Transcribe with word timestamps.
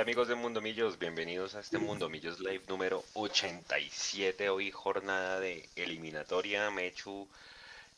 Hola 0.00 0.06
amigos 0.06 0.28
de 0.28 0.34
Mundo 0.34 0.62
Millos, 0.62 0.98
bienvenidos 0.98 1.54
a 1.56 1.60
este 1.60 1.76
Mundo 1.76 2.08
Millos 2.08 2.40
Live 2.40 2.62
número 2.68 3.04
87. 3.12 4.48
Hoy 4.48 4.70
jornada 4.70 5.38
de 5.40 5.68
eliminatoria. 5.76 6.70
Mechu, 6.70 7.28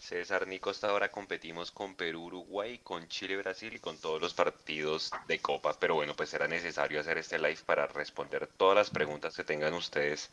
César, 0.00 0.48
Nico, 0.48 0.70
hasta 0.70 0.88
ahora 0.88 1.12
competimos 1.12 1.70
con 1.70 1.94
Perú, 1.94 2.24
Uruguay, 2.24 2.80
con 2.82 3.06
Chile, 3.06 3.36
Brasil 3.36 3.72
y 3.74 3.78
con 3.78 3.98
todos 3.98 4.20
los 4.20 4.34
partidos 4.34 5.12
de 5.28 5.38
Copa. 5.38 5.76
Pero 5.78 5.94
bueno, 5.94 6.16
pues 6.16 6.34
era 6.34 6.48
necesario 6.48 6.98
hacer 6.98 7.18
este 7.18 7.38
live 7.38 7.60
para 7.64 7.86
responder 7.86 8.48
todas 8.48 8.74
las 8.74 8.90
preguntas 8.90 9.36
que 9.36 9.44
tengan 9.44 9.72
ustedes 9.72 10.28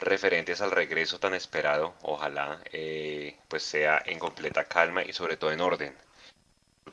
referentes 0.00 0.62
al 0.62 0.70
regreso 0.70 1.18
tan 1.20 1.34
esperado. 1.34 1.92
Ojalá 2.00 2.58
eh, 2.72 3.36
pues 3.48 3.64
sea 3.64 4.02
en 4.06 4.18
completa 4.18 4.64
calma 4.64 5.04
y 5.04 5.12
sobre 5.12 5.36
todo 5.36 5.52
en 5.52 5.60
orden. 5.60 5.94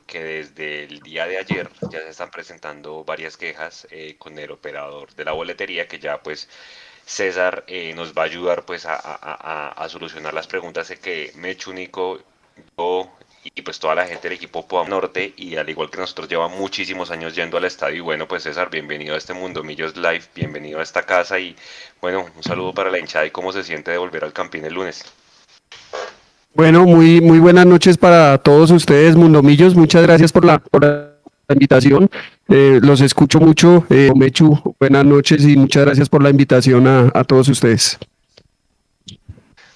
Que 0.06 0.22
desde 0.22 0.84
el 0.84 1.00
día 1.00 1.26
de 1.26 1.38
ayer 1.38 1.70
ya 1.90 2.00
se 2.00 2.08
están 2.08 2.30
presentando 2.30 3.04
varias 3.04 3.36
quejas 3.36 3.86
eh, 3.90 4.16
con 4.18 4.38
el 4.38 4.50
operador 4.50 5.14
de 5.14 5.24
la 5.24 5.32
boletería 5.32 5.88
que 5.88 5.98
ya 5.98 6.22
pues 6.22 6.48
César 7.06 7.64
eh, 7.66 7.92
nos 7.94 8.12
va 8.14 8.22
a 8.22 8.24
ayudar 8.26 8.64
pues 8.64 8.86
a, 8.86 8.94
a, 8.96 9.88
solucionar 9.88 10.32
las 10.34 10.46
preguntas 10.46 10.90
que 11.02 11.32
Mechu, 11.34 11.72
Nico, 11.72 12.20
yo 12.78 13.10
y 13.42 13.62
pues 13.62 13.78
toda 13.80 13.94
la 13.94 14.06
gente 14.06 14.28
del 14.28 14.36
equipo 14.36 14.66
Poa 14.66 14.86
Norte 14.86 15.32
y 15.36 15.56
al 15.56 15.68
igual 15.68 15.90
que 15.90 15.98
nosotros 15.98 16.28
lleva 16.28 16.48
muchísimos 16.48 17.10
años 17.10 17.34
yendo 17.34 17.56
al 17.56 17.64
estadio 17.64 17.96
y 17.96 18.00
bueno 18.00 18.28
pues 18.28 18.42
César 18.42 18.70
bienvenido 18.70 19.14
a 19.14 19.18
este 19.18 19.32
Mundo 19.32 19.64
Millos 19.64 19.96
Live 19.96 20.24
bienvenido 20.34 20.78
a 20.78 20.82
esta 20.82 21.04
casa 21.06 21.38
y 21.38 21.56
bueno 22.00 22.26
un 22.36 22.42
saludo 22.42 22.74
para 22.74 22.90
la 22.90 22.98
hinchada 22.98 23.26
y 23.26 23.30
cómo 23.30 23.52
se 23.52 23.64
siente 23.64 23.90
de 23.90 23.98
volver 23.98 24.24
al 24.24 24.32
Campín 24.32 24.64
el 24.64 24.74
lunes 24.74 25.04
bueno 26.54 26.84
muy 26.84 27.20
muy 27.20 27.38
buenas 27.38 27.66
noches 27.66 27.96
para 27.96 28.38
todos 28.38 28.70
ustedes 28.70 29.16
Mundo 29.16 29.42
Millos 29.42 29.74
muchas 29.74 30.02
gracias 30.02 30.32
por 30.32 30.44
la, 30.44 30.62
invitación. 31.48 32.08
Eh, 32.48 32.78
los 32.80 33.00
escucho 33.00 33.40
mucho. 33.40 33.84
Eh, 33.90 34.12
Mechu 34.14 34.76
buenas 34.78 35.04
noches 35.04 35.44
y 35.44 35.56
muchas 35.56 35.84
gracias 35.84 36.08
por 36.08 36.22
la 36.22 36.30
invitación 36.30 36.86
a, 36.86 37.10
a 37.12 37.24
todos 37.24 37.48
ustedes. 37.48 37.98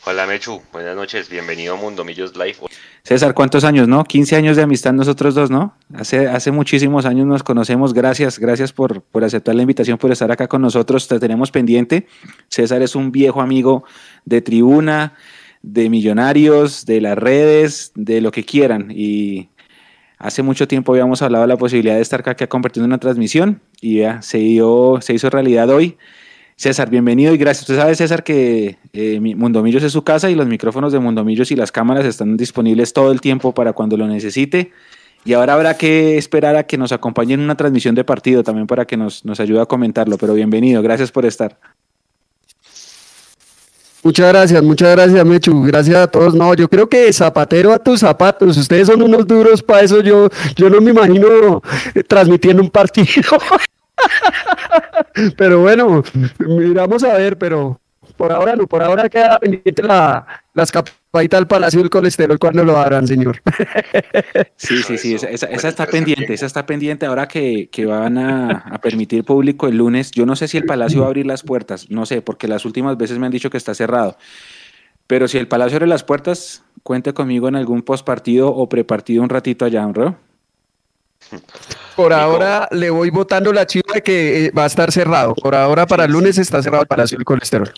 Hola 0.07 0.27
Mechu, 0.27 0.61
buenas 0.71 0.95
noches, 0.95 1.31
bienvenido 1.31 1.73
a 1.73 1.77
Mundo 1.79 2.05
Millos 2.05 2.37
Live. 2.37 2.57
César, 3.05 3.33
¿cuántos 3.33 3.65
años, 3.65 3.89
no? 3.89 4.05
15 4.05 4.37
años 4.37 4.55
de 4.55 4.63
amistad 4.63 4.93
nosotros 4.93 5.35
dos, 5.35 5.51
¿no? 5.51 5.79
Hace, 5.95 6.29
hace 6.29 6.51
muchísimos 6.51 7.07
años 7.07 7.27
nos 7.27 7.43
conocemos, 7.43 7.95
gracias, 7.95 8.39
gracias 8.39 8.71
por, 8.75 9.01
por 9.01 9.25
aceptar 9.25 9.55
la 9.55 9.63
invitación, 9.63 9.97
por 9.97 10.13
estar 10.13 10.31
acá 10.31 10.47
con 10.47 10.61
nosotros, 10.61 11.09
te 11.09 11.19
tenemos 11.19 11.51
pendiente. 11.51 12.07
César 12.49 12.83
es 12.83 12.95
un 12.95 13.13
viejo 13.13 13.41
amigo 13.41 13.85
de 14.27 14.43
tribuna, 14.43 15.15
de 15.65 15.89
millonarios, 15.89 16.85
de 16.85 17.01
las 17.01 17.17
redes, 17.17 17.93
de 17.95 18.21
lo 18.21 18.31
que 18.31 18.45
quieran 18.45 18.93
y 18.95 19.49
hace 20.19 20.43
mucho 20.43 20.69
tiempo 20.69 20.93
habíamos 20.93 21.23
hablado 21.23 21.43
de 21.43 21.49
la 21.49 21.57
posibilidad 21.57 21.97
de 21.97 22.03
estar 22.03 22.21
acá 22.27 22.47
compartiendo 22.47 22.87
una 22.87 22.99
transmisión 22.99 23.61
y 23.81 23.99
ya 23.99 24.23
se, 24.23 24.39
dio, 24.39 24.99
se 25.01 25.15
hizo 25.15 25.31
realidad 25.31 25.71
hoy. 25.71 25.97
César, 26.57 26.89
bienvenido 26.89 27.35
y 27.35 27.37
gracias. 27.37 27.63
Usted 27.63 27.77
sabe, 27.77 27.95
César, 27.97 28.23
que 28.23 28.77
eh, 28.93 29.19
Mundomillos 29.21 29.83
es 29.83 29.93
su 29.93 30.05
casa 30.05 30.31
y 30.31 30.35
los 30.35 30.47
micrófonos 30.47 30.93
de 30.93 31.01
Mundomillos 31.01 31.51
y 31.51 31.57
las 31.57 31.73
cámaras 31.73 32.05
están 32.05 32.37
disponibles 32.37 32.93
todo 32.93 33.11
el 33.11 33.21
tiempo 33.21 33.53
para 33.53 33.73
cuando 33.73 33.97
lo 33.97 34.07
necesite. 34.07 34.71
Y 35.25 35.33
ahora 35.33 35.55
habrá 35.55 35.75
que 35.75 36.17
esperar 36.17 36.55
a 36.57 36.65
que 36.65 36.79
nos 36.79 36.93
acompañe 36.93 37.35
en 37.35 37.41
una 37.41 37.57
transmisión 37.57 37.95
de 37.95 38.05
partido 38.05 38.45
también 38.45 38.67
para 38.67 38.87
que 38.87 38.97
nos, 38.97 39.25
nos 39.25 39.41
ayude 39.41 39.63
a 39.63 39.67
comentarlo. 39.67 40.17
Pero 40.17 40.35
bienvenido, 40.35 40.81
gracias 40.81 41.11
por 41.11 41.27
estar. 41.27 41.59
Muchas 44.05 44.29
gracias, 44.29 44.63
muchas 44.63 44.91
gracias, 44.91 45.25
Mechu. 45.25 45.63
Gracias 45.63 45.97
a 45.97 46.07
todos. 46.07 46.35
No, 46.35 46.53
yo 46.53 46.69
creo 46.69 46.87
que 46.87 47.11
zapatero 47.11 47.73
a 47.73 47.79
tus 47.79 48.01
zapatos. 48.01 48.55
Ustedes 48.59 48.87
son 48.87 49.01
unos 49.01 49.27
duros 49.27 49.63
para 49.63 49.81
eso. 49.81 50.01
Yo, 50.01 50.29
yo 50.55 50.69
no 50.69 50.83
me 50.83 50.91
imagino 50.91 51.63
transmitiendo 52.07 52.63
un 52.63 52.69
partido. 52.69 53.39
pero 55.39 55.63
bueno, 55.63 56.03
miramos 56.39 57.03
a 57.03 57.15
ver, 57.15 57.39
pero 57.39 57.81
por 58.19 58.31
ahora 58.31 58.55
no, 58.55 58.67
por 58.67 58.83
ahora 58.83 59.09
queda 59.09 59.39
pendiente 59.39 59.83
la, 59.83 60.27
las 60.53 60.71
capaitas 61.15 61.39
del 61.39 61.47
Palacio 61.47 61.81
del 61.81 61.91
Colesterol 61.91 62.39
cuando 62.41 62.65
lo 62.65 62.77
harán, 62.77 63.07
señor. 63.07 63.41
Sí, 64.57 64.83
sí, 64.83 64.99
sí, 64.99 65.15
esa, 65.15 65.69
está 65.69 65.87
pendiente, 65.87 66.33
esa 66.33 66.47
está 66.47 66.65
pendiente 66.65 67.07
ahora 67.07 67.29
que, 67.29 67.69
que 67.71 67.85
van 67.85 68.19
a, 68.19 68.81
permitir 68.83 69.25
público 69.25 69.69
el 69.69 69.77
lunes. 69.77 70.11
Yo 70.11 70.27
no 70.27 70.37
sé 70.37 70.49
si 70.49 70.57
el 70.57 70.65
Palacio 70.65 71.01
va 71.01 71.07
a 71.07 71.09
abrir 71.09 71.27
las 71.27 71.43
puertas, 71.43 71.91
no 71.91 72.07
sé, 72.07 72.23
porque 72.23 72.49
las 72.49 72.65
últimas 72.65 72.97
veces 72.97 73.19
me 73.19 73.27
han 73.27 73.33
dicho 73.33 73.51
que 73.51 73.59
está 73.59 73.75
cerrado. 73.75 74.17
Pero 75.07 75.29
si 75.29 75.39
el 75.39 75.47
Palacio 75.47 75.77
abre 75.77 75.87
las 75.87 76.03
puertas, 76.03 76.65
cuente 76.83 77.13
conmigo 77.13 77.49
en 77.49 77.57
algún 77.57 77.83
postpartido 77.83 78.49
o 78.49 78.69
prepartido 78.69 79.23
un 79.23 79.29
ratito 79.29 79.65
allá, 79.65 79.87
¿no? 79.87 80.17
Por 81.95 82.13
ahora 82.13 82.69
le 82.71 82.91
voy 82.91 83.11
votando 83.11 83.53
la 83.53 83.67
chiva 83.67 83.93
de 83.95 84.03
que 84.03 84.47
eh, 84.47 84.51
va 84.57 84.65
a 84.65 84.67
estar 84.67 84.91
cerrado. 84.91 85.35
Por 85.35 85.55
ahora 85.55 85.87
para 85.87 86.07
el 86.07 86.13
lunes 86.13 86.39
está 86.39 86.63
cerrado 86.63 86.83
el 86.83 86.89
Palacio 86.89 87.19
del 87.19 87.25
Colesterol. 87.25 87.73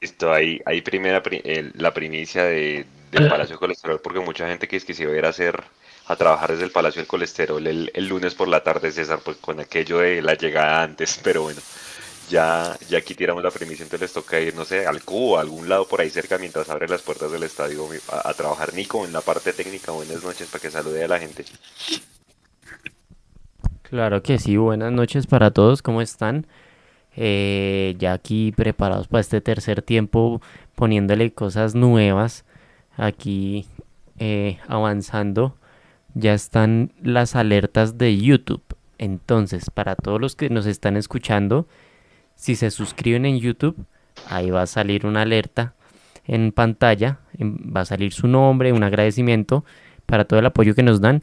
Esto 0.00 0.32
ahí, 0.32 0.60
ahí 0.64 0.80
primera 0.80 1.22
la 1.74 1.92
primicia 1.92 2.44
de, 2.44 2.86
del 3.10 3.28
Palacio 3.28 3.54
del 3.54 3.58
Colesterol, 3.58 4.00
porque 4.00 4.20
mucha 4.20 4.48
gente 4.48 4.66
que 4.66 4.76
es 4.76 4.84
que 4.84 4.94
se 4.94 5.02
iba 5.02 5.26
a 5.26 5.30
hacer 5.30 5.62
a 6.06 6.16
trabajar 6.16 6.52
desde 6.52 6.64
el 6.64 6.70
Palacio 6.70 7.02
del 7.02 7.06
Colesterol 7.06 7.66
el, 7.66 8.08
lunes 8.08 8.34
por 8.34 8.48
la 8.48 8.62
tarde, 8.62 8.90
César, 8.90 9.20
pues 9.22 9.36
con 9.36 9.60
aquello 9.60 9.98
de 9.98 10.22
la 10.22 10.34
llegada 10.34 10.82
antes, 10.82 11.20
pero 11.24 11.42
bueno, 11.42 11.60
ya, 12.30 12.78
ya 12.88 12.98
aquí 12.98 13.14
tiramos 13.14 13.42
la 13.42 13.50
primicia, 13.50 13.82
entonces 13.82 14.00
les 14.00 14.12
toca 14.12 14.40
ir, 14.40 14.54
no 14.54 14.64
sé, 14.64 14.86
al 14.86 15.02
cubo, 15.02 15.36
a 15.36 15.42
algún 15.42 15.68
lado 15.68 15.86
por 15.86 16.00
ahí 16.00 16.08
cerca 16.08 16.38
mientras 16.38 16.70
abre 16.70 16.88
las 16.88 17.02
puertas 17.02 17.30
del 17.30 17.42
estadio 17.42 17.86
a, 18.10 18.28
a 18.28 18.34
trabajar 18.34 18.72
Nico 18.72 19.04
en 19.04 19.12
la 19.12 19.20
parte 19.20 19.52
técnica. 19.52 19.92
Buenas 19.92 20.24
noches 20.24 20.48
para 20.48 20.62
que 20.62 20.70
salude 20.70 21.04
a 21.04 21.08
la 21.08 21.18
gente. 21.18 21.44
Claro 23.82 24.22
que 24.22 24.38
sí, 24.38 24.56
buenas 24.56 24.92
noches 24.92 25.26
para 25.26 25.50
todos, 25.50 25.82
¿cómo 25.82 26.02
están? 26.02 26.46
Eh, 27.16 27.96
ya 27.98 28.12
aquí 28.12 28.52
preparados 28.52 29.08
para 29.08 29.20
este 29.20 29.40
tercer 29.40 29.82
tiempo, 29.82 30.40
poniéndole 30.74 31.32
cosas 31.32 31.74
nuevas, 31.74 32.44
aquí 32.96 33.66
eh, 34.18 34.58
avanzando, 34.68 35.56
ya 36.14 36.34
están 36.34 36.92
las 37.02 37.34
alertas 37.34 37.98
de 37.98 38.16
YouTube. 38.16 38.62
Entonces, 38.98 39.70
para 39.70 39.96
todos 39.96 40.20
los 40.20 40.36
que 40.36 40.50
nos 40.50 40.66
están 40.66 40.96
escuchando, 40.96 41.66
si 42.34 42.54
se 42.56 42.70
suscriben 42.70 43.26
en 43.26 43.38
YouTube, 43.38 43.76
ahí 44.28 44.50
va 44.50 44.62
a 44.62 44.66
salir 44.66 45.06
una 45.06 45.22
alerta 45.22 45.74
en 46.24 46.52
pantalla, 46.52 47.20
va 47.40 47.80
a 47.80 47.84
salir 47.84 48.12
su 48.12 48.28
nombre, 48.28 48.72
un 48.72 48.84
agradecimiento 48.84 49.64
para 50.06 50.24
todo 50.24 50.40
el 50.40 50.46
apoyo 50.46 50.74
que 50.74 50.82
nos 50.82 51.00
dan 51.00 51.22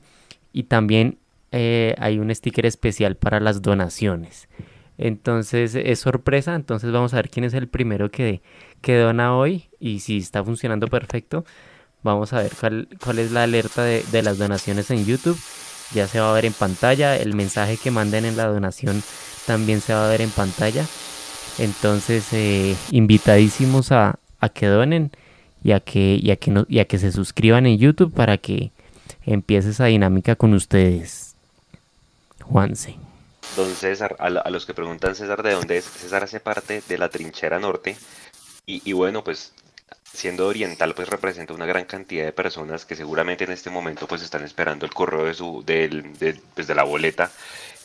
y 0.52 0.64
también 0.64 1.18
eh, 1.52 1.96
hay 2.00 2.20
un 2.20 2.34
sticker 2.34 2.66
especial 2.66 3.16
para 3.16 3.40
las 3.40 3.62
donaciones. 3.62 4.48
Entonces 4.98 5.76
es 5.76 6.00
sorpresa, 6.00 6.56
entonces 6.56 6.92
vamos 6.92 7.14
a 7.14 7.18
ver 7.18 7.30
quién 7.30 7.44
es 7.44 7.54
el 7.54 7.68
primero 7.68 8.12
que, 8.12 8.42
que 8.82 8.98
dona 8.98 9.36
hoy 9.36 9.66
y 9.80 10.00
si 10.00 10.18
está 10.18 10.44
funcionando 10.44 10.88
perfecto. 10.88 11.46
Vamos 12.06 12.34
a 12.34 12.44
ver 12.44 12.52
cuál, 13.00 13.18
es 13.18 13.32
la 13.32 13.44
alerta 13.44 13.84
de, 13.84 14.22
las 14.22 14.38
donaciones 14.38 14.92
en 14.92 15.06
YouTube. 15.06 15.40
Ya 15.92 16.08
se 16.08 16.20
va 16.20 16.30
a 16.30 16.34
ver 16.34 16.46
en 16.46 16.54
pantalla. 16.54 17.18
El 17.18 17.34
mensaje 17.34 17.78
que 17.78 17.90
manden 17.90 18.26
en 18.26 18.38
la 18.38 18.46
donación 18.46 19.02
también 19.48 19.82
se 19.82 19.94
va 19.96 20.06
a 20.06 20.10
ver 20.10 20.22
en 20.22 20.30
pantalla. 20.30 20.86
Entonces, 21.58 22.32
eh, 22.32 22.76
invitadísimos 22.92 23.92
a, 23.92 24.20
que 24.54 24.68
donen 24.68 25.10
y 25.64 25.72
a 25.72 25.80
que, 25.80 26.20
y 26.22 26.36
que, 26.38 26.52
no, 26.52 26.68
y 26.70 26.78
a 26.78 26.86
que 26.86 27.00
se 27.00 27.12
suscriban 27.12 27.66
en 27.66 27.80
YouTube 27.80 28.14
para 28.14 28.38
que 28.38 28.72
empiece 29.26 29.72
esa 29.72 29.86
dinámica 29.86 30.36
con 30.36 30.54
ustedes. 30.54 31.34
Juanse. 32.44 33.05
Don 33.56 33.74
César, 33.76 34.16
a, 34.20 34.50
los 34.50 34.66
que 34.66 34.74
preguntan 34.74 35.16
César 35.16 35.42
de 35.44 35.54
dónde 35.54 35.78
es, 35.78 35.86
César 35.86 36.24
hace 36.24 36.40
parte 36.40 36.82
de 36.88 36.98
la 36.98 37.10
trinchera 37.10 37.60
norte 37.60 37.96
y, 38.66 38.94
bueno, 38.94 39.24
pues 39.24 39.54
siendo 40.12 40.48
oriental, 40.48 40.96
pues 40.96 41.10
representa 41.10 41.54
una 41.54 41.66
gran 41.66 41.86
cantidad 41.86 42.26
de 42.26 42.32
personas 42.32 42.86
que 42.86 42.96
seguramente 42.96 43.44
en 43.44 43.52
este 43.52 43.70
momento 43.70 44.08
pues 44.08 44.22
están 44.22 44.44
esperando 44.44 44.86
el 44.86 44.94
correo 44.94 45.26
de 45.26 45.34
su, 45.34 45.64
de, 45.66 46.40
pues, 46.54 46.68
de 46.68 46.76
la 46.76 46.84
boleta. 46.84 47.32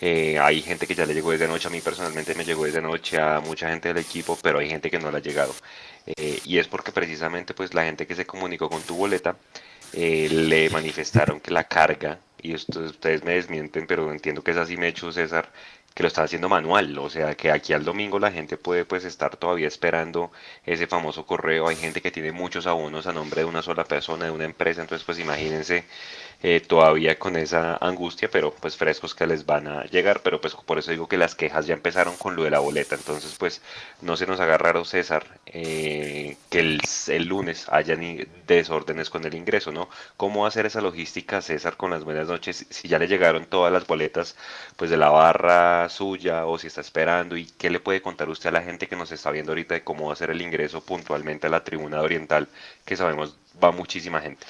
Eh, 0.01 0.39
hay 0.39 0.63
gente 0.63 0.87
que 0.87 0.95
ya 0.95 1.05
le 1.05 1.13
llegó 1.13 1.33
desde 1.33 1.49
noche, 1.49 1.69
a 1.69 1.71
mí 1.71 1.81
personalmente 1.81 2.35
me 2.35 2.45
llegó 2.45 2.65
desde 2.65 2.81
noche 2.81 3.19
a 3.19 3.41
mucha 3.41 3.69
gente 3.69 3.89
del 3.89 3.99
equipo, 3.99 4.39
pero 4.43 4.61
hay 4.61 4.69
gente 4.69 4.91
que 4.91 4.99
no 4.99 5.11
le 5.11 5.19
ha 5.19 5.21
llegado. 5.21 5.55
Eh, 6.07 6.41
y 6.45 6.59
es 6.59 6.69
porque 6.69 6.93
precisamente 6.93 7.53
pues 7.53 7.75
la 7.75 7.85
gente 7.85 8.07
que 8.07 8.15
se 8.15 8.27
comunicó 8.27 8.71
con 8.71 8.83
tu 8.83 8.97
boleta 8.97 9.37
eh, 9.93 10.29
le 10.31 10.71
manifestaron 10.71 11.41
que 11.41 11.51
la 11.51 11.65
carga 11.65 12.21
y 12.43 12.55
ustedes 12.55 13.25
me 13.25 13.35
desmienten, 13.35 13.87
pero 13.87 14.11
entiendo 14.11 14.43
que 14.43 14.53
es 14.53 14.57
así, 14.57 14.77
me 14.77 14.89
hecho 14.89 15.13
César, 15.13 15.51
que 15.95 16.03
lo 16.03 16.09
está 16.09 16.23
haciendo 16.23 16.49
manual, 16.49 16.97
o 16.99 17.11
sea, 17.11 17.35
que 17.35 17.51
aquí 17.51 17.73
al 17.73 17.85
domingo 17.85 18.19
la 18.19 18.31
gente 18.31 18.57
puede 18.57 18.85
pues 18.85 19.05
estar 19.05 19.37
todavía 19.37 19.69
esperando 19.69 20.31
ese 20.65 20.87
famoso 20.87 21.27
correo, 21.27 21.69
hay 21.69 21.77
gente 21.77 22.01
que 22.01 22.11
tiene 22.11 22.33
muchos 22.33 22.67
abonos 22.67 23.07
a 23.07 23.13
nombre 23.13 23.43
de 23.43 23.47
una 23.47 23.63
sola 23.63 23.85
persona, 23.85 24.27
de 24.27 24.31
una 24.31 24.45
empresa, 24.45 24.81
entonces 24.83 25.05
pues 25.05 25.19
imagínense 25.19 25.85
eh, 26.43 26.61
todavía 26.61 27.19
con 27.19 27.37
esa 27.37 27.77
angustia, 27.77 28.31
pero 28.31 28.55
pues 28.55 28.77
frescos 28.77 29.15
que 29.15 29.27
les 29.27 29.45
van 29.45 29.69
a 29.69 29.85
llegar, 29.85 30.21
pero 30.23 30.41
pues 30.41 30.55
por 30.55 30.79
eso 30.79 30.91
digo 30.91 31.07
que 31.07 31.19
las 31.19 31.35
quejas 31.35 31.67
ya 31.67 31.75
empezaron 31.75 32.17
con 32.17 32.35
lo 32.37 32.45
de 32.45 32.51
la 32.51 32.61
boleta, 32.61 32.95
entonces 32.95 33.37
pues 33.39 33.61
no 34.01 34.17
se 34.17 34.27
nos 34.27 34.41
haga 34.41 34.57
raro 34.57 34.85
César 34.85 35.27
eh, 35.47 36.37
que 36.49 36.61
el, 36.61 37.25
lunes 37.27 37.67
hayan 37.69 38.01
desórdenes 38.47 39.11
con 39.11 39.25
el 39.25 39.35
ingreso, 39.35 39.71
¿no? 39.73 39.89
¿Cómo 40.17 40.47
hacer 40.47 40.67
esa 40.67 40.81
logística 40.81 41.43
César 41.43 41.77
con 41.77 41.91
las 41.91 42.05
buenas 42.05 42.29
noches 42.29 42.67
si 42.71 42.89
ya 42.89 42.99
le 42.99 43.09
llegaron 43.09 43.47
todas 43.47 43.73
las 43.73 43.87
boletas 43.87 44.37
pues 44.77 44.91
de 44.91 44.97
la 44.97 45.11
barra 45.11 45.89
suya 45.91 46.47
o 46.47 46.59
si 46.59 46.69
está 46.69 46.81
esperando 46.81 47.37
y 47.37 47.47
qué 47.47 47.71
le 47.71 47.81
puede 47.81 48.03
contar 48.03 48.29
usted 48.31 48.49
a 48.49 48.53
la 48.53 48.63
gente 48.63 48.89
que 48.89 48.97
nos 48.97 49.13
está 49.13 49.31
viendo 49.31 49.53
ahorita 49.53 49.75
de 49.75 49.85
cómo 49.85 50.15
ser 50.17 50.31
el 50.31 50.41
ingreso 50.43 50.81
puntualmente 50.81 51.47
a 51.49 51.51
la 51.51 51.65
tribuna 51.65 52.01
oriental 52.01 52.49
que 52.85 52.97
sabemos 52.97 53.37
va 53.63 53.73
muchísima 53.73 54.21
gente? 54.21 54.47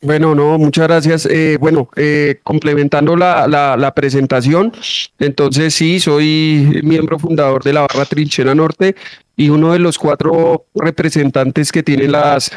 Bueno, 0.00 0.34
no, 0.34 0.58
muchas 0.58 0.86
gracias. 0.86 1.26
Eh, 1.26 1.56
bueno, 1.58 1.90
eh, 1.96 2.38
complementando 2.44 3.16
la, 3.16 3.48
la, 3.48 3.94
presentación, 3.94 4.72
entonces 5.18 5.74
sí, 5.74 5.98
soy 5.98 6.80
miembro 6.84 7.18
fundador 7.18 7.64
de 7.64 7.72
la 7.72 7.80
Barra 7.80 8.04
Trinchera 8.04 8.54
Norte 8.54 8.94
y 9.36 9.48
uno 9.48 9.72
de 9.72 9.80
los 9.80 9.98
cuatro 9.98 10.66
representantes 10.74 11.72
que 11.72 11.82
tienen 11.82 12.12
las 12.12 12.52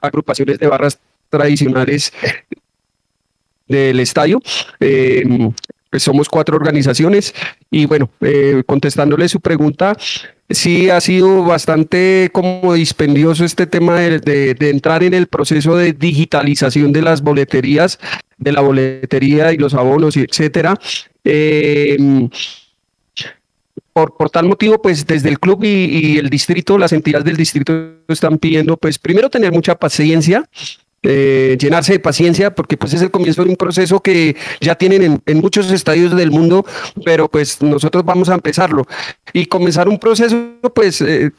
agrupaciones 0.00 0.58
de 0.58 0.66
barras 0.66 0.98
tradicionales 1.30 2.12
del 3.68 4.00
estadio. 4.00 4.42
Eh, 4.80 5.24
pues 5.88 6.02
somos 6.02 6.28
cuatro 6.28 6.56
organizaciones 6.56 7.32
y 7.70 7.86
bueno, 7.86 8.10
contestándole 8.66 9.28
su 9.28 9.40
pregunta, 9.40 9.96
sí 10.54 10.90
ha 10.90 11.00
sido 11.00 11.44
bastante 11.44 12.30
como 12.32 12.74
dispendioso 12.74 13.44
este 13.44 13.66
tema 13.66 14.00
de, 14.00 14.56
entrar 14.60 15.02
en 15.02 15.14
el 15.14 15.26
proceso 15.26 15.76
de 15.76 15.92
digitalización 15.92 16.92
de 16.92 17.02
las 17.02 17.22
boleterías, 17.22 17.98
de 18.38 18.52
la 18.52 18.60
boletería 18.60 19.52
y 19.52 19.58
los 19.58 19.74
abonos, 19.74 20.16
etcétera. 20.16 20.78
Em, 21.24 22.28
por, 23.92 24.16
por, 24.16 24.30
tal 24.30 24.46
motivo, 24.46 24.80
pues 24.80 25.06
desde 25.06 25.28
el 25.28 25.38
club 25.38 25.64
y, 25.64 25.68
y, 25.68 26.18
el 26.18 26.30
distrito, 26.30 26.78
las 26.78 26.92
entidades 26.92 27.26
del 27.26 27.36
distrito 27.36 27.96
están 28.08 28.38
pidiendo, 28.38 28.76
pues 28.76 28.98
primero 28.98 29.28
tener 29.28 29.52
mucha 29.52 29.74
paciencia, 29.74 30.48
eh, 31.02 31.56
llenarse 31.58 31.94
de 31.94 31.98
paciencia 31.98 32.54
porque 32.54 32.76
pues 32.76 32.94
es 32.94 33.02
el 33.02 33.10
comienzo 33.10 33.44
de 33.44 33.50
un 33.50 33.56
proceso 33.56 34.00
que 34.00 34.36
ya 34.60 34.76
tienen 34.76 35.20
en, 35.26 35.38
muchos 35.38 35.70
estadios 35.72 36.14
del 36.14 36.30
mundo, 36.30 36.64
pero 37.04 37.28
pues 37.28 37.60
nosotros 37.60 38.04
vamos 38.04 38.28
a 38.28 38.34
empezarlo 38.34 38.86
y 39.32 39.46
comenzar 39.46 39.88
un 39.88 39.98
proceso 39.98 40.36
pues 40.74 41.00
eh, 41.00 41.32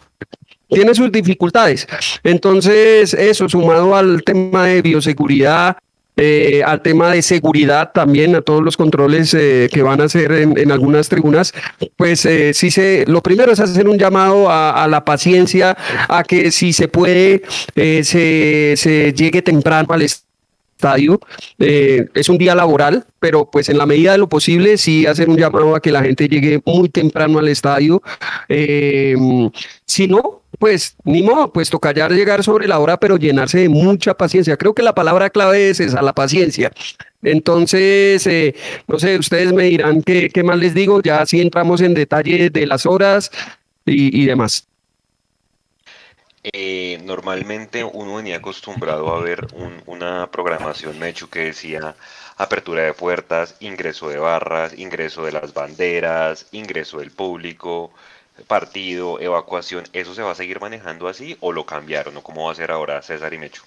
tiene 0.70 0.94
sus 0.94 1.12
dificultades. 1.12 1.88
Entonces 2.24 3.14
eso 3.14 3.48
sumado 3.48 3.96
al 3.96 4.24
tema 4.24 4.66
de 4.66 4.82
bioseguridad, 4.82 5.78
eh, 6.16 6.62
al 6.64 6.82
tema 6.84 7.12
de 7.12 7.24
seguridad 7.24 7.92
también, 7.92 8.36
a 8.36 8.42
todos 8.42 8.62
los 8.62 8.78
controles 8.78 9.34
eh, 9.34 9.68
que 9.74 9.82
van 9.82 10.00
a 10.00 10.04
hacer 10.04 10.32
en, 10.32 10.72
algunas 10.72 11.10
tribunas, 11.10 11.54
pues 11.96 12.26
eh, 12.26 12.54
sí 12.54 12.70
se, 12.70 13.06
lo 13.08 13.24
primero 13.24 13.52
es 13.52 13.60
hacer 13.60 13.88
un 13.88 13.98
llamado 13.98 14.48
a, 14.50 14.88
la 14.88 15.06
paciencia, 15.06 15.76
a 16.08 16.24
que 16.24 16.52
si 16.52 16.72
se 16.72 16.88
puede, 16.88 17.42
se, 17.76 18.76
se 18.78 19.14
llegue 19.14 19.42
temprano 19.42 19.88
al 19.90 20.04
estadio. 20.04 21.20
es 21.58 22.30
un 22.30 22.38
día 22.38 22.54
laboral, 22.54 23.06
pero 23.20 23.50
pues 23.50 23.70
en 23.70 23.80
la 23.80 23.88
medida 23.88 24.12
de 24.12 24.20
lo 24.20 24.30
posible 24.30 24.78
sí 24.78 25.08
hacer 25.08 25.30
un 25.30 25.38
llamado 25.38 25.76
a 25.76 25.82
que 25.82 25.92
la 25.92 26.04
gente 26.04 26.28
llegue 26.28 26.62
muy 26.64 26.90
temprano 26.90 27.40
al 27.40 27.48
estadio. 27.48 28.04
si 28.48 30.08
no, 30.08 30.43
pues 30.60 30.96
ni 31.04 31.24
modo, 31.24 31.52
pues 31.52 31.70
toca 31.70 31.94
ya 31.94 32.08
llegar 32.10 32.44
sobre 32.44 32.68
la 32.68 32.80
hora, 32.80 32.98
pero 33.00 33.18
llenarse 33.18 33.60
de 33.60 33.70
mucha 33.70 34.16
paciencia. 34.16 34.58
Creo 34.58 34.74
que 34.74 34.84
la 34.84 34.96
palabra 34.96 35.30
clave 35.30 35.70
es 35.70 35.80
esa, 35.80 36.02
la 36.02 36.14
paciencia. 36.14 36.72
Entonces, 37.22 38.26
eh, 38.28 38.56
no 38.88 39.00
sé, 39.00 39.18
ustedes 39.18 39.54
me 39.54 39.64
dirán 39.64 40.04
qué, 40.04 40.30
qué 40.30 40.44
más 40.44 40.58
les 40.58 40.74
digo, 40.74 41.02
ya 41.02 41.26
si 41.26 41.42
entramos 41.42 41.82
en 41.82 41.94
detalle 41.94 42.50
de 42.50 42.68
las 42.68 42.86
horas 42.86 43.32
y, 43.86 44.26
demás. 44.26 44.68
Eh, 46.44 47.02
normalmente 47.06 47.84
uno 47.84 48.16
venía 48.16 48.38
acostumbrado 48.38 49.14
a 49.16 49.22
ver 49.22 49.48
una 49.86 50.30
programación, 50.30 51.00
Mechu, 51.00 51.30
que 51.30 51.40
decía 51.46 51.96
apertura 52.38 52.84
de 52.84 52.94
puertas, 52.94 53.56
ingreso 53.60 54.10
de 54.10 54.18
barras, 54.18 54.78
ingreso 54.78 55.24
de 55.24 55.32
las 55.32 55.54
banderas, 55.54 56.48
ingreso 56.52 57.00
del 57.00 57.12
público, 57.12 57.92
partido, 58.48 59.20
evacuación, 59.20 59.86
¿eso 59.94 60.14
se 60.14 60.22
va 60.22 60.32
a 60.32 60.36
seguir 60.36 60.60
manejando 60.60 61.08
así 61.08 61.38
o 61.40 61.52
lo 61.52 61.66
cambiaron 61.66 62.18
o 62.18 62.22
cómo 62.22 62.46
va 62.46 62.52
a 62.52 62.56
ser 62.56 62.72
ahora 62.72 63.02
César 63.02 63.34
y 63.34 63.38
Mechu? 63.38 63.64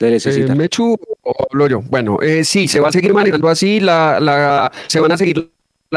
Eh, 0.00 0.54
Mechu 0.56 0.98
o 1.22 1.46
hablo 1.48 1.68
yo. 1.68 1.80
Bueno, 1.82 2.20
eh, 2.20 2.44
sí, 2.44 2.66
se 2.66 2.80
va 2.80 2.88
a 2.88 2.92
seguir 2.92 3.14
manejando 3.14 3.48
así, 3.48 3.78
la, 3.78 4.18
la, 4.18 4.72
se 4.88 4.98
van 4.98 5.12
a 5.12 5.16
seguir 5.16 5.52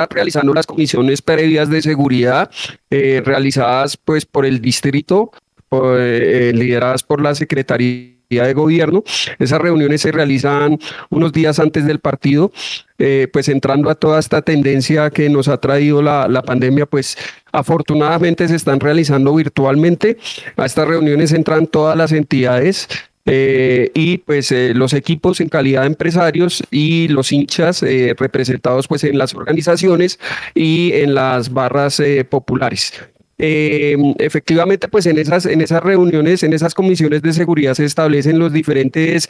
realizando 0.10 0.54
las 0.54 0.68
comisiones 0.68 1.22
previas 1.22 1.70
de 1.70 1.82
seguridad 1.82 2.52
eh, 2.90 3.22
realizadas 3.24 3.98
pues 3.98 4.26
por 4.26 4.46
el 4.46 4.62
distrito, 4.62 5.32
eh, 5.72 6.52
lideradas 6.54 7.04
por 7.04 7.22
la 7.22 7.34
Secretaría 7.34 8.15
de 8.30 8.54
gobierno. 8.54 9.04
Esas 9.40 9.62
reuniones 9.62 10.02
se 10.02 10.12
realizan 10.12 10.80
unos 11.10 11.32
días 11.32 11.60
antes 11.60 11.86
del 11.86 12.00
partido, 12.00 12.52
eh, 12.98 13.28
pues 13.32 13.50
entrando 13.50 13.90
a 13.90 13.96
toda 13.96 14.20
esta 14.20 14.42
tendencia 14.42 15.10
que 15.10 15.30
nos 15.30 15.48
ha 15.48 15.58
traído 15.58 16.02
la, 16.02 16.28
la, 16.28 16.42
pandemia, 16.42 16.86
pues 16.86 17.18
afortunadamente 17.52 18.48
se 18.48 18.56
están 18.56 18.80
realizando 18.80 19.34
virtualmente. 19.34 20.18
A 20.58 20.66
estas 20.66 20.88
reuniones 20.88 21.32
entran 21.32 21.68
todas 21.68 21.98
las 21.98 22.12
entidades. 22.12 22.88
Eh, 23.28 23.90
y 23.96 24.20
pues 24.20 24.52
eh, 24.52 24.74
los 24.76 24.94
equipos 24.94 25.42
en 25.42 25.50
calidad 25.50 25.82
de 25.82 25.88
empresarios 25.88 26.64
y 26.70 27.08
los 27.08 27.32
hinchas 27.32 27.82
representados 27.82 28.88
pues 28.88 29.04
en 29.04 29.18
las 29.18 29.34
organizaciones 29.34 30.20
y 30.54 30.92
en 30.94 31.16
las 31.16 31.52
barras 31.52 32.00
populares. 32.30 32.94
Eh, 33.38 33.98
efectivamente, 34.20 34.88
pues 34.88 35.06
en 35.06 35.18
esas, 35.18 35.46
en 35.46 35.62
esas 35.62 35.84
reuniones, 35.84 36.44
en 36.44 36.54
esas 36.54 36.74
comisiones 36.74 37.22
de 37.22 37.34
seguridad 37.34 37.74
se 37.74 37.86
establecen 37.86 38.40
los 38.40 38.54
diferentes 38.54 39.30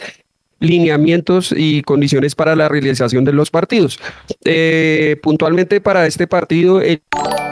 lineamientos 0.60 1.54
y 1.56 1.82
condiciones 1.82 2.36
para 2.36 2.56
la 2.56 2.70
realización 2.70 3.26
de 3.26 3.34
los 3.34 3.52
partidos. 3.52 4.00
Eh, 4.44 5.18
puntualmente 5.22 5.82
para 5.82 6.06
este 6.08 6.28
partido, 6.28 6.82
el, 6.82 7.02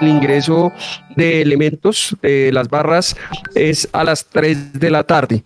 ingreso 0.01 0.73
de 1.15 1.41
elementos 1.41 2.17
de 2.21 2.51
las 2.51 2.67
barras 2.67 3.15
es 3.55 3.87
a 3.93 4.03
las 4.03 4.25
3 4.25 4.73
de 4.73 4.89
la 4.89 5.03
tarde. 5.03 5.43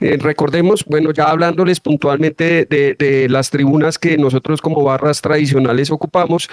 Eh, 0.00 0.18
recordemos, 0.20 0.84
bueno, 0.84 1.12
ya 1.12 1.24
hablándoles 1.24 1.78
puntualmente 1.78 2.66
de, 2.66 3.26
las 3.28 3.50
tribunas 3.50 4.00
que 4.00 4.18
nosotros 4.18 4.60
como 4.60 4.82
barras 4.82 5.22
tradicionales 5.22 5.92
ocupamos, 5.92 6.48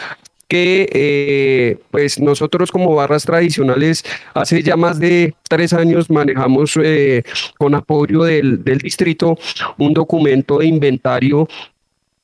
que 0.49 0.89
eh, 0.91 1.77
pues 1.91 2.19
nosotros 2.19 2.71
como 2.71 2.93
barras 2.95 3.23
tradicionales 3.23 4.03
hace 4.33 4.61
ya 4.63 4.75
más 4.75 4.99
de 4.99 5.35
tres 5.47 5.71
años 5.71 6.09
manejamos 6.09 6.77
eh, 6.83 7.23
con 7.57 7.75
apoyo 7.75 8.23
del, 8.23 8.63
del 8.63 8.79
distrito 8.79 9.37
un 9.77 9.93
documento 9.93 10.57
de 10.57 10.65
inventario 10.65 11.47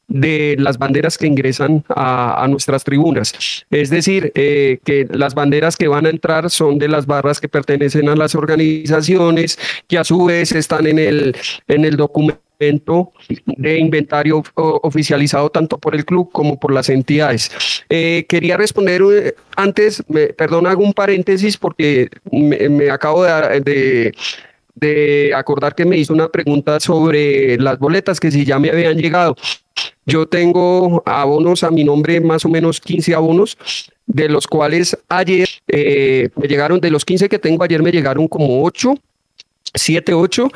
de 0.07 0.55
las 0.59 0.77
banderas 0.77 1.17
que 1.17 1.27
ingresan 1.27 1.83
a, 1.89 2.45
nuestras 2.49 2.83
tribunas. 2.83 3.65
Es 3.69 3.89
decir, 3.89 4.31
eh, 4.35 4.79
que 4.83 5.07
las 5.11 5.33
banderas 5.33 5.77
que 5.77 5.87
van 5.87 6.05
a 6.05 6.09
entrar 6.09 6.49
son 6.49 6.77
de 6.77 6.87
las 6.87 7.05
barras 7.05 7.39
que 7.39 7.49
pertenecen 7.49 8.09
a 8.09 8.15
las 8.15 8.35
organizaciones, 8.35 9.57
que 9.87 9.97
a 9.97 10.03
su 10.03 10.25
vez 10.25 10.51
están 10.51 10.87
en 10.87 10.99
el, 10.99 11.35
en 11.67 11.85
el 11.85 11.97
documento 11.97 12.44
de 12.59 13.79
inventario 13.79 14.43
oficializado 14.55 15.49
tanto 15.49 15.77
por 15.77 15.95
el 15.95 16.05
club 16.05 16.29
como 16.31 16.59
por 16.59 16.73
las 16.73 16.89
entidades. 16.89 17.51
Eh, 17.89 18.25
quería 18.27 18.57
responder 18.57 19.01
eh, 19.13 19.35
antes, 19.55 20.03
perdón, 20.37 20.67
hago 20.67 20.83
un 20.83 20.93
paréntesis 20.93 21.57
porque 21.57 22.09
me, 22.31 22.89
acabo 22.89 23.23
de, 23.23 24.13
de, 24.75 25.33
acordar 25.35 25.75
que 25.75 25.85
me 25.85 25.97
hizo 25.97 26.13
una 26.13 26.29
pregunta 26.29 26.79
sobre 26.79 27.57
las 27.57 27.79
boletas 27.79 28.19
que 28.19 28.31
si 28.31 28.45
ya 28.45 28.59
me 28.59 28.69
habían 28.69 28.97
llegado. 28.97 29.35
Yo 30.05 30.27
tengo 30.27 31.01
abonos 31.05 31.63
a 31.63 31.71
mi 31.71 31.83
nombre, 31.83 32.21
más 32.21 32.45
o 32.45 32.49
menos 32.49 32.79
15 32.79 33.15
abonos, 33.15 33.57
de 34.05 34.29
los 34.29 34.45
cuales 34.45 34.97
ayer 35.09 35.49
eh, 35.67 36.29
me 36.35 36.47
llegaron, 36.47 36.79
de 36.79 36.91
los 36.91 37.03
15 37.03 37.27
que 37.27 37.39
tengo 37.39 37.63
ayer 37.63 37.81
me 37.81 37.91
llegaron 37.91 38.27
como 38.27 38.63
8, 38.63 38.93
7, 39.73 40.13
8 40.13 40.51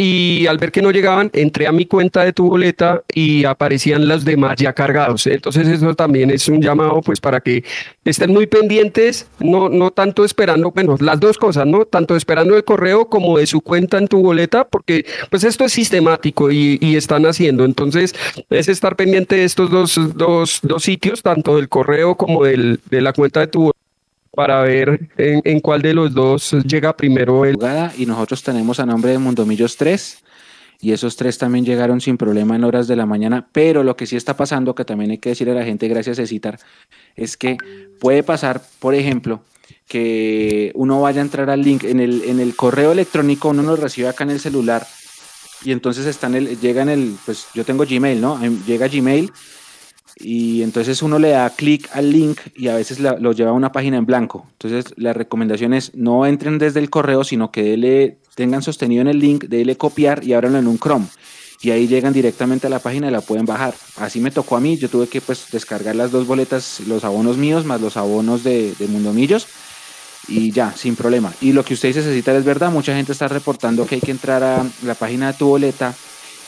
y 0.00 0.46
al 0.46 0.58
ver 0.58 0.70
que 0.70 0.80
no 0.80 0.92
llegaban, 0.92 1.28
entré 1.32 1.66
a 1.66 1.72
mi 1.72 1.84
cuenta 1.84 2.22
de 2.22 2.32
tu 2.32 2.48
boleta 2.48 3.02
y 3.12 3.44
aparecían 3.44 4.06
los 4.06 4.24
demás 4.24 4.54
ya 4.56 4.72
cargados. 4.72 5.26
Entonces 5.26 5.66
eso 5.66 5.92
también 5.96 6.30
es 6.30 6.46
un 6.48 6.62
llamado 6.62 7.02
pues 7.02 7.20
para 7.20 7.40
que 7.40 7.64
estén 8.04 8.32
muy 8.32 8.46
pendientes, 8.46 9.26
no, 9.40 9.68
no 9.68 9.90
tanto 9.90 10.24
esperando, 10.24 10.70
bueno, 10.70 10.94
las 11.00 11.18
dos 11.18 11.36
cosas, 11.36 11.66
¿no? 11.66 11.84
Tanto 11.84 12.14
esperando 12.14 12.56
el 12.56 12.62
correo 12.62 13.08
como 13.08 13.38
de 13.38 13.48
su 13.48 13.60
cuenta 13.60 13.98
en 13.98 14.06
tu 14.06 14.22
boleta, 14.22 14.68
porque 14.68 15.04
pues 15.30 15.42
esto 15.42 15.64
es 15.64 15.72
sistemático 15.72 16.52
y, 16.52 16.78
y 16.80 16.94
están 16.94 17.26
haciendo. 17.26 17.64
Entonces 17.64 18.14
es 18.50 18.68
estar 18.68 18.94
pendiente 18.94 19.34
de 19.34 19.44
estos 19.46 19.68
dos, 19.68 19.98
dos, 20.14 20.60
dos 20.62 20.84
sitios, 20.84 21.24
tanto 21.24 21.56
del 21.56 21.68
correo 21.68 22.14
como 22.14 22.44
del, 22.44 22.78
de 22.88 23.00
la 23.00 23.12
cuenta 23.12 23.40
de 23.40 23.48
tu 23.48 23.72
para 24.38 24.62
ver 24.62 25.00
en, 25.16 25.58
cuál 25.58 25.82
de 25.82 25.92
los 25.92 26.14
dos 26.14 26.52
llega 26.64 26.96
primero 26.96 27.44
el... 27.44 27.58
Y 27.96 28.06
nosotros 28.06 28.40
tenemos 28.40 28.78
a 28.78 28.86
nombre 28.86 29.10
de 29.10 29.18
Mundomillos 29.18 29.76
3 29.76 30.22
y 30.80 30.92
esos 30.92 31.16
tres 31.16 31.38
también 31.38 31.64
llegaron 31.64 32.00
sin 32.00 32.16
problema 32.16 32.54
en 32.54 32.62
horas 32.62 32.86
de 32.86 32.94
la 32.94 33.04
mañana, 33.04 33.48
pero 33.50 33.82
lo 33.82 33.96
que 33.96 34.06
sí 34.06 34.14
está 34.14 34.36
pasando, 34.36 34.76
que 34.76 34.84
también 34.84 35.10
hay 35.10 35.18
que 35.18 35.30
decirle 35.30 35.54
a 35.54 35.56
la 35.56 35.64
gente, 35.64 35.88
gracias 35.88 36.20
a 36.20 36.26
citar, 36.28 36.60
es 37.16 37.36
que 37.36 37.56
puede 37.98 38.22
pasar, 38.22 38.62
por 38.78 38.94
ejemplo, 38.94 39.42
que 39.88 40.70
uno 40.76 41.00
vaya 41.00 41.20
a 41.20 41.24
entrar 41.24 41.50
al 41.50 41.62
link 41.62 41.82
en 41.82 41.98
el, 41.98 42.22
en 42.22 42.38
el 42.38 42.54
correo 42.54 42.92
electrónico, 42.92 43.48
uno 43.48 43.64
lo 43.64 43.74
recibe 43.74 44.06
acá 44.06 44.22
en 44.22 44.30
el 44.30 44.38
celular 44.38 44.86
y 45.64 45.72
entonces 45.72 46.06
está 46.06 46.28
en 46.28 46.36
el, 46.36 46.60
llega 46.60 46.82
en 46.82 46.90
el, 46.90 47.16
pues 47.26 47.48
yo 47.54 47.64
tengo 47.64 47.84
Gmail, 47.84 48.20
¿no? 48.20 48.40
Llega 48.64 48.86
Gmail 48.86 49.32
y 50.20 50.62
entonces 50.62 51.02
uno 51.02 51.18
le 51.18 51.30
da 51.30 51.50
clic 51.50 51.88
al 51.92 52.10
link 52.10 52.40
y 52.56 52.68
a 52.68 52.74
veces 52.74 52.98
lo 52.98 53.32
lleva 53.32 53.50
a 53.50 53.54
una 53.54 53.72
página 53.72 53.98
en 53.98 54.06
blanco. 54.06 54.46
Entonces 54.52 54.92
la 54.96 55.12
recomendación 55.12 55.74
es 55.74 55.94
no 55.94 56.26
entren 56.26 56.58
desde 56.58 56.80
el 56.80 56.90
correo, 56.90 57.22
sino 57.24 57.52
que 57.52 57.76
le 57.76 58.18
tengan 58.34 58.62
sostenido 58.62 59.02
en 59.02 59.08
el 59.08 59.18
link, 59.20 59.44
déle 59.44 59.76
copiar 59.76 60.24
y 60.24 60.32
ábranlo 60.32 60.58
en 60.58 60.66
un 60.66 60.78
Chrome. 60.78 61.06
Y 61.60 61.70
ahí 61.70 61.88
llegan 61.88 62.12
directamente 62.12 62.68
a 62.68 62.70
la 62.70 62.78
página 62.78 63.08
y 63.08 63.10
la 63.10 63.20
pueden 63.20 63.44
bajar. 63.44 63.74
Así 63.96 64.20
me 64.20 64.30
tocó 64.30 64.56
a 64.56 64.60
mí, 64.60 64.76
yo 64.76 64.88
tuve 64.88 65.08
que 65.08 65.20
pues 65.20 65.50
descargar 65.50 65.96
las 65.96 66.12
dos 66.12 66.26
boletas, 66.26 66.80
los 66.80 67.04
abonos 67.04 67.36
míos 67.36 67.64
más 67.64 67.80
los 67.80 67.96
abonos 67.96 68.44
de, 68.44 68.74
de 68.78 68.86
Mundomillos 68.86 69.46
y 70.28 70.50
ya, 70.50 70.72
sin 70.76 70.96
problema. 70.96 71.32
Y 71.40 71.52
lo 71.52 71.64
que 71.64 71.74
ustedes 71.74 71.96
necesitan 71.96 72.36
es 72.36 72.44
verdad, 72.44 72.70
mucha 72.70 72.94
gente 72.94 73.12
está 73.12 73.28
reportando 73.28 73.86
que 73.86 73.96
hay 73.96 74.00
que 74.00 74.10
entrar 74.10 74.42
a 74.42 74.66
la 74.82 74.94
página 74.94 75.32
de 75.32 75.38
tu 75.38 75.46
boleta 75.46 75.94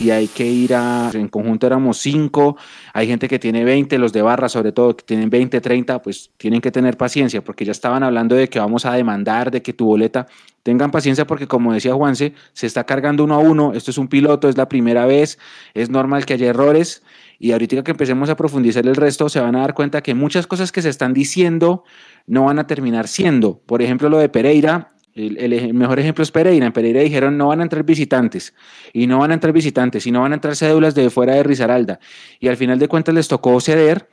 y 0.01 0.11
hay 0.11 0.29
que 0.29 0.47
ir 0.47 0.75
a, 0.75 1.11
en 1.13 1.29
conjunto 1.29 1.67
éramos 1.67 1.99
cinco, 1.99 2.57
hay 2.95 3.07
gente 3.07 3.29
que 3.29 3.39
tiene 3.39 3.65
20, 3.65 3.99
los 3.99 4.13
de 4.13 4.23
barra 4.23 4.49
sobre 4.49 4.73
todo, 4.73 4.97
que 4.97 5.05
tienen 5.05 5.29
20, 5.29 5.61
30, 5.61 6.01
pues 6.01 6.31
tienen 6.39 6.63
que 6.63 6.71
tener 6.71 6.97
paciencia 6.97 7.45
porque 7.45 7.67
ya 7.67 7.73
estaban 7.73 8.03
hablando 8.03 8.35
de 8.35 8.49
que 8.49 8.59
vamos 8.59 8.87
a 8.87 8.95
demandar, 8.95 9.51
de 9.51 9.63
que 9.63 9.75
tu 9.75 9.85
boleta, 9.85 10.27
tengan 10.63 10.91
paciencia 10.91 11.27
porque 11.27 11.47
como 11.47 11.75
decía 11.75 11.93
Juanse, 11.93 12.33
se 12.55 12.67
está 12.67 12.85
cargando 12.85 13.25
uno 13.25 13.35
a 13.35 13.39
uno, 13.39 13.73
esto 13.75 13.91
es 13.91 13.99
un 13.99 14.09
piloto, 14.09 14.49
es 14.49 14.57
la 14.57 14.69
primera 14.69 15.05
vez, 15.05 15.39
es 15.75 15.91
normal 15.91 16.25
que 16.25 16.33
haya 16.33 16.49
errores 16.49 17.03
y 17.39 17.53
ahorita 17.53 17.83
que 17.83 17.91
empecemos 17.91 18.31
a 18.31 18.37
profundizar 18.37 18.87
el 18.87 18.97
resto 18.97 19.29
se 19.29 19.41
van 19.41 19.55
a 19.55 19.61
dar 19.61 19.75
cuenta 19.75 20.03
que 20.03 20.15
muchas 20.15 20.47
cosas 20.47 20.73
que 20.73 20.81
se 20.81 20.89
están 20.89 21.13
diciendo 21.13 21.85
no 22.27 22.45
van 22.45 22.59
a 22.59 22.67
terminar 22.67 23.07
siendo. 23.07 23.61
Por 23.67 23.83
ejemplo, 23.83 24.09
lo 24.09 24.19
de 24.19 24.31
Pereira, 24.31 24.93
el, 25.15 25.75
mejor 25.75 25.99
ejemplo 25.99 26.23
es 26.23 26.31
Pereira. 26.31 26.67
En 26.67 26.73
Pereira 26.73 27.01
dijeron 27.01 27.37
no 27.37 27.49
van 27.49 27.61
a 27.61 27.63
entrar 27.63 27.85
visitantes 27.85 28.55
y 28.93 29.07
no 29.07 29.19
van 29.19 29.31
a 29.31 29.35
entrar 29.35 29.53
visitantes 29.53 30.07
y 30.07 30.11
no 30.11 30.21
van 30.23 30.33
a 30.33 30.35
entrar 30.37 30.57
cédulas 30.57 30.95
de 30.95 31.11
fuera 31.11 31.35
de 31.35 31.43
Risaralda. 31.43 32.01
Y 32.39 32.49
al 32.49 32.57
final 32.57 32.79
de 32.79 32.89
cuentas 32.89 33.15
les 33.15 33.29
tocó 33.29 33.61
ceder 33.61 34.09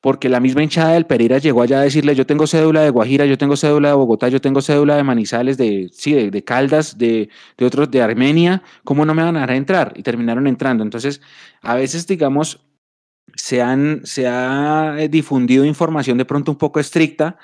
porque 0.00 0.28
la 0.28 0.38
misma 0.38 0.62
hinchada 0.62 0.92
del 0.92 1.06
Pereira 1.06 1.38
llegó 1.38 1.62
allá 1.62 1.80
a 1.80 1.82
decirle 1.82 2.14
yo 2.14 2.26
tengo 2.26 2.46
cédula 2.46 2.82
de 2.82 2.90
Guajira, 2.90 3.24
yo 3.24 3.38
tengo 3.38 3.56
cédula 3.56 3.88
de 3.88 3.94
Bogotá, 3.94 4.28
yo 4.28 4.38
tengo 4.38 4.60
cédula 4.60 4.96
de 4.96 5.02
Manizales, 5.02 5.56
de, 5.56 5.88
sí, 5.92 6.12
de, 6.28 6.44
Caldas, 6.44 6.98
de, 6.98 7.30
de, 7.56 7.64
otros, 7.64 7.90
de 7.90 8.02
Armenia, 8.02 8.62
¿cómo 8.84 9.06
no 9.06 9.14
me 9.14 9.22
van 9.22 9.36
a 9.36 9.40
dejar 9.40 9.56
entrar? 9.56 9.92
Y 9.96 10.02
terminaron 10.02 10.46
entrando. 10.46 10.84
Entonces, 10.84 11.22
a 11.62 11.74
veces, 11.74 12.06
digamos, 12.06 12.60
se, 13.34 13.62
han, 13.62 14.02
se 14.04 14.26
ha 14.28 14.94
difundido 15.08 15.64
información 15.64 16.18
de 16.18 16.26
pronto 16.26 16.52
un 16.52 16.58
poco 16.58 16.80
estricta 16.80 17.38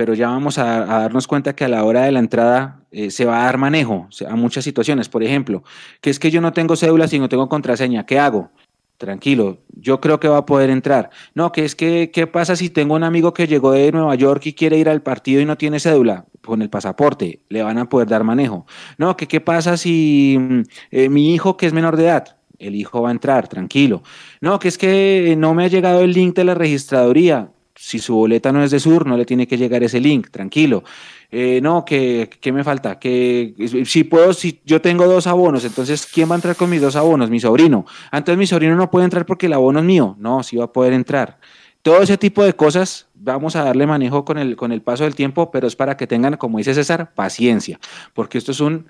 pero 0.00 0.14
ya 0.14 0.28
vamos 0.28 0.56
a, 0.56 0.86
darnos 0.86 1.26
cuenta 1.26 1.54
que 1.54 1.66
a 1.66 1.68
la 1.68 1.84
hora 1.84 2.04
de 2.04 2.10
la 2.10 2.20
entrada 2.20 2.80
eh, 2.90 3.10
se 3.10 3.26
va 3.26 3.42
a 3.42 3.44
dar 3.44 3.58
manejo 3.58 4.08
a 4.26 4.34
muchas 4.34 4.64
situaciones. 4.64 5.10
Por 5.10 5.22
ejemplo, 5.22 5.62
que 6.00 6.08
es 6.08 6.18
que 6.18 6.30
yo 6.30 6.40
no 6.40 6.54
tengo 6.54 6.74
cédula 6.74 7.06
si 7.06 7.18
no 7.18 7.28
tengo 7.28 7.50
contraseña, 7.50 8.06
¿qué 8.06 8.18
hago? 8.18 8.50
Tranquilo, 8.96 9.58
yo 9.68 10.00
creo 10.00 10.18
que 10.18 10.26
va 10.26 10.38
a 10.38 10.46
poder 10.46 10.70
entrar. 10.70 11.10
No, 11.34 11.52
que 11.52 11.66
es 11.66 11.74
que, 11.74 12.10
¿qué 12.10 12.26
pasa 12.26 12.56
si 12.56 12.70
tengo 12.70 12.94
un 12.94 13.04
amigo 13.04 13.34
que 13.34 13.46
llegó 13.46 13.72
de 13.72 13.92
Nueva 13.92 14.14
York 14.14 14.46
y 14.46 14.54
quiere 14.54 14.78
ir 14.78 14.88
al 14.88 15.02
partido 15.02 15.42
y 15.42 15.44
no 15.44 15.58
tiene 15.58 15.78
cédula? 15.80 16.24
Con 16.40 16.62
el 16.62 16.70
pasaporte, 16.70 17.42
le 17.50 17.62
van 17.62 17.76
a 17.76 17.90
poder 17.90 18.08
dar 18.08 18.24
manejo. 18.24 18.64
No, 18.96 19.18
que 19.18 19.28
qué 19.28 19.42
pasa 19.42 19.76
si 19.76 20.38
mm, 20.40 20.60
eh, 20.92 21.08
mi 21.10 21.34
hijo 21.34 21.58
que 21.58 21.66
es 21.66 21.74
menor 21.74 21.98
de 21.98 22.04
edad, 22.04 22.38
el 22.58 22.74
hijo 22.74 23.02
va 23.02 23.10
a 23.10 23.12
entrar, 23.12 23.48
tranquilo. 23.48 24.02
No, 24.40 24.58
que 24.58 24.68
es 24.68 24.78
que 24.78 25.34
no 25.36 25.52
me 25.52 25.64
ha 25.64 25.68
llegado 25.68 26.00
el 26.00 26.14
link 26.14 26.34
de 26.36 26.44
la 26.44 26.54
registraduría 26.54 27.50
si 27.82 27.98
su 27.98 28.14
boleta 28.14 28.52
no 28.52 28.62
es 28.62 28.70
de 28.70 28.78
sur, 28.78 29.06
no 29.06 29.16
le 29.16 29.24
tiene 29.24 29.48
que 29.48 29.56
llegar 29.56 29.82
ese 29.82 30.00
link, 30.00 30.28
tranquilo. 30.28 30.84
Eh, 31.30 31.60
no, 31.62 31.82
que, 31.82 32.28
me 32.52 32.62
falta, 32.62 32.98
que 32.98 33.54
si 33.86 34.04
puedo, 34.04 34.34
si 34.34 34.60
yo 34.66 34.82
tengo 34.82 35.06
dos 35.06 35.26
abonos, 35.26 35.64
entonces 35.64 36.06
¿quién 36.06 36.28
va 36.28 36.34
a 36.34 36.36
entrar 36.36 36.56
con 36.56 36.68
mis 36.68 36.82
dos 36.82 36.94
abonos? 36.94 37.30
Mi 37.30 37.40
sobrino. 37.40 37.86
Entonces 38.12 38.36
mi 38.36 38.46
sobrino 38.46 38.76
no 38.76 38.90
puede 38.90 39.06
entrar 39.06 39.24
porque 39.24 39.46
el 39.46 39.54
abono 39.54 39.78
es 39.78 39.86
mío. 39.86 40.14
No, 40.18 40.42
sí 40.42 40.58
va 40.58 40.64
a 40.64 40.72
poder 40.72 40.92
entrar. 40.92 41.38
Todo 41.80 42.02
ese 42.02 42.18
tipo 42.18 42.44
de 42.44 42.52
cosas 42.52 43.08
vamos 43.14 43.56
a 43.56 43.64
darle 43.64 43.86
manejo 43.86 44.26
con 44.26 44.36
el, 44.36 44.56
con 44.56 44.72
el 44.72 44.82
paso 44.82 45.04
del 45.04 45.14
tiempo, 45.14 45.50
pero 45.50 45.66
es 45.66 45.74
para 45.74 45.96
que 45.96 46.06
tengan, 46.06 46.36
como 46.36 46.58
dice 46.58 46.74
César, 46.74 47.14
paciencia, 47.14 47.80
porque 48.12 48.36
esto 48.36 48.52
es 48.52 48.60
un 48.60 48.88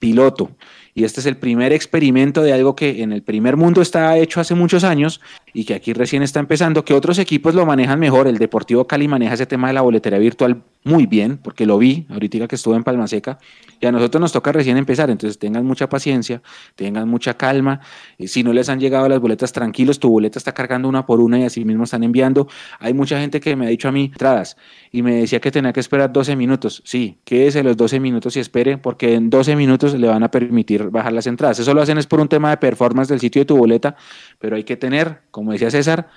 piloto. 0.00 0.50
Y 0.94 1.04
este 1.04 1.20
es 1.20 1.26
el 1.26 1.36
primer 1.36 1.72
experimento 1.72 2.42
de 2.42 2.52
algo 2.52 2.76
que 2.76 3.02
en 3.02 3.12
el 3.12 3.22
primer 3.22 3.56
mundo 3.56 3.80
está 3.80 4.16
hecho 4.18 4.40
hace 4.40 4.54
muchos 4.54 4.84
años 4.84 5.20
y 5.54 5.64
que 5.64 5.74
aquí 5.74 5.92
recién 5.92 6.22
está 6.22 6.40
empezando, 6.40 6.84
que 6.84 6.94
otros 6.94 7.18
equipos 7.18 7.54
lo 7.54 7.64
manejan 7.64 7.98
mejor. 7.98 8.26
El 8.26 8.38
Deportivo 8.38 8.86
Cali 8.86 9.08
maneja 9.08 9.34
ese 9.34 9.46
tema 9.46 9.68
de 9.68 9.74
la 9.74 9.80
boletería 9.80 10.18
virtual 10.18 10.62
muy 10.84 11.06
bien, 11.06 11.38
porque 11.38 11.64
lo 11.64 11.78
vi 11.78 12.06
ahorita 12.10 12.48
que 12.48 12.56
estuve 12.56 12.76
en 12.76 12.82
Palma 12.82 13.06
Seca, 13.06 13.38
y 13.80 13.86
a 13.86 13.92
nosotros 13.92 14.20
nos 14.20 14.32
toca 14.32 14.50
recién 14.52 14.76
empezar, 14.76 15.10
entonces 15.10 15.38
tengan 15.38 15.64
mucha 15.64 15.88
paciencia, 15.88 16.42
tengan 16.74 17.08
mucha 17.08 17.34
calma, 17.34 17.80
y 18.18 18.28
si 18.28 18.42
no 18.42 18.52
les 18.52 18.68
han 18.68 18.80
llegado 18.80 19.08
las 19.08 19.20
boletas 19.20 19.52
tranquilos, 19.52 20.00
tu 20.00 20.10
boleta 20.10 20.38
está 20.38 20.52
cargando 20.52 20.88
una 20.88 21.06
por 21.06 21.20
una 21.20 21.38
y 21.38 21.44
así 21.44 21.64
mismo 21.64 21.84
están 21.84 22.02
enviando. 22.02 22.48
Hay 22.80 22.94
mucha 22.94 23.20
gente 23.20 23.40
que 23.40 23.54
me 23.54 23.66
ha 23.66 23.68
dicho 23.68 23.88
a 23.88 23.92
mí 23.92 24.10
entradas 24.12 24.56
y 24.90 25.02
me 25.02 25.14
decía 25.16 25.40
que 25.40 25.50
tenía 25.50 25.72
que 25.72 25.80
esperar 25.80 26.12
12 26.12 26.34
minutos. 26.36 26.82
Sí, 26.84 27.18
quédese 27.24 27.62
los 27.62 27.76
12 27.76 28.00
minutos 28.00 28.36
y 28.36 28.40
espere, 28.40 28.78
porque 28.78 29.14
en 29.14 29.30
12 29.30 29.54
minutos 29.56 29.94
le 29.94 30.08
van 30.08 30.22
a 30.24 30.30
permitir 30.30 30.81
bajar 30.90 31.12
las 31.12 31.26
entradas. 31.26 31.58
Eso 31.58 31.74
lo 31.74 31.82
hacen 31.82 31.98
es 31.98 32.06
por 32.06 32.20
un 32.20 32.28
tema 32.28 32.50
de 32.50 32.56
performance 32.56 33.08
del 33.08 33.20
sitio 33.20 33.40
de 33.42 33.46
tu 33.46 33.56
boleta, 33.56 33.96
pero 34.38 34.56
hay 34.56 34.64
que 34.64 34.76
tener, 34.76 35.20
como 35.30 35.52
decía 35.52 35.70
César, 35.70 36.08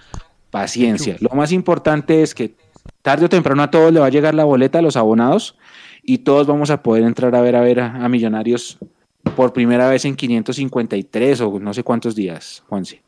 paciencia. 0.50 1.18
Lo 1.20 1.30
más 1.30 1.52
importante 1.52 2.22
es 2.22 2.34
que 2.34 2.56
tarde 3.02 3.26
o 3.26 3.30
temprano 3.30 3.64
a 3.64 3.72
todos 3.72 3.92
le 3.94 4.00
va 4.00 4.08
a 4.08 4.10
llegar 4.10 4.34
la 4.34 4.44
boleta 4.44 4.80
a 4.80 4.82
los 4.82 4.96
abonados 4.96 5.58
y 6.04 6.20
todos 6.20 6.48
vamos 6.48 6.70
a 6.70 6.84
poder 6.84 7.04
entrar 7.04 7.36
a 7.36 7.42
ver 7.42 7.56
a 7.56 7.62
ver 7.62 7.80
a, 7.80 8.08
Millonarios 8.10 8.78
por 9.36 9.54
primera 9.54 9.90
vez 9.90 10.06
en 10.06 10.16
553 10.16 11.42
o 11.42 11.60
no 11.60 11.74
sé 11.74 11.84
cuántos 11.84 12.16
días, 12.16 12.64
Juanse. 12.68 13.02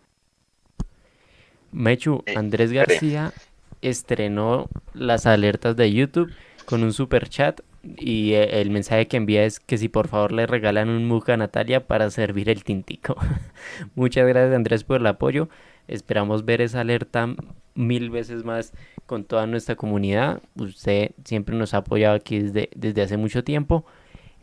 Mechu, 1.72 2.24
eh, 2.26 2.34
Andrés 2.36 2.72
García 2.72 3.34
estrenó 3.82 4.68
las 4.94 5.26
alertas 5.26 5.76
de 5.76 5.92
YouTube 5.94 6.32
con 6.66 6.84
un 6.84 6.92
super 6.92 7.30
chat 7.30 7.62
y 7.98 8.34
eh, 8.34 8.62
el 8.62 8.70
mensaje 8.70 9.08
que 9.08 9.18
envía 9.18 9.46
es 9.46 9.60
que 9.60 9.78
si 9.78 9.90
por 9.90 10.08
favor 10.08 10.32
le 10.32 10.48
regalan 10.48 10.90
un 10.90 11.06
mug 11.06 11.30
a 11.32 11.38
Natalia 11.38 11.88
para 11.88 12.10
servir 12.10 12.50
el 12.50 12.64
tintico. 12.64 13.16
Muchas 13.96 14.28
gracias 14.28 14.56
Andrés 14.56 14.84
por 14.84 15.02
el 15.02 15.08
apoyo. 15.08 15.50
Esperamos 15.88 16.46
ver 16.46 16.62
esa 16.62 16.82
alerta 16.82 17.34
mil 17.76 18.10
veces 18.10 18.44
más 18.44 18.74
con 19.06 19.24
toda 19.24 19.48
nuestra 19.48 19.76
comunidad. 19.76 20.42
Usted 20.56 21.12
siempre 21.24 21.56
nos 21.56 21.74
ha 21.74 21.78
apoyado 21.78 22.16
aquí 22.16 22.40
desde, 22.40 22.70
desde 22.76 23.02
hace 23.04 23.18
mucho 23.18 23.44
tiempo. 23.44 23.86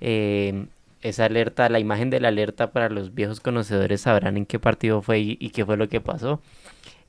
Eh, 0.01 0.67
esa 1.03 1.27
alerta, 1.27 1.69
la 1.69 1.81
imagen 1.81 2.09
de 2.11 2.19
la 2.19 2.29
alerta 2.29 2.73
para 2.73 2.89
los 2.89 3.15
viejos 3.15 3.41
conocedores 3.41 4.01
sabrán 4.03 4.39
en 4.39 4.47
qué 4.47 4.59
partido 4.59 5.03
fue 5.03 5.21
y, 5.21 5.51
qué 5.51 5.67
fue 5.67 5.77
lo 5.77 5.89
que 5.89 6.01
pasó. 6.01 6.41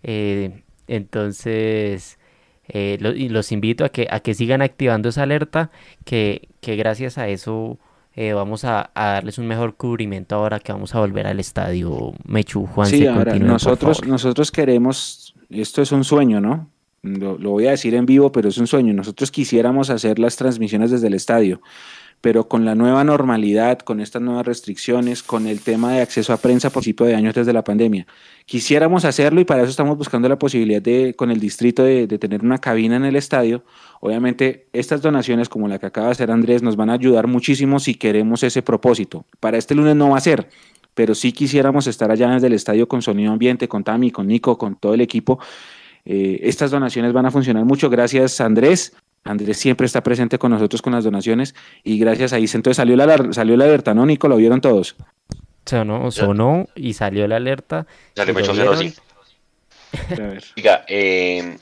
Eh, 0.03 0.63
entonces, 0.87 2.19
eh, 2.67 2.97
y 3.15 3.29
los 3.29 3.51
invito 3.51 3.85
a 3.85 3.89
que, 3.89 4.07
a 4.09 4.19
que 4.19 4.33
sigan 4.33 4.61
activando 4.61 5.09
esa 5.09 5.23
alerta, 5.23 5.71
que, 6.03 6.49
que 6.61 6.75
gracias 6.75 7.17
a 7.17 7.27
eso 7.27 7.77
eh, 8.15 8.33
vamos 8.33 8.63
a, 8.63 8.91
darles 8.95 9.37
un 9.37 9.47
mejor 9.47 9.75
cubrimiento 9.75 10.35
ahora 10.35 10.59
que 10.59 10.71
vamos 10.71 10.95
a 10.95 10.99
volver 10.99 11.27
al 11.27 11.39
estadio 11.39 12.13
Mechu 12.25 12.65
Juan. 12.65 12.87
Sí, 12.87 13.05
ahora 13.05 13.37
nosotros, 13.37 14.05
nosotros 14.07 14.51
queremos, 14.51 15.35
esto 15.49 15.81
es 15.81 15.91
un 15.91 16.03
sueño, 16.03 16.39
¿no? 16.39 16.69
Lo, 17.01 17.37
lo, 17.37 17.51
voy 17.51 17.67
a 17.67 17.71
decir 17.71 17.93
en 17.93 18.07
vivo, 18.07 18.31
pero 18.31 18.49
es 18.49 18.57
un 18.57 18.65
sueño. 18.65 18.91
Nosotros 18.93 19.29
quisiéramos 19.29 19.91
hacer 19.91 20.17
las 20.17 20.37
transmisiones 20.37 20.89
desde 20.89 21.07
el 21.07 21.13
estadio 21.13 21.61
pero 22.21 22.47
con 22.47 22.65
la 22.65 22.73
nueva 22.73 23.03
normalidad, 23.03 23.79
con 23.79 23.99
estas 23.99 24.21
nuevas 24.21 24.45
restricciones, 24.45 25.21
con 25.21 25.45
el 25.45 25.61
tema 25.61 25.93
de 25.93 26.01
acceso 26.01 26.33
a 26.33 26.37
prensa 26.37 26.69
por 26.69 26.81
principio 26.81 27.05
de 27.05 27.15
años 27.15 27.35
desde 27.35 27.53
la 27.53 27.63
pandemia. 27.63 28.07
Quisiéramos 28.45 29.05
hacerlo 29.05 29.41
y 29.41 29.45
para 29.45 29.61
eso 29.61 29.69
estamos 29.69 29.97
buscando 29.97 30.27
la 30.27 30.39
posibilidad 30.39 30.81
de, 30.81 31.13
con 31.15 31.29
el 31.29 31.39
distrito 31.39 31.83
de, 31.83 32.07
tener 32.07 32.43
una 32.43 32.57
cabina 32.57 32.95
en 32.95 33.05
el 33.05 33.15
estadio. 33.15 33.63
Obviamente, 34.01 34.67
estas 34.73 35.01
donaciones 35.01 35.49
como 35.49 35.67
la 35.67 35.79
que 35.79 35.85
acaba 35.85 36.07
de 36.07 36.13
hacer 36.13 36.31
Andrés 36.31 36.63
nos 36.63 36.75
van 36.75 36.89
a 36.89 36.93
ayudar 36.93 37.27
muchísimo 37.27 37.79
si 37.79 37.95
queremos 37.95 38.43
ese 38.43 38.61
propósito. 38.61 39.25
Para 39.39 39.57
este 39.57 39.75
lunes 39.75 39.95
no 39.95 40.09
va 40.09 40.17
a 40.17 40.21
ser, 40.21 40.49
pero 40.93 41.13
sí 41.13 41.31
quisiéramos 41.31 41.87
estar 41.87 42.09
allá 42.11 42.29
desde 42.29 42.47
el 42.47 42.53
estadio 42.53 42.87
con 42.87 43.01
sonido 43.01 43.31
ambiente, 43.31 43.67
con 43.67 43.83
Tami, 43.83 44.11
con 44.11 44.27
Nico, 44.27 44.57
con 44.57 44.75
todo 44.75 44.93
el 44.93 45.01
equipo. 45.01 45.39
Eh, 46.05 46.39
estas 46.43 46.71
donaciones 46.71 47.13
van 47.13 47.25
a 47.25 47.31
funcionar 47.31 47.65
mucho. 47.65 47.89
Gracias, 47.89 48.39
Andrés. 48.39 48.95
Andrés 49.25 49.57
siempre 49.57 49.87
está 49.87 50.01
presente 50.03 50.37
con 50.37 50.51
nosotros 50.51 50.83
con 50.83 50.93
las 50.93 51.03
donaciones 51.03 51.55
y 51.83 51.97
gracias 51.97 52.31
a 52.31 52.37
eso 52.37 52.57
entonces 52.57 52.77
salió 52.77 52.95
la, 52.95 53.33
salió 53.33 53.57
la 53.57 53.65
alerta, 53.65 53.93
¿no, 53.95 54.05
Nico? 54.05 54.27
¿Lo 54.27 54.37
vieron 54.37 54.61
todos? 54.61 54.95
Sonó, 55.65 56.11
sonó 56.11 56.67
y 56.75 56.93
salió 56.93 57.27
la 57.27 57.37
alerta. 57.37 57.87
Ya 58.15 58.23
le 58.23 58.33
me 58.33 58.43
sí. 58.43 58.95
Diga, 60.55 60.85
eh, 60.87 61.57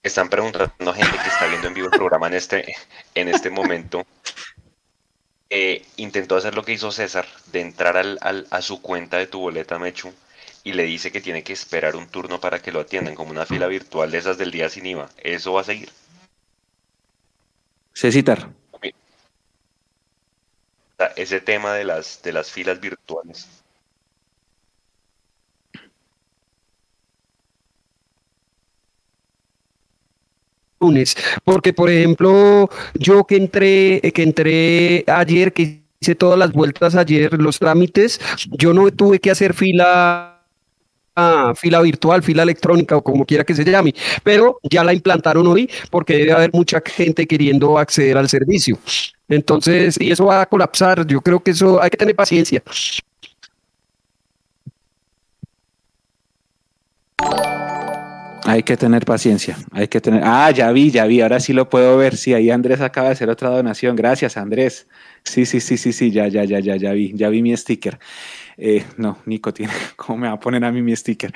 Están 0.00 0.28
preguntando 0.28 0.92
gente 0.94 1.18
que 1.18 1.28
está 1.28 1.48
viendo 1.48 1.66
en 1.66 1.74
vivo 1.74 1.88
el 1.92 1.98
programa 1.98 2.28
en 2.28 2.34
este, 2.34 2.74
en 3.16 3.28
este 3.28 3.50
momento. 3.50 4.06
Eh, 5.50 5.84
intentó 5.96 6.36
hacer 6.36 6.54
lo 6.54 6.62
que 6.62 6.72
hizo 6.72 6.92
César, 6.92 7.26
de 7.52 7.60
entrar 7.60 7.96
al, 7.96 8.18
al, 8.20 8.46
a 8.50 8.62
su 8.62 8.80
cuenta 8.80 9.18
de 9.18 9.26
tu 9.26 9.40
boleta, 9.40 9.78
Mechu, 9.78 10.12
y 10.62 10.72
le 10.72 10.84
dice 10.84 11.10
que 11.10 11.20
tiene 11.20 11.42
que 11.42 11.52
esperar 11.52 11.96
un 11.96 12.06
turno 12.06 12.40
para 12.40 12.60
que 12.60 12.70
lo 12.70 12.80
atiendan, 12.80 13.16
como 13.16 13.32
una 13.32 13.44
fila 13.44 13.66
virtual 13.66 14.10
de 14.12 14.18
esas 14.18 14.38
del 14.38 14.52
día 14.52 14.68
sin 14.68 14.86
IVA. 14.86 15.10
¿Eso 15.18 15.52
va 15.52 15.62
a 15.62 15.64
seguir? 15.64 15.90
Cecitar. 17.94 18.50
Ese 21.16 21.40
tema 21.40 21.74
de 21.74 21.84
las, 21.84 22.22
de 22.22 22.32
las 22.32 22.50
filas 22.50 22.80
virtuales. 22.80 23.62
lunes, 30.82 31.16
porque 31.44 31.72
por 31.72 31.88
ejemplo, 31.90 32.68
yo 32.94 33.24
que 33.24 33.36
entré, 33.36 34.00
que 34.12 34.22
entré 34.22 35.04
ayer, 35.06 35.52
que 35.52 35.82
hice 36.00 36.14
todas 36.16 36.38
las 36.38 36.52
vueltas 36.52 36.96
ayer, 36.96 37.40
los 37.40 37.58
trámites, 37.60 38.20
yo 38.50 38.74
no 38.74 38.90
tuve 38.90 39.20
que 39.20 39.30
hacer 39.30 39.54
fila 39.54 40.31
fila 41.56 41.80
virtual, 41.80 42.22
fila 42.22 42.42
electrónica 42.42 42.96
o 42.96 43.02
como 43.02 43.24
quiera 43.24 43.44
que 43.44 43.54
se 43.54 43.64
llame, 43.64 43.94
pero 44.22 44.58
ya 44.62 44.82
la 44.84 44.92
implantaron 44.94 45.46
hoy 45.46 45.68
porque 45.90 46.16
debe 46.16 46.32
haber 46.32 46.50
mucha 46.52 46.82
gente 46.84 47.26
queriendo 47.26 47.78
acceder 47.78 48.16
al 48.16 48.28
servicio. 48.28 48.78
Entonces, 49.28 49.96
y 50.00 50.10
eso 50.10 50.26
va 50.26 50.42
a 50.42 50.46
colapsar, 50.46 51.06
yo 51.06 51.20
creo 51.20 51.40
que 51.40 51.52
eso 51.52 51.82
hay 51.82 51.90
que 51.90 51.96
tener 51.96 52.14
paciencia. 52.14 52.62
Hay 58.44 58.64
que 58.64 58.76
tener 58.76 59.04
paciencia, 59.04 59.56
hay 59.70 59.86
que 59.86 60.00
tener... 60.00 60.22
Ah, 60.24 60.50
ya 60.50 60.72
vi, 60.72 60.90
ya 60.90 61.06
vi, 61.06 61.20
ahora 61.20 61.38
sí 61.38 61.52
lo 61.52 61.70
puedo 61.70 61.96
ver. 61.96 62.16
Sí, 62.16 62.34
ahí 62.34 62.50
Andrés 62.50 62.80
acaba 62.80 63.06
de 63.06 63.12
hacer 63.14 63.30
otra 63.30 63.48
donación. 63.50 63.94
Gracias, 63.94 64.36
Andrés. 64.36 64.88
Sí, 65.22 65.46
sí, 65.46 65.60
sí, 65.60 65.76
sí, 65.78 65.92
sí, 65.92 66.10
ya, 66.10 66.26
ya, 66.26 66.44
ya, 66.44 66.58
ya, 66.58 66.76
ya 66.76 66.92
vi, 66.92 67.12
ya 67.14 67.28
vi 67.28 67.40
mi 67.40 67.56
sticker. 67.56 68.00
Eh, 68.64 68.84
no, 68.96 69.18
Nico 69.26 69.52
tiene, 69.52 69.72
¿cómo 69.96 70.18
me 70.18 70.28
va 70.28 70.34
a 70.34 70.38
poner 70.38 70.64
a 70.64 70.70
mí 70.70 70.80
mi 70.82 70.94
sticker? 70.94 71.32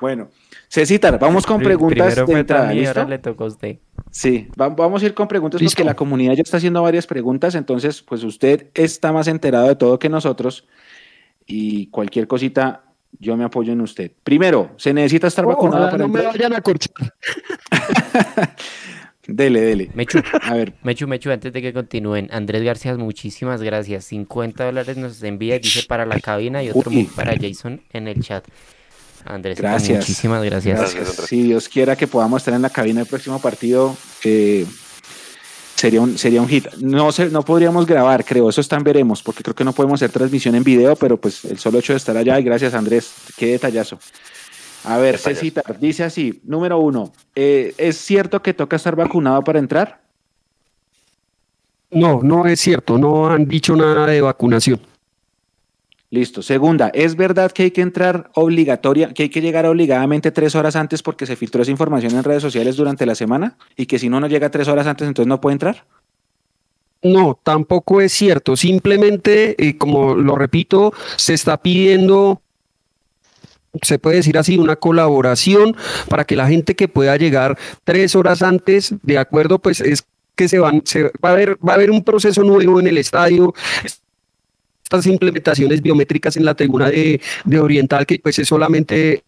Bueno, 0.00 0.30
Cecitar, 0.68 1.18
vamos 1.18 1.44
con 1.44 1.60
preguntas 1.60 2.16
de 2.16 2.32
entrada, 2.32 2.72
¿listo? 2.72 3.04
le 3.04 3.18
tocó 3.18 3.44
a 3.44 3.48
usted. 3.48 3.78
Sí, 4.10 4.48
vamos 4.56 5.02
a 5.02 5.06
ir 5.06 5.12
con 5.12 5.28
preguntas 5.28 5.60
¿Listo? 5.60 5.74
porque 5.76 5.84
la 5.84 5.94
comunidad 5.94 6.32
ya 6.32 6.40
está 6.40 6.56
haciendo 6.56 6.82
varias 6.82 7.06
preguntas, 7.06 7.54
entonces, 7.56 8.00
pues 8.00 8.24
usted 8.24 8.68
está 8.72 9.12
más 9.12 9.28
enterado 9.28 9.68
de 9.68 9.76
todo 9.76 9.98
que 9.98 10.08
nosotros 10.08 10.66
y 11.44 11.88
cualquier 11.88 12.26
cosita 12.26 12.84
yo 13.18 13.36
me 13.36 13.44
apoyo 13.44 13.74
en 13.74 13.82
usted. 13.82 14.10
Primero, 14.24 14.70
¿se 14.78 14.94
necesita 14.94 15.26
estar 15.26 15.44
Oh, 15.44 15.48
vacunado 15.48 15.90
para 15.90 15.98
no 15.98 16.08
me 16.08 16.22
vayan 16.22 16.54
a 16.54 16.62
corchar. 16.62 17.12
Dele, 19.26 19.60
dele. 19.60 19.90
Mechu, 19.94 20.20
A 20.42 20.54
ver, 20.54 20.74
Mechu, 20.82 21.06
Mechu, 21.06 21.30
antes 21.30 21.52
de 21.52 21.62
que 21.62 21.72
continúen, 21.72 22.28
Andrés 22.32 22.62
García, 22.62 22.96
muchísimas 22.96 23.62
gracias. 23.62 24.04
50 24.06 24.64
dólares 24.64 24.96
nos 24.96 25.22
envía 25.22 25.56
y 25.56 25.60
dice 25.60 25.84
para 25.86 26.04
la 26.06 26.18
cabina 26.20 26.62
y 26.62 26.70
otro 26.70 26.90
Uy. 26.90 27.04
para 27.04 27.34
Jason 27.40 27.80
en 27.92 28.08
el 28.08 28.20
chat. 28.22 28.44
Andrés, 29.24 29.58
Gracias. 29.58 29.98
muchísimas 30.00 30.42
gracias. 30.42 30.78
Gracias. 30.94 31.28
Si 31.28 31.42
Dios 31.44 31.68
quiera 31.68 31.94
que 31.94 32.08
podamos 32.08 32.42
estar 32.42 32.54
en 32.54 32.62
la 32.62 32.70
cabina 32.70 33.00
del 33.00 33.08
próximo 33.08 33.40
partido, 33.40 33.96
eh, 34.24 34.66
sería, 35.76 36.00
un, 36.00 36.18
sería 36.18 36.42
un 36.42 36.48
hit. 36.48 36.66
No, 36.78 37.12
sé, 37.12 37.30
no 37.30 37.44
podríamos 37.44 37.86
grabar, 37.86 38.24
creo, 38.24 38.48
eso 38.50 38.60
está 38.60 38.74
en 38.76 38.82
veremos, 38.82 39.22
porque 39.22 39.44
creo 39.44 39.54
que 39.54 39.62
no 39.62 39.72
podemos 39.72 40.02
hacer 40.02 40.10
transmisión 40.10 40.56
en 40.56 40.64
video, 40.64 40.96
pero 40.96 41.16
pues 41.16 41.44
el 41.44 41.58
solo 41.60 41.78
hecho 41.78 41.92
de 41.92 41.98
estar 41.98 42.16
allá, 42.16 42.40
y 42.40 42.42
gracias 42.42 42.74
Andrés, 42.74 43.12
qué 43.36 43.52
detallazo. 43.52 44.00
A 44.84 44.98
ver, 44.98 45.16
Detallazo. 45.16 45.40
Cecita, 45.40 45.62
dice 45.78 46.04
así, 46.04 46.40
número 46.44 46.78
uno, 46.78 47.12
eh, 47.34 47.74
¿es 47.78 47.96
cierto 47.98 48.42
que 48.42 48.54
toca 48.54 48.76
estar 48.76 48.96
vacunado 48.96 49.42
para 49.42 49.58
entrar? 49.58 50.02
No, 51.90 52.20
no 52.22 52.46
es 52.46 52.60
cierto, 52.60 52.98
no 52.98 53.28
han 53.28 53.46
dicho 53.46 53.76
nada 53.76 54.06
de 54.06 54.20
vacunación. 54.20 54.80
Listo. 56.12 56.42
Segunda, 56.42 56.88
¿es 56.92 57.16
verdad 57.16 57.52
que 57.52 57.62
hay 57.62 57.70
que 57.70 57.80
entrar 57.80 58.30
obligatoria, 58.34 59.14
que 59.14 59.22
hay 59.24 59.28
que 59.30 59.40
llegar 59.40 59.64
obligadamente 59.64 60.30
tres 60.30 60.54
horas 60.54 60.76
antes 60.76 61.02
porque 61.02 61.24
se 61.24 61.36
filtró 61.36 61.62
esa 61.62 61.70
información 61.70 62.14
en 62.14 62.22
redes 62.22 62.42
sociales 62.42 62.76
durante 62.76 63.06
la 63.06 63.14
semana? 63.14 63.56
Y 63.78 63.86
que 63.86 63.98
si 63.98 64.08
uno 64.08 64.20
no 64.20 64.26
llega 64.26 64.50
tres 64.50 64.68
horas 64.68 64.86
antes, 64.86 65.08
entonces 65.08 65.26
no 65.26 65.40
puede 65.40 65.54
entrar? 65.54 65.86
No, 67.02 67.38
tampoco 67.42 68.02
es 68.02 68.12
cierto. 68.12 68.56
Simplemente, 68.56 69.56
eh, 69.58 69.78
como 69.78 70.14
lo 70.14 70.36
repito, 70.36 70.92
se 71.16 71.32
está 71.32 71.56
pidiendo, 71.56 72.42
se 73.80 73.98
puede 73.98 74.16
decir 74.16 74.36
así, 74.36 74.58
una 74.58 74.76
colaboración 74.76 75.76
para 76.08 76.24
que 76.24 76.36
la 76.36 76.46
gente 76.46 76.74
que 76.74 76.88
pueda 76.88 77.16
llegar 77.16 77.56
tres 77.84 78.14
horas 78.14 78.42
antes, 78.42 78.94
de 79.02 79.18
acuerdo, 79.18 79.58
pues 79.58 79.80
es 79.80 80.04
que 80.34 80.48
se 80.48 80.58
van, 80.58 80.82
se, 80.84 81.04
va 81.04 81.30
a 81.30 81.32
haber, 81.32 81.56
va 81.66 81.72
a 81.72 81.76
haber 81.76 81.90
un 81.90 82.04
proceso 82.04 82.42
nuevo 82.42 82.80
en 82.80 82.86
el 82.86 82.98
estadio. 82.98 83.54
Estas 84.84 85.06
implementaciones 85.06 85.80
biométricas 85.80 86.36
en 86.36 86.44
la 86.44 86.54
tribuna 86.54 86.90
de, 86.90 87.20
de 87.44 87.60
Oriental, 87.60 88.04
que 88.04 88.18
pues 88.18 88.38
es 88.38 88.48
solamente 88.48 89.24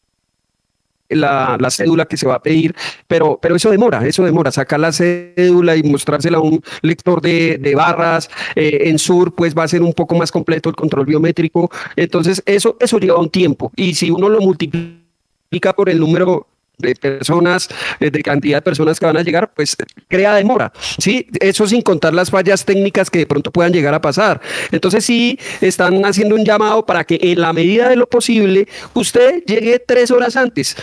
la, 1.09 1.57
la, 1.61 1.71
cédula 1.71 2.07
que 2.07 2.17
se 2.17 2.27
va 2.27 2.37
a 2.37 2.43
pedir, 2.43 2.75
pero, 3.07 3.39
pero 3.41 3.57
eso 3.57 3.71
demora, 3.71 4.07
eso 4.07 4.25
demora, 4.25 4.51
sacar 4.51 4.81
la 4.81 4.93
cédula 4.93 5.77
y 5.77 5.83
mostrársela 5.83 6.39
a 6.39 6.41
un 6.41 6.63
lector 6.83 7.21
de, 7.21 7.59
de 7.59 7.75
barras, 7.75 8.31
eh, 8.55 8.85
en 8.85 8.99
Sur 8.99 9.35
pues 9.35 9.55
va 9.57 9.65
a 9.65 9.69
ser 9.69 9.83
un 9.83 9.93
poco 9.93 10.15
más 10.15 10.31
completo 10.31 10.69
el 10.69 10.77
control 10.77 11.07
biométrico, 11.07 11.71
entonces 11.97 12.43
eso, 12.47 12.77
eso 12.81 12.99
lleva 12.99 13.19
un 13.19 13.31
tiempo 13.31 13.73
y 13.77 13.95
si 13.95 14.11
uno 14.11 14.29
lo 14.29 14.41
multiplica 14.41 15.73
por 15.77 15.89
el 15.89 16.01
número 16.01 16.47
de 16.79 16.95
personas, 16.95 17.69
eh, 18.01 18.11
de 18.11 18.23
cantidad 18.23 18.59
de 18.59 18.63
personas 18.63 18.99
que 18.99 19.07
van 19.07 19.17
a 19.17 19.23
llegar, 19.23 19.53
pues 19.55 19.77
crea 20.09 20.35
demora, 20.35 20.73
¿sí? 20.99 21.27
Eso 21.41 21.67
sin 21.67 21.83
contar 21.83 22.15
las 22.15 22.31
fallas 22.31 22.65
técnicas 22.65 23.11
que 23.11 23.21
de 23.21 23.27
pronto 23.27 23.51
puedan 23.51 23.73
llegar 23.73 23.95
a 23.95 24.01
pasar. 24.01 24.41
Entonces 24.73 25.05
sí, 25.05 25.39
están 25.61 26.05
haciendo 26.05 26.35
un 26.35 26.45
llamado 26.45 26.85
para 26.85 27.05
que 27.05 27.19
en 27.21 27.41
la 27.41 27.53
medida 27.53 27.89
de 27.89 27.97
lo 27.97 28.09
posible 28.09 28.67
usted 28.95 29.45
llegue 29.45 29.79
tres 29.79 30.11
horas 30.11 30.37
antes, 30.37 30.77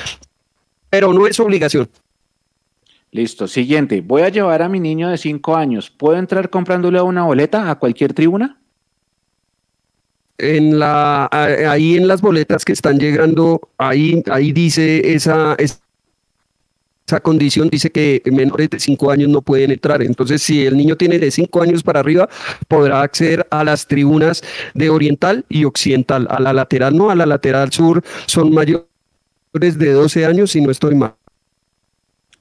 pero 0.89 1.13
no 1.13 1.27
es 1.27 1.39
obligación. 1.39 1.89
Listo. 3.11 3.47
Siguiente. 3.47 4.01
Voy 4.01 4.21
a 4.21 4.29
llevar 4.29 4.61
a 4.61 4.69
mi 4.69 4.79
niño 4.79 5.09
de 5.09 5.17
cinco 5.17 5.57
años. 5.57 5.89
¿Puedo 5.89 6.17
entrar 6.17 6.49
comprándole 6.49 7.01
una 7.01 7.23
boleta 7.23 7.69
a 7.69 7.77
cualquier 7.77 8.13
tribuna? 8.13 8.60
En 10.41 10.79
la 10.79 11.29
ahí 11.31 11.95
en 11.95 12.07
las 12.07 12.21
boletas 12.21 12.65
que 12.65 12.73
están 12.73 12.99
llegando 12.99 13.61
ahí 13.77 14.23
ahí 14.29 14.51
dice 14.51 15.13
esa 15.13 15.55
esa 17.11 17.19
condición 17.19 17.69
dice 17.69 17.91
que 17.91 18.21
menores 18.31 18.69
de 18.69 18.79
5 18.79 19.11
años 19.11 19.29
no 19.29 19.41
pueden 19.41 19.71
entrar. 19.71 20.01
Entonces, 20.01 20.41
si 20.41 20.65
el 20.65 20.77
niño 20.77 20.95
tiene 20.95 21.19
de 21.19 21.29
5 21.29 21.61
años 21.61 21.83
para 21.83 21.99
arriba, 21.99 22.29
podrá 22.69 23.01
acceder 23.01 23.45
a 23.49 23.65
las 23.65 23.85
tribunas 23.85 24.41
de 24.73 24.89
oriental 24.89 25.45
y 25.49 25.65
occidental. 25.65 26.25
A 26.29 26.39
la 26.39 26.53
lateral 26.53 26.95
no, 26.95 27.09
a 27.09 27.15
la 27.15 27.25
lateral 27.25 27.71
sur 27.73 28.01
son 28.27 28.53
mayores 28.53 28.87
de 29.51 29.91
12 29.91 30.25
años, 30.25 30.51
si 30.51 30.61
no 30.61 30.71
estoy 30.71 30.95
mal. 30.95 31.15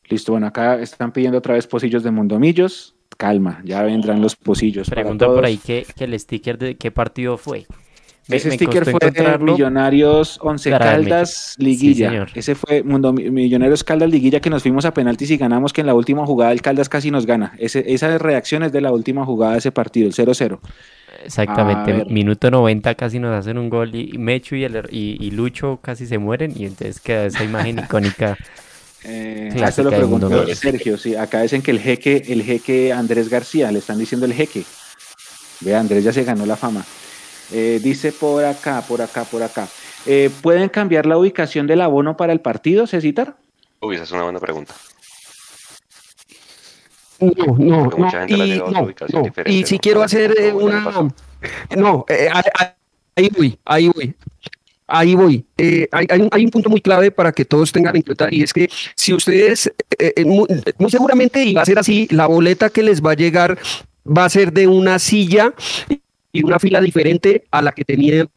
Listo, 0.09 0.33
bueno, 0.33 0.47
acá 0.47 0.81
están 0.81 1.13
pidiendo 1.13 1.39
otra 1.39 1.55
vez 1.55 1.67
pocillos 1.67 2.03
de 2.03 2.11
Mundomillos. 2.11 2.95
Calma, 3.17 3.61
ya 3.65 3.83
vendrán 3.83 4.23
los 4.23 4.37
pocillos. 4.37 4.89
Pregunta 4.89 5.27
por 5.27 5.45
ahí 5.45 5.59
que, 5.59 5.85
que 5.97 6.05
el 6.05 6.19
sticker 6.19 6.59
de 6.59 6.77
qué 6.77 6.91
partido 6.91 7.37
fue. 7.37 7.67
Ese 8.31 8.51
sticker 8.53 8.85
fue 8.85 9.11
de 9.11 9.39
Millonarios 9.39 10.39
Once 10.43 10.71
Caldas 10.71 11.55
Liguilla. 11.59 12.27
Sí, 12.27 12.39
Ese 12.39 12.55
fue 12.55 12.83
Mundo 12.83 13.13
Millonarios 13.13 13.85
Caldas 13.85 14.11
Liguilla 14.11 14.41
que 14.41 14.51
nos 14.51 14.63
fuimos 14.63 14.85
a 14.85 14.95
penaltis 14.95 15.31
y 15.31 15.37
ganamos 15.37 15.73
que 15.73 15.81
en 15.81 15.87
la 15.87 15.95
última 15.95 16.27
jugada 16.27 16.53
el 16.53 16.63
Caldas 16.63 16.89
casi 16.89 17.11
nos 17.11 17.27
gana. 17.27 17.53
Ese, 17.59 17.85
esa 17.93 18.17
reacción 18.19 18.63
es 18.63 18.73
de 18.73 18.81
la 18.81 18.93
última 18.93 19.25
jugada 19.25 19.53
de 19.53 19.59
ese 19.59 19.73
partido, 19.73 20.09
el 20.09 20.15
0-0. 20.15 20.59
Exactamente, 21.25 22.07
minuto 22.07 22.51
90 22.51 22.95
casi 22.95 23.19
nos 23.19 23.37
hacen 23.39 23.59
un 23.59 23.69
gol 23.69 23.95
y 23.95 24.17
Mechu 24.17 24.55
y, 24.55 24.65
el, 24.65 24.87
y, 24.91 25.17
y 25.21 25.31
Lucho 25.33 25.79
casi 25.83 26.07
se 26.07 26.19
mueren 26.19 26.53
y 26.57 26.65
entonces 26.65 27.01
queda 27.01 27.27
esa 27.27 27.45
imagen 27.45 27.79
icónica. 27.85 28.39
Eh, 29.05 29.51
eso 29.55 29.83
lo 29.83 29.91
preguntó 29.91 30.55
Sergio, 30.55 30.99
sí, 30.99 31.17
acá 31.17 31.43
dicen 31.43 31.63
que 31.63 31.71
el 31.71 31.81
jeque, 31.81 32.23
el 32.29 32.43
jeque 32.43 32.93
Andrés 32.93 33.29
García, 33.29 33.73
le 33.73 33.79
están 33.79 33.99
diciendo 33.99 34.27
el 34.27 34.35
jeque. 34.35 34.65
Vea, 35.61 35.81
Andrés 35.81 36.05
ya 36.05 36.13
se 36.13 36.25
ganó 36.25 36.47
la 36.47 36.57
fama. 36.57 36.85
Eh, 37.53 37.81
dice 37.83 38.13
por 38.13 38.45
acá, 38.45 38.83
por 38.87 39.03
acá, 39.03 39.25
por 39.25 39.43
acá. 39.43 39.69
Eh, 40.07 40.31
¿Pueden 40.43 40.69
cambiar 40.69 41.07
la 41.07 41.19
ubicación 41.19 41.67
del 41.67 41.81
abono 41.81 42.17
para 42.17 42.33
el 42.33 42.41
partido, 42.41 42.87
Cecitar? 42.87 43.37
Uy, 43.81 43.97
esa 43.97 44.05
es 44.05 44.13
una 44.13 44.25
buena 44.25 44.41
pregunta. 44.41 44.75
No, 47.21 47.57
no, 47.59 47.85
no. 47.87 48.27
Y, 48.29 48.59
no, 48.59 48.71
no. 48.71 49.33
y 49.47 49.67
si 49.67 49.79
quiero 49.79 50.03
hacer 50.03 50.35
eh, 50.39 50.53
una... 50.53 51.11
No, 51.77 52.05
eh, 52.09 52.29
ahí 53.15 53.31
voy, 53.37 53.59
ahí 53.65 53.89
voy. 53.89 54.15
Ahí 54.87 55.15
voy. 55.15 55.45
Eh, 55.57 55.89
hay, 55.93 56.07
hay, 56.11 56.21
un, 56.21 56.29
hay, 56.33 56.45
un, 56.45 56.51
punto 56.51 56.69
muy 56.69 56.81
clave 56.81 57.11
para 57.13 57.31
que 57.31 57.45
todos 57.45 57.71
tengan 57.71 57.95
en 57.95 58.03
cuenta 58.03 58.27
y 58.31 58.43
es 58.43 58.53
que 58.53 58.69
si 58.97 59.15
ustedes, 59.15 59.73
eh, 59.99 60.25
muy, 60.25 60.47
muy, 60.79 60.91
seguramente, 60.91 61.45
y 61.45 61.55
va 61.55 61.63
a 61.63 61.67
ser 61.67 61.79
así, 61.79 62.09
la 62.11 62.27
boleta 62.27 62.71
que 62.71 62.83
les 62.83 63.01
va 63.01 63.13
a 63.13 63.15
llegar 63.15 63.57
va 64.05 64.25
a 64.25 64.31
ser 64.31 64.53
de 64.53 64.67
una 64.67 64.99
silla 64.99 65.55
y 66.33 66.45
una 66.45 66.59
fila 66.59 66.81
diferente 66.81 67.45
a 67.51 67.63
la 67.63 67.73
que 67.73 67.85
tenían 67.85 68.29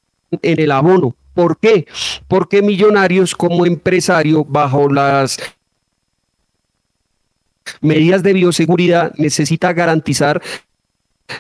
en 0.42 0.60
el 0.60 0.72
abono. 0.72 1.16
¿Por 1.34 1.58
qué? 1.58 1.88
Porque 2.28 2.62
Millonarios 2.62 3.36
como 3.36 3.66
empresario 3.66 4.46
bajo 4.46 4.90
las 4.90 5.38
medidas 7.82 8.24
de 8.24 8.34
bioseguridad, 8.34 9.14
necesita 9.16 9.74
garantizar 9.74 10.42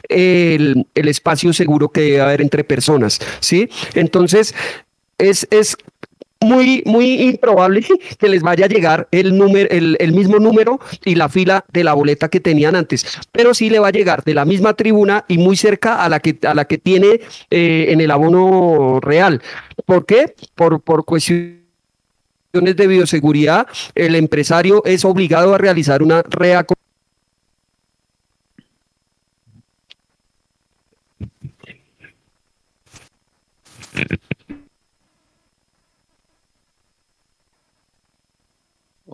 el, 0.07 0.87
el, 0.95 1.07
espacio 1.07 1.53
seguro 1.53 1.89
que 1.89 2.01
debe 2.01 2.21
haber 2.21 2.41
entre 2.41 2.63
personas, 2.63 3.19
¿sí? 3.41 3.69
Entonces, 3.93 4.55
es, 5.17 5.47
es 5.51 5.77
muy, 6.43 6.83
muy 6.85 7.21
improbable 7.21 7.85
que 8.19 8.29
les 8.29 8.41
vaya 8.41 8.65
a 8.65 8.67
llegar 8.67 9.07
el, 9.11 9.37
número, 9.37 9.69
el, 9.69 9.97
el, 9.99 10.13
mismo 10.13 10.39
número 10.39 10.79
y 11.03 11.15
la 11.15 11.29
fila 11.29 11.65
de 11.71 11.83
la 11.83 11.93
boleta 11.93 12.29
que 12.29 12.39
tenían 12.39 12.75
antes, 12.75 13.05
pero 13.31 13.53
sí 13.53 13.69
le 13.69 13.79
va 13.79 13.87
a 13.87 13.91
llegar 13.91 14.23
de 14.23 14.33
la 14.33 14.45
misma 14.45 14.73
tribuna 14.73 15.25
y 15.27 15.37
muy 15.37 15.55
cerca 15.55 16.03
a 16.03 16.09
la 16.09 16.19
que, 16.19 16.37
a 16.45 16.53
la 16.53 16.65
que 16.65 16.77
tiene 16.77 17.21
eh, 17.49 17.87
en 17.89 18.01
el 18.01 18.11
abono 18.11 18.99
real. 19.01 19.41
¿Por 19.85 20.05
qué? 20.05 20.35
Por, 20.55 20.81
por 20.81 21.05
cuestiones 21.05 21.63
de 22.51 22.87
bioseguridad, 22.87 23.67
el 23.95 24.15
empresario 24.15 24.83
es 24.85 25.05
obligado 25.05 25.55
a 25.55 25.57
realizar 25.57 26.03
una 26.03 26.21
reacomodación 26.21 26.83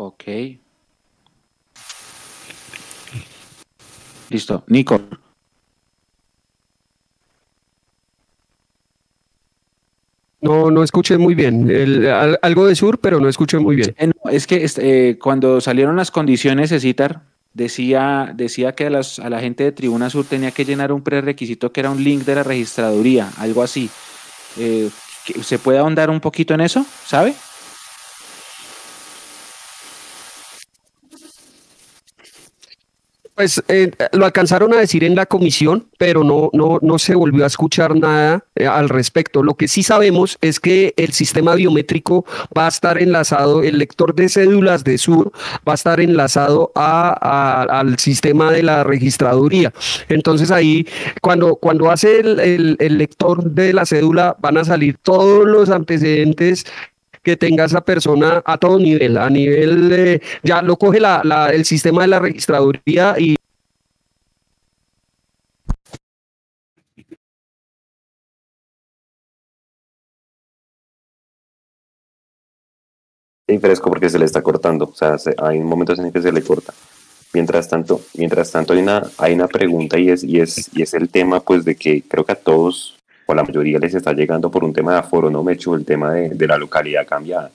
Ok. 0.01 0.23
Listo. 4.29 4.63
Nico. 4.67 5.01
No, 10.39 10.71
no 10.71 10.83
escuché 10.83 11.17
muy 11.17 11.35
bien. 11.35 11.69
El, 11.69 12.07
algo 12.41 12.65
de 12.65 12.75
sur, 12.77 12.99
pero 12.99 13.19
no 13.19 13.27
escuché 13.27 13.59
muy 13.59 13.75
bien. 13.75 13.93
Es 14.31 14.47
que 14.47 14.65
eh, 14.77 15.19
cuando 15.21 15.59
salieron 15.59 15.97
las 15.97 16.11
condiciones 16.11 16.69
de 16.69 16.79
citar, 16.79 17.23
decía, 17.53 18.31
decía 18.33 18.75
que 18.75 18.85
a, 18.85 18.89
las, 18.89 19.19
a, 19.19 19.29
la 19.29 19.41
gente 19.41 19.65
de 19.65 19.73
Tribuna 19.73 20.09
Sur 20.09 20.23
tenía 20.23 20.51
que 20.51 20.63
llenar 20.63 20.93
un 20.93 21.01
prerequisito 21.01 21.73
que 21.73 21.81
era 21.81 21.91
un 21.91 22.01
link 22.01 22.23
de 22.23 22.35
la 22.35 22.43
registraduría, 22.43 23.33
algo 23.37 23.63
así. 23.63 23.89
Eh, 24.57 24.89
¿Se 25.41 25.59
puede 25.59 25.79
ahondar 25.79 26.09
un 26.09 26.21
poquito 26.21 26.53
en 26.53 26.61
eso? 26.61 26.85
¿Sabe? 27.05 27.35
Pues 33.39 33.63
eh, 33.69 33.89
lo 34.11 34.25
alcanzaron 34.25 34.73
a 34.73 34.79
decir 34.79 35.05
en 35.05 35.15
la 35.15 35.25
comisión, 35.25 35.87
pero 35.97 36.25
no, 36.25 36.49
no, 36.51 36.77
no 36.81 36.99
se 36.99 37.15
volvió 37.15 37.45
a 37.45 37.47
escuchar 37.47 37.95
nada 37.95 38.43
eh, 38.53 38.67
al 38.67 38.89
respecto. 38.89 39.43
Lo 39.43 39.53
que 39.53 39.69
sí 39.69 39.81
sabemos 39.81 40.37
es 40.41 40.59
que 40.59 40.93
el 40.97 41.13
sistema 41.13 41.55
biométrico 41.55 42.25
va 42.57 42.65
a 42.65 42.67
estar 42.67 43.01
enlazado, 43.01 43.63
el 43.63 43.77
lector 43.77 44.13
de 44.13 44.27
cédulas 44.27 44.83
de 44.83 44.97
Sur 44.97 45.31
va 45.65 45.71
a 45.71 45.75
estar 45.75 46.01
enlazado 46.01 46.73
a, 46.75 47.61
al 47.79 47.97
sistema 47.97 48.51
de 48.51 48.61
la 48.61 48.83
registraduría. 48.83 49.71
Entonces 50.09 50.51
ahí, 50.51 50.85
cuando, 51.21 51.55
cuando 51.55 51.89
hace 51.89 52.19
el, 52.19 52.41
el, 52.41 52.75
el 52.77 52.97
lector 52.97 53.41
de 53.41 53.71
la 53.71 53.85
cédula, 53.85 54.35
van 54.41 54.57
a 54.57 54.65
salir 54.65 54.97
todos 55.01 55.47
los 55.47 55.69
antecedentes 55.69 56.65
que 57.29 57.37
tenga 57.37 57.65
esa 57.65 57.81
persona 57.81 58.41
a 58.43 58.57
todo 58.57 58.79
nivel, 58.79 59.17
a 59.17 59.29
nivel 59.29 59.89
de, 59.89 60.21
ya 60.43 60.61
lo 60.61 60.77
coge 60.77 60.99
la, 60.99 61.21
la, 61.23 61.49
el 61.49 61.63
sistema 61.65 62.01
de 62.01 62.07
la 62.07 62.19
registraduría 62.19 63.15
y 63.17 63.35
fresco 73.59 73.89
porque 73.89 74.09
se 74.09 74.19
le 74.19 74.25
está 74.25 74.41
cortando, 74.41 74.85
o 74.85 74.95
sea, 74.95 75.17
se, 75.17 75.35
hay 75.37 75.59
momentos 75.59 75.97
en 75.99 76.11
que 76.11 76.21
se 76.21 76.31
le 76.31 76.43
corta. 76.43 76.73
Mientras 77.33 77.67
tanto, 77.67 78.01
mientras 78.15 78.51
tanto 78.51 78.73
hay 78.73 78.79
una, 78.79 79.03
hay 79.17 79.33
una 79.33 79.47
pregunta 79.47 79.99
y 79.99 80.09
es, 80.09 80.23
y 80.23 80.39
es, 80.39 80.69
y 80.73 80.81
es 80.81 80.93
el 80.93 81.09
tema 81.09 81.39
pues 81.39 81.63
de 81.63 81.75
que 81.75 82.01
creo 82.01 82.25
que 82.25 82.31
a 82.31 82.35
todos 82.35 82.98
o 83.31 83.35
la 83.35 83.43
mayoría 83.43 83.77
les 83.77 83.93
está 83.93 84.11
llegando 84.11 84.49
por 84.49 84.63
un 84.63 84.73
tema 84.73 84.93
de 84.93 84.99
aforo, 84.99 85.29
¿no, 85.29 85.43
Mecho? 85.43 85.75
El 85.75 85.85
tema 85.85 86.13
de, 86.13 86.29
de 86.29 86.47
la 86.47 86.57
localidad 86.57 87.05
cambiada. 87.05 87.51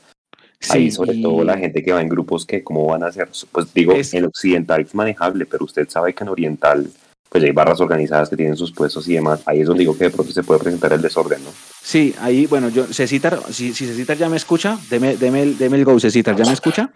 Sí, 0.60 0.78
Ahí 0.78 0.90
sobre 0.92 1.14
y... 1.14 1.22
todo 1.22 1.42
la 1.42 1.58
gente 1.58 1.82
que 1.82 1.92
va 1.92 2.00
en 2.00 2.08
grupos 2.08 2.46
que 2.46 2.62
cómo 2.62 2.86
van 2.86 3.02
a 3.02 3.08
hacer, 3.08 3.28
pues 3.50 3.74
digo, 3.74 3.92
es... 3.92 4.14
en 4.14 4.24
occidental 4.24 4.82
es 4.82 4.94
manejable, 4.94 5.46
pero 5.46 5.64
usted 5.64 5.88
sabe 5.88 6.14
que 6.14 6.22
en 6.22 6.28
oriental 6.30 6.88
pues 7.28 7.42
hay 7.42 7.50
barras 7.50 7.80
organizadas 7.80 8.30
que 8.30 8.36
tienen 8.36 8.56
sus 8.56 8.70
puestos 8.70 9.08
y 9.08 9.14
demás. 9.14 9.42
Ahí 9.46 9.62
es 9.62 9.66
donde 9.66 9.80
digo 9.80 9.98
que 9.98 10.04
de 10.04 10.10
pronto 10.10 10.32
se 10.32 10.44
puede 10.44 10.60
presentar 10.60 10.92
el 10.92 11.02
desorden, 11.02 11.42
¿no? 11.42 11.50
Sí, 11.82 12.14
ahí, 12.20 12.46
bueno, 12.46 12.68
yo, 12.68 12.84
Cecitar, 12.84 13.40
si, 13.50 13.74
si 13.74 13.86
Cecitar 13.86 14.16
ya 14.16 14.28
me 14.28 14.36
escucha, 14.36 14.78
deme, 14.88 15.16
deme, 15.16 15.44
deme 15.44 15.76
el 15.76 15.84
go, 15.84 15.98
Cecitar, 15.98 16.36
¿ya 16.36 16.44
me 16.44 16.52
escucha? 16.52 16.92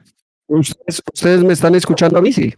¿Ustedes, 0.47 1.03
ustedes 1.13 1.43
me 1.43 1.53
están 1.53 1.75
escuchando 1.75 2.21
a 2.21 2.23
mí, 2.23 2.33
sí. 2.33 2.55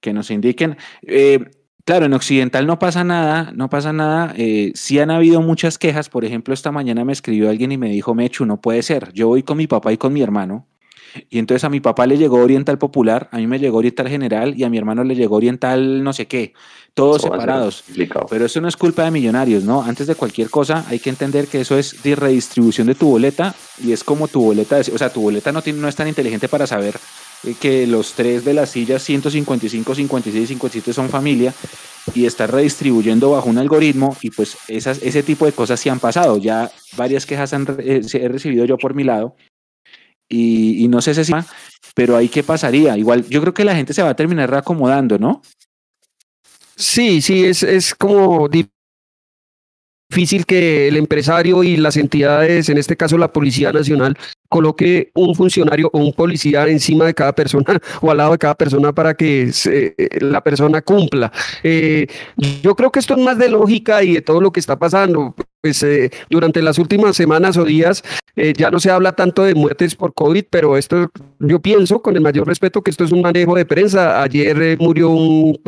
Que 0.00 0.12
nos 0.12 0.32
indiquen. 0.32 0.76
Eh, 1.02 1.38
Claro, 1.84 2.06
en 2.06 2.12
Occidental 2.12 2.66
no 2.66 2.78
pasa 2.78 3.04
nada, 3.04 3.52
no 3.54 3.70
pasa 3.70 3.92
nada. 3.92 4.34
Eh, 4.36 4.72
sí 4.74 4.98
han 4.98 5.10
habido 5.10 5.40
muchas 5.40 5.78
quejas. 5.78 6.08
Por 6.08 6.24
ejemplo, 6.24 6.54
esta 6.54 6.72
mañana 6.72 7.04
me 7.04 7.12
escribió 7.12 7.50
alguien 7.50 7.72
y 7.72 7.78
me 7.78 7.90
dijo, 7.90 8.14
Mechu, 8.14 8.44
no 8.46 8.60
puede 8.60 8.82
ser. 8.82 9.12
Yo 9.12 9.28
voy 9.28 9.42
con 9.42 9.56
mi 9.56 9.66
papá 9.66 9.92
y 9.92 9.96
con 9.96 10.12
mi 10.12 10.22
hermano. 10.22 10.66
Y 11.28 11.38
entonces 11.38 11.64
a 11.64 11.68
mi 11.68 11.80
papá 11.80 12.06
le 12.06 12.16
llegó 12.16 12.38
Oriental 12.38 12.78
Popular, 12.78 13.28
a 13.32 13.38
mí 13.38 13.46
me 13.46 13.58
llegó 13.58 13.78
Oriental 13.78 14.08
General 14.08 14.54
y 14.56 14.64
a 14.64 14.70
mi 14.70 14.78
hermano 14.78 15.02
le 15.04 15.16
llegó 15.16 15.36
Oriental 15.36 16.02
no 16.02 16.12
sé 16.12 16.26
qué. 16.26 16.52
Todos 16.94 17.18
eso 17.18 17.32
separados. 17.32 17.84
Pero 18.28 18.46
eso 18.46 18.60
no 18.60 18.68
es 18.68 18.76
culpa 18.76 19.04
de 19.04 19.10
millonarios, 19.10 19.64
¿no? 19.64 19.82
Antes 19.82 20.06
de 20.06 20.14
cualquier 20.14 20.50
cosa 20.50 20.84
hay 20.88 20.98
que 20.98 21.10
entender 21.10 21.46
que 21.46 21.60
eso 21.60 21.78
es 21.78 22.02
de 22.02 22.14
redistribución 22.14 22.86
de 22.86 22.94
tu 22.94 23.08
boleta 23.08 23.54
y 23.82 23.92
es 23.92 24.04
como 24.04 24.28
tu 24.28 24.42
boleta, 24.42 24.78
o 24.78 24.98
sea, 24.98 25.12
tu 25.12 25.22
boleta 25.22 25.52
no, 25.52 25.62
tiene, 25.62 25.80
no 25.80 25.88
es 25.88 25.96
tan 25.96 26.08
inteligente 26.08 26.48
para 26.48 26.66
saber 26.66 26.94
que 27.60 27.86
los 27.86 28.12
tres 28.14 28.44
de 28.44 28.54
las 28.54 28.70
sillas 28.70 29.02
155, 29.02 29.94
56 29.94 30.44
y 30.44 30.46
57 30.46 30.92
son 30.92 31.08
familia 31.08 31.54
y 32.14 32.26
está 32.26 32.46
redistribuyendo 32.46 33.30
bajo 33.30 33.48
un 33.48 33.58
algoritmo 33.58 34.16
y 34.20 34.30
pues 34.30 34.56
esas, 34.68 35.02
ese 35.02 35.22
tipo 35.22 35.46
de 35.46 35.52
cosas 35.52 35.80
sí 35.80 35.88
han 35.88 36.00
pasado. 36.00 36.38
Ya 36.38 36.70
varias 36.96 37.26
quejas 37.26 37.52
han, 37.52 37.66
eh, 37.78 38.02
he 38.12 38.28
recibido 38.28 38.64
yo 38.64 38.76
por 38.76 38.94
mi 38.94 39.04
lado 39.04 39.36
y, 40.28 40.84
y, 40.84 40.88
no 40.88 41.00
sé 41.00 41.24
si, 41.24 41.32
pero 41.94 42.16
ahí 42.16 42.28
qué 42.28 42.42
pasaría. 42.42 42.96
Igual 42.96 43.26
yo 43.28 43.40
creo 43.40 43.54
que 43.54 43.64
la 43.64 43.74
gente 43.74 43.94
se 43.94 44.02
va 44.02 44.10
a 44.10 44.16
terminar 44.16 44.50
reacomodando, 44.50 45.18
¿no? 45.18 45.42
Sí, 46.76 47.20
sí, 47.20 47.44
es, 47.44 47.62
es 47.62 47.94
como 47.94 48.48
difícil 50.10 50.44
que 50.44 50.88
el 50.88 50.96
empresario 50.96 51.62
y 51.62 51.76
las 51.76 51.96
entidades, 51.96 52.68
en 52.68 52.78
este 52.78 52.96
caso 52.96 53.16
la 53.16 53.32
Policía 53.32 53.72
Nacional, 53.72 54.16
coloque 54.48 55.12
un 55.14 55.34
funcionario 55.36 55.88
o 55.92 55.98
un 55.98 56.12
policía 56.12 56.66
encima 56.66 57.06
de 57.06 57.14
cada 57.14 57.32
persona 57.32 57.80
o 58.02 58.10
al 58.10 58.16
lado 58.16 58.32
de 58.32 58.38
cada 58.38 58.56
persona 58.56 58.92
para 58.92 59.14
que 59.14 59.52
se, 59.52 59.94
la 60.20 60.42
persona 60.42 60.82
cumpla. 60.82 61.32
Eh, 61.62 62.08
yo 62.60 62.74
creo 62.74 62.90
que 62.90 62.98
esto 62.98 63.14
es 63.14 63.20
más 63.20 63.38
de 63.38 63.48
lógica 63.48 64.02
y 64.02 64.14
de 64.14 64.22
todo 64.22 64.40
lo 64.40 64.52
que 64.52 64.60
está 64.60 64.78
pasando. 64.78 65.34
Pues 65.60 65.82
eh, 65.82 66.10
durante 66.30 66.62
las 66.62 66.78
últimas 66.78 67.14
semanas 67.14 67.58
o 67.58 67.64
días 67.64 68.02
eh, 68.34 68.54
ya 68.56 68.70
no 68.70 68.80
se 68.80 68.90
habla 68.90 69.12
tanto 69.12 69.44
de 69.44 69.54
muertes 69.54 69.94
por 69.94 70.14
COVID, 70.14 70.44
pero 70.48 70.78
esto 70.78 71.10
yo 71.38 71.60
pienso 71.60 72.00
con 72.00 72.16
el 72.16 72.22
mayor 72.22 72.46
respeto 72.46 72.82
que 72.82 72.90
esto 72.90 73.04
es 73.04 73.12
un 73.12 73.20
manejo 73.20 73.54
de 73.54 73.66
prensa. 73.66 74.22
Ayer 74.22 74.62
eh, 74.62 74.76
murió 74.80 75.10
un 75.10 75.60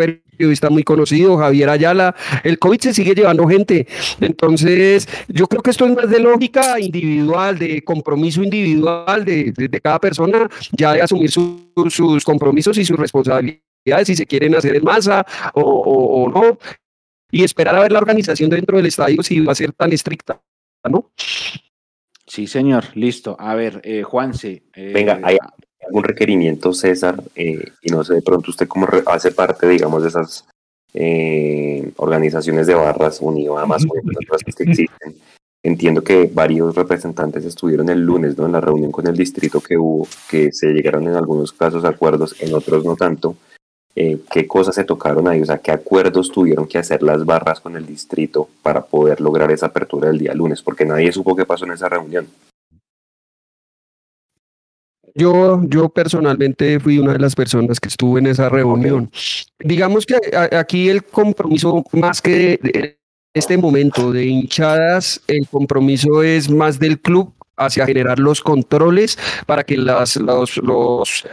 muy 0.71 0.83
conocido, 0.83 1.37
Javier 1.37 1.69
Ayala. 1.69 2.15
El 2.43 2.59
COVID 2.59 2.81
se 2.81 2.95
sigue 2.95 3.15
llevando 3.15 3.47
gente. 3.47 3.87
Entonces, 4.21 5.09
yo 5.29 5.47
creo 5.47 5.63
que 5.63 5.71
esto 5.71 5.87
es 5.87 5.95
más 5.95 6.11
de 6.11 6.21
lógica 6.21 6.81
individual, 6.81 7.59
de 7.59 7.83
compromiso 7.83 8.43
individual 8.43 9.25
de, 9.25 9.53
de, 9.53 9.69
de 9.69 9.81
cada 9.81 9.99
persona, 9.99 10.49
ya 10.73 10.95
de 10.95 11.03
asumir 11.03 11.31
su, 11.31 11.69
sus 11.91 12.25
compromisos 12.25 12.77
y 12.79 12.85
sus 12.85 12.99
responsabilidades, 12.99 13.63
si 14.07 14.17
se 14.17 14.27
quieren 14.27 14.55
hacer 14.55 14.77
en 14.77 14.85
masa 14.85 15.25
o, 15.55 15.61
o, 15.61 16.25
o 16.25 16.29
no, 16.29 16.59
y 17.31 17.45
esperar 17.45 17.75
a 17.77 17.81
ver 17.81 17.93
la 17.93 17.99
organización 17.99 18.51
dentro 18.51 18.77
del 18.77 18.87
estadio 18.87 19.23
si 19.23 19.41
va 19.41 19.53
a 19.53 19.57
ser 19.57 19.73
tan 19.73 19.93
estricta, 19.93 20.41
¿no? 20.89 21.11
Sí, 22.27 22.47
señor, 22.47 22.85
listo. 22.95 23.37
A 23.39 23.55
ver, 23.55 23.81
eh, 23.85 24.03
Juanse. 24.03 24.63
Eh, 24.75 24.93
Venga, 24.95 25.21
¿hay 25.23 25.37
algún 25.93 26.05
requerimiento, 26.05 26.73
César? 26.73 27.23
Eh, 27.35 27.63
y 27.83 27.91
no 27.91 28.03
sé, 28.03 28.15
de 28.15 28.23
pronto 28.23 28.51
usted 28.51 28.67
cómo 28.67 28.89
hace 29.07 29.31
parte, 29.31 29.69
digamos, 29.69 30.03
de 30.03 30.09
esas 30.09 30.47
eh, 30.95 31.93
organizaciones 31.97 32.67
de 32.67 32.75
barras 32.75 33.21
unidas, 33.21 33.69
más 33.69 33.85
o 33.85 33.93
otras 33.93 34.43
que 34.43 34.65
existen. 34.65 35.15
Entiendo 35.63 36.03
que 36.03 36.31
varios 36.33 36.75
representantes 36.75 37.45
estuvieron 37.45 37.91
el 37.91 38.01
lunes 38.01 38.37
¿no? 38.37 38.47
en 38.47 38.53
la 38.53 38.61
reunión 38.61 38.91
con 38.91 39.07
el 39.07 39.17
distrito 39.17 39.61
que 39.61 39.77
hubo, 39.77 40.09
que 40.29 40.51
se 40.51 40.73
llegaron 40.73 41.07
en 41.07 41.15
algunos 41.15 41.53
casos 41.53 41.85
a 41.85 41.91
acuerdos, 41.91 42.35
en 42.41 42.55
otros 42.55 42.85
no 42.85 42.97
tanto. 42.97 43.37
Eh, 43.95 44.21
qué 44.31 44.47
cosas 44.47 44.75
se 44.75 44.85
tocaron 44.85 45.29
ahí, 45.29 45.43
o 45.43 45.45
sea, 45.45 45.59
qué 45.59 45.71
acuerdos 45.71 46.33
tuvieron 46.33 46.67
que 46.67 46.79
hacer 46.79 47.03
las 47.03 47.27
barras 47.27 47.61
con 47.61 47.77
el 47.77 47.87
distrito 47.87 48.49
para 48.63 48.81
poder 48.81 49.21
lograr 49.21 49.53
esa 49.53 49.67
apertura 49.67 50.09
del 50.09 50.19
día 50.19 50.33
lunes, 50.33 50.63
porque 50.63 50.87
nadie 50.87 51.13
supo 51.13 51.37
qué 51.37 51.45
pasó 51.45 51.67
en 51.67 51.73
esa 51.73 51.91
reunión. 51.91 52.27
Yo, 55.15 55.61
yo 55.65 55.89
personalmente 55.89 56.81
fui 56.81 56.99
una 56.99 57.13
de 57.13 57.19
las 57.19 57.35
personas 57.35 57.79
que 57.79 57.89
estuvo 57.89 58.19
en 58.19 58.27
esa 58.27 58.49
reunión. 58.49 59.11
Digamos 59.59 60.07
que 60.07 60.17
aquí 60.57 60.89
el 60.89 61.05
compromiso, 61.05 61.85
más 61.93 62.23
que 62.23 62.59
de 62.63 62.99
este 63.35 63.59
momento 63.59 64.13
de 64.13 64.25
hinchadas, 64.27 65.21
el 65.27 65.47
compromiso 65.49 66.23
es 66.23 66.51
más 66.51 66.79
del 66.79 67.01
club 67.01 67.35
hacia 67.57 67.87
generar 67.87 68.19
los 68.19 68.41
controles 68.41 69.19
para 69.47 69.65
que 69.65 69.77
las, 69.77 70.17
los, 70.17 70.57
los 70.59 71.27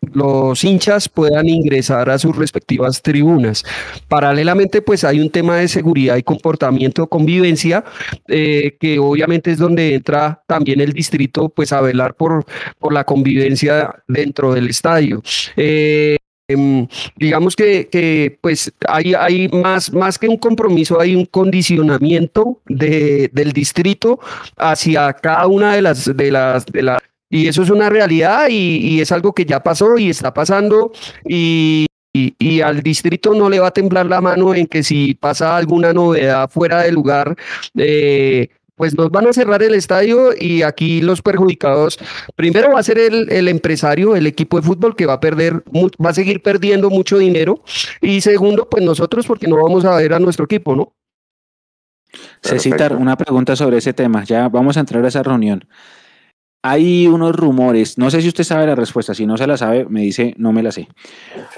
los 0.00 0.64
hinchas 0.64 1.08
puedan 1.08 1.48
ingresar 1.48 2.10
a 2.10 2.18
sus 2.18 2.36
respectivas 2.36 3.02
tribunas. 3.02 3.64
Paralelamente, 4.08 4.82
pues 4.82 5.04
hay 5.04 5.20
un 5.20 5.30
tema 5.30 5.56
de 5.56 5.68
seguridad 5.68 6.16
y 6.16 6.22
comportamiento, 6.22 7.06
convivencia, 7.06 7.84
eh, 8.28 8.76
que 8.80 8.98
obviamente 8.98 9.50
es 9.52 9.58
donde 9.58 9.94
entra 9.94 10.42
también 10.46 10.80
el 10.80 10.92
distrito, 10.92 11.48
pues 11.48 11.72
a 11.72 11.80
velar 11.80 12.14
por, 12.14 12.44
por 12.78 12.92
la 12.92 13.04
convivencia 13.04 13.94
dentro 14.08 14.54
del 14.54 14.68
estadio. 14.68 15.22
Eh, 15.56 16.16
em, 16.48 16.88
digamos 17.16 17.54
que, 17.54 18.38
pues 18.40 18.72
hay, 18.88 19.14
hay 19.14 19.48
más, 19.48 19.92
más 19.92 20.18
que 20.18 20.28
un 20.28 20.38
compromiso, 20.38 21.00
hay 21.00 21.14
un 21.14 21.26
condicionamiento 21.26 22.60
de, 22.66 23.30
del 23.32 23.52
distrito 23.52 24.18
hacia 24.56 25.12
cada 25.12 25.46
una 25.46 25.74
de 25.74 25.82
las, 25.82 26.16
de 26.16 26.32
las 26.32 26.64
y 27.30 27.46
eso 27.46 27.62
es 27.62 27.70
una 27.70 27.88
realidad 27.88 28.48
y, 28.50 29.00
es 29.00 29.12
algo 29.12 29.32
que 29.32 29.46
ya 29.46 29.62
pasó 29.62 29.96
y 29.96 30.10
está 30.10 30.34
pasando 30.34 30.92
y, 31.24 31.86
y, 32.12 32.60
al 32.60 32.82
distrito 32.82 33.32
no 33.34 33.48
le 33.48 33.60
va 33.60 33.68
a 33.68 33.70
temblar 33.70 34.06
la 34.06 34.20
mano 34.20 34.54
en 34.54 34.66
que 34.66 34.82
si 34.82 35.14
pasa 35.14 35.56
alguna 35.56 35.92
novedad 35.92 36.50
fuera 36.50 36.82
de 36.82 36.90
lugar, 36.90 37.36
eh, 37.76 38.48
pues 38.74 38.96
nos 38.96 39.10
van 39.10 39.28
a 39.28 39.32
cerrar 39.32 39.62
el 39.62 39.74
estadio 39.74 40.30
y 40.36 40.62
aquí 40.62 41.02
los 41.02 41.22
perjudicados, 41.22 41.98
primero 42.34 42.72
va 42.72 42.80
a 42.80 42.82
ser 42.82 42.98
el, 42.98 43.30
el, 43.30 43.46
empresario, 43.46 44.16
el 44.16 44.26
equipo 44.26 44.56
de 44.56 44.66
fútbol 44.66 44.96
que 44.96 45.06
va 45.06 45.14
a 45.14 45.20
perder, 45.20 45.62
va 46.04 46.10
a 46.10 46.14
seguir 46.14 46.42
perdiendo 46.42 46.90
mucho 46.90 47.18
dinero 47.18 47.62
y 48.00 48.22
segundo, 48.22 48.68
pues 48.68 48.82
nosotros 48.82 49.26
porque 49.26 49.46
no 49.46 49.62
vamos 49.62 49.84
a 49.84 49.94
ver 49.96 50.14
a 50.14 50.18
nuestro 50.18 50.46
equipo, 50.46 50.74
¿no? 50.74 50.94
Cecitar, 52.42 52.96
una 52.96 53.16
pregunta 53.16 53.54
sobre 53.54 53.78
ese 53.78 53.92
tema, 53.92 54.24
ya 54.24 54.48
vamos 54.48 54.76
a 54.76 54.80
entrar 54.80 55.04
a 55.04 55.08
esa 55.08 55.22
reunión. 55.22 55.64
Hay 56.62 57.06
unos 57.06 57.34
rumores, 57.34 57.96
no 57.96 58.10
sé 58.10 58.20
si 58.20 58.28
usted 58.28 58.44
sabe 58.44 58.66
la 58.66 58.74
respuesta, 58.74 59.14
si 59.14 59.24
no 59.24 59.38
se 59.38 59.46
la 59.46 59.56
sabe, 59.56 59.86
me 59.88 60.02
dice, 60.02 60.34
no 60.36 60.52
me 60.52 60.62
la 60.62 60.72
sé. 60.72 60.88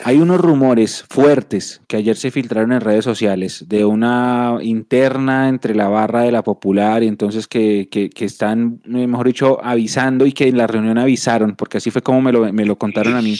Hay 0.05 0.19
unos 0.19 0.41
rumores 0.41 1.05
fuertes 1.11 1.81
que 1.89 1.97
ayer 1.97 2.17
se 2.17 2.31
filtraron 2.31 2.71
en 2.71 2.81
redes 2.81 3.05
sociales 3.05 3.65
de 3.67 3.85
una 3.85 4.59
interna 4.63 5.49
entre 5.49 5.75
la 5.75 5.89
barra 5.89 6.23
de 6.23 6.31
la 6.31 6.45
popular 6.45 7.03
y 7.03 7.09
entonces 7.09 7.49
que, 7.49 7.89
que, 7.91 8.11
que 8.11 8.25
están, 8.25 8.81
eh, 8.85 9.09
mejor 9.09 9.27
dicho, 9.27 9.59
avisando 9.65 10.25
y 10.25 10.33
que 10.33 10.47
en 10.47 10.57
la 10.57 10.69
reunión 10.69 10.99
avisaron, 10.99 11.57
porque 11.57 11.79
así 11.79 11.91
fue 11.91 12.03
como 12.03 12.23
me 12.23 12.31
lo, 12.31 12.53
me 12.53 12.65
lo 12.65 12.79
contaron 12.79 13.17
a 13.17 13.23
mí, 13.23 13.37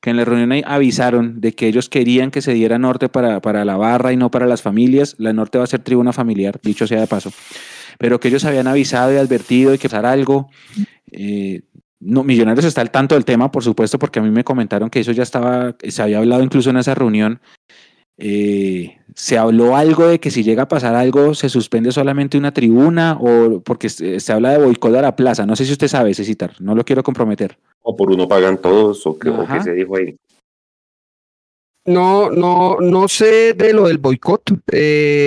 que 0.00 0.08
en 0.08 0.16
la 0.16 0.24
reunión 0.24 0.64
avisaron 0.64 1.42
de 1.42 1.52
que 1.52 1.66
ellos 1.66 1.90
querían 1.90 2.30
que 2.30 2.40
se 2.40 2.54
diera 2.54 2.78
norte 2.78 3.10
para, 3.10 3.42
para 3.42 3.66
la 3.66 3.76
barra 3.76 4.14
y 4.14 4.16
no 4.16 4.30
para 4.30 4.46
las 4.46 4.62
familias. 4.62 5.14
La 5.18 5.34
norte 5.34 5.58
va 5.58 5.64
a 5.64 5.66
ser 5.66 5.80
tribuna 5.80 6.14
familiar, 6.14 6.58
dicho 6.62 6.86
sea 6.86 7.00
de 7.00 7.06
paso 7.06 7.30
pero 7.98 8.18
que 8.18 8.28
ellos 8.28 8.44
habían 8.44 8.66
avisado 8.66 9.12
y 9.12 9.16
advertido 9.16 9.70
de 9.70 9.78
que 9.78 9.88
pasar 9.88 10.06
algo. 10.06 10.50
Eh, 11.12 11.62
no, 12.00 12.24
Millonarios 12.24 12.64
está 12.64 12.80
al 12.80 12.90
tanto 12.90 13.14
del 13.14 13.24
tema, 13.24 13.52
por 13.52 13.62
supuesto, 13.62 13.98
porque 13.98 14.18
a 14.18 14.22
mí 14.22 14.30
me 14.30 14.42
comentaron 14.42 14.90
que 14.90 15.00
eso 15.00 15.12
ya 15.12 15.22
estaba, 15.22 15.76
se 15.86 16.02
había 16.02 16.18
hablado 16.18 16.42
incluso 16.42 16.70
en 16.70 16.78
esa 16.78 16.94
reunión. 16.94 17.40
Eh, 18.18 18.98
se 19.14 19.38
habló 19.38 19.76
algo 19.76 20.06
de 20.06 20.20
que 20.20 20.30
si 20.30 20.42
llega 20.42 20.64
a 20.64 20.68
pasar 20.68 20.94
algo 20.94 21.34
se 21.34 21.48
suspende 21.48 21.90
solamente 21.92 22.36
una 22.36 22.52
tribuna 22.52 23.16
o 23.20 23.60
porque 23.60 23.88
se, 23.88 24.32
habla 24.32 24.50
de 24.52 24.64
boicot 24.64 24.94
a 24.96 25.02
la 25.02 25.16
plaza. 25.16 25.46
No 25.46 25.56
sé 25.56 25.64
si 25.64 25.72
usted 25.72 25.88
sabe, 25.88 26.14
citar, 26.14 26.54
no 26.60 26.74
lo 26.74 26.84
quiero 26.84 27.02
comprometer. 27.02 27.58
O 27.82 27.96
por 27.96 28.10
uno 28.10 28.28
pagan 28.28 28.58
todos 28.58 29.06
o 29.06 29.18
qué, 29.18 29.32
se 29.62 29.72
dijo 29.72 29.96
ahí. 29.96 30.16
No, 31.84 32.30
no, 32.30 32.78
no 32.80 33.08
sé 33.08 33.54
de 33.54 33.72
lo 33.72 33.88
del 33.88 33.98
boicot. 33.98 34.42
Eh, 34.72 35.26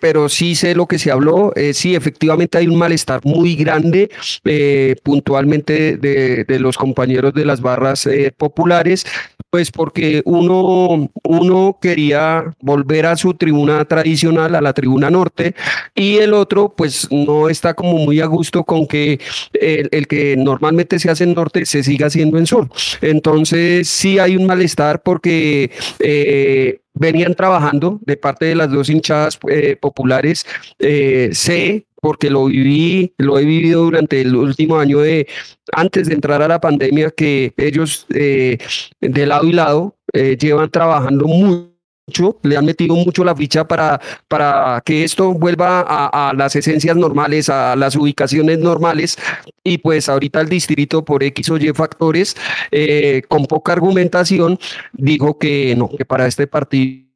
pero 0.00 0.28
sí 0.28 0.54
sé 0.54 0.74
lo 0.74 0.86
que 0.86 0.98
se 0.98 1.10
habló. 1.10 1.52
Eh, 1.54 1.74
sí, 1.74 1.94
efectivamente 1.94 2.58
hay 2.58 2.68
un 2.68 2.76
malestar 2.76 3.20
muy 3.24 3.54
grande 3.54 4.10
eh, 4.44 4.96
puntualmente 5.02 5.96
de, 5.96 6.44
de, 6.44 6.58
los 6.58 6.76
compañeros 6.76 7.34
de 7.34 7.44
las 7.44 7.60
barras 7.60 8.06
eh, 8.06 8.32
populares, 8.36 9.06
pues 9.50 9.70
porque 9.70 10.22
uno, 10.24 11.10
uno 11.22 11.78
quería 11.80 12.54
volver 12.60 13.06
a 13.06 13.16
su 13.16 13.34
tribuna 13.34 13.84
tradicional, 13.84 14.54
a 14.54 14.60
la 14.60 14.72
tribuna 14.72 15.10
norte, 15.10 15.54
y 15.94 16.18
el 16.18 16.34
otro 16.34 16.74
pues 16.76 17.08
no 17.10 17.48
está 17.48 17.74
como 17.74 17.98
muy 17.98 18.20
a 18.20 18.26
gusto 18.26 18.64
con 18.64 18.86
que 18.86 19.20
el, 19.54 19.88
el 19.92 20.06
que 20.06 20.36
normalmente 20.36 20.98
se 20.98 21.10
hace 21.10 21.24
en 21.24 21.34
norte 21.34 21.64
se 21.66 21.82
siga 21.82 22.06
haciendo 22.06 22.38
en 22.38 22.46
sur. 22.46 22.68
Entonces 23.00 23.88
sí 23.88 24.18
hay 24.18 24.36
un 24.36 24.46
malestar 24.46 25.02
porque 25.02 25.70
venían 26.98 27.34
trabajando 27.34 27.98
de 28.02 28.16
parte 28.16 28.46
de 28.46 28.54
las 28.54 28.70
dos 28.70 28.88
hinchadas 28.88 29.38
eh, 29.48 29.76
populares. 29.80 30.44
Eh, 30.78 31.30
sé, 31.32 31.86
porque 32.00 32.30
lo 32.30 32.46
viví, 32.46 33.12
lo 33.18 33.38
he 33.38 33.44
vivido 33.44 33.82
durante 33.82 34.20
el 34.20 34.34
último 34.36 34.78
año 34.78 35.00
de 35.00 35.26
antes 35.72 36.08
de 36.08 36.14
entrar 36.14 36.42
a 36.42 36.48
la 36.48 36.60
pandemia, 36.60 37.10
que 37.10 37.52
ellos 37.56 38.06
eh, 38.14 38.58
de 39.00 39.26
lado 39.26 39.46
y 39.46 39.52
lado 39.52 39.94
llevan 40.12 40.70
trabajando 40.70 41.26
muy 41.26 41.67
le 42.42 42.56
han 42.56 42.64
metido 42.64 42.94
mucho 42.94 43.24
la 43.24 43.34
ficha 43.34 43.66
para, 43.66 44.00
para 44.28 44.80
que 44.84 45.04
esto 45.04 45.32
vuelva 45.32 45.84
a, 45.88 46.32
las 46.34 46.56
esencias 46.56 46.96
normales, 46.96 47.48
a 47.48 47.76
las 47.76 47.96
ubicaciones 47.96 48.58
normales. 48.58 49.18
Y 49.64 49.78
pues 49.78 50.08
ahorita 50.08 50.40
el 50.40 50.48
distrito 50.48 51.04
por 51.04 51.22
X 51.22 51.50
o 51.50 51.56
Y 51.56 51.72
factores, 51.72 52.36
eh, 52.70 53.22
con 53.28 53.46
poca 53.46 53.72
argumentación, 53.72 54.58
dijo 54.92 55.38
que 55.38 55.74
no, 55.76 55.88
que 55.88 56.04
para 56.04 56.26
este 56.26 56.46
partido 56.46 57.07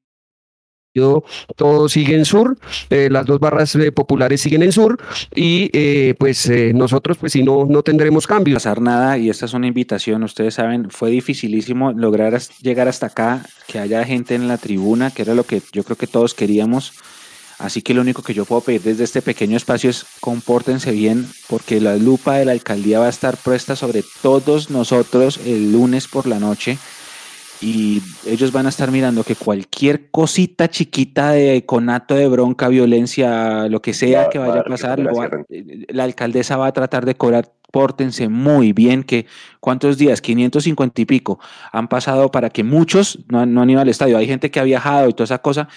todo 0.92 1.88
sigue 1.88 2.14
en 2.14 2.24
sur, 2.24 2.58
eh, 2.90 3.08
las 3.10 3.24
dos 3.24 3.40
barras 3.40 3.74
eh, 3.76 3.92
populares 3.92 4.40
siguen 4.40 4.62
en 4.62 4.72
sur 4.72 4.98
y 5.34 5.70
eh, 5.72 6.14
pues 6.18 6.50
nosotros 6.74 7.16
pues 7.18 7.32
si 7.32 7.42
no, 7.42 7.64
no 7.64 7.82
tendremos 7.82 8.26
cambios. 8.26 8.62
Pasar 8.62 8.80
nada 8.80 9.16
y 9.18 9.30
esta 9.30 9.46
es 9.46 9.54
una 9.54 9.66
invitación, 9.66 10.22
ustedes 10.22 10.54
saben, 10.54 10.90
fue 10.90 11.10
dificilísimo 11.10 11.92
lograr 11.92 12.38
llegar 12.60 12.88
hasta 12.88 13.06
acá, 13.06 13.44
que 13.66 13.78
haya 13.78 14.04
gente 14.04 14.34
en 14.34 14.48
la 14.48 14.58
tribuna, 14.58 15.10
que 15.10 15.22
era 15.22 15.34
lo 15.34 15.44
que 15.44 15.62
yo 15.72 15.84
creo 15.84 15.96
que 15.96 16.06
todos 16.06 16.34
queríamos. 16.34 16.92
Así 17.58 17.80
que 17.80 17.94
lo 17.94 18.00
único 18.00 18.22
que 18.22 18.34
yo 18.34 18.44
puedo 18.44 18.60
pedir 18.62 18.82
desde 18.82 19.04
este 19.04 19.22
pequeño 19.22 19.56
espacio 19.56 19.88
es 19.88 20.04
compórtense 20.20 20.90
bien, 20.90 21.28
porque 21.48 21.80
la 21.80 21.96
lupa 21.96 22.34
de 22.36 22.44
la 22.44 22.52
alcaldía 22.52 22.98
va 22.98 23.06
a 23.06 23.10
estar 23.10 23.36
puesta 23.36 23.76
sobre 23.76 24.02
todos 24.20 24.70
nosotros 24.70 25.38
el 25.46 25.70
lunes 25.70 26.08
por 26.08 26.26
la 26.26 26.40
noche 26.40 26.76
y 27.62 28.02
ellos 28.26 28.50
van 28.50 28.66
a 28.66 28.70
estar 28.70 28.90
mirando 28.90 29.22
que 29.22 29.36
cualquier 29.36 30.10
cosita 30.10 30.68
chiquita 30.68 31.30
de 31.30 31.64
conato 31.64 32.16
de 32.16 32.26
bronca, 32.26 32.66
violencia, 32.66 33.68
lo 33.68 33.80
que 33.80 33.94
sea 33.94 34.28
que 34.28 34.38
vaya 34.38 34.60
a 34.60 34.64
pasar, 34.64 35.00
eh, 35.48 35.86
la 35.88 36.04
alcaldesa 36.04 36.56
va 36.56 36.66
a 36.66 36.72
tratar 36.72 37.06
de 37.06 37.14
cobrar. 37.14 37.52
Pórtense 37.70 38.28
muy 38.28 38.74
bien, 38.74 39.02
que 39.02 39.24
cuántos 39.60 39.96
días, 39.96 40.20
550 40.20 41.00
y 41.00 41.04
pico, 41.06 41.40
han 41.72 41.88
pasado 41.88 42.30
para 42.30 42.50
que 42.50 42.64
muchos 42.64 43.20
no, 43.28 43.46
no 43.46 43.62
han 43.62 43.70
ido 43.70 43.80
al 43.80 43.88
estadio. 43.88 44.18
Hay 44.18 44.26
gente 44.26 44.50
que 44.50 44.60
ha 44.60 44.64
viajado 44.64 45.08
y 45.08 45.14
toda 45.14 45.24
esa 45.24 45.38
cosa, 45.38 45.68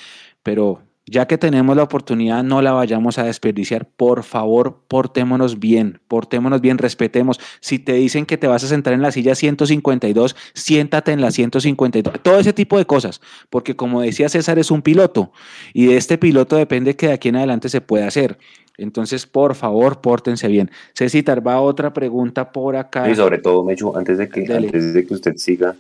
pero 0.44 0.82
ya 1.08 1.28
que 1.28 1.38
tenemos 1.38 1.76
la 1.76 1.84
oportunidad, 1.84 2.44
no 2.44 2.62
la 2.62 2.72
vayamos 2.72 3.20
a 3.20 3.24
desperdiciar. 3.24 3.88
Por 3.88 4.24
favor, 4.24 4.82
portémonos 4.88 5.60
bien, 5.60 6.00
portémonos 6.08 6.62
bien, 6.62 6.78
respetemos. 6.78 7.40
Si 7.60 7.80
te 7.80 7.94
dicen 7.94 8.26
que 8.26 8.38
te 8.38 8.48
vas 8.48 8.64
a 8.64 8.68
sentar 8.68 8.94
en 8.94 9.02
la 9.02 9.12
silla 9.12 9.36
152, 9.36 10.36
siéntate 10.54 11.12
en 11.12 11.22
la 11.22 11.32
152. 11.32 12.22
Todo 12.22 12.40
ese 12.40 12.54
tipo 12.54 12.78
de 12.78 12.86
cosas, 12.86 13.22
porque 13.50 13.76
como 13.76 14.02
decía 14.02 14.30
César, 14.30 14.58
es 14.58 14.72
un 14.72 14.82
piloto 14.82 15.32
y 15.74 15.86
de 15.88 15.98
este 15.98 16.18
piloto 16.18 16.56
depende 16.56 16.96
que 16.96 17.08
de 17.08 17.14
aquí 17.14 17.30
en 17.30 17.36
adelante 17.36 17.70
se 17.70 17.82
pueda 17.82 18.08
hacer. 18.08 18.38
Entonces, 18.78 19.26
por 19.26 19.56
favor, 19.56 20.02
pórtense 20.02 20.48
bien. 20.48 20.70
Cecitar, 20.94 21.46
va 21.46 21.62
otra 21.62 21.94
pregunta 21.94 22.52
por 22.52 22.76
acá. 22.76 23.10
Y 23.10 23.16
sobre 23.16 23.38
todo, 23.38 23.64
Mecho, 23.64 23.96
antes 23.96 24.18
de 24.18 24.28
que, 24.28 24.54
antes 24.54 24.94
de 24.94 25.06
que 25.06 25.14
usted 25.14 25.36
siga, 25.38 25.76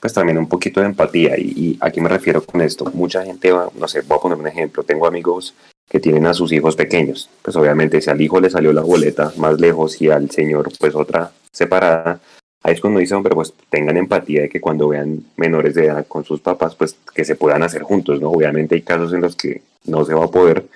pues 0.00 0.12
también 0.14 0.38
un 0.38 0.48
poquito 0.48 0.80
de 0.80 0.86
empatía. 0.86 1.38
Y, 1.38 1.52
y 1.56 1.78
aquí 1.80 2.00
me 2.00 2.08
refiero 2.08 2.42
con 2.42 2.60
esto. 2.60 2.90
Mucha 2.94 3.24
gente 3.24 3.52
va, 3.52 3.70
no 3.78 3.86
sé, 3.86 4.00
voy 4.00 4.18
a 4.18 4.20
poner 4.20 4.38
un 4.38 4.48
ejemplo. 4.48 4.82
Tengo 4.82 5.06
amigos 5.06 5.54
que 5.88 6.00
tienen 6.00 6.26
a 6.26 6.34
sus 6.34 6.52
hijos 6.52 6.76
pequeños. 6.76 7.28
Pues 7.42 7.56
obviamente 7.56 8.00
si 8.00 8.08
al 8.08 8.20
hijo 8.20 8.40
le 8.40 8.48
salió 8.48 8.72
la 8.72 8.82
boleta 8.82 9.32
más 9.36 9.60
lejos 9.60 10.00
y 10.00 10.08
al 10.08 10.30
señor 10.30 10.70
pues 10.78 10.94
otra 10.94 11.32
separada, 11.52 12.20
ahí 12.62 12.74
es 12.74 12.80
cuando 12.80 13.00
dicen, 13.00 13.16
hombre, 13.16 13.34
pues 13.34 13.52
tengan 13.68 13.96
empatía 13.96 14.42
de 14.42 14.48
que 14.48 14.60
cuando 14.60 14.88
vean 14.88 15.24
menores 15.36 15.74
de 15.74 15.86
edad 15.86 16.06
con 16.06 16.24
sus 16.24 16.40
papás, 16.40 16.76
pues 16.76 16.96
que 17.14 17.24
se 17.24 17.34
puedan 17.34 17.62
hacer 17.64 17.82
juntos, 17.82 18.20
¿no? 18.20 18.30
Obviamente 18.30 18.76
hay 18.76 18.82
casos 18.82 19.12
en 19.12 19.22
los 19.22 19.34
que 19.34 19.62
no 19.84 20.04
se 20.04 20.14
va 20.14 20.26
a 20.26 20.30
poder, 20.30 20.66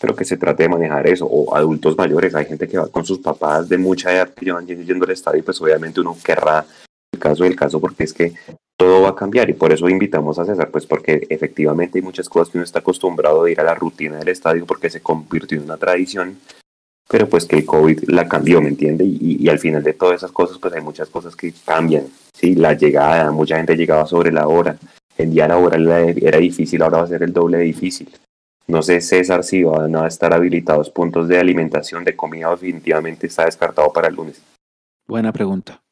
pero 0.00 0.16
que 0.16 0.24
se 0.24 0.36
trate 0.36 0.64
de 0.64 0.68
manejar 0.68 1.06
eso. 1.06 1.26
O 1.26 1.54
adultos 1.54 1.96
mayores, 1.96 2.34
hay 2.34 2.46
gente 2.46 2.66
que 2.66 2.78
va 2.78 2.88
con 2.88 3.04
sus 3.04 3.20
papás 3.20 3.68
de 3.68 3.78
mucha 3.78 4.12
edad 4.12 4.34
que 4.34 4.44
llevan 4.44 4.66
yendo 4.66 5.04
al 5.04 5.12
estadio, 5.12 5.38
y 5.38 5.42
pues 5.42 5.60
obviamente 5.60 6.00
uno 6.00 6.16
querrá 6.22 6.66
el 7.12 7.20
caso 7.20 7.44
del 7.44 7.54
caso 7.54 7.80
porque 7.80 8.02
es 8.02 8.12
que 8.12 8.32
todo 8.76 9.02
va 9.02 9.10
a 9.10 9.14
cambiar 9.14 9.48
y 9.50 9.54
por 9.54 9.72
eso 9.72 9.88
invitamos 9.88 10.38
a 10.38 10.44
César, 10.44 10.70
pues 10.70 10.86
porque 10.86 11.26
efectivamente 11.28 11.98
hay 11.98 12.02
muchas 12.02 12.28
cosas 12.28 12.50
que 12.50 12.58
uno 12.58 12.64
está 12.64 12.80
acostumbrado 12.80 13.44
de 13.44 13.52
ir 13.52 13.60
a 13.60 13.64
la 13.64 13.74
rutina 13.74 14.18
del 14.18 14.28
estadio 14.28 14.66
porque 14.66 14.90
se 14.90 15.00
convirtió 15.00 15.58
en 15.58 15.64
una 15.64 15.76
tradición, 15.76 16.38
pero 17.08 17.28
pues 17.28 17.44
que 17.44 17.56
el 17.56 17.64
COVID 17.64 18.08
la 18.08 18.28
cambió, 18.28 18.60
¿me 18.60 18.68
entiende? 18.68 19.04
Y, 19.04 19.48
al 19.48 19.58
final 19.58 19.82
de 19.82 19.92
todas 19.92 20.16
esas 20.16 20.32
cosas, 20.32 20.58
pues 20.58 20.74
hay 20.74 20.80
muchas 20.80 21.08
cosas 21.08 21.36
que 21.36 21.52
cambian, 21.64 22.06
¿sí? 22.32 22.54
La 22.54 22.72
llegada, 22.72 23.30
mucha 23.30 23.56
gente 23.56 23.76
llegaba 23.76 24.06
sobre 24.06 24.32
la 24.32 24.48
hora, 24.48 24.76
el 25.16 25.30
día 25.30 25.46
la 25.46 25.58
hora 25.58 25.76
era 26.16 26.38
difícil, 26.38 26.82
ahora 26.82 26.98
va 26.98 27.04
a 27.04 27.08
ser 27.08 27.22
el 27.22 27.32
doble 27.32 27.58
de 27.58 27.64
difícil. 27.64 28.10
No 28.66 28.82
sé, 28.82 29.02
César, 29.02 29.44
si 29.44 29.62
van 29.62 29.94
a 29.94 30.06
estar 30.08 30.32
habilitados 30.32 30.88
puntos 30.88 31.28
de 31.28 31.38
alimentación, 31.38 32.02
de 32.02 32.16
comida, 32.16 32.50
definitivamente 32.50 33.26
está 33.26 33.44
descartado 33.44 33.92
para 33.92 34.08
el 34.08 34.14
lunes. 34.14 34.40
Buena 35.06 35.32
pregunta 35.32 35.83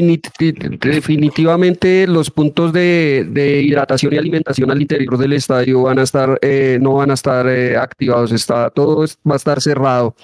definitivamente 0.00 2.06
los 2.06 2.30
puntos 2.30 2.72
de, 2.72 3.62
hidratación 3.64 4.14
y 4.14 4.18
alimentación 4.18 4.70
al 4.70 4.80
interior 4.80 5.18
del 5.18 5.32
estadio 5.32 5.82
van 5.82 5.98
a 5.98 6.02
estar, 6.02 6.38
eh, 6.42 6.78
no 6.80 6.94
van 6.94 7.10
a 7.10 7.14
estar 7.14 7.46
eh, 7.48 7.76
activados, 7.76 8.32
está, 8.32 8.70
todo 8.70 9.04
va 9.28 9.34
a 9.34 9.36
estar 9.36 9.60
cerrado. 9.60 10.14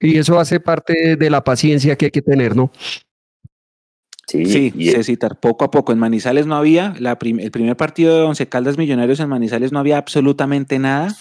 Y 0.00 0.18
eso 0.18 0.38
hace 0.38 0.60
parte 0.60 1.16
de 1.16 1.30
la 1.30 1.42
paciencia 1.42 1.96
que 1.96 2.06
hay 2.06 2.10
que 2.10 2.22
tener, 2.22 2.54
¿no? 2.54 2.70
Sí, 4.26 4.44
sí 4.46 4.90
Cecitar, 4.90 5.38
poco 5.38 5.64
a 5.64 5.70
poco. 5.70 5.92
En 5.92 5.98
Manizales 5.98 6.46
no 6.46 6.56
había, 6.56 6.94
la 6.98 7.16
el 7.20 7.50
primer 7.50 7.76
partido 7.76 8.16
de 8.16 8.24
Once 8.24 8.48
Caldas 8.48 8.76
Millonarios 8.76 9.20
en 9.20 9.28
Manizales 9.28 9.70
no 9.70 9.78
había 9.78 9.98
absolutamente 9.98 10.78
nada. 10.78 11.14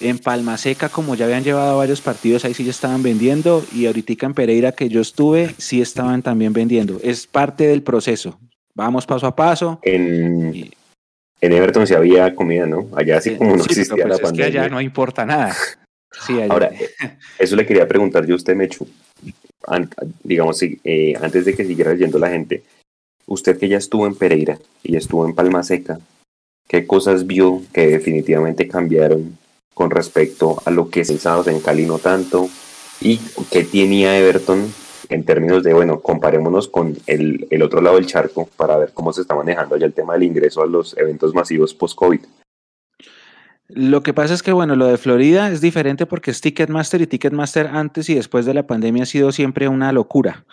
En 0.00 0.18
Palma 0.18 0.56
Seca, 0.58 0.88
como 0.88 1.14
ya 1.14 1.24
habían 1.24 1.44
llevado 1.44 1.78
varios 1.78 2.00
partidos, 2.00 2.44
ahí 2.44 2.54
sí 2.54 2.64
ya 2.64 2.70
estaban 2.70 3.02
vendiendo. 3.02 3.64
Y 3.72 3.86
ahorita 3.86 4.26
en 4.26 4.34
Pereira, 4.34 4.72
que 4.72 4.88
yo 4.88 5.00
estuve, 5.00 5.54
sí 5.58 5.80
estaban 5.80 6.22
también 6.22 6.52
vendiendo. 6.52 7.00
Es 7.02 7.26
parte 7.26 7.66
del 7.66 7.82
proceso. 7.82 8.38
Vamos 8.74 9.06
paso 9.06 9.26
a 9.26 9.34
paso. 9.34 9.80
En, 9.82 10.70
en 11.40 11.52
Everton 11.52 11.86
sí 11.86 11.94
había 11.94 12.34
comida, 12.34 12.66
¿no? 12.66 12.88
Allá 12.94 13.20
sí 13.20 13.36
como 13.36 13.56
no 13.56 13.64
existía 13.64 14.06
la 14.06 14.18
pandemia. 14.18 14.46
Es 14.46 14.52
que 14.52 14.58
allá 14.58 14.68
no 14.68 14.80
importa 14.80 15.26
nada. 15.26 15.56
Sí, 16.26 16.40
Ahora, 16.48 16.70
eso 17.38 17.56
le 17.56 17.66
quería 17.66 17.86
preguntar 17.86 18.24
yo 18.24 18.34
a 18.34 18.36
usted, 18.36 18.54
Mechu 18.54 18.86
digamos, 20.22 20.62
eh, 20.62 21.14
antes 21.20 21.44
de 21.44 21.54
que 21.54 21.64
siguiera 21.64 21.92
leyendo 21.92 22.18
la 22.18 22.30
gente, 22.30 22.62
usted 23.26 23.58
que 23.58 23.68
ya 23.68 23.78
estuvo 23.78 24.06
en 24.06 24.14
Pereira 24.14 24.58
y 24.82 24.96
estuvo 24.96 25.26
en 25.26 25.34
Palma 25.34 25.62
Seca, 25.62 26.00
¿qué 26.66 26.86
cosas 26.86 27.26
vio 27.26 27.62
que 27.72 27.86
definitivamente 27.88 28.68
cambiaron 28.68 29.36
con 29.78 29.90
respecto 29.92 30.60
a 30.64 30.72
lo 30.72 30.90
que 30.90 31.04
pensábamos 31.04 31.46
en 31.46 31.60
Cali 31.60 31.86
no 31.86 32.00
tanto? 32.00 32.48
¿Y 33.00 33.18
qué 33.48 33.62
tenía 33.62 34.18
Everton 34.18 34.66
en 35.08 35.24
términos 35.24 35.62
de, 35.62 35.72
bueno, 35.72 36.00
comparémonos 36.00 36.66
con 36.66 36.98
el, 37.06 37.46
el 37.48 37.62
otro 37.62 37.80
lado 37.80 37.94
del 37.94 38.06
charco 38.06 38.48
para 38.56 38.76
ver 38.76 38.90
cómo 38.92 39.12
se 39.12 39.20
está 39.20 39.36
manejando 39.36 39.76
ya 39.76 39.86
el 39.86 39.92
tema 39.92 40.14
del 40.14 40.24
ingreso 40.24 40.62
a 40.62 40.66
los 40.66 40.98
eventos 40.98 41.32
masivos 41.32 41.74
post-COVID? 41.74 42.18
Lo 43.68 44.02
que 44.02 44.12
pasa 44.12 44.34
es 44.34 44.42
que, 44.42 44.50
bueno, 44.50 44.74
lo 44.74 44.86
de 44.86 44.98
Florida 44.98 45.48
es 45.48 45.60
diferente 45.60 46.06
porque 46.06 46.32
es 46.32 46.40
Ticketmaster 46.40 47.00
y 47.00 47.06
Ticketmaster 47.06 47.68
antes 47.68 48.10
y 48.10 48.16
después 48.16 48.46
de 48.46 48.54
la 48.54 48.66
pandemia 48.66 49.04
ha 49.04 49.06
sido 49.06 49.30
siempre 49.30 49.68
una 49.68 49.92
locura. 49.92 50.44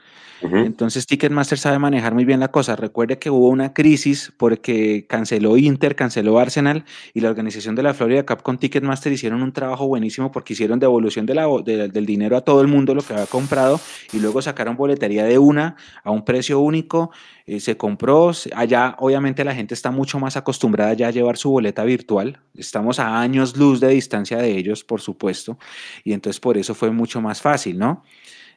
Entonces 0.53 1.07
Ticketmaster 1.07 1.57
sabe 1.57 1.79
manejar 1.79 2.13
muy 2.13 2.25
bien 2.25 2.39
la 2.39 2.49
cosa. 2.49 2.75
Recuerde 2.75 3.19
que 3.19 3.29
hubo 3.29 3.49
una 3.49 3.73
crisis 3.73 4.33
porque 4.37 5.05
canceló 5.07 5.57
Inter, 5.57 5.95
canceló 5.95 6.39
Arsenal 6.39 6.85
y 7.13 7.21
la 7.21 7.29
organización 7.29 7.75
de 7.75 7.83
la 7.83 7.93
Florida 7.93 8.25
Cup 8.25 8.43
con 8.43 8.57
Ticketmaster 8.57 9.11
hicieron 9.11 9.41
un 9.41 9.51
trabajo 9.51 9.87
buenísimo 9.87 10.31
porque 10.31 10.53
hicieron 10.53 10.79
devolución 10.79 11.25
de 11.25 11.35
del 11.65 12.05
dinero 12.05 12.37
a 12.37 12.41
todo 12.41 12.61
el 12.61 12.67
mundo 12.67 12.95
lo 12.95 13.01
que 13.01 13.13
había 13.13 13.25
comprado 13.25 13.79
y 14.13 14.19
luego 14.19 14.41
sacaron 14.41 14.75
boletería 14.75 15.25
de 15.25 15.37
una 15.37 15.75
a 16.03 16.11
un 16.11 16.23
precio 16.25 16.59
único. 16.59 17.11
Eh, 17.47 17.59
se 17.59 17.77
compró, 17.77 18.31
allá 18.55 18.95
obviamente 18.99 19.43
la 19.43 19.53
gente 19.53 19.75
está 19.75 19.91
mucho 19.91 20.19
más 20.19 20.35
acostumbrada 20.35 20.93
ya 20.93 21.09
a 21.09 21.11
llevar 21.11 21.37
su 21.37 21.51
boleta 21.51 21.83
virtual. 21.83 22.39
Estamos 22.55 22.99
a 22.99 23.19
años 23.19 23.55
luz 23.55 23.79
de 23.79 23.89
distancia 23.89 24.37
de 24.37 24.57
ellos, 24.57 24.83
por 24.83 25.01
supuesto, 25.01 25.59
y 26.03 26.13
entonces 26.13 26.39
por 26.39 26.57
eso 26.57 26.73
fue 26.73 26.89
mucho 26.89 27.21
más 27.21 27.41
fácil, 27.41 27.77
¿no? 27.77 28.03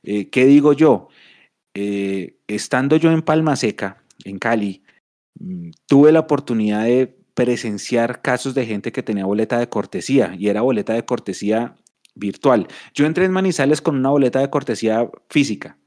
Eh, 0.03 0.31
¿Qué 0.31 0.47
digo 0.47 0.73
yo? 0.73 1.09
Eh, 1.75 2.37
estando 2.47 2.97
yo 2.97 3.11
en 3.13 3.23
Palma 3.23 3.57
Seca, 3.57 4.03
en 4.25 4.39
Cali, 4.39 4.83
mm, 5.39 5.71
tuve 5.87 6.13
la 6.13 6.21
oportunidad 6.21 6.85
de 6.85 7.19
presenciar 7.35 8.21
casos 8.21 8.55
de 8.55 8.67
gente 8.67 8.91
que 8.93 9.03
tenía 9.03 9.25
boleta 9.25 9.59
de 9.59 9.69
cortesía 9.69 10.35
y 10.37 10.49
era 10.49 10.63
boleta 10.63 10.95
de 10.95 11.05
cortesía 11.05 11.77
virtual. 12.17 12.67
Yo 12.95 13.07
entré 13.07 13.25
en 13.25 13.33
Manizales 13.33 13.81
con 13.81 13.97
una 13.97 14.11
boleta 14.11 14.41
de 14.41 14.51
cortesía 14.51 15.09
física. 15.31 15.79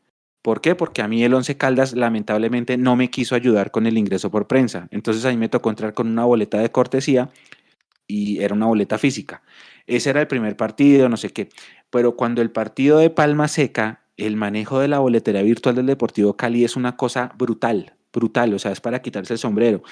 ¿Por 0.41 0.61
qué? 0.61 0.75
Porque 0.75 1.01
a 1.01 1.07
mí 1.07 1.23
el 1.23 1.33
Once 1.33 1.55
Caldas 1.57 1.93
lamentablemente 1.93 2.77
no 2.77 2.95
me 2.95 3.09
quiso 3.09 3.35
ayudar 3.35 3.69
con 3.69 3.85
el 3.85 3.97
ingreso 3.97 4.31
por 4.31 4.47
prensa. 4.47 4.87
Entonces 4.91 5.23
a 5.25 5.29
mí 5.29 5.37
me 5.37 5.49
tocó 5.49 5.69
entrar 5.69 5.93
con 5.93 6.07
una 6.07 6.25
boleta 6.25 6.57
de 6.57 6.71
cortesía 6.71 7.29
y 8.07 8.41
era 8.41 8.55
una 8.55 8.65
boleta 8.65 8.97
física. 8.97 9.43
Ese 9.85 10.09
era 10.09 10.21
el 10.21 10.27
primer 10.27 10.55
partido, 10.57 11.09
no 11.09 11.17
sé 11.17 11.29
qué. 11.29 11.49
Pero 11.89 12.15
cuando 12.15 12.41
el 12.41 12.49
partido 12.49 12.97
de 12.97 13.09
Palma 13.09 13.47
Seca 13.47 14.00
el 14.27 14.35
manejo 14.35 14.79
de 14.79 14.87
la 14.87 14.99
boletería 14.99 15.41
virtual 15.41 15.75
del 15.75 15.85
Deportivo 15.85 16.35
Cali 16.35 16.63
es 16.63 16.75
una 16.75 16.95
cosa 16.95 17.33
brutal, 17.37 17.93
brutal, 18.13 18.53
o 18.53 18.59
sea, 18.59 18.71
es 18.71 18.81
para 18.81 19.01
quitarse 19.01 19.33
el 19.33 19.39
sombrero. 19.39 19.83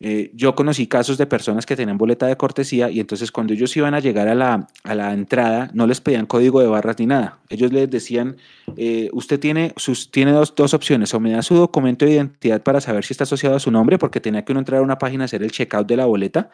Eh, 0.00 0.30
yo 0.32 0.54
conocí 0.54 0.86
casos 0.86 1.18
de 1.18 1.26
personas 1.26 1.66
que 1.66 1.74
tenían 1.74 1.98
boleta 1.98 2.26
de 2.26 2.36
cortesía 2.36 2.88
y 2.88 3.00
entonces 3.00 3.32
cuando 3.32 3.52
ellos 3.52 3.76
iban 3.76 3.94
a 3.94 4.00
llegar 4.00 4.28
a 4.28 4.34
la, 4.36 4.68
a 4.84 4.94
la 4.94 5.12
entrada 5.12 5.70
no 5.74 5.88
les 5.88 6.00
pedían 6.00 6.26
código 6.26 6.60
de 6.60 6.68
barras 6.68 6.96
ni 7.00 7.06
nada. 7.06 7.40
Ellos 7.48 7.72
les 7.72 7.90
decían, 7.90 8.36
eh, 8.76 9.10
usted 9.12 9.40
tiene, 9.40 9.72
sus, 9.76 10.12
tiene 10.12 10.30
dos, 10.30 10.54
dos, 10.54 10.72
opciones, 10.72 11.12
o 11.14 11.20
me 11.20 11.32
da 11.32 11.42
su 11.42 11.56
documento 11.56 12.04
de 12.04 12.12
identidad 12.12 12.62
para 12.62 12.80
saber 12.80 13.04
si 13.04 13.12
está 13.12 13.24
asociado 13.24 13.56
a 13.56 13.60
su 13.60 13.72
nombre, 13.72 13.98
porque 13.98 14.20
tenía 14.20 14.44
que 14.44 14.52
uno 14.52 14.60
entrar 14.60 14.80
a 14.80 14.84
una 14.84 14.98
página 14.98 15.24
a 15.24 15.26
hacer 15.26 15.42
el 15.42 15.50
checkout 15.50 15.88
de 15.88 15.96
la 15.96 16.06
boleta, 16.06 16.50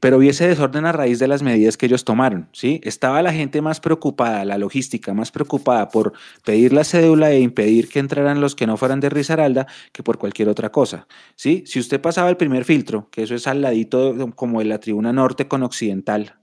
pero 0.01 0.19
vi 0.19 0.29
ese 0.29 0.47
desorden 0.47 0.85
a 0.85 0.91
raíz 0.91 1.17
de 1.17 1.27
las 1.27 1.41
medidas 1.41 1.75
que 1.75 1.87
ellos 1.87 2.05
tomaron, 2.05 2.47
¿sí? 2.53 2.79
Estaba 2.83 3.21
la 3.23 3.33
gente 3.33 3.61
más 3.61 3.79
preocupada, 3.79 4.45
la 4.45 4.57
logística 4.57 5.13
más 5.13 5.31
preocupada 5.31 5.89
por 5.89 6.13
pedir 6.45 6.73
la 6.73 6.83
cédula 6.83 7.31
e 7.31 7.39
impedir 7.39 7.89
que 7.89 7.99
entraran 7.99 8.39
los 8.39 8.55
que 8.55 8.67
no 8.67 8.77
fueran 8.77 8.99
de 8.99 9.09
Risaralda 9.09 9.65
que 9.91 10.03
por 10.03 10.19
cualquier 10.19 10.47
otra 10.47 10.71
cosa, 10.71 11.07
¿sí? 11.35 11.63
Si 11.65 11.79
usted 11.79 11.99
pasaba 11.99 12.29
el 12.29 12.37
primer 12.37 12.65
filtro, 12.65 13.09
que 13.09 13.23
eso 13.23 13.33
es 13.33 13.47
al 13.47 13.61
ladito 13.61 14.15
como 14.35 14.61
en 14.61 14.69
la 14.69 14.79
tribuna 14.79 15.11
norte 15.11 15.47
con 15.47 15.63
occidental, 15.63 16.35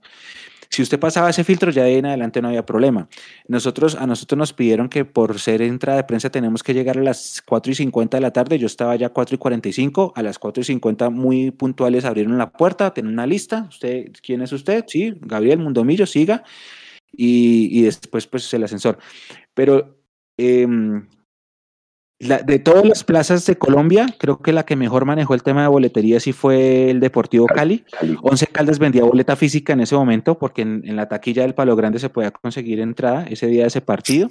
si 0.69 0.81
usted 0.81 0.99
pasaba 0.99 1.29
ese 1.29 1.43
filtro, 1.43 1.71
ya 1.71 1.83
de 1.83 1.97
en 1.97 2.05
adelante 2.05 2.41
no 2.41 2.49
había 2.49 2.65
problema. 2.65 3.07
Nosotros, 3.47 3.95
a 3.95 4.05
nosotros 4.05 4.37
nos 4.37 4.53
pidieron 4.53 4.89
que 4.89 5.05
por 5.05 5.39
ser 5.39 5.61
entrada 5.61 5.97
de 5.97 6.03
prensa 6.03 6.29
tenemos 6.29 6.63
que 6.63 6.73
llegar 6.73 6.97
a 6.97 7.03
las 7.03 7.41
4 7.45 7.71
y 7.71 7.75
50 7.75 8.17
de 8.17 8.21
la 8.21 8.31
tarde. 8.31 8.59
Yo 8.59 8.67
estaba 8.67 8.95
ya 8.95 9.07
a 9.07 9.09
4 9.09 9.35
y 9.35 9.37
45. 9.37 10.13
A 10.15 10.23
las 10.23 10.39
4 10.39 10.61
y 10.61 10.65
50 10.65 11.09
muy 11.09 11.51
puntuales 11.51 12.05
abrieron 12.05 12.37
la 12.37 12.51
puerta, 12.51 12.93
tienen 12.93 13.13
una 13.13 13.25
lista. 13.25 13.67
¿Usted, 13.69 14.11
¿Quién 14.21 14.41
es 14.41 14.51
usted? 14.51 14.85
Sí, 14.87 15.13
Gabriel 15.21 15.59
Mundomillo, 15.59 16.05
siga. 16.05 16.43
Y, 17.11 17.81
después 17.81 18.27
pues 18.27 18.53
el 18.53 18.63
ascensor. 18.63 18.99
Pero 19.53 19.97
eh, 20.37 20.67
de 22.19 22.57
todas 22.57 22.83
las 22.83 23.03
plazas 23.03 23.45
de 23.45 23.57
Colombia, 23.57 24.07
creo 24.17 24.39
que 24.39 24.51
la 24.51 24.65
que 24.65 24.75
mejor 24.75 25.05
manejó 25.05 25.35
el 25.35 25.43
tema 25.43 25.61
de 25.61 25.67
boletería 25.67 26.19
sí 26.19 26.33
fue 26.33 26.89
el 26.89 26.99
Deportivo 26.99 27.45
Cali. 27.45 27.85
Once 28.23 28.47
Caldas 28.47 28.79
vendía 28.79 29.03
boleta 29.03 29.35
física 29.35 29.73
en 29.73 29.81
ese 29.81 29.95
momento 29.95 30.39
porque 30.39 30.63
en, 30.63 30.95
la 30.95 31.07
taquilla 31.07 31.43
del 31.43 31.53
Palo 31.53 31.75
Grande 31.75 31.99
se 31.99 32.09
podía 32.09 32.31
conseguir 32.31 32.79
entrada 32.79 33.25
ese 33.29 33.45
día 33.45 33.63
de 33.63 33.67
ese 33.67 33.81
partido. 33.81 34.29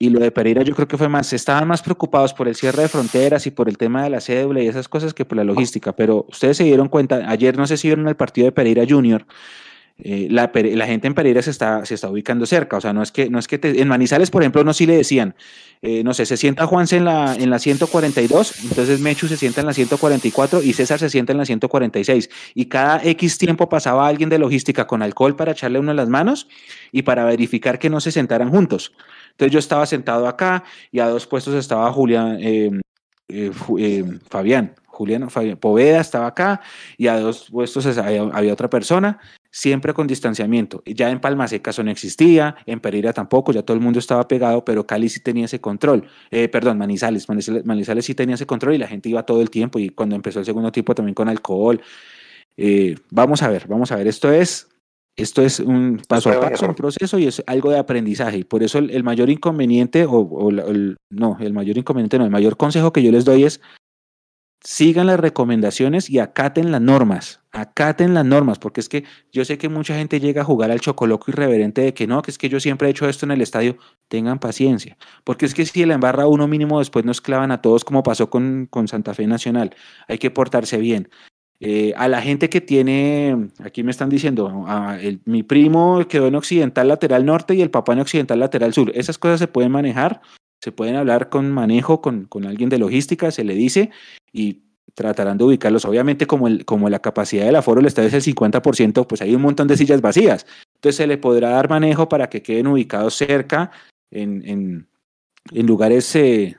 Y 0.00 0.10
lo 0.10 0.18
de 0.18 0.32
Pereira 0.32 0.62
yo 0.62 0.74
creo 0.74 0.88
que 0.88 0.96
fue 0.96 1.08
más, 1.08 1.32
estaban 1.32 1.68
más 1.68 1.80
preocupados 1.82 2.34
por 2.34 2.48
el 2.48 2.56
cierre 2.56 2.82
de 2.82 2.88
fronteras 2.88 3.46
y 3.46 3.52
por 3.52 3.68
el 3.68 3.78
tema 3.78 4.02
de 4.02 4.10
la 4.10 4.20
cédula 4.20 4.60
y 4.60 4.66
esas 4.66 4.88
cosas 4.88 5.14
que 5.14 5.24
por 5.24 5.36
la 5.36 5.44
logística. 5.44 5.92
Pero 5.94 6.26
ustedes 6.28 6.56
se 6.56 6.64
dieron 6.64 6.88
cuenta, 6.88 7.22
ayer 7.28 7.56
no 7.56 7.68
sé 7.68 7.76
si 7.76 7.88
vieron 7.88 8.08
el 8.08 8.16
partido 8.16 8.46
de 8.46 8.52
Pereira 8.52 8.84
Junior, 8.88 9.24
eh, 10.04 10.28
la, 10.30 10.50
gente 10.86 11.06
en 11.06 11.14
Pereira 11.14 11.42
se 11.42 11.50
está, 11.50 11.84
se 11.84 11.94
está 11.94 12.08
ubicando 12.10 12.46
cerca. 12.46 12.76
O 12.76 12.80
sea, 12.80 12.92
no 12.92 13.02
es 13.02 13.12
que, 13.12 13.30
no 13.30 13.38
es 13.38 13.48
que 13.48 13.58
en 13.62 13.88
Manizales, 13.88 14.30
por 14.30 14.42
ejemplo, 14.42 14.64
no 14.64 14.72
sí 14.72 14.86
le 14.86 14.96
decían, 14.96 15.34
eh, 15.82 16.02
no 16.04 16.14
sé, 16.14 16.26
se 16.26 16.36
sienta 16.36 16.66
Juanse 16.66 16.96
en 16.96 17.04
la, 17.04 17.34
en 17.34 17.50
la 17.50 17.58
142, 17.58 18.64
entonces 18.64 19.00
Mechu 19.00 19.28
se 19.28 19.36
sienta 19.36 19.60
en 19.60 19.66
la 19.66 19.72
144 19.72 20.62
y 20.62 20.72
César 20.72 20.98
se 20.98 21.10
sienta 21.10 21.32
en 21.32 21.38
la 21.38 21.44
146. 21.44 22.30
Y 22.54 22.66
cada 22.66 23.02
X 23.02 23.38
tiempo 23.38 23.68
pasaba 23.68 24.06
alguien 24.06 24.28
de 24.28 24.38
logística 24.38 24.86
con 24.86 25.02
alcohol 25.02 25.36
para 25.36 25.52
echarle 25.52 25.78
uno 25.78 25.90
en 25.90 25.96
las 25.96 26.08
manos 26.08 26.48
y 26.92 27.02
para 27.02 27.24
verificar 27.24 27.78
que 27.78 27.90
no 27.90 28.00
se 28.00 28.12
sentaran 28.12 28.50
juntos. 28.50 28.92
Entonces 29.32 29.52
yo 29.52 29.58
estaba 29.58 29.86
sentado 29.86 30.26
acá 30.28 30.64
y 30.90 31.00
a 31.00 31.08
dos 31.08 31.26
puestos 31.26 31.54
estaba 31.54 31.90
Julián, 31.92 32.38
eh, 32.40 33.52
Fabián, 34.28 34.74
Julián 35.00 35.28
Poveda 35.58 36.00
estaba 36.00 36.26
acá 36.26 36.60
y 36.98 37.06
a 37.06 37.18
dos 37.18 37.48
puestos 37.50 37.86
había, 37.96 38.52
otra 38.52 38.68
persona, 38.68 39.18
siempre 39.50 39.94
con 39.94 40.06
distanciamiento. 40.06 40.82
Ya 40.86 41.10
en 41.10 41.20
Palma 41.20 41.48
Seca 41.48 41.70
eso 41.70 41.82
no 41.82 41.90
existía, 41.90 42.56
en 42.66 42.80
Pereira 42.80 43.12
tampoco, 43.12 43.52
ya 43.52 43.62
todo 43.62 43.76
el 43.76 43.82
mundo 43.82 43.98
estaba 43.98 44.28
pegado, 44.28 44.64
pero 44.64 44.86
Cali 44.86 45.08
sí 45.08 45.20
tenía 45.20 45.46
ese 45.46 45.60
control. 45.60 46.06
Eh, 46.30 46.48
perdón, 46.48 46.78
Manizales, 46.78 47.26
Manizales, 47.28 48.04
sí 48.04 48.14
tenía 48.14 48.36
ese 48.36 48.46
control 48.46 48.74
y 48.74 48.78
la 48.78 48.86
gente 48.86 49.08
iba 49.08 49.24
todo 49.24 49.42
el 49.42 49.50
tiempo 49.50 49.78
y 49.78 49.90
cuando 49.90 50.16
empezó 50.16 50.38
el 50.38 50.44
segundo 50.44 50.72
tiempo 50.72 50.94
también 50.94 51.14
con 51.14 51.28
alcohol. 51.28 51.80
Eh, 52.56 52.96
vamos 53.10 53.42
a 53.42 53.48
ver, 53.48 53.66
vamos 53.68 53.90
a 53.92 53.96
ver, 53.96 54.06
esto 54.06 54.32
es 54.32 54.68
Esto 55.16 55.42
es 55.42 55.60
un 55.60 56.00
paso 56.08 56.30
a 56.30 56.40
paso, 56.40 56.66
un 56.66 56.74
proceso 56.74 57.18
y 57.18 57.26
es 57.26 57.42
algo 57.46 57.70
de 57.70 57.78
aprendizaje. 57.78 58.44
Por 58.44 58.62
eso 58.62 58.78
el, 58.78 59.04
mayor 59.04 59.28
inconveniente, 59.28 60.06
o, 60.08 60.50
no, 61.10 61.36
el 61.40 61.52
mayor 61.52 61.76
inconveniente 61.76 62.18
no, 62.18 62.24
el 62.24 62.30
mayor 62.30 62.56
consejo 62.56 62.92
que 62.92 63.02
yo 63.02 63.10
les 63.10 63.24
doy 63.24 63.44
es 63.44 63.60
sigan 64.62 65.06
las 65.06 65.18
recomendaciones 65.18 66.10
y 66.10 66.18
acaten 66.18 66.70
las 66.70 66.80
normas, 66.80 67.40
acaten 67.50 68.14
las 68.14 68.24
normas, 68.24 68.58
porque 68.58 68.80
es 68.80 68.88
que 68.88 69.04
yo 69.32 69.44
sé 69.44 69.58
que 69.58 69.68
mucha 69.68 69.96
gente 69.96 70.20
llega 70.20 70.42
a 70.42 70.44
jugar 70.44 70.70
al 70.70 70.80
chocoloco 70.80 71.30
irreverente 71.30 71.80
de 71.80 71.94
que 71.94 72.06
no, 72.06 72.22
que 72.22 72.30
es 72.30 72.38
que 72.38 72.48
yo 72.48 72.60
siempre 72.60 72.88
he 72.88 72.90
hecho 72.90 73.08
esto 73.08 73.24
en 73.26 73.32
el 73.32 73.40
estadio, 73.40 73.76
tengan 74.08 74.38
paciencia, 74.38 74.98
porque 75.24 75.46
es 75.46 75.54
que 75.54 75.64
si 75.64 75.84
la 75.86 75.94
embarra 75.94 76.26
uno 76.26 76.46
mínimo 76.46 76.78
después 76.78 77.04
nos 77.04 77.20
clavan 77.20 77.52
a 77.52 77.62
todos 77.62 77.84
como 77.84 78.02
pasó 78.02 78.28
con, 78.28 78.66
con 78.66 78.86
Santa 78.88 79.14
Fe 79.14 79.26
Nacional, 79.26 79.74
hay 80.08 80.18
que 80.18 80.30
portarse 80.30 80.76
bien. 80.78 81.08
Eh, 81.62 81.92
a 81.96 82.08
la 82.08 82.22
gente 82.22 82.48
que 82.48 82.62
tiene, 82.62 83.50
aquí 83.62 83.82
me 83.82 83.90
están 83.90 84.08
diciendo, 84.08 84.64
mi 85.26 85.42
primo 85.42 86.06
quedó 86.08 86.26
en 86.26 86.34
occidental 86.34 86.88
lateral 86.88 87.26
norte 87.26 87.54
y 87.54 87.60
el 87.60 87.70
papá 87.70 87.92
en 87.92 88.00
occidental 88.00 88.40
lateral 88.40 88.72
sur, 88.72 88.90
esas 88.94 89.18
cosas 89.18 89.40
se 89.40 89.46
pueden 89.46 89.70
manejar, 89.70 90.22
se 90.60 90.72
pueden 90.72 90.96
hablar 90.96 91.28
con 91.28 91.50
manejo, 91.50 92.00
con, 92.00 92.26
con 92.26 92.46
alguien 92.46 92.68
de 92.68 92.78
logística, 92.78 93.30
se 93.30 93.44
le 93.44 93.54
dice 93.54 93.90
y 94.32 94.62
tratarán 94.94 95.38
de 95.38 95.44
ubicarlos. 95.44 95.84
Obviamente, 95.84 96.26
como, 96.26 96.48
el, 96.48 96.64
como 96.64 96.88
la 96.88 96.98
capacidad 97.00 97.46
del 97.46 97.56
aforo 97.56 97.80
del 97.80 97.86
estadio 97.86 98.08
es 98.08 98.14
el 98.14 98.34
50%, 98.34 99.06
pues 99.06 99.22
hay 99.22 99.34
un 99.34 99.42
montón 99.42 99.68
de 99.68 99.76
sillas 99.76 100.00
vacías. 100.00 100.46
Entonces 100.74 100.96
se 100.96 101.06
le 101.06 101.18
podrá 101.18 101.50
dar 101.50 101.68
manejo 101.70 102.08
para 102.08 102.28
que 102.28 102.42
queden 102.42 102.66
ubicados 102.66 103.14
cerca 103.14 103.70
en, 104.10 104.86
en, 105.52 105.66
lugares 105.66 106.14
eh, 106.16 106.56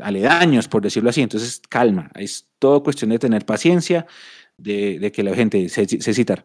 aledaños, 0.00 0.68
por 0.68 0.82
decirlo 0.82 1.10
así. 1.10 1.22
Entonces, 1.22 1.60
calma. 1.68 2.10
Es 2.14 2.48
todo 2.58 2.82
cuestión 2.82 3.10
de 3.10 3.18
tener 3.18 3.44
paciencia, 3.44 4.06
de, 4.56 4.98
de 5.00 5.10
que 5.10 5.22
la 5.22 5.34
gente 5.34 5.68
se, 5.68 5.86
se 5.86 6.14
citar. 6.14 6.44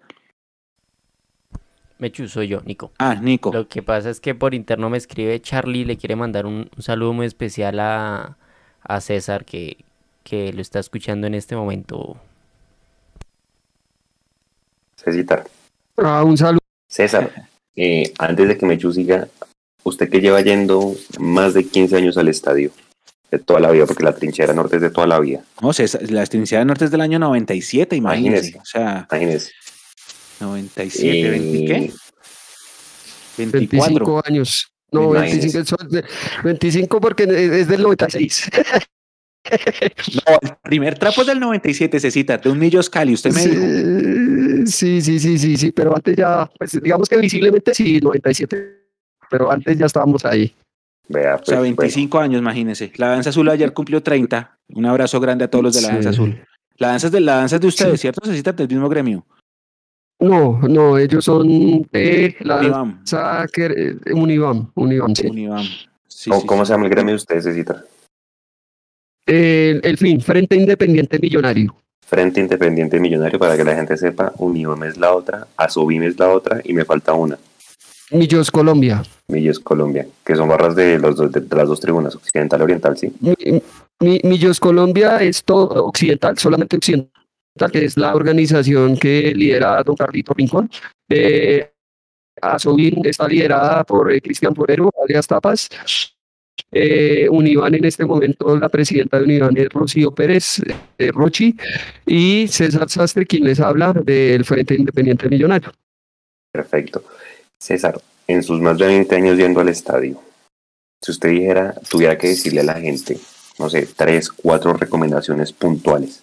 Mechu, 2.00 2.30
soy 2.30 2.48
yo, 2.48 2.62
Nico. 2.66 2.92
Ah, 2.98 3.16
Nico. 3.16 3.52
Lo 3.54 3.68
que 3.68 3.84
pasa 3.84 4.10
es 4.10 4.22
que 4.22 4.34
por 4.34 4.54
interno 4.54 4.90
me 4.90 4.98
escribe 4.98 5.40
Charlie, 5.42 5.84
le 5.84 5.98
quiere 5.98 6.16
mandar 6.16 6.46
un, 6.46 6.70
saludo 6.80 7.12
muy 7.12 7.26
especial 7.26 7.80
a, 7.82 8.38
a 8.82 9.02
César, 9.02 9.44
que, 9.44 9.78
que 10.24 10.54
lo 10.54 10.62
está 10.62 10.80
escuchando 10.80 11.28
en 11.28 11.36
este 11.36 11.58
momento. 11.58 12.16
César. 14.96 15.46
Ah, 15.98 16.24
un 16.24 16.38
saludo. 16.38 16.60
César, 16.88 17.32
eh, 17.76 18.14
antes 18.18 18.48
de 18.48 18.58
que 18.58 18.66
Mechu 18.66 18.94
siga, 18.94 19.28
usted 19.84 20.10
que 20.10 20.22
lleva 20.22 20.40
yendo 20.40 20.96
más 21.20 21.54
de 21.54 21.66
15 21.66 21.98
años 21.98 22.18
al 22.18 22.30
estadio, 22.30 22.72
de 23.30 23.40
toda 23.40 23.60
la 23.60 23.72
vida, 23.72 23.86
porque 23.86 24.04
la 24.04 24.16
trinchera 24.16 24.54
norte 24.54 24.78
es 24.78 24.82
de 24.82 24.90
toda 24.90 25.06
la 25.06 25.20
vida. 25.20 25.42
No, 25.62 25.74
César, 25.74 26.10
la 26.10 26.26
trinchera 26.26 26.64
norte 26.64 26.86
es 26.86 26.92
del 26.92 27.02
año 27.02 27.20
97, 27.20 27.98
imagínese. 27.98 28.58
o 28.58 28.66
sea, 28.66 29.06
imagínese. 29.12 29.52
97, 30.40 31.40
¿20 31.40 31.68
qué? 31.68 31.94
24. 33.38 33.94
25 33.94 34.22
años. 34.26 34.72
No, 34.92 35.10
25, 35.12 35.78
25 36.44 37.02
porque 37.02 37.24
es 37.24 37.68
del 37.68 37.82
96. 37.84 38.50
No, 40.28 40.38
el 40.42 40.58
primer 40.64 41.00
trapo 41.00 41.22
es 41.22 41.28
del 41.28 41.40
97, 41.40 42.00
se 42.00 42.12
cita, 42.12 42.38
de 42.38 42.50
un 42.50 42.60
Millos 42.60 42.90
Cali, 42.90 43.14
usted 43.14 43.32
me 43.34 43.42
sí, 43.42 43.50
dijo. 43.50 44.68
Sí, 44.68 45.02
sí, 45.02 45.20
sí, 45.20 45.38
sí, 45.40 45.58
sí, 45.58 45.72
pero 45.72 45.96
antes 45.96 46.16
ya, 46.16 46.48
pues 46.58 46.80
digamos 46.82 47.10
que 47.10 47.18
visiblemente 47.18 47.74
sí, 47.74 48.00
97, 48.00 48.84
pero 49.30 49.52
antes 49.52 49.78
ya 49.78 49.88
estábamos 49.88 50.24
ahí. 50.26 50.54
Vea, 51.08 51.38
pues, 51.38 51.50
o 51.50 51.52
sea, 51.54 51.62
25 51.62 52.18
bueno. 52.18 52.26
años, 52.26 52.42
imagínese. 52.42 52.92
La 52.98 53.08
Danza 53.08 53.32
Azul 53.32 53.50
ayer 53.50 53.74
cumplió 53.74 54.04
30. 54.04 54.60
Un 54.76 54.86
abrazo 54.86 55.20
grande 55.20 55.46
a 55.46 55.50
todos 55.50 55.64
los 55.64 55.74
de 55.74 55.82
la 55.82 55.88
Sí. 55.88 55.94
Danza 55.96 56.10
Azul. 56.10 56.44
La 56.78 56.88
danza 56.90 57.08
es 57.08 57.14
de, 57.14 57.20
la 57.22 57.36
danza 57.38 57.56
es 57.56 57.62
de 57.62 57.68
ustedes, 57.68 57.94
Sí. 57.94 57.98
¿cierto? 58.02 58.26
Se 58.26 58.36
cita 58.36 58.52
del 58.54 58.68
mismo 58.68 58.88
gremio. 58.88 59.26
No, 60.20 60.60
no, 60.68 60.98
ellos 60.98 61.24
son 61.26 61.48
de 61.92 62.36
la 62.42 63.48
que- 63.52 63.66
eh, 63.66 64.14
Unibam, 64.14 64.70
Unibam, 64.76 65.16
sí. 65.16 65.28
Unibam. 65.28 65.66
Sí, 66.08 66.30
¿Cómo, 66.30 66.42
sí, 66.42 66.48
cómo 66.48 66.66
sí. 66.66 66.68
se 66.68 66.74
llama 66.74 66.86
el 66.86 66.90
gremio 66.92 67.14
de 67.14 67.16
ustedes, 67.18 67.44
César? 67.46 67.86
El, 69.26 69.80
el 69.84 69.98
fin, 69.98 70.20
Frente 70.22 70.56
Independiente 70.56 71.20
Millonario. 71.20 71.76
Frente 72.06 72.42
Independiente 72.42 73.00
Millonario, 73.00 73.38
para 73.40 73.56
que 73.56 73.64
la 73.64 73.76
gente 73.76 73.96
sepa, 73.96 74.34
Unibam 74.38 74.84
es 74.84 74.98
la 74.98 75.14
otra, 75.14 75.48
Asubim 75.56 76.04
es 76.04 76.18
la 76.20 76.30
otra 76.30 76.60
y 76.64 76.74
me 76.74 76.84
falta 76.84 77.14
una, 77.14 77.38
Millos 78.12 78.50
Colombia. 78.50 79.04
Millos 79.28 79.60
Colombia, 79.60 80.08
que 80.26 80.36
son 80.36 80.50
barras 80.50 80.76
de, 80.76 80.98
los 80.98 81.16
dos, 81.16 81.32
de, 81.32 81.42
de 81.42 81.56
las 81.56 81.68
dos 81.68 81.80
tribunas, 81.80 82.16
occidental 82.16 82.60
y 82.60 82.64
oriental, 82.64 82.98
sí. 82.98 83.14
Mi- 83.22 83.62
mi- 84.00 84.20
Millos 84.24 84.60
Colombia 84.60 85.18
es 85.22 85.44
todo 85.44 85.86
occidental, 85.86 86.36
solamente 86.40 86.76
occidental, 86.78 87.12
que 87.72 87.86
es 87.86 87.98
la 87.98 88.16
organización 88.16 88.98
que 88.98 89.34
lidera 89.34 89.84
don 89.84 89.96
Carlito 89.96 90.34
Rincón. 90.34 90.70
Eh, 91.10 91.72
Asobin 92.42 93.06
está 93.06 93.28
liderada 93.28 93.84
por 93.84 94.12
eh, 94.12 94.22
Cristian 94.22 94.56
Forero, 94.56 94.92
alias 95.04 95.28
Tapas. 95.28 95.70
Eh, 96.72 97.28
Univan 97.30 97.74
en 97.74 97.86
este 97.86 98.06
momento, 98.06 98.58
la 98.58 98.70
presidenta 98.70 99.18
de 99.18 99.24
Univan 99.24 99.58
es 99.58 99.70
Rocío 99.70 100.14
Pérez 100.14 100.62
eh, 100.98 101.12
Rochi 101.12 101.56
y 102.06 102.48
César 102.48 102.90
Sastre, 102.90 103.26
quien 103.26 103.46
les 103.46 103.60
habla 103.60 103.94
del 103.94 104.46
Frente 104.46 104.76
Independiente 104.76 105.30
Millonario. 105.30 105.72
Perfecto. 106.52 107.04
César, 107.58 108.00
en 108.28 108.44
sus 108.44 108.60
más 108.60 108.78
de 108.78 108.88
20 108.88 109.16
años 109.16 109.38
yendo 109.38 109.62
al 109.62 109.70
estadio, 109.70 110.22
si 111.02 111.12
usted 111.12 111.30
dijera, 111.30 111.76
tuviera 111.90 112.18
que 112.18 112.28
decirle 112.28 112.62
a 112.62 112.66
la 112.66 112.80
gente, 112.80 113.18
no 113.58 113.70
sé, 113.70 113.88
tres, 113.96 114.30
cuatro 114.30 114.74
recomendaciones 114.74 115.54
puntuales 115.54 116.22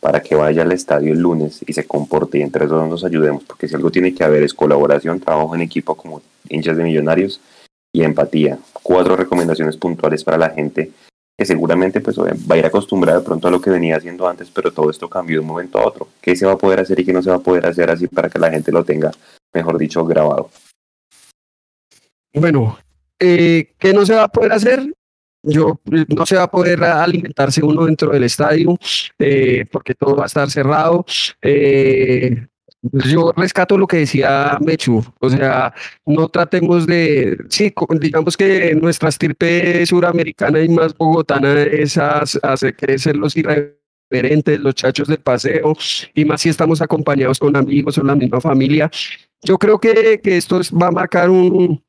para 0.00 0.22
que 0.22 0.34
vaya 0.34 0.62
al 0.62 0.72
estadio 0.72 1.12
el 1.12 1.20
lunes 1.20 1.64
y 1.66 1.72
se 1.72 1.86
comporte 1.86 2.38
y 2.38 2.42
entre 2.42 2.66
todos 2.66 2.88
nos 2.88 3.04
ayudemos, 3.04 3.44
porque 3.44 3.68
si 3.68 3.74
algo 3.74 3.90
tiene 3.90 4.14
que 4.14 4.24
haber 4.24 4.42
es 4.42 4.54
colaboración, 4.54 5.20
trabajo 5.20 5.54
en 5.54 5.62
equipo 5.62 5.94
como 5.94 6.22
hinchas 6.48 6.76
de 6.76 6.84
millonarios 6.84 7.40
y 7.92 8.02
empatía. 8.02 8.58
Cuatro 8.82 9.16
recomendaciones 9.16 9.76
puntuales 9.76 10.22
para 10.24 10.38
la 10.38 10.50
gente 10.50 10.92
que 11.36 11.46
seguramente 11.46 12.00
pues 12.00 12.18
va 12.18 12.54
a 12.54 12.58
ir 12.58 12.66
acostumbrada 12.66 13.20
de 13.20 13.24
pronto 13.24 13.46
a 13.46 13.50
lo 13.50 13.60
que 13.60 13.70
venía 13.70 13.96
haciendo 13.96 14.26
antes, 14.26 14.50
pero 14.50 14.72
todo 14.72 14.90
esto 14.90 15.08
cambió 15.08 15.36
de 15.36 15.40
un 15.40 15.46
momento 15.46 15.78
a 15.78 15.86
otro. 15.86 16.08
¿Qué 16.20 16.34
se 16.34 16.44
va 16.44 16.52
a 16.52 16.58
poder 16.58 16.80
hacer 16.80 16.98
y 16.98 17.04
qué 17.04 17.12
no 17.12 17.22
se 17.22 17.30
va 17.30 17.36
a 17.36 17.40
poder 17.40 17.64
hacer 17.66 17.90
así 17.90 18.08
para 18.08 18.28
que 18.28 18.40
la 18.40 18.50
gente 18.50 18.72
lo 18.72 18.84
tenga, 18.84 19.12
mejor 19.54 19.78
dicho, 19.78 20.04
grabado? 20.04 20.50
Bueno, 22.34 22.76
eh, 23.20 23.72
¿qué 23.78 23.92
no 23.92 24.04
se 24.04 24.14
va 24.14 24.24
a 24.24 24.28
poder 24.28 24.52
hacer? 24.52 24.92
Yo 25.42 25.80
eh, 25.92 26.04
no 26.08 26.26
se 26.26 26.36
va 26.36 26.44
a 26.44 26.50
poder 26.50 26.82
alimentarse 26.84 27.62
uno 27.62 27.84
dentro 27.86 28.10
del 28.10 28.24
estadio 28.24 28.76
eh, 29.18 29.64
porque 29.70 29.94
todo 29.94 30.16
va 30.16 30.24
a 30.24 30.26
estar 30.26 30.50
cerrado. 30.50 31.04
Eh, 31.42 32.46
yo 32.82 33.32
rescato 33.36 33.76
lo 33.76 33.86
que 33.88 33.98
decía 33.98 34.56
Mechu, 34.60 35.02
o 35.18 35.28
sea, 35.30 35.74
no 36.06 36.28
tratemos 36.28 36.86
de, 36.86 37.36
sí, 37.48 37.72
digamos 38.00 38.36
que 38.36 38.72
nuestra 38.76 39.08
estirpe 39.08 39.84
suramericana 39.84 40.60
y 40.60 40.68
más 40.68 40.96
bogotana 40.96 41.60
es 41.62 41.98
hacer 41.98 42.76
crecer 42.76 43.16
los 43.16 43.36
irreverentes, 43.36 44.60
los 44.60 44.76
chachos 44.76 45.08
del 45.08 45.18
paseo, 45.18 45.74
y 46.14 46.24
más 46.24 46.40
si 46.40 46.50
estamos 46.50 46.80
acompañados 46.80 47.40
con 47.40 47.56
amigos 47.56 47.98
o 47.98 48.04
la 48.04 48.14
misma 48.14 48.40
familia. 48.40 48.88
Yo 49.42 49.58
creo 49.58 49.78
que, 49.80 50.20
que 50.22 50.36
esto 50.36 50.60
es- 50.60 50.72
va 50.72 50.86
a 50.88 50.92
marcar 50.92 51.30
un, 51.30 51.82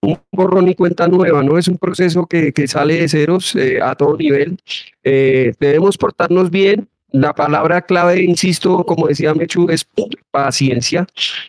un 0.00 0.18
borrón 0.32 0.68
y 0.68 0.74
cuenta 0.74 1.08
nueva, 1.08 1.42
¿no? 1.42 1.58
Es 1.58 1.68
un 1.68 1.78
proceso 1.78 2.26
que, 2.26 2.52
que 2.52 2.68
sale 2.68 3.00
de 3.00 3.08
ceros 3.08 3.54
eh, 3.56 3.80
a 3.82 3.94
todo 3.94 4.16
nivel. 4.16 4.58
Eh, 5.02 5.52
debemos 5.58 5.98
portarnos 5.98 6.50
bien. 6.50 6.88
La 7.10 7.34
palabra 7.34 7.80
clave, 7.82 8.22
insisto, 8.22 8.84
como 8.84 9.08
decía 9.08 9.32
Mechu, 9.32 9.70
es 9.70 9.88
paciencia. 10.30 11.06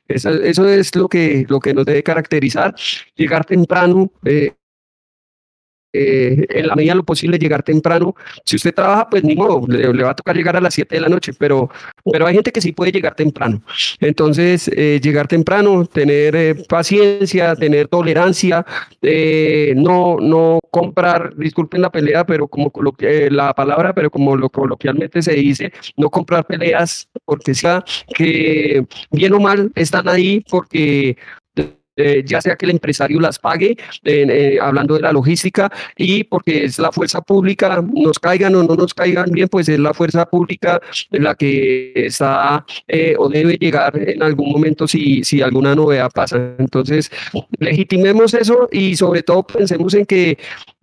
Eso, 0.08 0.30
es 0.70 0.96
lo 0.96 1.10
que, 1.10 1.46
lo 1.50 1.60
que 1.60 1.74
nos 1.74 1.86
debe 1.86 2.02
caracterizar. 2.02 2.74
Llegar 3.16 3.44
temprano, 3.44 4.10
eh, 4.24 4.54
eh, 5.92 6.46
en 6.50 6.68
la 6.68 6.76
medida 6.76 6.92
de 6.92 6.98
lo 6.98 7.04
posible 7.04 7.40
llegar 7.40 7.64
temprano. 7.64 8.16
Si 8.46 8.56
usted 8.56 8.74
trabaja, 8.74 9.10
pues 9.10 9.24
ni 9.24 9.36
modo, 9.36 9.66
le, 9.68 10.04
va 10.04 10.12
a 10.12 10.16
tocar 10.16 10.36
llegar 10.36 10.56
a 10.56 10.62
las 10.62 10.74
7 10.74 10.96
de 10.96 11.02
la 11.02 11.10
noche, 11.10 11.34
pero, 11.38 11.70
pero 12.12 12.28
hay 12.28 12.36
gente 12.36 12.52
que 12.52 12.62
sí 12.62 12.72
puede 12.72 12.92
llegar 12.92 13.16
temprano. 13.16 13.62
Entonces, 14.00 14.70
eh, 14.76 15.00
llegar 15.02 15.28
temprano, 15.28 15.86
tener 15.86 16.36
eh, 16.36 16.56
paciencia, 16.68 17.56
tener 17.56 17.88
tolerancia, 17.88 18.66
no, 19.76 20.18
no 20.20 20.60
comprar, 20.72 21.36
disculpen 21.36 21.82
la 21.82 21.92
pelea, 21.92 22.26
pero 22.26 22.48
como 22.48 22.72
la 23.32 23.54
palabra, 23.54 23.94
pero 23.94 24.12
como 24.12 24.36
lo 24.36 24.50
coloquialmente 24.50 25.22
se 25.22 25.34
dice, 25.34 25.72
no 25.98 26.10
comprar 26.10 26.46
peleas 26.46 27.10
porque 27.26 27.54
sea 27.54 27.84
que 28.14 28.86
bien 29.12 29.34
o 29.34 29.40
mal 29.40 29.72
están 29.76 30.08
ahí 30.08 30.44
porque 30.50 31.18
eh, 32.00 32.24
ya 32.26 32.42
sea 32.42 32.56
que 32.56 32.66
el 32.66 32.72
empresario 32.72 33.20
las 33.20 33.40
pague, 33.40 33.78
eh, 34.04 34.58
hablando 34.62 34.96
de 34.96 35.02
la 35.02 35.12
logística, 35.12 35.72
y 35.98 36.24
porque 36.24 36.66
es 36.66 36.80
la 36.80 36.92
fuerza 36.92 37.22
pública, 37.22 37.84
nos 37.94 38.20
caigan 38.20 38.56
o 38.56 38.64
no 38.64 38.76
nos 38.76 38.94
caigan 38.94 39.30
bien, 39.32 39.48
pues 39.48 39.70
es 39.70 39.80
la 39.80 39.94
fuerza 39.94 40.26
pública 40.26 40.82
la 41.12 41.36
que 41.36 41.94
está 41.96 42.66
eh, 42.88 43.16
o 43.18 43.30
debe 43.30 43.58
llegar 43.58 43.98
en 43.98 44.24
algún 44.24 44.52
momento 44.52 44.88
si, 44.88 45.24
si 45.24 45.42
alguna 45.42 45.76
novedad 45.76 46.10
pasa. 46.14 46.56
Entonces, 46.58 47.12
legitimemos 47.60 48.34
eso 48.34 48.68
y 48.72 48.96
sobre 48.96 49.24
todo 49.24 49.44
pensemos 49.44 49.94
en 49.94 50.06
que, 50.06 50.38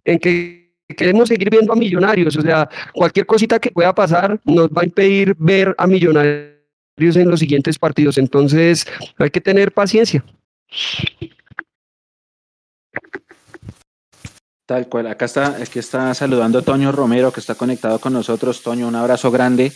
en 0.05 0.19
que 0.19 0.67
queremos 0.97 1.29
seguir 1.29 1.51
viendo 1.51 1.73
a 1.73 1.77
millonarios, 1.77 2.37
o 2.37 2.43
sea, 2.43 2.69
cualquier 2.93 3.27
cosita 3.27 3.59
que 3.59 3.71
pueda 3.71 3.95
pasar 3.95 4.39
nos 4.45 4.69
va 4.69 4.83
a 4.83 4.85
impedir 4.85 5.35
ver 5.39 5.75
a 5.79 5.87
millonarios 5.87 6.57
en 6.99 7.31
los 7.31 7.41
siguientes 7.41 7.79
partidos. 7.79 8.19
Entonces, 8.19 8.87
hay 9.19 9.31
que 9.31 9.41
tener 9.41 9.73
paciencia. 9.73 10.25
Tal 14.67 14.89
cual, 14.89 15.07
acá 15.07 15.27
está, 15.27 15.57
aquí 15.63 15.79
está 15.79 16.13
saludando 16.13 16.61
Toño 16.63 16.91
Romero, 16.91 17.33
que 17.33 17.39
está 17.39 17.55
conectado 17.55 18.01
con 18.01 18.13
nosotros. 18.13 18.63
Toño, 18.63 18.89
un 18.89 18.97
abrazo 18.97 19.31
grande. 19.31 19.73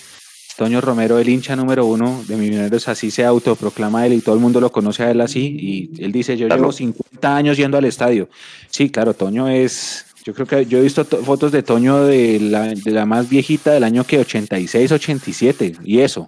Toño 0.57 0.80
Romero, 0.80 1.18
el 1.18 1.28
hincha 1.28 1.55
número 1.55 1.86
uno 1.86 2.24
de 2.26 2.36
Millonarios, 2.36 2.88
así 2.88 3.11
se 3.12 3.24
autoproclama 3.24 4.05
él 4.05 4.14
y 4.14 4.20
todo 4.20 4.34
el 4.34 4.41
mundo 4.41 4.61
lo 4.61 4.72
conoce 4.72 5.05
a 5.05 5.11
él 5.12 5.20
así. 5.20 5.57
Y 5.59 6.05
él 6.05 6.11
dice, 6.11 6.36
yo 6.36 6.49
llevo 6.49 6.72
50 6.72 7.36
años 7.36 7.57
yendo 7.57 7.78
al 7.78 7.84
estadio. 7.84 8.28
Sí, 8.68 8.91
claro, 8.91 9.14
Toño 9.14 9.49
es, 9.49 10.07
yo 10.24 10.34
creo 10.34 10.47
que 10.47 10.66
yo 10.66 10.78
he 10.78 10.82
visto 10.82 11.05
fotos 11.05 11.53
de 11.53 11.62
Toño 11.62 12.05
de 12.05 12.41
la, 12.41 12.74
de 12.74 12.91
la 12.91 13.07
más 13.07 13.28
viejita 13.30 13.70
del 13.70 13.84
año 13.84 14.05
que 14.05 14.18
86, 14.18 14.91
87, 14.91 15.76
y 15.84 16.01
eso. 16.01 16.26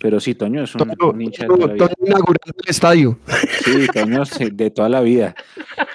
Pero 0.00 0.20
sí, 0.20 0.34
Toño 0.34 0.64
es 0.64 0.74
un, 0.74 1.20
hincha 1.20 1.42
de 1.42 1.48
toda 1.48 1.66
la 1.66 1.72
vida. 1.72 1.88
Toño 1.88 2.06
inaugurando 2.06 2.54
el 2.62 2.70
estadio. 2.70 3.18
Sí, 3.64 3.86
Toño 3.92 4.22
de 4.52 4.70
toda 4.70 4.88
la 4.88 5.00
vida. 5.00 5.34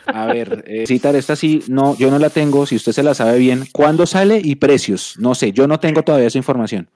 A 0.06 0.26
ver, 0.28 0.64
eh, 0.68 0.86
citar 0.88 1.16
esta 1.16 1.36
sí, 1.36 1.64
no, 1.68 1.98
yo 1.98 2.10
no 2.10 2.20
la 2.20 2.30
tengo, 2.30 2.66
si 2.66 2.76
usted 2.76 2.92
se 2.92 3.04
la 3.04 3.14
sabe 3.14 3.38
bien. 3.38 3.66
¿Cuándo 3.72 4.06
sale 4.06 4.40
y 4.44 4.56
precios? 4.56 5.16
No 5.20 5.36
sé, 5.36 5.52
yo 5.52 5.68
no 5.68 5.80
tengo 5.80 6.04
todavía 6.04 6.28
esa 6.28 6.38
información. 6.38 6.90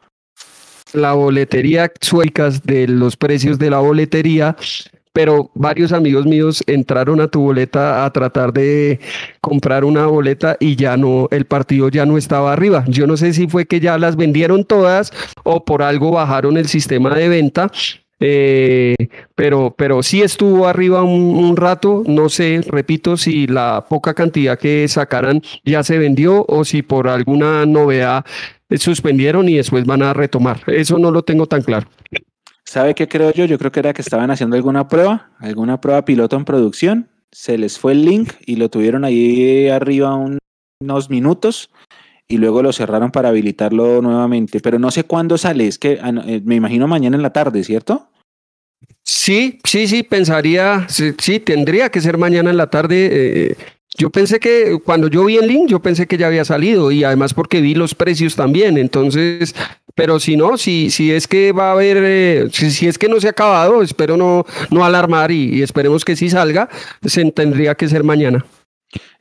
La 0.94 1.14
boletería 1.14 1.92
suecas 2.02 2.64
de 2.64 2.88
los 2.88 3.16
precios 3.16 3.58
de 3.58 3.70
la 3.70 3.80
boletería 3.80 4.58
pero 5.14 5.52
varios 5.54 5.92
amigos 5.92 6.26
míos 6.26 6.64
entraron 6.68 7.20
a 7.22 7.28
tu 7.28 7.42
boleta 7.42 8.06
a 8.06 8.14
tratar 8.14 8.54
de 8.54 9.00
comprar 9.42 9.84
una 9.84 10.06
boleta 10.06 10.58
y 10.60 10.76
ya 10.76 10.98
no, 10.98 11.28
el 11.32 11.46
partido 11.46 11.90
ya 11.90 12.06
no 12.06 12.18
estaba 12.18 12.54
arriba. 12.54 12.86
Yo 12.88 13.08
no 13.08 13.18
sé 13.18 13.34
si 13.34 13.48
fue 13.48 13.66
que 13.66 13.80
ya 13.80 13.98
las 13.98 14.16
vendieron 14.16 14.64
todas 14.64 15.12
o 15.44 15.66
por 15.66 15.84
algo 15.84 16.12
bajaron 16.12 16.58
el 16.58 16.68
sistema 16.68 17.14
de 17.16 17.30
venta. 17.30 17.72
Eh, 18.24 18.96
pero, 19.34 19.74
pero 19.76 20.04
sí 20.04 20.22
estuvo 20.22 20.68
arriba 20.68 21.02
un, 21.02 21.36
un, 21.44 21.58
rato, 21.58 22.04
no 22.06 22.30
sé, 22.30 22.62
repito, 22.68 23.18
si 23.18 23.48
la 23.48 23.88
poca 23.90 24.14
cantidad 24.14 24.60
que 24.60 24.88
sacaran 24.88 25.42
ya 25.66 25.82
se 25.82 25.98
vendió 25.98 26.46
o 26.48 26.64
si 26.64 26.84
por 26.84 27.08
alguna 27.08 27.66
novedad 27.66 28.24
suspendieron 28.78 29.50
y 29.50 29.56
después 29.56 29.86
van 29.86 30.04
a 30.04 30.14
retomar. 30.14 30.62
Eso 30.68 31.00
no 31.00 31.10
lo 31.10 31.24
tengo 31.24 31.48
tan 31.48 31.64
claro. 31.64 31.88
¿Sabe 32.72 32.96
qué 32.96 33.10
creo 33.10 33.34
yo? 33.34 33.44
Yo 33.44 33.58
creo 33.60 33.70
que 33.74 33.82
era 33.82 33.92
que 33.92 34.02
estaban 34.02 34.32
haciendo 34.32 34.56
alguna 34.56 34.88
prueba, 34.88 35.30
alguna 35.40 35.82
prueba 35.82 36.06
piloto 36.06 36.38
en 36.38 36.46
producción. 36.46 37.10
Se 37.30 37.58
les 37.58 37.78
fue 37.78 37.92
el 37.92 38.06
link 38.06 38.32
y 38.46 38.56
lo 38.56 38.70
tuvieron 38.70 39.04
ahí 39.04 39.68
arriba 39.68 40.16
unos 40.16 41.10
minutos 41.10 41.70
y 42.30 42.38
luego 42.38 42.64
lo 42.64 42.72
cerraron 42.72 43.12
para 43.12 43.28
habilitarlo 43.28 44.02
nuevamente. 44.02 44.62
Pero 44.62 44.80
no 44.80 44.90
sé 44.90 45.04
cuándo 45.04 45.38
sale, 45.38 45.68
es 45.68 45.78
que 45.78 46.00
ah, 46.02 46.14
eh, 46.26 46.42
me 46.46 46.56
imagino 46.56 46.88
mañana 46.88 47.18
en 47.18 47.24
la 47.24 47.34
tarde, 47.34 47.62
¿cierto? 47.66 48.08
Sí, 49.04 49.60
sí, 49.66 49.86
sí, 49.90 50.04
pensaría, 50.04 50.86
sí, 50.88 51.12
sí 51.18 51.42
tendría 51.42 51.90
que 51.90 52.00
ser 52.00 52.18
mañana 52.18 52.52
en 52.52 52.58
la 52.58 52.70
tarde. 52.70 53.10
Eh, 53.12 53.58
yo 53.98 54.10
pensé 54.10 54.40
que 54.40 54.80
cuando 54.84 55.08
yo 55.08 55.26
vi 55.26 55.38
el 55.38 55.48
link, 55.48 55.70
yo 55.70 55.82
pensé 55.82 56.08
que 56.08 56.18
ya 56.18 56.28
había 56.28 56.46
salido 56.46 56.92
y 56.92 57.04
además 57.04 57.34
porque 57.34 57.62
vi 57.62 57.76
los 57.76 57.94
precios 57.94 58.36
también. 58.36 58.78
Entonces, 58.78 59.54
pero 59.96 60.20
si 60.20 60.38
no, 60.38 60.58
si, 60.58 60.90
si 60.90 61.12
es 61.12 61.28
que 61.28 61.52
va 61.52 61.70
a 61.70 61.72
haber, 61.74 61.98
eh, 62.00 62.48
si, 62.52 62.88
es 62.88 62.98
que 62.98 63.10
no 63.10 63.20
se 63.20 63.28
ha 63.28 63.32
acabado, 63.32 63.82
espero 63.82 64.16
no, 64.16 64.46
no 64.70 64.86
alarmar 64.86 65.32
y, 65.32 65.62
esperemos 65.62 66.06
que 66.06 66.16
sí 66.16 66.30
salga, 66.30 66.70
se 67.06 67.30
tendría 67.32 67.76
que 67.76 67.90
ser 67.90 68.04
mañana. 68.04 68.46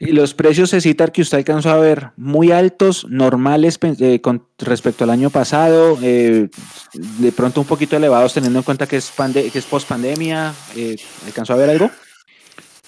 Y 0.00 0.06
los 0.06 0.34
precios, 0.34 0.70
citar 0.70 1.12
que 1.12 1.22
usted 1.22 1.38
alcanzó 1.38 1.70
a 1.70 1.76
ver, 1.76 2.10
muy 2.16 2.50
altos, 2.50 3.06
normales 3.08 3.78
eh, 3.82 4.20
con 4.20 4.44
respecto 4.58 5.04
al 5.04 5.10
año 5.10 5.30
pasado, 5.30 5.96
eh, 6.02 6.48
de 6.92 7.32
pronto 7.32 7.60
un 7.60 7.66
poquito 7.66 7.96
elevados 7.96 8.34
teniendo 8.34 8.58
en 8.60 8.64
cuenta 8.64 8.86
que 8.86 8.96
es, 8.96 9.12
que 9.34 9.58
es 9.58 9.64
post 9.66 9.88
pandemia, 9.88 10.54
¿alcanzó 11.26 11.52
a 11.52 11.56
ver 11.56 11.70
algo? 11.70 11.90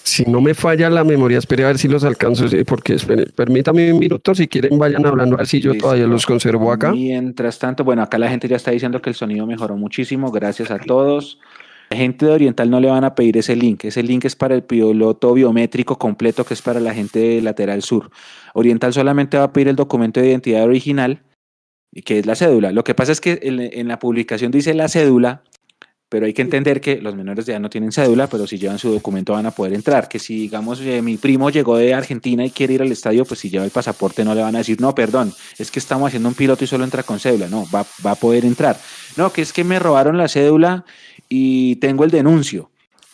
Si 0.03 0.25
no 0.25 0.41
me 0.41 0.53
falla 0.53 0.89
la 0.89 1.03
memoria, 1.03 1.37
espere 1.37 1.63
a 1.63 1.67
ver 1.67 1.77
si 1.77 1.87
los 1.87 2.03
alcanzo, 2.03 2.45
porque 2.67 2.97
permítame 3.35 3.93
un 3.93 3.99
minuto, 3.99 4.35
si 4.35 4.47
quieren 4.47 4.77
vayan 4.77 5.05
hablando, 5.05 5.35
a 5.35 5.37
ver 5.37 5.47
si 5.47 5.61
yo 5.61 5.73
todavía 5.77 6.05
los 6.07 6.25
conservo 6.25 6.71
acá. 6.71 6.91
Mientras 6.91 7.57
tanto, 7.57 7.83
bueno, 7.83 8.03
acá 8.03 8.17
la 8.17 8.29
gente 8.29 8.47
ya 8.47 8.57
está 8.57 8.71
diciendo 8.71 9.01
que 9.01 9.09
el 9.09 9.15
sonido 9.15 9.47
mejoró 9.47 9.77
muchísimo, 9.77 10.29
gracias 10.29 10.71
a 10.71 10.79
todos. 10.79 11.39
La 11.89 11.97
gente 11.97 12.25
de 12.25 12.31
Oriental 12.31 12.69
no 12.69 12.79
le 12.79 12.89
van 12.89 13.03
a 13.03 13.15
pedir 13.15 13.37
ese 13.37 13.55
link, 13.55 13.85
ese 13.85 14.03
link 14.03 14.25
es 14.25 14.35
para 14.35 14.55
el 14.55 14.63
piloto 14.63 15.33
biométrico 15.33 15.97
completo 15.97 16.43
que 16.43 16.53
es 16.53 16.61
para 16.61 16.79
la 16.79 16.93
gente 16.93 17.19
de 17.19 17.41
Lateral 17.41 17.81
Sur. 17.81 18.09
Oriental 18.53 18.93
solamente 18.93 19.37
va 19.37 19.45
a 19.45 19.53
pedir 19.53 19.69
el 19.69 19.75
documento 19.75 20.19
de 20.19 20.29
identidad 20.29 20.63
original, 20.63 21.21
que 22.03 22.19
es 22.19 22.25
la 22.25 22.35
cédula. 22.35 22.71
Lo 22.71 22.83
que 22.83 22.93
pasa 22.93 23.11
es 23.11 23.21
que 23.21 23.39
en 23.41 23.87
la 23.87 23.99
publicación 23.99 24.51
dice 24.51 24.73
la 24.73 24.89
cédula, 24.89 25.43
pero 26.13 26.27
hay 26.27 26.33
que 26.33 26.43
entender 26.43 26.79
que 26.79 27.01
los 27.01 27.15
menores 27.15 27.43
ya 27.43 27.57
no 27.57 27.71
tienen 27.71 27.91
cédula, 27.91 28.27
pero 28.27 28.45
si 28.45 28.59
llevan 28.59 28.77
su 28.77 28.91
documento 28.91 29.33
van 29.33 29.47
a 29.47 29.49
poder 29.49 29.73
entrar. 29.73 30.07
Que 30.07 30.19
si, 30.19 30.41
digamos, 30.41 30.79
eh, 30.81 31.01
mi 31.01 31.17
primo 31.17 31.49
llegó 31.49 31.75
de 31.75 31.91
Argentina 31.95 32.45
y 32.45 32.51
quiere 32.51 32.75
ir 32.75 32.83
al 32.83 32.91
estadio, 32.91 33.25
pues 33.25 33.39
si 33.39 33.49
lleva 33.49 33.65
el 33.65 33.71
pasaporte 33.71 34.23
no 34.23 34.35
le 34.35 34.43
van 34.43 34.53
a 34.53 34.59
decir, 34.59 34.79
no, 34.79 34.93
perdón, 34.93 35.33
es 35.57 35.71
que 35.71 35.79
estamos 35.79 36.09
haciendo 36.09 36.29
un 36.29 36.35
piloto 36.35 36.65
y 36.65 36.67
solo 36.67 36.83
entra 36.83 37.01
con 37.01 37.19
cédula. 37.19 37.47
No, 37.47 37.67
va, 37.73 37.83
va 38.05 38.11
a 38.11 38.15
poder 38.15 38.45
entrar. 38.45 38.77
No, 39.17 39.33
que 39.33 39.41
es 39.41 39.51
que 39.51 39.63
me 39.63 39.79
robaron 39.79 40.15
la 40.15 40.27
cédula 40.27 40.85
y 41.29 41.77
tengo 41.77 42.03
el 42.03 42.11
denuncio. 42.11 42.69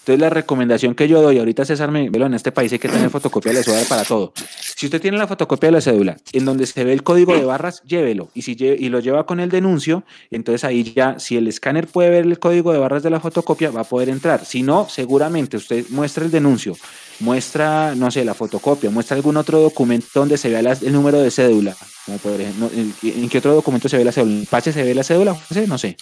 Entonces 0.10 0.22
la 0.22 0.32
recomendación 0.32 0.96
que 0.96 1.08
yo 1.08 1.22
doy, 1.22 1.38
ahorita 1.38 1.66
César 1.66 1.92
me 1.92 2.06
en 2.06 2.34
este 2.34 2.52
país 2.52 2.72
hay 2.72 2.80
que 2.80 2.90
tener 2.90 3.12
fotocopia 3.12 3.52
de 3.52 3.60
la 3.60 3.64
cédula 3.64 3.84
para 3.88 4.04
todo. 4.04 4.34
Si 4.76 4.88
usted 4.88 5.00
tiene 5.00 5.20
la 5.20 5.28
fotocopia 5.28 5.68
de 5.68 5.74
la 5.74 5.82
cédula 5.82 6.18
en 6.34 6.46
donde 6.46 6.66
se 6.66 6.84
ve 6.84 6.94
el 6.94 7.04
código 7.04 7.36
de 7.36 7.46
barras, 7.46 7.84
llévelo. 7.84 8.30
Y 8.34 8.42
si 8.42 8.58
y 8.60 8.90
lo 8.90 9.02
lleva 9.02 9.28
con 9.28 9.40
el 9.40 9.52
denuncio, 9.52 10.04
entonces 10.32 10.64
ahí 10.64 10.96
ya, 10.96 11.20
si 11.20 11.38
el 11.38 11.48
escáner 11.48 11.86
puede 11.86 12.10
ver 12.10 12.26
el 12.26 12.40
código 12.40 12.74
de 12.74 12.80
barras 12.80 13.04
de 13.04 13.12
la 13.12 13.20
fotocopia, 13.20 13.70
va 13.70 13.82
a 13.82 13.84
poder 13.84 14.10
entrar. 14.10 14.46
Si 14.46 14.64
no, 14.64 14.88
seguramente 14.90 15.58
usted 15.58 15.86
muestra 15.90 16.26
el 16.26 16.32
denuncio, 16.32 16.76
muestra, 17.20 17.94
no 17.94 18.10
sé, 18.10 18.26
la 18.26 18.34
fotocopia, 18.34 18.90
muestra 18.90 19.16
algún 19.16 19.38
otro 19.38 19.60
documento 19.60 20.08
donde 20.16 20.40
se 20.40 20.50
vea 20.50 20.76
el 20.82 20.92
número 20.92 21.22
de 21.22 21.30
cédula. 21.30 21.78
Como 22.08 22.18
por 22.18 22.42
ejemplo, 22.42 22.72
¿En 23.04 23.30
qué 23.30 23.38
otro 23.38 23.54
documento 23.54 23.88
se 23.88 23.98
ve 24.00 24.04
la 24.04 24.12
cédula? 24.12 24.40
¿En 24.40 24.46
pase 24.48 24.74
se 24.74 24.82
ve 24.82 24.96
la 24.96 25.04
cédula? 25.04 25.38
No 25.68 25.78
sé. 25.78 25.98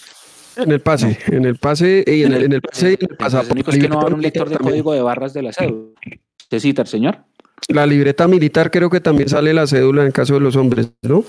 En 0.58 0.72
el 0.72 0.80
pase, 0.80 1.18
en 1.28 1.44
el 1.44 1.56
pase 1.56 2.04
y 2.06 2.24
en, 2.24 2.32
el, 2.32 2.60
pase 2.60 2.90
y 2.90 3.04
en 3.04 3.10
el 3.10 3.16
pasaporte. 3.16 3.48
Lo 3.48 3.54
único 3.54 3.70
es 3.70 3.78
que 3.78 3.88
no 3.88 4.00
habrá 4.00 4.14
un 4.14 4.22
lector 4.22 4.48
de 4.48 4.58
código 4.58 4.92
de 4.92 5.02
barras 5.02 5.32
de 5.32 5.42
la 5.42 5.52
cédula. 5.52 5.92
¿Te 6.48 6.58
cita 6.58 6.82
el 6.82 6.88
señor? 6.88 7.18
La 7.68 7.86
libreta 7.86 8.26
militar 8.26 8.70
creo 8.70 8.90
que 8.90 9.00
también 9.00 9.28
sale 9.28 9.54
la 9.54 9.66
cédula 9.66 10.04
en 10.04 10.10
caso 10.10 10.34
de 10.34 10.40
los 10.40 10.56
hombres, 10.56 10.92
¿no? 11.02 11.24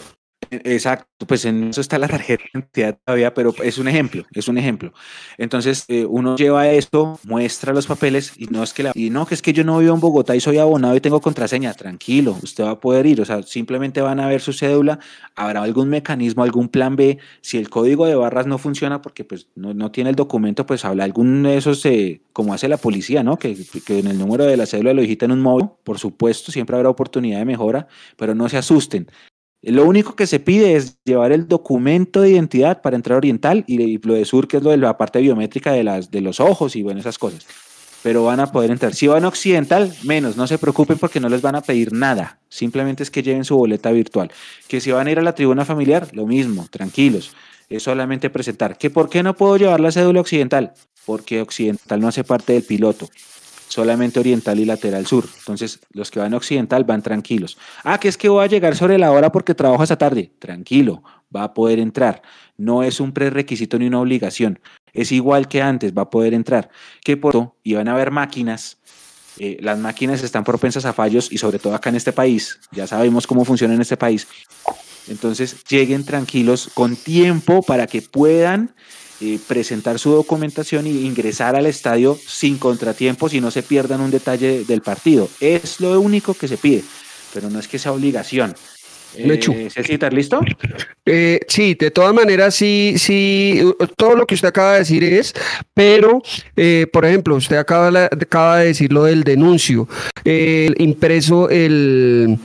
Exacto, 0.52 1.28
pues 1.28 1.46
en 1.46 1.66
eso 1.66 1.82
está 1.82 2.00
la 2.00 2.08
tarjeta 2.08 2.44
de 2.44 2.60
identidad 2.60 2.98
todavía, 3.06 3.34
pero 3.34 3.54
es 3.62 3.78
un 3.78 3.88
ejemplo, 3.88 4.26
es 4.32 4.48
un 4.48 4.58
ejemplo. 4.58 4.94
Entonces, 5.38 5.86
eh, 5.90 6.06
uno 6.06 6.38
lleva 6.38 6.68
esto, 6.70 7.20
muestra 7.24 7.74
los 7.74 7.86
papeles 7.86 8.34
y 8.36 8.46
no 8.46 8.64
es 8.64 8.74
que 8.74 8.84
la, 8.84 8.92
y 8.96 9.10
no, 9.12 9.28
que 9.28 9.36
es 9.36 9.42
que 9.42 9.54
yo 9.54 9.64
no 9.64 9.78
vivo 9.78 9.94
en 9.94 10.00
Bogotá 10.00 10.36
y 10.36 10.40
soy 10.40 10.58
abonado 10.58 10.96
y 10.96 11.02
tengo 11.02 11.22
contraseña, 11.22 11.74
tranquilo, 11.74 12.38
usted 12.42 12.64
va 12.64 12.72
a 12.72 12.80
poder 12.80 13.06
ir, 13.06 13.22
o 13.22 13.26
sea, 13.26 13.44
simplemente 13.44 14.02
van 14.02 14.20
a 14.20 14.28
ver 14.28 14.42
su 14.42 14.54
cédula, 14.54 15.00
habrá 15.36 15.62
algún 15.62 15.90
mecanismo, 15.90 16.42
algún 16.42 16.70
plan 16.70 16.96
B, 16.96 17.20
si 17.42 17.58
el 17.58 17.70
código 17.70 18.08
de 18.08 18.16
barras 18.16 18.48
no 18.48 18.58
funciona 18.58 19.02
porque 19.02 19.24
pues 19.24 19.50
no, 19.56 19.74
no 19.74 19.92
tiene 19.92 20.10
el 20.10 20.16
documento, 20.16 20.66
pues 20.66 20.84
habla 20.84 21.04
algún 21.04 21.44
de 21.44 21.58
esos, 21.58 21.86
eh, 21.86 22.22
como 22.34 22.54
hace 22.54 22.68
la 22.68 22.78
policía, 22.78 23.24
¿no? 23.24 23.38
Que, 23.38 23.56
que 23.86 24.00
en 24.00 24.08
el 24.08 24.18
número 24.18 24.46
de 24.46 24.58
la 24.58 24.66
cédula 24.66 24.94
lo 24.94 25.02
digita 25.02 25.26
en 25.26 25.34
un 25.34 25.42
móvil, 25.42 25.70
por 25.84 26.00
supuesto, 26.00 26.52
siempre 26.52 26.76
habrá 26.76 26.90
oportunidad 26.90 27.40
de 27.40 27.46
mejora, 27.46 27.88
pero 28.18 28.34
no 28.34 28.50
se 28.50 28.58
asusten. 28.58 29.08
Lo 29.62 29.86
único 29.86 30.16
que 30.16 30.26
se 30.26 30.40
pide 30.40 30.76
es 30.76 30.98
llevar 31.04 31.34
el 31.34 31.48
documento 31.48 32.22
de 32.22 32.30
identidad 32.30 32.82
para 32.82 32.96
entrar 32.96 33.18
oriental 33.18 33.66
y 33.68 33.98
lo 33.98 34.14
de 34.14 34.24
sur, 34.24 34.48
que 34.48 34.58
es 34.58 34.64
lo 34.64 34.72
de 34.72 34.78
la 34.78 34.98
parte 34.98 35.20
biométrica 35.20 35.74
de, 35.74 35.84
las, 35.84 36.12
de 36.12 36.22
los 36.22 36.40
ojos 36.40 36.78
y 36.78 36.82
bueno, 36.82 37.02
esas 37.02 37.18
cosas. 37.18 37.46
Pero 38.02 38.24
van 38.24 38.40
a 38.40 38.50
poder 38.54 38.72
entrar. 38.72 38.94
Si 38.94 39.08
van 39.08 39.26
a 39.26 39.28
occidental, 39.28 39.94
menos, 40.04 40.38
no 40.38 40.48
se 40.48 40.58
preocupen 40.58 40.98
porque 40.98 41.20
no 41.20 41.28
les 41.28 41.42
van 41.42 41.56
a 41.56 41.62
pedir 41.62 41.92
nada. 41.92 42.40
Simplemente 42.48 43.04
es 43.04 43.12
que 43.12 43.22
lleven 43.22 43.44
su 43.44 43.58
boleta 43.58 43.92
virtual. 43.92 44.32
Que 44.70 44.80
si 44.80 44.92
van 44.92 45.08
a 45.08 45.12
ir 45.12 45.20
a 45.20 45.24
la 45.24 45.36
tribuna 45.36 45.66
familiar, 45.66 46.08
lo 46.14 46.26
mismo, 46.26 46.66
tranquilos. 46.72 47.36
Es 47.68 47.84
solamente 47.84 48.30
presentar. 48.30 48.78
¿Que 48.78 48.90
por 48.90 49.10
qué 49.10 49.22
no 49.22 49.36
puedo 49.36 49.58
llevar 49.58 49.82
la 49.82 49.92
cédula 49.92 50.22
occidental? 50.22 50.72
Porque 51.06 51.42
occidental 51.42 52.00
no 52.00 52.08
hace 52.08 52.24
parte 52.24 52.54
del 52.54 52.64
piloto 52.64 53.10
solamente 53.70 54.20
oriental 54.20 54.60
y 54.60 54.66
lateral 54.66 55.06
sur. 55.06 55.26
Entonces, 55.38 55.80
los 55.92 56.12
que 56.12 56.20
van 56.20 56.34
occidental 56.34 56.84
van 56.84 57.02
tranquilos. 57.02 57.58
Ah, 57.84 58.00
que 58.00 58.10
es 58.10 58.18
que 58.18 58.28
voy 58.28 58.44
a 58.44 58.48
llegar 58.48 58.76
sobre 58.76 58.98
la 58.98 59.12
hora 59.12 59.32
porque 59.32 59.56
trabajo 59.56 59.84
esa 59.84 59.98
tarde. 59.98 60.34
Tranquilo, 60.40 61.04
va 61.34 61.44
a 61.44 61.54
poder 61.54 61.80
entrar. 61.80 62.22
No 62.58 62.84
es 62.84 63.00
un 63.00 63.14
prerequisito 63.14 63.80
ni 63.80 63.88
una 63.88 64.02
obligación. 64.02 64.60
Es 64.92 65.12
igual 65.12 65.48
que 65.48 65.62
antes, 65.62 65.94
va 65.94 66.04
a 66.04 66.10
poder 66.10 66.34
entrar. 66.34 66.70
Que 67.04 67.16
por 67.16 67.54
y 67.64 67.76
van 67.76 67.88
a 67.88 67.94
haber 67.94 68.12
máquinas. 68.12 68.78
Eh, 69.38 69.58
las 69.62 69.78
máquinas 69.78 70.22
están 70.24 70.44
propensas 70.44 70.84
a 70.86 70.92
fallos 70.92 71.32
y 71.32 71.38
sobre 71.38 71.60
todo 71.60 71.74
acá 71.74 71.90
en 71.90 71.96
este 71.96 72.12
país. 72.12 72.60
Ya 72.72 72.88
sabemos 72.88 73.28
cómo 73.28 73.46
funciona 73.46 73.76
en 73.76 73.82
este 73.82 73.96
país. 73.96 74.28
Entonces, 75.08 75.64
lleguen 75.64 76.04
tranquilos 76.04 76.70
con 76.74 76.96
tiempo 76.96 77.62
para 77.62 77.88
que 77.88 78.02
puedan 78.02 78.76
eh, 79.22 79.40
presentar 79.48 80.00
su 80.00 80.12
documentación 80.12 80.86
e 80.86 80.90
ingresar 80.90 81.56
al 81.56 81.66
estadio 81.66 82.18
sin 82.26 82.58
contratiempos 82.58 83.34
y 83.34 83.42
no 83.42 83.52
se 83.52 83.64
pierdan 83.64 84.02
un 84.02 84.12
detalle 84.12 84.64
del 84.66 84.82
partido. 84.82 85.30
Es 85.40 85.80
lo 85.80 86.00
único 86.00 86.34
que 86.34 86.48
se 86.48 86.58
pide, 86.58 86.84
pero 87.34 87.50
no 87.50 87.60
es 87.60 87.68
que 87.68 87.80
sea 87.80 87.92
obligación. 87.92 88.54
Mechu. 89.26 89.54
Eh, 89.54 89.70
¿Cecitar, 89.72 90.14
listo? 90.14 90.40
Eh, 91.04 91.40
sí, 91.48 91.74
de 91.74 91.90
todas 91.90 92.14
maneras, 92.14 92.54
sí, 92.54 92.94
sí, 92.98 93.60
todo 93.98 94.16
lo 94.16 94.28
que 94.28 94.36
usted 94.36 94.50
acaba 94.50 94.74
de 94.74 94.80
decir 94.80 95.04
es, 95.04 95.34
pero, 95.74 96.22
eh, 96.56 96.86
por 96.94 97.06
ejemplo, 97.06 97.36
usted 97.36 97.56
acaba, 97.58 97.90
la- 97.90 98.06
acaba 98.06 98.60
de 98.60 98.68
decir 98.68 98.94
lo 98.94 99.06
del 99.06 99.24
denuncio, 99.24 99.88
el 100.24 100.76
impreso, 100.78 101.50
el, 101.50 102.38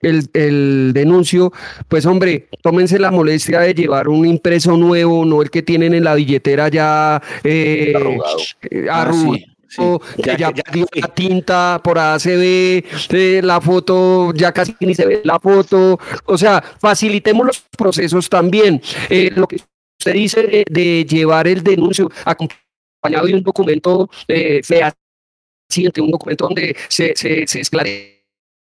el, 0.00 0.28
el 0.32 0.92
denuncio, 0.94 1.52
pues 1.88 2.06
hombre, 2.06 2.48
tómense 2.62 2.98
la 2.98 3.10
molestia 3.10 3.60
de 3.60 3.74
llevar 3.74 4.08
un 4.08 4.26
impreso 4.26 4.76
nuevo, 4.76 5.24
no 5.24 5.42
el 5.42 5.50
que 5.50 5.62
tienen 5.62 5.94
en 5.94 6.04
la 6.04 6.14
billetera 6.14 6.68
ya 6.68 7.20
eh, 7.44 7.92
Arrugado. 7.96 8.38
eh, 8.70 8.86
Ah, 8.90 9.10
sí, 9.12 9.44
sí. 9.68 9.82
que 10.22 10.22
Ya- 10.30 10.36
ya, 10.36 10.52
ya 10.54 10.62
fui. 10.72 10.84
la 11.00 11.08
tinta, 11.08 11.80
por 11.82 11.98
ahí 11.98 12.20
se 12.20 12.36
ve 12.36 12.84
eh, 13.10 13.40
la 13.42 13.60
foto, 13.60 14.32
ya 14.34 14.52
casi 14.52 14.74
ni 14.80 14.94
se 14.94 15.04
ve 15.06 15.20
la 15.24 15.38
foto. 15.40 15.98
O 16.26 16.38
sea, 16.38 16.62
facilitemos 16.80 17.46
los 17.46 17.60
procesos 17.76 18.28
también. 18.28 18.80
Eh, 19.10 19.30
lo 19.34 19.46
que 19.46 19.56
usted 20.00 20.12
dice 20.14 20.42
de, 20.44 20.64
de 20.70 21.04
llevar 21.04 21.48
el 21.48 21.62
denuncio 21.62 22.10
acompañado 22.24 23.26
de 23.26 23.34
un 23.34 23.42
documento 23.42 24.08
eh, 24.28 24.60
fehaciente, 24.62 26.00
un 26.00 26.10
documento 26.12 26.44
donde 26.46 26.74
se, 26.88 27.14
se, 27.16 27.46
se 27.46 27.60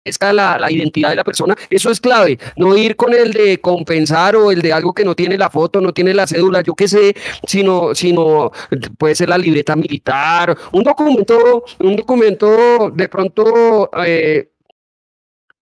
esclarezca 0.08 0.32
la, 0.32 0.58
la 0.58 0.70
identidad 0.70 1.10
de 1.10 1.16
la 1.16 1.24
persona, 1.24 1.54
eso 1.70 1.90
es 1.90 2.00
clave. 2.00 2.38
No 2.56 2.76
ir 2.76 2.96
con 2.96 3.14
el 3.14 3.32
de 3.32 3.60
compensar 3.60 4.36
o 4.36 4.50
el 4.50 4.62
de 4.62 4.72
algo 4.72 4.92
que 4.92 5.04
no 5.04 5.14
tiene 5.14 5.36
la 5.36 5.50
foto, 5.50 5.80
no 5.80 5.92
tiene 5.92 6.14
la 6.14 6.26
cédula, 6.26 6.62
yo 6.62 6.74
qué 6.74 6.88
sé, 6.88 7.14
sino, 7.46 7.94
sino 7.94 8.52
puede 8.98 9.14
ser 9.14 9.28
la 9.28 9.38
libreta 9.38 9.76
militar, 9.76 10.56
un 10.72 10.82
documento, 10.82 11.64
un 11.80 11.96
documento 11.96 12.90
de 12.90 13.08
pronto 13.08 13.90
eh, 14.04 14.50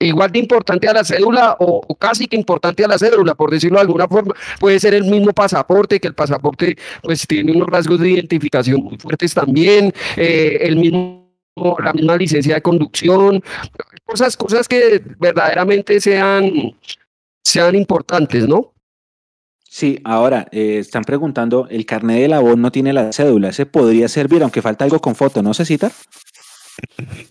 igual 0.00 0.30
de 0.30 0.38
importante 0.40 0.88
a 0.88 0.92
la 0.92 1.04
cédula 1.04 1.56
o, 1.58 1.80
o 1.86 1.94
casi 1.94 2.26
que 2.26 2.36
importante 2.36 2.84
a 2.84 2.88
la 2.88 2.98
cédula, 2.98 3.34
por 3.34 3.50
decirlo 3.50 3.76
de 3.76 3.82
alguna 3.82 4.08
forma, 4.08 4.34
puede 4.60 4.78
ser 4.80 4.94
el 4.94 5.04
mismo 5.04 5.32
pasaporte, 5.32 6.00
que 6.00 6.08
el 6.08 6.14
pasaporte 6.14 6.76
pues 7.02 7.26
tiene 7.26 7.52
unos 7.52 7.68
rasgos 7.68 8.00
de 8.00 8.10
identificación 8.10 8.82
muy 8.82 8.98
fuertes 8.98 9.34
también, 9.34 9.92
eh, 10.16 10.58
el 10.62 10.76
mismo 10.76 11.23
la 11.56 11.92
misma 11.92 12.16
licencia 12.16 12.56
de 12.56 12.62
conducción, 12.62 13.42
cosas, 14.04 14.36
cosas 14.36 14.66
que 14.68 15.02
verdaderamente 15.18 16.00
sean, 16.00 16.74
sean 17.44 17.74
importantes, 17.76 18.48
¿no? 18.48 18.72
Sí, 19.62 20.00
ahora 20.04 20.46
eh, 20.52 20.78
están 20.78 21.02
preguntando, 21.04 21.66
el 21.68 21.84
carnet 21.84 22.20
de 22.22 22.28
la 22.28 22.40
voz 22.40 22.56
no 22.56 22.70
tiene 22.70 22.92
la 22.92 23.12
cédula, 23.12 23.48
ese 23.48 23.66
podría 23.66 24.08
servir, 24.08 24.42
aunque 24.42 24.62
falta 24.62 24.84
algo 24.84 25.00
con 25.00 25.14
foto, 25.14 25.42
¿no, 25.42 25.52
Cecitar? 25.54 25.92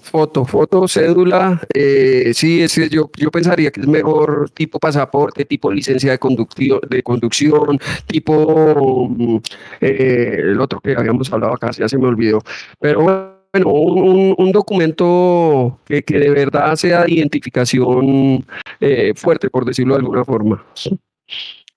Foto, 0.02 0.46
foto, 0.46 0.88
cédula, 0.88 1.62
eh, 1.74 2.32
sí, 2.34 2.62
es 2.62 2.76
yo, 2.90 3.10
yo 3.18 3.30
pensaría 3.32 3.72
que 3.72 3.82
es 3.82 3.88
mejor 3.88 4.50
tipo 4.52 4.80
pasaporte, 4.80 5.44
tipo 5.44 5.72
licencia 5.72 6.12
de, 6.12 6.20
conductio- 6.20 6.80
de 6.88 7.04
conducción, 7.04 7.78
tipo 8.08 9.08
mm, 9.10 9.38
eh, 9.82 10.36
el 10.40 10.62
otro 10.62 10.80
que 10.80 10.96
habíamos 10.96 11.32
hablado 11.32 11.54
acá, 11.54 11.72
ya 11.72 11.90
se 11.90 11.98
me 11.98 12.08
olvidó. 12.08 12.42
Pero 12.80 13.33
bueno, 13.54 13.72
un, 13.72 14.52
documento 14.52 15.80
que, 15.86 16.02
que 16.02 16.18
de 16.18 16.32
verdad 16.32 16.76
sea 16.76 17.04
de 17.04 17.14
identificación 17.14 18.46
eh, 18.80 19.14
fuerte, 19.16 19.50
por 19.50 19.64
decirlo 19.64 19.94
de 19.94 20.00
alguna 20.00 20.26
forma. 20.26 20.66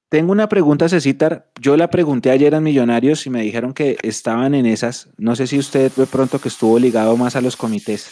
Tengo 0.09 0.33
una 0.33 0.49
pregunta, 0.49 0.89
Cecitar. 0.89 1.51
Yo 1.61 1.77
la 1.77 1.91
pregunté 1.91 2.31
ayer 2.31 2.55
en 2.55 2.63
Millonarios 2.63 3.27
y 3.27 3.31
me 3.31 3.43
dijeron 3.43 3.75
que 3.75 3.99
estaban 4.03 4.55
en 4.55 4.65
esas. 4.65 5.11
No 5.19 5.37
sé 5.37 5.47
si 5.47 5.59
usted 5.59 5.93
de 5.93 6.07
pronto 6.07 6.41
que 6.41 6.49
estuvo 6.49 6.79
ligado 6.79 7.15
más 7.19 7.37
a 7.37 7.43
los 7.43 7.57
comités. 7.57 8.11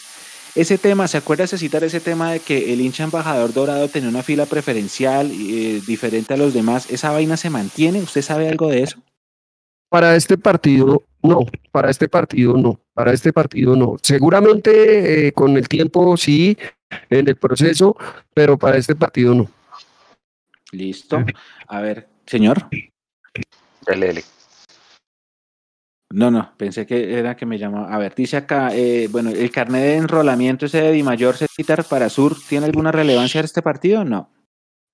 Ese 0.53 0.77
tema, 0.77 1.07
¿se 1.07 1.17
acuerda, 1.17 1.47
Cecitar, 1.47 1.83
ese 1.83 1.99
tema 1.99 2.31
de 2.31 2.39
que 2.41 2.71
el 2.71 2.81
hincha 2.81 3.03
embajador 3.03 3.51
dorado 3.51 3.89
tenía 3.89 4.09
una 4.09 4.23
fila 4.23 4.45
preferencial 4.45 5.31
eh, 5.31 5.81
diferente 5.87 6.35
a 6.35 6.37
los 6.37 6.53
demás? 6.53 6.91
¿Esa 6.91 7.11
vaina 7.11 7.35
se 7.35 7.49
mantiene? 7.49 7.99
¿Usted 7.99 8.21
sabe 8.21 8.47
algo 8.47 8.69
de 8.69 8.83
eso? 8.83 9.01
Para 9.89 10.15
este 10.15 10.37
partido, 10.37 11.03
no, 11.21 11.45
para 11.71 11.89
este 11.89 12.09
partido 12.09 12.57
no, 12.57 12.79
para 12.93 13.13
este 13.13 13.31
partido 13.31 13.75
no. 13.75 13.95
Seguramente 14.01 15.27
eh, 15.27 15.31
con 15.31 15.55
el 15.57 15.67
tiempo 15.67 16.17
sí, 16.17 16.57
en 17.09 17.27
el 17.27 17.35
proceso, 17.35 17.95
pero 18.33 18.57
para 18.57 18.77
este 18.77 18.95
partido 18.95 19.33
no. 19.33 19.47
Listo. 20.71 21.23
A 21.67 21.81
ver, 21.81 22.07
señor. 22.25 22.67
Dele, 23.85 24.07
dele. 24.07 24.23
No, 26.11 26.31
no, 26.31 26.53
pensé 26.57 26.85
que 26.85 27.17
era 27.17 27.35
que 27.35 27.45
me 27.45 27.57
llamaba. 27.57 27.93
A 27.93 27.97
ver, 27.97 28.15
dice 28.15 28.37
acá, 28.37 28.69
eh, 28.73 29.07
bueno, 29.11 29.31
el 29.31 29.51
carnet 29.51 29.81
de 29.81 29.95
enrolamiento 29.97 30.65
ese 30.65 30.81
de 30.81 30.91
Di 30.91 31.03
Mayor 31.03 31.35
para 31.89 32.09
Sur, 32.09 32.37
¿tiene 32.47 32.67
alguna 32.67 32.91
relevancia 32.91 33.39
en 33.39 33.45
este 33.45 33.61
partido? 33.61 34.05
No. 34.05 34.29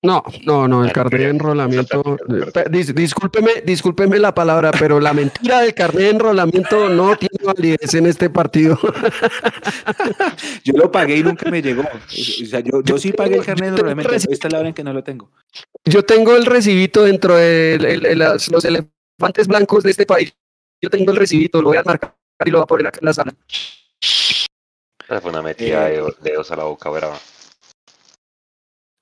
No, 0.04 0.20
no, 0.44 0.66
no, 0.66 0.84
el 0.84 0.92
carnet 0.92 1.20
de 1.20 1.28
enrolamiento. 1.28 2.16
eh, 2.28 2.64
dis- 2.70 2.92
discúlpeme, 2.92 3.62
discúlpeme 3.64 4.18
la 4.18 4.34
palabra, 4.34 4.72
pero 4.72 4.98
la 4.98 5.12
mentira 5.12 5.60
del 5.60 5.74
carnet 5.74 6.02
de 6.02 6.10
enrolamiento 6.10 6.88
no 6.88 7.16
tiene 7.16 7.38
validez 7.44 7.94
en 7.94 8.06
este 8.06 8.28
partido. 8.28 8.76
Yo 10.64 10.72
lo 10.74 10.90
pagué 10.90 11.18
y 11.18 11.22
nunca 11.22 11.48
me 11.50 11.62
llegó. 11.62 11.82
O 11.82 12.46
sea, 12.46 12.60
yo, 12.60 12.82
yo 12.82 12.98
sí 12.98 13.12
pagué 13.12 13.36
el 13.36 13.44
carnet 13.44 13.70
de 13.70 13.76
enrolamiento. 13.76 14.12
Esta 14.14 14.48
es 14.48 14.52
la 14.52 14.58
hora 14.58 14.68
en 14.68 14.74
que 14.74 14.82
no 14.84 14.92
lo 14.92 15.04
tengo. 15.04 15.30
Yo 15.84 16.02
tengo 16.04 16.34
el 16.36 16.46
recibito 16.46 17.04
dentro 17.04 17.36
de 17.36 17.74
el- 17.74 17.84
el- 17.84 18.06
el- 18.06 18.18
las- 18.18 18.50
los 18.50 18.64
elefantes 18.64 19.46
blancos 19.46 19.84
de 19.84 19.90
este 19.92 20.04
país. 20.06 20.34
Yo 20.80 20.90
tengo 20.90 21.12
el 21.12 21.16
recibito, 21.16 21.62
lo 21.62 21.68
voy 21.68 21.76
a 21.78 21.82
marcar 21.84 22.14
y 22.44 22.50
lo 22.50 22.58
voy 22.58 22.64
a 22.64 22.66
poner 22.66 22.86
acá 22.88 22.98
en 23.00 23.06
la 23.06 23.14
sala. 23.14 23.34
Esa 24.00 25.20
fue 25.20 25.30
una 25.30 25.42
metida 25.42 25.88
Eh, 25.90 26.00
de 26.02 26.30
dedos 26.30 26.50
a 26.50 26.56
la 26.56 26.64
boca 26.64 26.90
brava. 26.90 27.18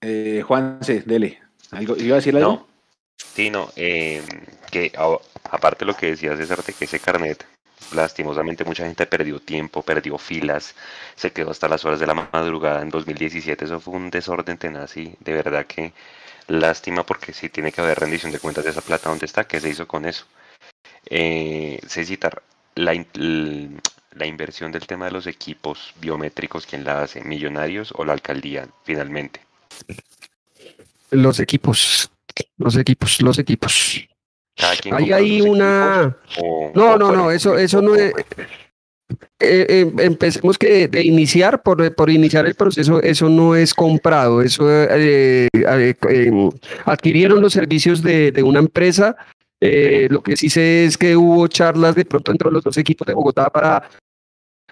Eh, 0.03 0.43
Juan, 0.47 0.79
sí, 0.83 1.03
dele. 1.05 1.41
¿Algo, 1.73 1.97
¿Iba 1.97 2.15
a 2.15 2.17
decir 2.17 2.37
algo? 2.37 2.53
No, 2.53 2.67
sí, 3.17 3.51
no, 3.51 3.71
eh, 3.77 4.23
que 4.71 4.93
aparte 5.51 5.85
lo 5.85 5.95
que 5.95 6.07
decía 6.07 6.37
César 6.37 6.63
de 6.65 6.73
que 6.73 6.85
ese 6.87 7.01
carnet, 7.01 7.45
lastimosamente 7.95 8.65
mucha 8.65 8.85
gente 8.85 9.07
perdió 9.07 9.41
tiempo, 9.41 9.83
perdió 9.83 10.17
filas, 10.19 10.75
se 11.17 11.33
quedó 11.33 11.51
hasta 11.51 11.69
las 11.69 11.85
horas 11.85 12.01
de 12.01 12.07
la 12.07 12.15
madrugada 12.15 12.83
en 12.83 12.91
2017, 12.91 13.65
eso 13.65 13.81
fue 13.81 13.95
un 13.95 14.11
desorden 14.11 14.59
tenaz 14.59 14.97
y 14.97 15.15
de 15.21 15.35
verdad 15.35 15.67
que 15.67 15.93
lástima 16.49 17.05
porque 17.05 17.33
sí 17.33 17.49
tiene 17.49 17.71
que 17.71 17.81
haber 17.81 18.01
rendición 18.01 18.33
de 18.33 18.41
cuentas 18.41 18.65
de 18.65 18.71
esa 18.71 18.81
plata, 18.81 19.11
¿dónde 19.11 19.27
está? 19.27 19.47
¿Qué 19.47 19.61
se 19.61 19.69
hizo 19.69 19.87
con 19.87 20.07
eso? 20.07 20.25
Eh, 21.07 21.79
Cecitar, 21.87 22.43
la, 22.75 22.93
la 24.13 24.27
inversión 24.27 24.73
del 24.73 24.87
tema 24.87 25.07
de 25.07 25.13
los 25.13 25.27
equipos 25.27 25.95
biométricos, 26.01 26.67
¿quién 26.67 26.85
la 26.85 27.03
hace? 27.03 27.23
¿Millonarios 27.23 27.93
o 27.97 28.05
la 28.05 28.13
alcaldía 28.15 28.67
finalmente? 28.85 29.41
Los 31.11 31.41
equipos, 31.41 32.11
los 32.59 32.77
equipos, 32.77 33.21
los 33.23 33.39
equipos. 33.39 34.07
Ahí 34.93 35.13
hay 35.13 35.41
sus 35.41 35.49
una. 35.49 36.17
o- 36.41 36.73
No, 36.75 36.93
o 36.95 36.99
no, 36.99 37.13
no, 37.13 37.31
eso, 37.31 37.59
eso 37.59 37.83
no 37.83 37.95
es. 37.97 38.13
eh, 39.41 39.67
eh, 39.69 39.93
empecemos 39.99 40.57
que 40.57 40.87
de 40.87 41.03
iniciar, 41.03 41.63
por, 41.63 41.95
por 41.95 42.11
iniciar 42.11 42.47
el 42.47 42.55
proceso, 42.55 43.03
eso 43.03 43.29
no 43.29 43.57
es 43.57 43.75
comprado, 43.75 44.41
eso 44.43 44.67
eh, 44.71 45.49
eh, 45.53 45.95
adquirieron 46.85 47.41
los 47.41 47.53
servicios 47.55 48.03
de, 48.03 48.31
de 48.31 48.43
una 48.43 48.61
empresa. 48.61 49.17
lo 49.61 50.23
que 50.23 50.37
sí 50.37 50.49
sé 50.49 50.85
es 50.85 50.97
que 50.97 51.17
hubo 51.17 51.49
charlas 51.49 51.95
de 51.97 52.05
pronto 52.05 52.31
entre 52.31 52.51
los 52.53 52.63
dos 52.63 52.77
equipos 52.79 53.07
de 53.07 53.15
Bogotá 53.15 53.51
para, 53.51 53.91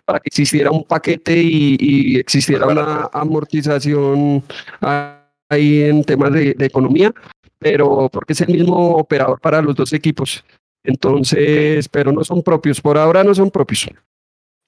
para 0.08 0.20
que 0.20 0.28
existiera 0.28 0.70
un 0.70 0.84
paquete 0.84 1.36
y, 1.36 1.76
y 1.78 2.18
existiera 2.18 2.66
una 2.66 3.10
amortización 3.12 4.42
ahí 5.50 5.82
en 5.82 6.02
temas 6.02 6.32
de, 6.32 6.54
de 6.54 6.64
economía, 6.64 7.12
pero 7.58 8.08
porque 8.10 8.32
es 8.32 8.40
el 8.40 8.48
mismo 8.48 8.96
operador 8.96 9.38
para 9.38 9.60
los 9.60 9.76
dos 9.76 9.92
equipos. 9.92 10.42
Entonces, 10.82 11.86
pero 11.90 12.10
no 12.10 12.24
son 12.24 12.42
propios, 12.42 12.80
por 12.80 12.96
ahora 12.96 13.22
no 13.22 13.34
son 13.34 13.50
propios. 13.50 13.86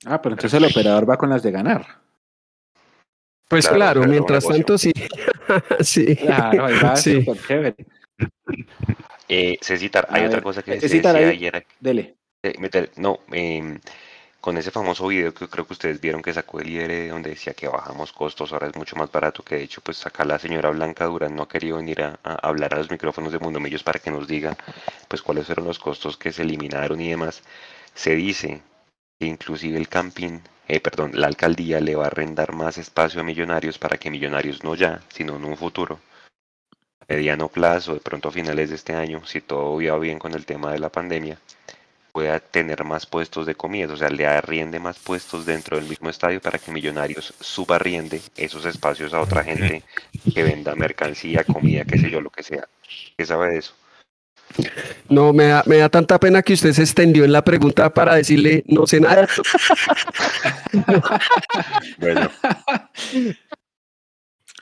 Ah, 0.04 0.20
pero 0.20 0.34
entonces 0.34 0.58
el 0.62 0.68
operador 0.70 1.08
va 1.08 1.16
con 1.16 1.30
las 1.30 1.42
de 1.42 1.50
ganar. 1.52 1.86
Pues 3.48 3.66
Claro, 3.66 4.04
mientras 4.04 4.46
tanto 4.46 4.76
sí. 4.76 4.92
sí. 5.80 6.16
Claro, 6.16 6.66
ahí 6.66 6.74
va, 6.84 6.96
Sí. 6.96 7.24
chévere. 7.48 7.76
Eh, 9.26 9.56
Cecitar, 9.62 10.06
hay 10.10 10.26
otra 10.26 10.42
cosa 10.42 10.62
que 10.62 10.74
eh, 10.74 10.80
se 10.82 10.88
decía 10.88 11.12
ahí- 11.12 11.24
ayer. 11.24 11.66
Dele. 11.80 12.16
eh, 12.42 12.54
meter- 12.58 12.90
no, 12.96 13.20
em, 13.32 13.78
con 14.40 14.56
ese 14.56 14.70
famoso 14.70 15.06
video 15.08 15.34
que 15.34 15.48
creo 15.48 15.66
que 15.66 15.74
ustedes 15.74 16.00
vieron 16.00 16.22
que 16.22 16.32
sacó 16.32 16.60
el 16.60 16.68
IR 16.70 17.10
donde 17.10 17.30
decía 17.30 17.54
que 17.54 17.68
bajamos 17.68 18.12
costos, 18.12 18.52
ahora 18.52 18.68
es 18.68 18.76
mucho 18.76 18.96
más 18.96 19.12
barato, 19.12 19.42
que 19.42 19.56
de 19.56 19.62
hecho 19.64 19.80
pues 19.82 20.04
acá 20.06 20.24
la 20.24 20.38
señora 20.38 20.70
Blanca 20.70 21.04
Durán 21.04 21.36
no 21.36 21.42
ha 21.42 21.48
querido 21.48 21.76
venir 21.76 22.02
a, 22.02 22.18
hablar 22.42 22.74
a 22.74 22.78
los 22.78 22.90
micrófonos 22.90 23.32
de 23.32 23.38
Mundo 23.38 23.60
Millos 23.60 23.82
para 23.82 23.98
que 23.98 24.10
nos 24.10 24.26
diga 24.26 24.56
pues 25.08 25.22
cuáles 25.22 25.46
fueron 25.46 25.66
los 25.66 25.78
costos 25.78 26.16
que 26.16 26.32
se 26.32 26.42
eliminaron 26.42 27.00
y 27.00 27.10
demás. 27.10 27.42
Se 27.94 28.14
dice 28.14 28.62
que 29.18 29.26
inclusive 29.26 29.76
el 29.78 29.88
camping, 29.88 30.40
eh, 30.68 30.80
perdón, 30.80 31.12
la 31.14 31.26
alcaldía 31.26 31.80
le 31.80 31.96
va 31.96 32.04
a 32.04 32.06
arrendar 32.08 32.52
más 32.54 32.78
espacio 32.78 33.20
a 33.20 33.24
Millonarios 33.24 33.78
para 33.78 33.98
que 33.98 34.10
Millonarios 34.10 34.64
no 34.64 34.74
ya, 34.74 35.02
sino 35.10 35.36
en 35.36 35.44
un 35.44 35.56
futuro 35.56 36.00
mediano 37.08 37.48
plazo, 37.48 37.94
de 37.94 38.00
pronto 38.00 38.28
a 38.28 38.32
finales 38.32 38.70
de 38.70 38.76
este 38.76 38.94
año, 38.94 39.26
si 39.26 39.40
todo 39.40 39.80
iba 39.82 39.98
bien 39.98 40.18
con 40.18 40.32
el 40.32 40.46
tema 40.46 40.72
de 40.72 40.78
la 40.78 40.90
pandemia, 40.90 41.38
pueda 42.12 42.40
tener 42.40 42.84
más 42.84 43.06
puestos 43.06 43.46
de 43.46 43.54
comida, 43.54 43.92
o 43.92 43.96
sea, 43.96 44.10
le 44.10 44.26
arriende 44.26 44.78
más 44.80 44.98
puestos 44.98 45.46
dentro 45.46 45.76
del 45.76 45.88
mismo 45.88 46.10
estadio 46.10 46.40
para 46.40 46.58
que 46.58 46.70
Millonarios 46.72 47.32
subarriende 47.40 48.20
esos 48.36 48.64
espacios 48.64 49.14
a 49.14 49.20
otra 49.20 49.44
gente 49.44 49.82
que 50.34 50.42
venda 50.42 50.74
mercancía, 50.74 51.44
comida, 51.44 51.84
qué 51.84 51.98
sé 51.98 52.10
yo, 52.10 52.20
lo 52.20 52.30
que 52.30 52.42
sea. 52.42 52.66
¿Qué 53.16 53.24
sabe 53.24 53.50
de 53.50 53.58
eso? 53.58 53.74
No, 55.08 55.32
me 55.32 55.46
da, 55.46 55.62
me 55.66 55.76
da 55.78 55.88
tanta 55.88 56.18
pena 56.18 56.42
que 56.42 56.52
usted 56.54 56.72
se 56.72 56.82
extendió 56.82 57.24
en 57.24 57.32
la 57.32 57.44
pregunta 57.44 57.92
para 57.94 58.16
decirle 58.16 58.64
no 58.66 58.86
sé 58.86 59.00
nada. 59.00 59.28
Bueno, 61.98 62.30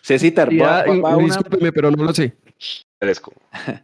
Cecitar, 0.03 0.49
va, 0.49 0.53
Ya, 0.53 0.64
va- 0.64 0.84
va 1.01 1.16
una, 1.16 1.24
discúlpeme, 1.26 1.72
pero 1.72 1.90
no 1.90 2.05
lo 2.05 2.14
sé. 2.14 2.34
Fresco. 2.99 3.32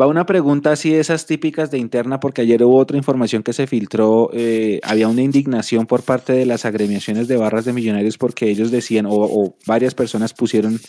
va 0.00 0.06
una 0.06 0.26
pregunta 0.26 0.72
así 0.72 0.90
de 0.90 1.00
esas 1.00 1.26
típicas 1.26 1.70
de 1.70 1.78
interna, 1.78 2.20
porque 2.20 2.42
ayer 2.42 2.62
hubo 2.62 2.78
otra 2.78 2.96
información 2.96 3.42
que 3.42 3.52
se 3.52 3.66
filtró. 3.66 4.30
eh, 4.32 4.80
había 4.82 5.08
una 5.08 5.22
indignación 5.22 5.86
por 5.86 6.02
parte 6.02 6.32
de 6.32 6.46
las 6.46 6.64
agremiaciones 6.64 7.28
de 7.28 7.36
barras 7.36 7.64
de 7.64 7.72
millonarios 7.72 8.18
porque 8.18 8.48
ellos 8.48 8.70
decían, 8.70 9.06
o, 9.06 9.12
o 9.12 9.56
varias 9.66 9.94
personas 9.94 10.32
pusieron, 10.32 10.80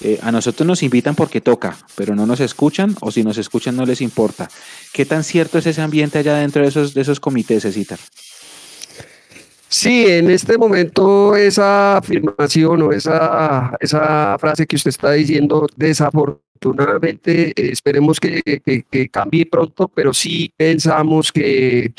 eh, 0.00 0.18
a 0.22 0.32
nosotros 0.32 0.66
nos 0.66 0.82
invitan 0.82 1.14
porque 1.14 1.40
toca, 1.40 1.76
pero 1.94 2.14
no 2.14 2.26
nos 2.26 2.40
escuchan, 2.40 2.96
o 3.00 3.10
si 3.10 3.22
nos 3.22 3.38
escuchan 3.38 3.76
no 3.76 3.86
les 3.86 4.00
importa. 4.00 4.48
¿Qué 4.92 5.06
tan 5.06 5.24
cierto 5.24 5.58
es 5.58 5.66
ese 5.66 5.82
ambiente 5.82 6.18
allá 6.18 6.36
dentro 6.36 6.62
de 6.62 6.68
esos, 6.68 6.94
de 6.94 7.02
esos 7.02 7.20
comités, 7.20 7.62
Cecitar? 7.62 7.98
Sí, 9.68 10.06
en 10.06 10.30
este 10.30 10.56
momento 10.56 11.34
esa 11.34 11.96
afirmación 11.96 12.82
o 12.82 12.92
esa, 12.92 13.76
esa 13.80 14.36
frase 14.38 14.66
que 14.66 14.76
usted 14.76 14.90
está 14.90 15.12
diciendo, 15.12 15.66
desafortunadamente, 15.76 16.44
eh, 16.72 17.52
esperemos 17.56 18.20
que, 18.20 18.42
que- 18.90 19.08
cambie 19.10 19.46
pronto, 19.46 19.88
pero 19.88 20.12
sí 20.14 20.52
pensamos 20.56 21.30
que, 21.32 21.92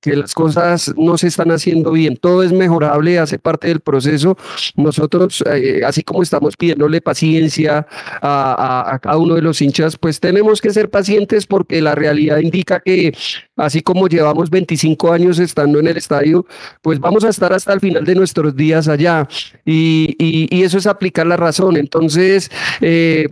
que 0.00 0.16
las 0.16 0.34
cosas 0.34 0.94
no 0.96 1.18
se 1.18 1.26
están 1.28 1.50
haciendo 1.50 1.92
bien. 1.92 2.16
Todo 2.16 2.42
es 2.42 2.52
mejorable, 2.52 3.18
hace 3.18 3.38
parte 3.38 3.68
del 3.68 3.80
proceso. 3.80 4.36
Nosotros, 4.76 5.44
eh, 5.52 5.82
así 5.84 6.02
como 6.02 6.22
estamos 6.22 6.56
pidiéndole 6.56 7.00
paciencia 7.02 7.86
a, 8.22 8.54
a- 8.90 8.94
a 8.94 8.98
cada 8.98 9.18
uno 9.18 9.34
de 9.34 9.42
los 9.42 9.60
hinchas, 9.60 9.96
pues 9.98 10.18
tenemos 10.20 10.60
que 10.60 10.70
ser 10.70 10.88
pacientes 10.90 11.46
porque 11.46 11.80
la 11.82 11.94
realidad 11.94 12.38
indica 12.38 12.80
que 12.80 13.12
así 13.56 13.82
como 13.82 14.08
llevamos 14.08 14.48
25 14.48 15.12
años 15.12 15.38
estando 15.38 15.78
en 15.80 15.88
el 15.88 15.96
estadio, 15.98 16.46
pues 16.82 16.98
vamos 16.98 17.24
a 17.24 17.28
estar 17.28 17.52
hasta 17.52 17.72
el 17.74 17.80
final 17.80 18.04
de 18.04 18.14
nuestros 18.14 18.56
días 18.56 18.88
allá. 18.88 19.28
Y, 19.66 20.16
y- 20.18 20.48
y 20.56 20.62
eso 20.62 20.78
es 20.78 20.86
aplicar 20.86 21.26
la 21.26 21.36
razón. 21.36 21.76
Entonces, 21.76 22.50
eh, 22.80 23.28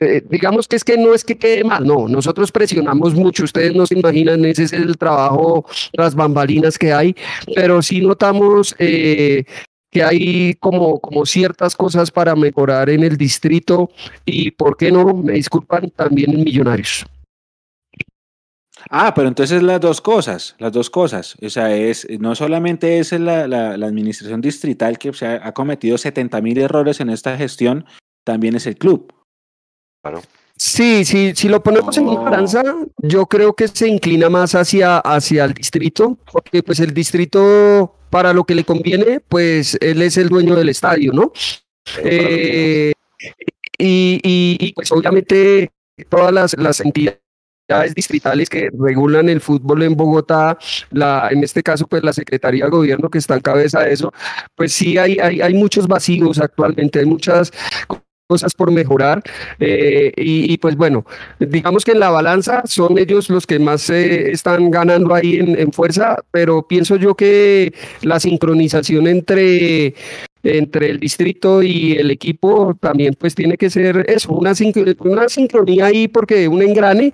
eh, 0.00 0.22
digamos 0.28 0.68
que 0.68 0.76
es 0.76 0.84
que 0.84 0.96
no 0.96 1.14
es 1.14 1.24
que 1.24 1.36
quede 1.38 1.64
mal, 1.64 1.86
no, 1.86 2.08
nosotros 2.08 2.52
presionamos 2.52 3.14
mucho, 3.14 3.44
ustedes 3.44 3.74
no 3.74 3.86
se 3.86 3.98
imaginan, 3.98 4.44
ese 4.44 4.64
es 4.64 4.72
el 4.72 4.96
trabajo, 4.96 5.66
las 5.92 6.14
bambalinas 6.14 6.78
que 6.78 6.92
hay, 6.92 7.14
pero 7.54 7.82
sí 7.82 8.00
notamos 8.00 8.74
eh, 8.78 9.44
que 9.90 10.02
hay 10.02 10.54
como, 10.60 11.00
como 11.00 11.24
ciertas 11.26 11.74
cosas 11.74 12.10
para 12.10 12.36
mejorar 12.36 12.90
en 12.90 13.02
el 13.02 13.16
distrito 13.16 13.90
y, 14.24 14.50
¿por 14.50 14.76
qué 14.76 14.92
no? 14.92 15.14
Me 15.14 15.32
disculpan, 15.34 15.90
también 15.90 16.32
en 16.32 16.44
Millonarios. 16.44 17.06
Ah, 18.90 19.12
pero 19.14 19.28
entonces 19.28 19.62
las 19.62 19.80
dos 19.80 20.00
cosas, 20.00 20.54
las 20.58 20.72
dos 20.72 20.88
cosas. 20.88 21.36
O 21.42 21.50
sea, 21.50 21.74
es, 21.74 22.06
no 22.20 22.34
solamente 22.34 22.98
es 22.98 23.12
la, 23.12 23.48
la- 23.48 23.74
administración 23.74 24.40
distrital 24.40 24.98
que 24.98 25.10
o 25.10 25.12
ha 25.22 25.52
cometido 25.52 25.98
70 25.98 26.40
mil 26.40 26.58
errores 26.58 27.00
en 27.00 27.10
esta 27.10 27.36
gestión, 27.36 27.84
también 28.24 28.54
es 28.54 28.66
el 28.66 28.76
club. 28.76 29.12
Sí, 30.56 31.04
sí, 31.04 31.32
si 31.36 31.48
lo 31.48 31.62
ponemos 31.62 31.96
en 31.98 32.06
balanza, 32.16 32.62
yo 32.98 33.26
creo 33.26 33.54
que 33.54 33.68
se 33.68 33.86
inclina 33.86 34.28
más 34.28 34.56
hacia, 34.56 34.98
hacia 34.98 35.44
el 35.44 35.54
distrito, 35.54 36.18
porque 36.32 36.64
pues 36.64 36.80
el 36.80 36.92
distrito, 36.92 37.94
para 38.10 38.32
lo 38.32 38.42
que 38.42 38.56
le 38.56 38.64
conviene, 38.64 39.20
pues 39.20 39.78
él 39.80 40.02
es 40.02 40.16
el 40.16 40.28
dueño 40.28 40.56
del 40.56 40.68
estadio, 40.68 41.12
¿no? 41.12 41.32
Eh, 42.02 42.92
y, 43.78 44.20
y- 44.24 44.56
y, 44.60 44.72
pues 44.72 44.90
obviamente 44.90 45.70
todas 46.08 46.32
las, 46.32 46.56
las 46.58 46.80
entidades 46.80 47.20
distritales 47.94 48.48
que 48.48 48.68
regulan 48.76 49.28
el 49.28 49.40
fútbol 49.40 49.82
en 49.84 49.94
Bogotá, 49.96 50.58
la, 50.90 51.28
en 51.30 51.44
este 51.44 51.62
caso 51.62 51.86
pues 51.86 52.02
la 52.02 52.12
Secretaría 52.12 52.64
de 52.64 52.70
Gobierno 52.70 53.10
que 53.10 53.18
está 53.18 53.34
en 53.34 53.40
cabeza 53.42 53.80
de 53.82 53.92
eso, 53.92 54.12
pues 54.56 54.72
sí 54.72 54.98
hay, 54.98 55.18
hay, 55.18 55.40
hay 55.40 55.54
muchos 55.54 55.86
vacíos 55.86 56.40
actualmente, 56.40 56.98
hay 56.98 57.06
muchas 57.06 57.52
cosas 58.28 58.54
por 58.54 58.70
mejorar 58.70 59.22
eh, 59.58 60.12
y, 60.16 60.52
y, 60.52 60.58
pues 60.58 60.76
bueno, 60.76 61.04
digamos 61.40 61.84
que 61.84 61.92
en 61.92 62.00
la 62.00 62.10
balanza 62.10 62.62
son 62.66 62.98
ellos 62.98 63.30
los 63.30 63.46
que 63.46 63.58
más 63.58 63.88
eh, 63.90 64.30
están 64.30 64.70
ganando 64.70 65.14
ahí 65.14 65.36
en, 65.36 65.58
en 65.58 65.72
fuerza, 65.72 66.22
pero 66.30 66.68
pienso 66.68 66.96
yo 66.96 67.14
que 67.14 67.72
la 68.02 68.20
sincronización 68.20 69.08
entre 69.08 69.94
entre 70.44 70.90
el 70.90 71.00
distrito 71.00 71.62
y 71.62 71.92
el 71.94 72.10
equipo 72.12 72.76
también 72.80 73.14
pues 73.18 73.34
tiene 73.34 73.56
que 73.56 73.70
ser 73.70 74.06
eso, 74.08 74.32
una, 74.32 74.52
sincro- 74.52 74.94
una 75.00 75.28
sincronía 75.28 75.86
ahí 75.86 76.06
porque 76.06 76.46
un 76.48 76.62
engrane, 76.62 77.12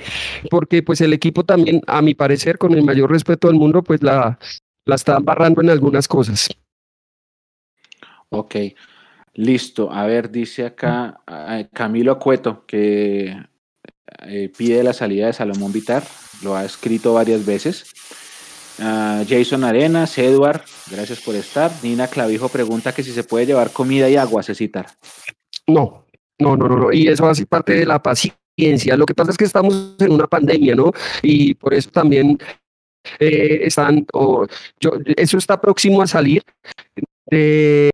porque 0.50 0.82
pues 0.82 1.00
el 1.00 1.12
equipo 1.14 1.42
también, 1.44 1.80
a 1.86 2.02
mi 2.02 2.14
parecer, 2.14 2.58
con 2.58 2.74
el 2.74 2.84
mayor 2.84 3.10
respeto 3.10 3.48
del 3.48 3.56
mundo, 3.56 3.82
pues 3.82 4.02
la, 4.02 4.38
la 4.84 4.94
está 4.94 5.18
barrando 5.20 5.62
en 5.62 5.70
algunas 5.70 6.06
cosas. 6.06 6.48
Ok, 8.30 8.56
listo. 9.34 9.90
A 9.92 10.06
ver, 10.06 10.30
dice 10.30 10.66
acá 10.66 11.20
Camilo 11.72 12.18
Cueto 12.18 12.64
que 12.66 13.36
eh, 14.26 14.52
pide 14.56 14.82
la 14.82 14.92
salida 14.92 15.26
de 15.26 15.32
Salomón 15.32 15.72
Vitar, 15.72 16.02
lo 16.42 16.56
ha 16.56 16.64
escrito 16.64 17.14
varias 17.14 17.44
veces. 17.44 17.84
Ah, 18.80 19.22
Jason 19.28 19.62
Arenas, 19.62 20.18
Edward, 20.18 20.62
gracias 20.90 21.20
por 21.20 21.34
estar. 21.34 21.70
Nina 21.82 22.08
Clavijo 22.08 22.48
pregunta 22.48 22.92
que 22.92 23.02
si 23.02 23.12
se 23.12 23.24
puede 23.24 23.46
llevar 23.46 23.70
comida 23.70 24.08
y 24.08 24.16
agua, 24.16 24.42
Cecitar. 24.42 24.86
No, 25.66 26.06
no, 26.38 26.56
no, 26.56 26.68
no, 26.68 26.76
no. 26.76 26.92
Y 26.92 27.08
eso 27.08 27.26
hace 27.26 27.46
parte 27.46 27.74
de 27.74 27.86
la 27.86 28.02
paciencia. 28.02 28.96
Lo 28.96 29.06
que 29.06 29.14
pasa 29.14 29.30
es 29.30 29.36
que 29.36 29.44
estamos 29.44 29.94
en 29.98 30.12
una 30.12 30.26
pandemia, 30.26 30.74
¿no? 30.74 30.92
Y 31.22 31.54
por 31.54 31.72
eso 31.72 31.90
también 31.90 32.38
eh, 33.18 33.60
están, 33.62 34.06
o 34.12 34.46
yo, 34.80 34.92
eso 35.16 35.38
está 35.38 35.60
próximo 35.60 36.02
a 36.02 36.06
salir 36.06 36.42
de 37.26 37.90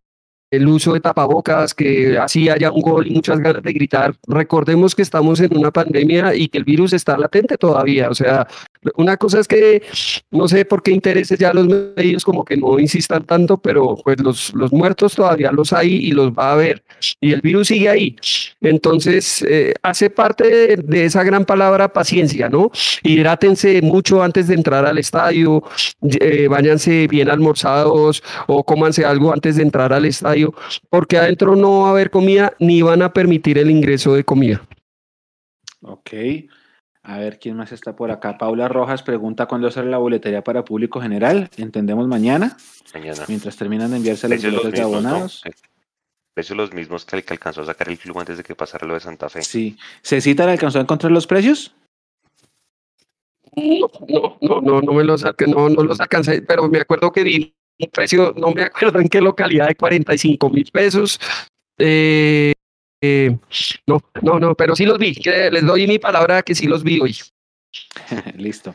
el 0.51 0.67
uso 0.69 0.95
de 0.95 1.01
tapabocas, 1.01 1.75
que 1.75 2.19
así 2.19 2.49
haya 2.49 2.71
un 2.71 2.81
gol 2.81 3.07
y 3.07 3.11
muchas 3.11 3.39
ganas 3.39 3.63
de 3.63 3.73
gritar. 3.73 4.15
Recordemos 4.27 4.95
que 4.95 5.03
estamos 5.03 5.41
en 5.41 5.57
una 5.57 5.71
pandemia 5.71 6.35
y 6.35 6.49
que 6.49 6.59
el 6.59 6.65
virus 6.65 6.93
está 6.93 7.17
latente 7.17 7.57
todavía. 7.57 8.09
O 8.11 8.15
sea, 8.15 8.47
una 8.97 9.17
cosa 9.17 9.41
es 9.41 9.49
que 9.49 9.83
no 10.31 10.49
sé 10.49 10.65
por 10.65 10.83
qué 10.83 10.91
intereses 10.91 11.39
ya 11.39 11.53
los 11.53 11.67
medios 11.69 12.25
como 12.25 12.45
que 12.45 12.57
no 12.57 12.79
insistan 12.79 13.25
tanto, 13.25 13.59
pero 13.59 13.97
pues 14.03 14.21
los, 14.21 14.53
los 14.55 14.73
muertos 14.73 15.15
todavía 15.15 15.53
los 15.53 15.73
hay 15.73 15.95
y 15.95 16.13
los 16.13 16.33
va 16.33 16.51
a 16.51 16.53
haber. 16.53 16.83
Y 17.21 17.33
el 17.33 17.41
virus 17.41 17.69
sigue 17.69 17.89
ahí. 17.89 18.17
Entonces, 18.61 19.45
eh, 19.49 19.75
hace 19.83 20.11
parte 20.11 20.77
de, 20.77 21.05
esa 21.05 21.23
gran 21.25 21.45
palabra 21.45 21.93
paciencia, 21.93 22.49
¿no? 22.49 22.71
Hidrátense 23.03 23.81
mucho 23.83 24.23
antes 24.23 24.49
de 24.49 24.55
entrar 24.55 24.87
al 24.87 24.99
estadio, 24.99 25.63
eh, 26.03 26.47
váyanse 26.49 27.07
bien 27.07 27.31
almorzados 27.31 28.23
o 28.47 28.65
cómanse 28.65 29.05
algo 29.05 29.33
antes 29.33 29.57
de 29.57 29.63
entrar 29.63 29.93
al 29.93 30.05
estadio, 30.05 30.40
porque 30.89 31.19
adentro 31.19 31.57
no 31.57 31.81
va 31.81 31.89
a 31.89 31.91
haber 31.91 32.11
comida 32.11 32.53
ni 32.59 32.83
van 32.83 33.03
a 33.03 33.13
permitir 33.13 33.59
el 33.59 33.71
ingreso 33.71 34.15
de 34.15 34.25
comida. 34.25 34.63
Ok. 35.83 36.11
A 37.03 37.19
ver, 37.19 37.39
¿quién 37.39 37.57
más 37.57 37.73
está 37.73 37.97
por 37.97 38.11
acá? 38.11 38.37
Paula 38.37 38.69
Rojas 38.69 39.03
pregunta 39.03 39.47
cuándo 39.47 39.71
sale 39.71 39.91
la 39.91 39.99
boletería 39.99 40.45
para 40.45 40.65
público 40.65 41.01
general. 41.01 41.49
Entendemos 41.57 42.07
mañana, 42.07 42.57
Mañana. 42.93 43.25
mientras 43.27 43.57
terminan 43.57 43.91
de 43.91 43.97
enviarse 43.97 44.29
los 44.29 44.35
Precios 44.37 44.53
los 44.53 44.63
boletos 44.63 44.79
de 44.79 44.85
abonados. 44.85 45.43
Precios 46.35 46.57
los 46.57 46.73
mismos 46.75 47.05
que 47.05 47.17
el 47.17 47.25
que 47.25 47.33
alcanzó 47.33 47.63
a 47.63 47.67
sacar 47.67 47.89
el 47.89 47.99
club 47.99 48.19
antes 48.19 48.37
de 48.37 48.45
que 48.45 48.55
pasara 48.55 48.87
lo 48.87 48.95
de 48.95 49.01
Santa 49.01 49.29
Fe. 49.31 49.43
Sí. 49.43 49.77
¿Cecita 50.03 50.45
le 50.45 50.53
alcanzó 50.53 50.79
a 50.79 50.83
encontrar 50.83 51.11
los 51.11 51.27
precios? 51.27 51.75
No, 53.57 53.91
no, 54.09 54.39
no, 54.41 54.61
no, 54.61 54.81
no 54.81 54.93
me 54.93 55.03
los 55.03 55.25
no, 55.25 55.69
no 55.69 55.83
los 55.83 56.01
alcancé, 56.01 56.43
pero 56.43 56.69
me 56.69 56.81
acuerdo 56.81 57.11
que 57.11 57.25
vi 57.25 57.55
un 57.81 57.91
precio, 57.91 58.35
no 58.37 58.53
me 58.53 58.63
acuerdo 58.63 59.01
en 59.01 59.09
qué 59.09 59.21
localidad, 59.21 59.69
de 59.69 59.75
45 59.75 60.51
mil 60.51 60.71
pesos. 60.73 61.19
Eh, 61.79 62.53
eh, 63.03 63.37
no, 63.87 64.03
no, 64.23 64.39
no, 64.39 64.55
pero 64.55 64.77
sí 64.77 64.85
los 64.85 64.99
vi, 64.99 65.15
les 65.15 65.65
doy 65.65 65.87
mi 65.87 65.99
palabra 65.99 66.43
que 66.43 66.55
sí 66.55 66.67
los 66.67 66.83
vi 66.83 67.01
hoy. 67.01 67.17
Listo. 68.37 68.75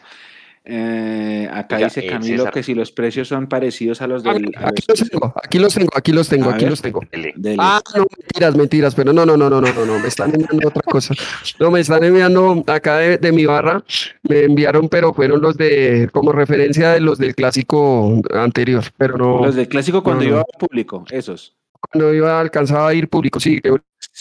Eh, 0.68 1.48
acá 1.54 1.76
Oiga, 1.76 1.88
dice 1.88 2.06
eh, 2.06 2.10
Camilo 2.10 2.38
César. 2.38 2.54
que 2.54 2.64
si 2.64 2.74
los 2.74 2.92
precios 2.92 3.28
son 3.28 3.46
parecidos 3.48 4.02
a 4.02 4.08
los 4.08 4.24
del... 4.24 4.52
Aquí 4.56 4.84
los- 4.88 5.10
tengo, 5.10 5.34
aquí 5.44 5.60
los 5.60 5.74
tengo, 5.76 5.90
aquí 5.96 6.12
los 6.12 6.28
tengo, 6.28 6.50
A 6.50 6.54
aquí 6.56 6.64
ver. 6.64 6.72
los 6.72 6.82
tengo. 6.82 7.02
Dele. 7.12 7.34
del- 7.36 7.58
Ah, 7.60 7.80
no, 7.96 8.06
mentiras, 8.18 8.56
mentiras, 8.56 8.96
pero 8.96 9.14
no, 9.14 9.26
no, 9.28 9.38
no, 9.38 9.48
no, 9.50 9.62
no, 9.62 9.72
no, 9.72 9.86
no, 9.86 10.00
me 10.00 10.08
están 10.08 10.32
enviando 10.34 10.68
otra 10.68 10.82
cosa. 10.82 11.14
No, 11.60 11.70
me 11.70 11.82
están 11.82 12.04
enviando 12.04 12.64
acá 12.66 12.98
de, 12.98 13.18
de 13.20 13.32
mi 13.32 13.46
barra, 13.46 13.84
me 14.24 14.46
enviaron, 14.46 14.90
pero 14.90 15.14
fueron 15.14 15.40
los 15.42 15.56
de, 15.56 16.10
como 16.12 16.32
referencia 16.32 16.92
de 16.94 17.00
los 17.00 17.20
del 17.20 17.36
clásico 17.36 18.20
anterior, 18.34 18.84
pero 18.98 19.18
no, 19.18 19.46
los 19.46 19.54
del 19.56 19.68
clásico 19.68 20.02
cuando 20.02 20.24
no, 20.24 20.30
iba 20.30 20.40
al 20.40 20.46
público, 20.60 21.06
esos. 21.12 21.56
no 21.94 22.12
iba 22.12 22.38
a 22.38 22.40
alcanzar 22.42 22.88
a 22.90 22.94
ir 22.94 23.08
público, 23.08 23.40
sí. 23.40 23.62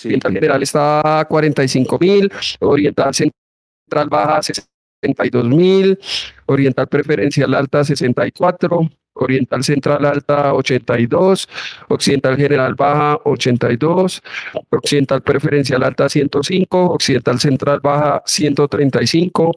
Oriental 0.05 0.33
General 0.33 0.63
está 0.63 1.21
a 1.21 1.25
45 1.25 1.99
mil, 1.99 2.31
Oriental 2.61 3.15
Central 3.15 4.09
baja 4.11 4.39
a 4.39 4.43
72 4.43 5.45
mil, 5.49 5.99
Oriental 6.47 6.89
Preferencial 6.89 7.55
Alta 7.55 7.85
64, 7.85 8.91
Oriental 9.15 9.63
Central 9.63 10.05
Alta 10.05 10.53
82, 10.55 11.49
Occidental 11.89 12.37
General 12.37 12.75
Baja 12.75 13.19
82, 13.25 14.23
Occidental 14.71 15.23
Preferencial 15.23 15.83
Alta 15.83 16.09
105, 16.09 16.91
Occidental 16.91 17.39
Central 17.39 17.81
Baja 17.81 18.23
135 18.27 19.53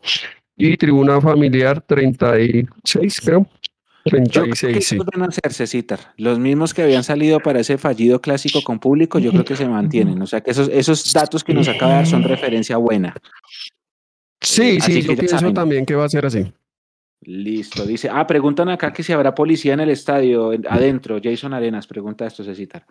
y 0.56 0.78
Tribuna 0.78 1.22
Familiar 1.22 1.82
36, 1.82 3.22
creo. 3.22 3.48
36, 4.06 4.88
sí. 4.88 4.98
van 4.98 5.24
a 5.24 5.26
hacerse, 5.26 5.68
Citar? 5.68 6.14
Los 6.16 6.40
mismos 6.40 6.74
que 6.74 6.82
habían 6.82 7.04
salido 7.04 7.42
para 7.42 7.60
ese 7.60 7.78
fallido 7.78 8.22
clásico 8.22 8.62
con 8.64 8.80
público, 8.80 9.20
yo 9.20 9.32
creo 9.32 9.44
que 9.44 9.58
se 9.58 9.68
mantienen. 9.68 10.22
O 10.22 10.28
sea 10.28 10.40
que 10.40 10.52
esos, 10.52 10.70
esos 10.70 11.12
datos 11.12 11.44
que 11.44 11.54
nos 11.54 11.68
acaba 11.68 11.92
de 11.92 11.98
dar 11.98 12.08
son 12.08 12.24
referencia 12.24 12.78
buena. 12.78 13.14
Sí, 14.42 14.80
sí, 14.80 15.02
yo 15.02 15.16
pienso 15.16 15.52
también 15.52 15.86
que 15.86 15.96
va 15.96 16.06
a 16.06 16.10
ser 16.10 16.26
así. 16.26 16.46
Listo, 17.28 17.86
dice. 17.86 18.08
Ah, 18.10 18.26
preguntan 18.26 18.70
acá 18.70 18.94
que 18.94 19.04
si 19.04 19.12
habrá 19.12 19.36
policía 19.36 19.74
en 19.74 19.82
el 19.82 19.90
estadio, 19.90 20.52
adentro. 20.70 21.20
Jason 21.22 21.54
Arenas 21.54 21.86
pregunta 21.86 22.26
esto, 22.26 22.42
Cecitar. 22.42 22.86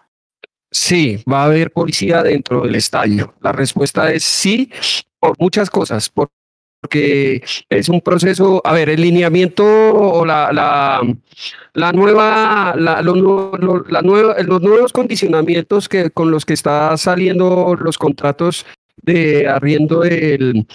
Sí, 0.70 1.18
va 1.30 1.40
a 1.40 1.44
haber 1.46 1.72
policía 1.72 2.22
dentro 2.22 2.60
del 2.60 2.74
estadio. 2.74 3.34
La 3.40 3.52
respuesta 3.52 4.12
es 4.12 4.24
sí, 4.24 4.70
por 5.18 5.34
muchas 5.38 5.70
cosas. 5.70 6.10
porque 6.10 7.42
es 7.70 7.88
un 7.88 8.02
proceso, 8.02 8.60
a 8.62 8.74
ver, 8.74 8.90
el 8.90 9.00
lineamiento 9.00 9.64
o 9.64 10.26
la, 10.26 10.52
la, 10.52 11.92
nueva, 11.92 12.74
la, 12.76 13.00
la 13.00 14.02
nueva, 14.02 14.42
los 14.42 14.60
nuevos 14.60 14.92
condicionamientos 14.92 15.88
que, 15.88 16.10
con 16.10 16.30
los 16.30 16.44
que 16.44 16.52
está 16.52 16.94
saliendo 16.98 17.74
los 17.74 17.96
contratos 17.96 18.66
de 18.98 19.48
arriendo 19.48 20.00
del, 20.00 20.66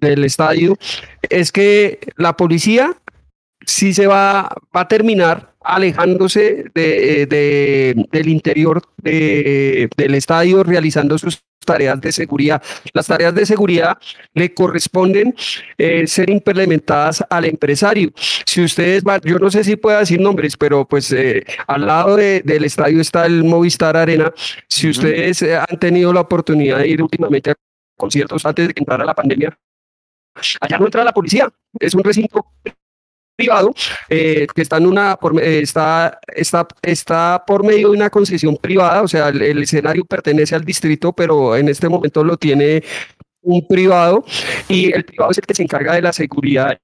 del 0.00 0.24
estadio 0.24 0.76
es 1.28 1.52
que 1.52 2.00
la 2.16 2.36
policía 2.36 2.96
sí 3.64 3.92
se 3.92 4.06
va, 4.06 4.48
va 4.74 4.80
a 4.80 4.88
terminar 4.88 5.54
alejándose 5.60 6.64
de, 6.74 8.06
del 8.10 8.28
interior 8.28 8.82
del 8.96 10.14
estadio, 10.14 10.62
realizando 10.62 11.18
sus 11.18 11.42
tareas 11.64 12.00
de 12.00 12.12
seguridad. 12.12 12.62
Las 12.94 13.06
tareas 13.06 13.34
de 13.34 13.44
seguridad 13.44 13.98
le 14.32 14.54
corresponden 14.54 15.34
eh, 15.76 16.06
ser 16.06 16.30
implementadas 16.30 17.22
al 17.28 17.44
empresario. 17.44 18.10
Si 18.46 18.64
ustedes 18.64 19.04
van, 19.04 19.20
yo 19.22 19.38
no 19.38 19.50
sé 19.50 19.62
si 19.62 19.76
puedo 19.76 19.98
decir 19.98 20.18
nombres, 20.20 20.56
pero 20.56 20.88
pues 20.88 21.12
eh, 21.12 21.44
al 21.66 21.86
lado 21.86 22.16
del 22.16 22.64
estadio 22.64 23.02
está 23.02 23.26
el 23.26 23.44
Movistar 23.44 23.96
Arena. 23.98 24.32
Si 24.68 24.88
ustedes 24.88 25.42
han 25.42 25.78
tenido 25.78 26.12
la 26.14 26.22
oportunidad 26.22 26.78
de 26.78 26.88
ir 26.88 27.02
últimamente 27.02 27.50
a 27.50 27.54
conciertos 27.98 28.46
antes 28.46 28.68
de 28.68 28.74
que 28.74 28.80
entrara 28.80 29.04
la 29.04 29.14
pandemia, 29.14 29.58
Allá 30.60 30.78
no 30.78 30.86
entra 30.86 31.04
la 31.04 31.12
policía, 31.12 31.48
es 31.78 31.94
un 31.94 32.04
recinto 32.04 32.46
privado 33.38 33.72
eh, 34.08 34.48
que 34.52 34.62
está 34.62 34.78
en 34.78 34.86
una 34.86 35.16
eh, 35.40 35.60
está, 35.62 36.18
está, 36.34 36.66
está 36.82 37.44
por 37.46 37.64
medio 37.64 37.90
de 37.90 37.96
una 37.96 38.10
concesión 38.10 38.56
privada, 38.56 39.02
o 39.02 39.08
sea, 39.08 39.28
el, 39.28 39.62
escenario 39.62 40.04
pertenece 40.04 40.56
al 40.56 40.64
distrito, 40.64 41.12
pero 41.12 41.56
en 41.56 41.68
este 41.68 41.88
momento 41.88 42.24
lo 42.24 42.36
tiene 42.36 42.82
un 43.42 43.64
privado 43.68 44.24
y 44.68 44.92
el 44.92 45.04
privado 45.04 45.30
es 45.30 45.38
el 45.38 45.46
que 45.46 45.54
se 45.54 45.62
encarga 45.62 45.94
de 45.94 46.02
la 46.02 46.12
seguridad 46.12 46.76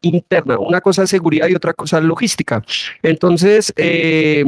interna. 0.00 0.58
Una 0.58 0.80
cosa 0.80 1.02
es 1.02 1.10
seguridad 1.10 1.48
y 1.48 1.54
otra 1.54 1.74
cosa 1.74 1.98
es 1.98 2.04
logística. 2.04 2.64
Entonces, 3.02 3.70
eh, 3.76 4.44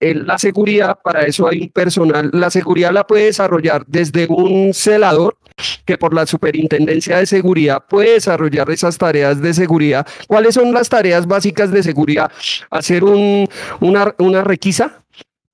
la 0.00 0.38
seguridad, 0.38 0.98
para 1.04 1.26
eso 1.26 1.46
hay 1.46 1.60
un 1.60 1.68
personal, 1.68 2.30
la 2.32 2.48
seguridad 2.48 2.92
la 2.92 3.06
puede 3.06 3.26
desarrollar 3.26 3.84
desde 3.86 4.26
un 4.26 4.72
celador 4.72 5.36
que 5.84 5.98
por 5.98 6.14
la 6.14 6.26
superintendencia 6.26 7.18
de 7.18 7.26
seguridad 7.26 7.84
puede 7.88 8.14
desarrollar 8.14 8.70
esas 8.70 8.98
tareas 8.98 9.40
de 9.40 9.54
seguridad. 9.54 10.06
¿Cuáles 10.26 10.54
son 10.54 10.72
las 10.72 10.88
tareas 10.88 11.26
básicas 11.26 11.70
de 11.70 11.82
seguridad? 11.82 12.30
Hacer 12.70 13.04
un, 13.04 13.48
una, 13.80 14.14
una 14.18 14.42
requisa 14.42 15.03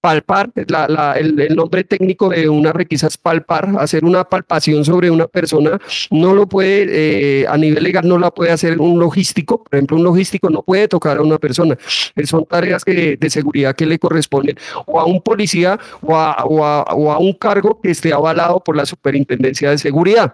palpar, 0.01 0.51
la, 0.69 1.15
el, 1.19 1.55
nombre 1.55 1.85
técnico 1.85 2.31
de 2.31 2.49
una 2.49 2.73
requisa 2.73 3.07
es 3.07 3.19
palpar, 3.19 3.69
hacer 3.79 4.05
una 4.05 4.25
palpación 4.25 4.85
sobre 4.85 5.11
una 5.11 5.27
persona, 5.27 5.79
no 6.11 6.35
lo 6.35 6.47
puede, 6.47 7.43
eh, 7.43 7.47
a 7.47 7.57
nivel 7.57 7.85
legal 7.85 8.09
no 8.09 8.19
la 8.19 8.31
puede 8.31 8.51
hacer 8.51 8.81
un 8.81 8.99
logístico, 8.99 9.63
por 9.63 9.75
ejemplo, 9.75 9.97
un 9.97 10.05
logístico 10.05 10.49
no 10.49 10.63
puede 10.63 10.89
tocar 10.89 11.19
a 11.19 11.23
una 11.23 11.39
persona, 11.39 11.77
eh, 12.17 12.27
son 12.27 12.47
tareas 12.47 12.85
de 12.85 13.31
seguridad 13.31 13.75
que 13.75 13.87
le 13.87 13.99
corresponden 13.99 14.57
o 14.87 14.99
a 14.99 15.05
un 15.05 15.21
policía 15.21 15.79
o 16.03 16.17
a, 16.17 16.45
o 16.45 17.13
a 17.13 17.19
un 17.19 17.33
cargo 17.35 17.81
que 17.83 17.91
esté 17.91 18.13
avalado 18.13 18.61
por 18.61 18.77
la 18.77 18.87
superintendencia 18.87 19.71
de 19.71 19.79
seguridad. 19.79 20.33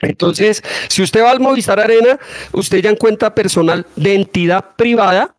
Entonces, 0.00 0.62
si 0.88 1.02
usted 1.02 1.22
va 1.22 1.30
al 1.30 1.40
Movistar 1.40 1.80
Arena, 1.80 2.18
usted 2.52 2.78
ya 2.78 2.90
encuentra 2.90 3.34
personal 3.34 3.86
de 3.96 4.14
entidad 4.14 4.76
privada 4.76 5.34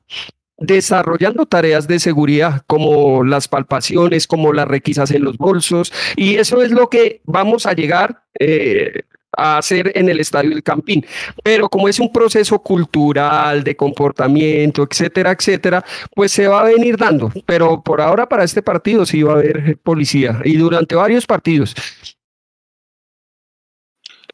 desarrollando 0.58 1.46
tareas 1.46 1.88
de 1.88 2.00
seguridad 2.00 2.64
como 2.68 3.24
las 3.24 3.48
palpaciones, 3.48 4.28
como 4.28 4.54
las 4.54 4.68
requisas 4.68 5.12
en 5.12 5.24
los 5.24 5.38
bolsos, 5.38 5.92
y 6.16 6.36
eso 6.36 6.62
es 6.62 6.72
lo 6.72 6.90
que 6.90 7.22
vamos 7.26 7.66
a 7.66 7.74
llegar 7.74 8.24
eh, 8.40 9.02
a 9.38 9.58
hacer 9.58 9.92
en 9.96 10.10
el 10.10 10.20
Estadio 10.20 10.52
del 10.52 10.64
Campín. 10.64 11.06
Pero 11.44 11.70
como 11.70 11.88
es 11.88 12.00
un 12.00 12.12
proceso 12.12 12.60
cultural, 12.60 13.64
de 13.64 13.76
comportamiento, 13.76 14.88
etcétera, 14.90 15.32
etcétera, 15.32 15.84
pues 16.16 16.32
se 16.32 16.48
va 16.48 16.62
a 16.62 16.66
venir 16.66 16.98
dando. 16.98 17.32
Pero 17.46 17.82
por 17.84 18.02
ahora 18.02 18.28
para 18.28 18.44
este 18.44 18.62
partido 18.62 19.06
sí 19.06 19.24
va 19.24 19.34
a 19.34 19.38
haber 19.38 19.78
policía 19.80 20.40
y 20.44 20.58
durante 20.58 20.96
varios 20.96 21.26
partidos. 21.26 21.76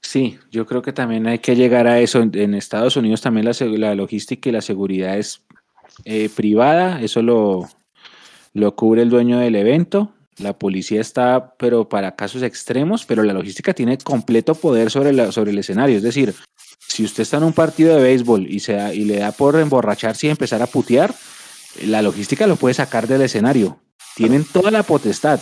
Sí, 0.04 0.40
yo 0.52 0.66
creo 0.66 0.82
que 0.82 0.94
también 0.94 1.28
hay 1.28 1.40
que 1.40 1.56
llegar 1.56 1.88
a 1.88 2.00
eso. 2.00 2.22
En 2.22 2.54
Estados 2.54 2.98
Unidos 2.98 3.22
también 3.22 3.46
la, 3.46 3.54
la 3.78 3.96
logística 3.96 4.50
y 4.50 4.52
la 4.52 4.62
seguridad 4.62 5.18
es 5.18 5.44
eh, 6.06 6.30
privada, 6.34 7.02
eso 7.02 7.22
lo, 7.22 7.70
lo 8.54 8.76
cubre 8.76 9.02
el 9.02 9.10
dueño 9.10 9.40
del 9.40 9.56
evento. 9.56 10.14
La 10.38 10.58
policía 10.58 11.02
está, 11.02 11.54
pero 11.58 11.88
para 11.88 12.16
casos 12.16 12.42
extremos, 12.42 13.06
pero 13.06 13.24
la 13.24 13.34
logística 13.34 13.74
tiene 13.74 13.98
completo 13.98 14.56
poder 14.56 14.90
sobre, 14.90 15.14
la, 15.14 15.32
sobre 15.32 15.52
el 15.52 15.60
escenario. 15.60 15.98
Es 15.98 16.04
decir, 16.04 16.34
si 16.80 17.04
usted 17.04 17.24
está 17.24 17.38
en 17.38 17.44
un 17.44 17.54
partido 17.54 17.96
de 17.96 18.02
béisbol 18.02 18.48
y, 18.50 18.60
se 18.60 18.96
y 18.96 19.06
le 19.06 19.18
da 19.18 19.32
por 19.32 19.60
emborracharse 19.60 20.28
y 20.28 20.30
empezar 20.30 20.62
a 20.62 20.68
putear, 20.68 21.14
la 21.86 22.02
logística 22.02 22.48
lo 22.48 22.56
puede 22.56 22.74
sacar 22.74 23.08
del 23.08 23.22
escenario. 23.22 23.80
Tienen 24.16 24.46
toda 24.46 24.72
la 24.72 24.84
potestad. 24.84 25.40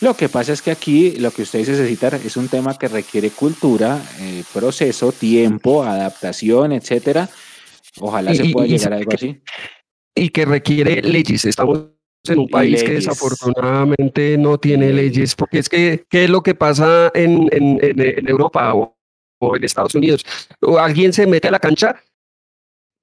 Lo 0.00 0.14
que 0.14 0.28
pasa 0.28 0.52
es 0.52 0.62
que 0.62 0.72
aquí 0.72 1.12
lo 1.12 1.30
que 1.30 1.42
ustedes 1.42 1.68
necesitan 1.68 2.20
es 2.24 2.36
un 2.36 2.48
tema 2.48 2.76
que 2.76 2.88
requiere 2.88 3.30
cultura, 3.30 4.02
eh, 4.20 4.42
proceso, 4.52 5.12
tiempo, 5.12 5.84
adaptación, 5.84 6.72
etcétera. 6.72 7.28
Ojalá 8.00 8.34
se 8.34 8.48
pueda 8.50 8.66
llegar 8.66 8.92
a 8.92 8.96
algo 8.96 9.12
así 9.14 9.40
y 10.14 10.28
que 10.30 10.44
requiere 10.44 11.02
leyes. 11.02 11.44
Estamos 11.44 11.88
en 12.28 12.38
un 12.38 12.48
país 12.48 12.82
que 12.82 12.94
desafortunadamente 12.94 14.36
no 14.38 14.58
tiene 14.58 14.92
leyes, 14.92 15.34
porque 15.34 15.58
es 15.58 15.68
que, 15.68 16.04
¿qué 16.08 16.24
es 16.24 16.30
lo 16.30 16.42
que 16.42 16.54
pasa 16.54 17.10
en, 17.14 17.48
en, 17.52 17.78
en 17.82 18.28
Europa 18.28 18.74
o, 18.74 18.96
o, 19.40 19.56
en 19.56 19.64
Estados 19.64 19.94
Unidos? 19.94 20.24
O 20.60 20.78
alguien 20.78 21.12
se 21.12 21.26
mete 21.26 21.48
a 21.48 21.50
la 21.52 21.58
cancha 21.58 21.96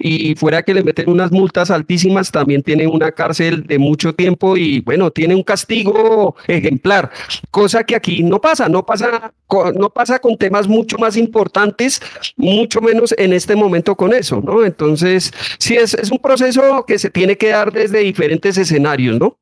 y 0.02 0.34
fuera 0.36 0.64
que 0.64 0.74
le 0.74 0.82
meten 0.82 1.10
unas 1.10 1.30
multas 1.30 1.70
altísimas, 1.70 2.32
también 2.32 2.64
tiene 2.64 2.88
una 2.88 3.12
cárcel 3.12 3.68
de 3.68 3.78
mucho 3.78 4.16
tiempo 4.16 4.56
y 4.56 4.80
bueno, 4.80 5.12
tiene 5.12 5.36
un 5.36 5.43
castigo 5.43 6.38
ejemplar, 6.47 7.12
cosa 7.52 7.84
que 7.84 7.97
aquí 7.97 8.24
no 8.24 8.39
pasa, 8.39 8.70
no 8.70 8.86
pasa, 8.86 9.34
no 9.76 9.89
pasa 9.89 10.20
con 10.20 10.38
temas 10.38 10.70
mucho 10.70 10.97
más 10.97 11.18
importantes, 11.18 12.02
mucho 12.38 12.80
menos 12.80 13.14
en 13.18 13.34
este 13.34 13.58
momento 13.58 13.95
con 13.95 14.14
eso, 14.14 14.41
¿no? 14.41 14.64
Entonces, 14.64 15.34
sí, 15.60 15.76
es, 15.76 15.93
un 16.10 16.20
proceso 16.20 16.86
que 16.88 16.97
se 16.97 17.10
tiene 17.10 17.38
que 17.38 17.50
dar 17.50 17.74
desde 17.74 18.00
diferentes 18.00 18.58
escenarios, 18.58 19.20
¿no? 19.20 19.38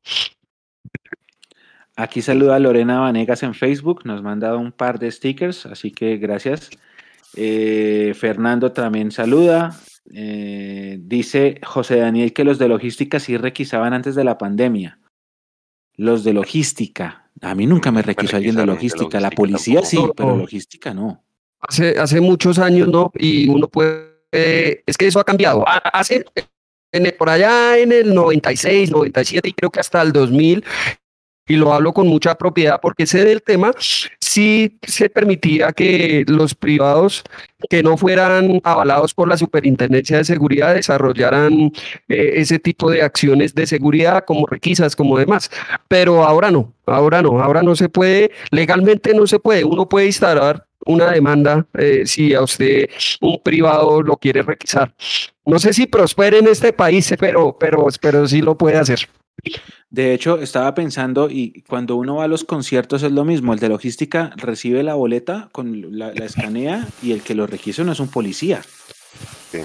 Aquí 1.94 2.20
saluda 2.20 2.56
a 2.56 2.58
Lorena 2.58 2.98
Vanegas 2.98 3.44
en 3.44 3.54
Facebook, 3.54 4.02
nos 4.04 4.22
manda 4.22 4.56
un 4.56 4.72
par 4.72 4.98
de 4.98 5.10
stickers, 5.10 5.66
así 5.66 5.92
que 5.92 6.16
gracias. 6.16 6.70
Eh, 7.36 8.12
Fernando 8.16 8.72
también 8.72 9.12
saluda. 9.12 9.76
Eh, 10.14 10.98
dice 11.00 11.60
José 11.62 11.96
Daniel 11.96 12.32
que 12.32 12.44
los 12.44 12.58
de 12.58 12.68
logística 12.68 13.20
sí 13.20 13.36
requisaban 13.36 13.92
antes 13.92 14.14
de 14.14 14.24
la 14.24 14.38
pandemia. 14.38 14.98
Los 15.94 16.24
de 16.24 16.32
logística. 16.32 17.30
A 17.40 17.54
mí 17.54 17.66
nunca 17.66 17.90
me 17.90 18.02
requisó 18.02 18.36
alguien 18.36 18.56
de 18.56 18.66
logística. 18.66 19.20
La 19.20 19.30
policía 19.30 19.82
sí, 19.82 19.98
pero 20.16 20.36
logística 20.36 20.94
no. 20.94 21.24
Hace, 21.60 21.98
hace 21.98 22.20
muchos 22.20 22.58
años, 22.58 22.88
¿no? 22.88 23.10
Y 23.14 23.48
uno 23.48 23.68
puede. 23.68 24.82
es 24.86 24.96
que 24.96 25.06
eso 25.06 25.20
ha 25.20 25.24
cambiado. 25.24 25.64
Hace. 25.66 26.24
por 27.18 27.28
allá 27.28 27.78
en 27.78 27.92
el 27.92 28.14
96, 28.14 28.90
97 28.90 29.48
y 29.48 29.52
creo 29.52 29.70
que 29.70 29.80
hasta 29.80 30.00
el 30.02 30.12
2000, 30.12 30.64
y 31.48 31.56
lo 31.56 31.72
hablo 31.72 31.92
con 31.92 32.06
mucha 32.06 32.36
propiedad 32.36 32.78
porque 32.80 33.06
sé 33.06 33.24
del 33.24 33.42
tema, 33.42 33.72
sí 34.20 34.78
se 34.82 35.08
permitía 35.08 35.72
que 35.72 36.24
los 36.28 36.54
privados 36.54 37.24
que 37.68 37.82
no 37.82 37.96
fueran 37.96 38.60
avalados 38.62 39.14
por 39.14 39.28
la 39.28 39.36
Superintendencia 39.36 40.18
de 40.18 40.24
Seguridad 40.24 40.74
desarrollaran 40.74 41.72
eh, 42.08 42.32
ese 42.36 42.58
tipo 42.58 42.90
de 42.90 43.02
acciones 43.02 43.54
de 43.54 43.66
seguridad 43.66 44.24
como 44.24 44.46
requisas, 44.46 44.94
como 44.94 45.18
demás. 45.18 45.50
Pero 45.88 46.24
ahora 46.24 46.50
no, 46.50 46.72
ahora 46.86 47.22
no, 47.22 47.40
ahora 47.42 47.62
no 47.62 47.74
se 47.74 47.88
puede, 47.88 48.30
legalmente 48.50 49.14
no 49.14 49.26
se 49.26 49.40
puede. 49.40 49.64
Uno 49.64 49.88
puede 49.88 50.06
instalar 50.06 50.66
una 50.86 51.10
demanda 51.10 51.66
eh, 51.76 52.02
si 52.06 52.34
a 52.34 52.42
usted 52.42 52.88
un 53.20 53.40
privado 53.42 54.02
lo 54.02 54.16
quiere 54.16 54.42
requisar. 54.42 54.94
No 55.44 55.58
sé 55.58 55.72
si 55.72 55.86
prospere 55.86 56.38
en 56.38 56.48
este 56.48 56.72
país, 56.72 57.12
pero, 57.18 57.56
pero, 57.58 57.86
pero 58.00 58.28
sí 58.28 58.40
lo 58.40 58.56
puede 58.56 58.76
hacer. 58.76 59.08
De 59.90 60.12
hecho, 60.12 60.38
estaba 60.38 60.74
pensando 60.74 61.28
y 61.30 61.62
cuando 61.66 61.96
uno 61.96 62.16
va 62.16 62.24
a 62.24 62.28
los 62.28 62.44
conciertos 62.44 63.02
es 63.02 63.12
lo 63.12 63.24
mismo. 63.24 63.54
El 63.54 63.58
de 63.58 63.68
logística 63.68 64.32
recibe 64.36 64.82
la 64.82 64.94
boleta, 64.94 65.48
con 65.52 65.98
la, 65.98 66.12
la 66.12 66.24
escanea 66.26 66.86
y 67.02 67.12
el 67.12 67.22
que 67.22 67.34
lo 67.34 67.46
requisa 67.46 67.84
no 67.84 67.92
es 67.92 68.00
un 68.00 68.08
policía. 68.08 68.60
Sí. 69.50 69.60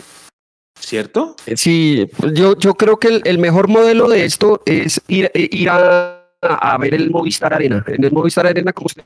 ¿Cierto? 0.80 1.36
Eh, 1.45 1.57
Sí, 1.57 2.09
pues 2.17 2.34
yo, 2.34 2.57
yo 2.57 2.76
creo 2.76 2.97
que 2.97 3.07
el, 3.09 3.21
el 3.26 3.38
mejor 3.38 3.67
modelo 3.67 4.07
de 4.07 4.26
esto 4.26 4.61
es 4.65 5.01
ir, 5.07 5.32
eh, 5.34 5.49
ir 5.51 5.69
a, 5.69 6.26
a 6.41 6.78
ver 6.78 6.93
el 6.93 7.09
Movistar 7.09 7.53
Arena. 7.53 7.84
En 7.88 8.03
el 8.03 8.11
Movistar 8.11 8.47
Arena, 8.47 8.74
como 8.74 8.88
usted 8.88 9.03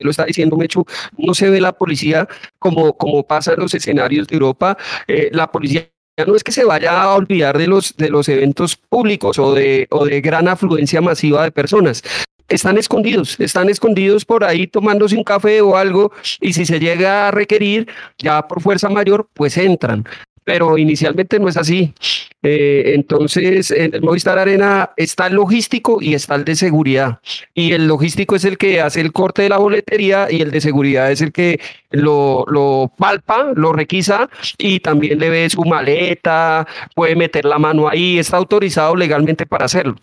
lo 0.00 0.10
está 0.10 0.24
diciendo, 0.24 0.56
Mechu, 0.56 0.84
no 1.18 1.34
se 1.34 1.50
ve 1.50 1.60
la 1.60 1.72
policía 1.72 2.26
como, 2.58 2.96
como 2.96 3.22
pasa 3.26 3.52
en 3.52 3.60
los 3.60 3.74
escenarios 3.74 4.26
de 4.28 4.34
Europa. 4.34 4.76
Eh, 5.06 5.28
la 5.32 5.50
policía 5.50 5.88
no 6.26 6.36
es 6.36 6.44
que 6.44 6.52
se 6.52 6.64
vaya 6.64 7.02
a 7.02 7.14
olvidar 7.14 7.58
de 7.58 7.66
los, 7.66 7.96
de 7.96 8.08
los 8.08 8.28
eventos 8.28 8.76
públicos 8.76 9.38
o 9.38 9.54
de, 9.54 9.86
o 9.90 10.04
de 10.04 10.20
gran 10.20 10.48
afluencia 10.48 11.00
masiva 11.00 11.44
de 11.44 11.52
personas. 11.52 12.02
Están 12.48 12.78
escondidos, 12.78 13.38
están 13.38 13.68
escondidos 13.68 14.24
por 14.24 14.42
ahí 14.42 14.66
tomándose 14.66 15.16
un 15.16 15.22
café 15.22 15.60
o 15.60 15.76
algo 15.76 16.10
y 16.40 16.52
si 16.52 16.66
se 16.66 16.80
llega 16.80 17.28
a 17.28 17.30
requerir, 17.30 17.86
ya 18.18 18.48
por 18.48 18.60
fuerza 18.60 18.88
mayor, 18.88 19.28
pues 19.34 19.56
entran 19.56 20.04
pero 20.50 20.76
inicialmente 20.76 21.38
no 21.38 21.48
es 21.48 21.56
así. 21.56 21.94
Eh, 22.42 22.94
entonces, 22.96 23.70
en 23.70 23.94
el 23.94 24.02
Movistar 24.02 24.36
Arena 24.36 24.90
está 24.96 25.28
el 25.28 25.34
logístico 25.34 25.98
y 26.02 26.14
está 26.14 26.34
el 26.34 26.44
de 26.44 26.56
seguridad. 26.56 27.20
Y 27.54 27.72
el 27.72 27.86
logístico 27.86 28.34
es 28.34 28.44
el 28.44 28.58
que 28.58 28.80
hace 28.80 29.00
el 29.00 29.12
corte 29.12 29.42
de 29.42 29.48
la 29.48 29.58
boletería 29.58 30.26
y 30.28 30.42
el 30.42 30.50
de 30.50 30.60
seguridad 30.60 31.12
es 31.12 31.20
el 31.20 31.30
que 31.30 31.60
lo, 31.90 32.44
lo 32.48 32.90
palpa, 32.98 33.52
lo 33.54 33.72
requisa 33.72 34.28
y 34.58 34.80
también 34.80 35.20
le 35.20 35.30
ve 35.30 35.48
su 35.50 35.62
maleta, 35.64 36.66
puede 36.96 37.14
meter 37.14 37.44
la 37.44 37.60
mano 37.60 37.88
ahí, 37.88 38.18
está 38.18 38.36
autorizado 38.36 38.96
legalmente 38.96 39.46
para 39.46 39.66
hacerlo. 39.66 39.94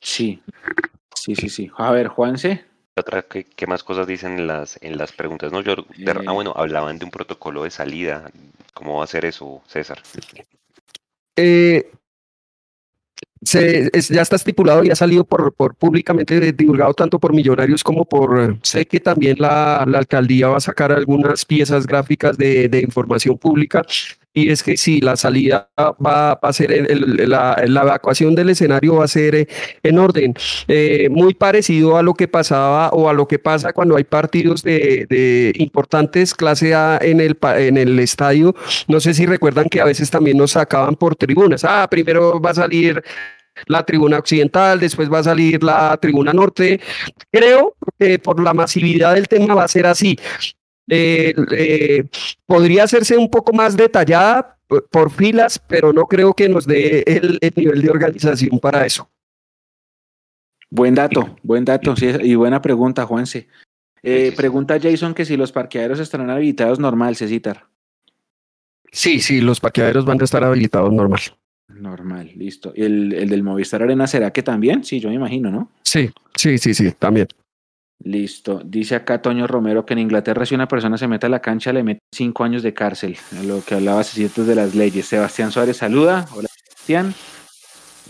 Sí. 0.00 0.42
Sí, 1.14 1.36
sí, 1.36 1.48
sí. 1.48 1.70
A 1.76 1.92
ver, 1.92 2.08
Juanse. 2.08 2.64
Otra, 3.00 3.22
¿qué, 3.22 3.44
qué 3.44 3.66
más 3.66 3.82
cosas 3.82 4.06
dicen 4.06 4.38
en 4.38 4.46
las, 4.46 4.78
en 4.82 4.96
las 4.98 5.12
preguntas? 5.12 5.50
No, 5.52 5.60
yo, 5.62 5.76
de- 5.96 6.12
Eh. 6.12 6.24
ah, 6.26 6.32
bueno, 6.32 6.52
hablaban 6.56 6.98
de 6.98 7.04
un 7.06 7.10
protocolo 7.10 7.64
de 7.64 7.70
salida. 7.70 8.30
¿Cómo 8.74 8.98
va 8.98 9.04
a 9.04 9.06
ser 9.06 9.24
eso, 9.24 9.62
César? 9.66 10.00
Eh, 11.36 11.90
se, 13.42 13.88
es- 13.96 14.08
ya 14.08 14.20
está 14.22 14.36
estipulado 14.36 14.84
y 14.84 14.90
ha 14.90 14.94
salido 14.96 15.24
por, 15.24 15.52
por 15.54 15.74
públicamente 15.74 16.52
divulgado 16.52 16.92
tanto 16.94 17.18
por 17.18 17.32
millonarios 17.32 17.82
como 17.82 18.04
por, 18.04 18.38
eh, 18.38 18.58
sé 18.62 18.84
que 18.86 19.00
también 19.00 19.36
la, 19.38 19.84
la 19.88 19.98
alcaldía 19.98 20.48
va 20.48 20.58
a 20.58 20.60
sacar 20.60 20.92
algunas 20.92 21.44
piezas 21.46 21.86
gráficas 21.86 22.36
de, 22.36 22.68
de 22.68 22.80
información 22.80 23.38
pública 23.38 23.82
y 24.32 24.50
es 24.50 24.62
que 24.62 24.76
si 24.76 25.00
la 25.00 25.16
salida 25.16 25.70
va, 25.78 26.32
a 26.32 26.52
ser, 26.52 26.88
la, 27.28 27.56
evacuación 27.62 28.34
del 28.34 28.50
escenario 28.50 28.96
va 28.96 29.04
a 29.04 29.08
ser 29.08 29.34
eh, 29.34 29.48
en 29.82 29.98
orden, 29.98 30.34
eh, 30.68 31.08
muy 31.10 31.34
parecido 31.34 31.96
a 31.96 32.02
lo 32.02 32.14
que 32.14 32.28
pasaba 32.28 32.90
o 32.90 33.08
a 33.08 33.12
lo 33.12 33.26
que 33.26 33.38
pasa 33.38 33.72
cuando 33.72 33.96
hay 33.96 34.04
partidos 34.04 34.62
de, 34.62 35.52
importantes 35.56 36.34
clase 36.34 36.74
A 36.74 36.98
en 37.00 37.20
el, 37.20 37.36
en 37.56 37.76
el 37.76 37.98
estadio 37.98 38.54
no 38.88 39.00
sé 39.00 39.14
si 39.14 39.26
recuerdan 39.26 39.68
que 39.68 39.80
a 39.80 39.84
veces 39.84 40.10
también 40.10 40.36
nos 40.36 40.52
sacaban 40.52 40.96
por 40.96 41.16
tribunas. 41.16 41.64
Ah, 41.64 41.86
primero 41.90 42.40
va 42.40 42.50
a 42.50 42.54
salir 42.54 43.02
la 43.66 43.84
tribuna 43.84 44.18
occidental, 44.18 44.80
después 44.80 45.12
va 45.12 45.18
a 45.18 45.24
salir 45.24 45.62
la 45.62 45.96
tribuna 45.98 46.32
norte. 46.32 46.80
Creo 47.30 47.74
que 47.98 48.18
por 48.18 48.42
la 48.42 48.54
masividad 48.54 49.14
del 49.14 49.28
tema 49.28 49.54
va 49.54 49.64
a 49.64 49.68
ser 49.68 49.86
así. 49.86 50.18
Eh, 50.90 51.34
eh, 51.52 52.04
podría 52.46 52.84
hacerse 52.84 53.16
un 53.16 53.30
poco 53.30 53.52
más 53.52 53.76
detallada 53.76 54.58
por, 54.66 54.88
por 54.88 55.10
filas, 55.10 55.58
pero 55.58 55.92
no 55.92 56.06
creo 56.06 56.34
que 56.34 56.48
nos 56.48 56.66
dé 56.66 57.04
el, 57.06 57.38
el 57.40 57.52
nivel 57.54 57.82
de 57.82 57.90
organización 57.90 58.58
para 58.58 58.84
eso. 58.84 59.08
Buen 60.68 60.94
dato, 60.94 61.36
buen 61.42 61.64
dato, 61.64 61.96
sí, 61.96 62.06
y 62.22 62.34
buena 62.34 62.60
pregunta, 62.60 63.06
Juanse. 63.06 63.48
Eh, 64.02 64.32
pregunta 64.36 64.78
Jason 64.80 65.14
que 65.14 65.24
si 65.24 65.36
los 65.36 65.52
parqueaderos 65.52 66.00
estarán 66.00 66.30
habilitados 66.30 66.78
normal, 66.78 67.16
Cecitar. 67.16 67.66
Sí, 68.92 69.20
sí, 69.20 69.40
los 69.40 69.60
parqueaderos 69.60 70.04
van 70.04 70.20
a 70.20 70.24
estar 70.24 70.42
habilitados 70.42 70.92
normal. 70.92 71.20
Normal, 71.68 72.32
listo. 72.34 72.72
¿Y 72.74 72.82
el, 72.82 73.12
el 73.12 73.28
del 73.28 73.42
Movistar 73.42 73.82
Arena 73.82 74.06
será 74.06 74.32
que 74.32 74.42
también? 74.42 74.82
Sí, 74.82 74.98
yo 74.98 75.08
me 75.08 75.14
imagino, 75.14 75.50
¿no? 75.50 75.70
Sí, 75.82 76.10
sí, 76.34 76.58
sí, 76.58 76.74
sí, 76.74 76.90
también. 76.98 77.28
Listo. 78.02 78.62
Dice 78.64 78.94
acá 78.94 79.20
Toño 79.20 79.46
Romero 79.46 79.84
que 79.84 79.92
en 79.92 79.98
Inglaterra 79.98 80.46
si 80.46 80.54
una 80.54 80.66
persona 80.68 80.96
se 80.96 81.06
mete 81.06 81.26
a 81.26 81.28
la 81.28 81.40
cancha 81.40 81.72
le 81.72 81.82
mete 81.82 82.00
cinco 82.12 82.44
años 82.44 82.62
de 82.62 82.72
cárcel. 82.72 83.16
A 83.38 83.42
lo 83.42 83.62
que 83.62 83.74
hablaba 83.74 84.02
Cecitas 84.04 84.46
de 84.46 84.54
las 84.54 84.74
leyes. 84.74 85.06
Sebastián 85.06 85.52
Suárez 85.52 85.76
saluda. 85.76 86.26
Hola, 86.34 86.48
Sebastián. 86.64 87.14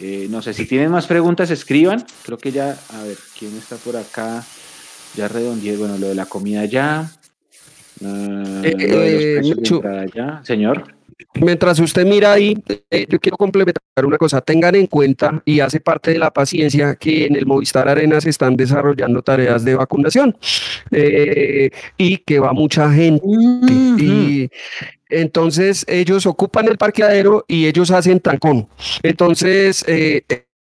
Eh, 0.00 0.28
no 0.30 0.40
sé 0.42 0.54
si 0.54 0.64
tienen 0.66 0.90
más 0.90 1.06
preguntas, 1.06 1.50
escriban. 1.50 2.04
Creo 2.24 2.38
que 2.38 2.52
ya, 2.52 2.78
a 2.94 3.02
ver, 3.02 3.16
¿quién 3.38 3.56
está 3.56 3.76
por 3.76 3.96
acá? 3.96 4.44
Ya 5.16 5.28
redondeé, 5.28 5.76
bueno, 5.76 5.98
lo 5.98 6.08
de 6.08 6.14
la 6.14 6.26
comida 6.26 6.64
ya. 6.64 7.10
Ah, 8.02 8.62
Eh, 8.64 8.76
lo 8.88 8.98
de 9.00 9.12
los 9.12 9.22
eh, 9.22 9.52
de 9.60 9.68
entrada 9.68 10.06
ya. 10.14 10.40
Señor. 10.44 10.94
Mientras 11.34 11.78
usted 11.78 12.06
mira 12.06 12.32
ahí, 12.32 12.56
eh, 12.90 13.06
yo 13.08 13.18
quiero 13.18 13.36
complementar 13.36 13.82
una 14.04 14.18
cosa. 14.18 14.40
Tengan 14.40 14.74
en 14.74 14.86
cuenta, 14.86 15.42
y 15.44 15.60
hace 15.60 15.80
parte 15.80 16.12
de 16.12 16.18
la 16.18 16.30
paciencia, 16.30 16.96
que 16.96 17.26
en 17.26 17.36
el 17.36 17.46
Movistar 17.46 17.88
Arena 17.88 18.20
se 18.20 18.30
están 18.30 18.56
desarrollando 18.56 19.22
tareas 19.22 19.64
de 19.64 19.74
vacunación 19.74 20.36
eh, 20.90 21.70
y 21.96 22.18
que 22.18 22.38
va 22.38 22.52
mucha 22.52 22.92
gente. 22.92 23.24
Y 23.26 24.50
entonces 25.08 25.84
ellos 25.88 26.26
ocupan 26.26 26.68
el 26.68 26.78
parqueadero 26.78 27.44
y 27.48 27.66
ellos 27.66 27.90
hacen 27.90 28.20
tancón. 28.20 28.68
Entonces, 29.02 29.84
eh, 29.88 30.22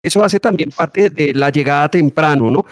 eso 0.02 0.22
hace 0.22 0.38
también 0.40 0.70
parte 0.70 1.10
de 1.10 1.34
la 1.34 1.50
llegada 1.50 1.88
temprano, 1.88 2.50
¿no? 2.50 2.64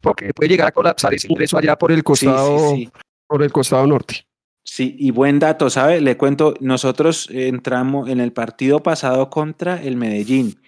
Porque 0.00 0.32
puede 0.32 0.48
llegar 0.48 0.68
a 0.68 0.72
colapsar 0.72 1.12
ese 1.12 1.28
ingreso 1.28 1.58
allá 1.58 1.76
por 1.76 1.92
el 1.92 1.98
Sí, 1.98 2.02
costado, 2.02 2.70
sí, 2.70 2.84
sí. 2.84 2.92
por 3.26 3.42
el 3.42 3.52
costado 3.52 3.86
norte. 3.86 4.24
Sí, 4.72 4.94
y 5.00 5.10
buen 5.10 5.40
dato, 5.40 5.68
¿sabe? 5.68 6.00
Le 6.00 6.16
cuento, 6.16 6.54
nosotros 6.60 7.26
entramos 7.32 8.08
en 8.08 8.20
el 8.20 8.32
partido 8.32 8.78
pasado 8.84 9.28
contra 9.28 9.82
el 9.82 9.96
Medellín, 9.96 10.60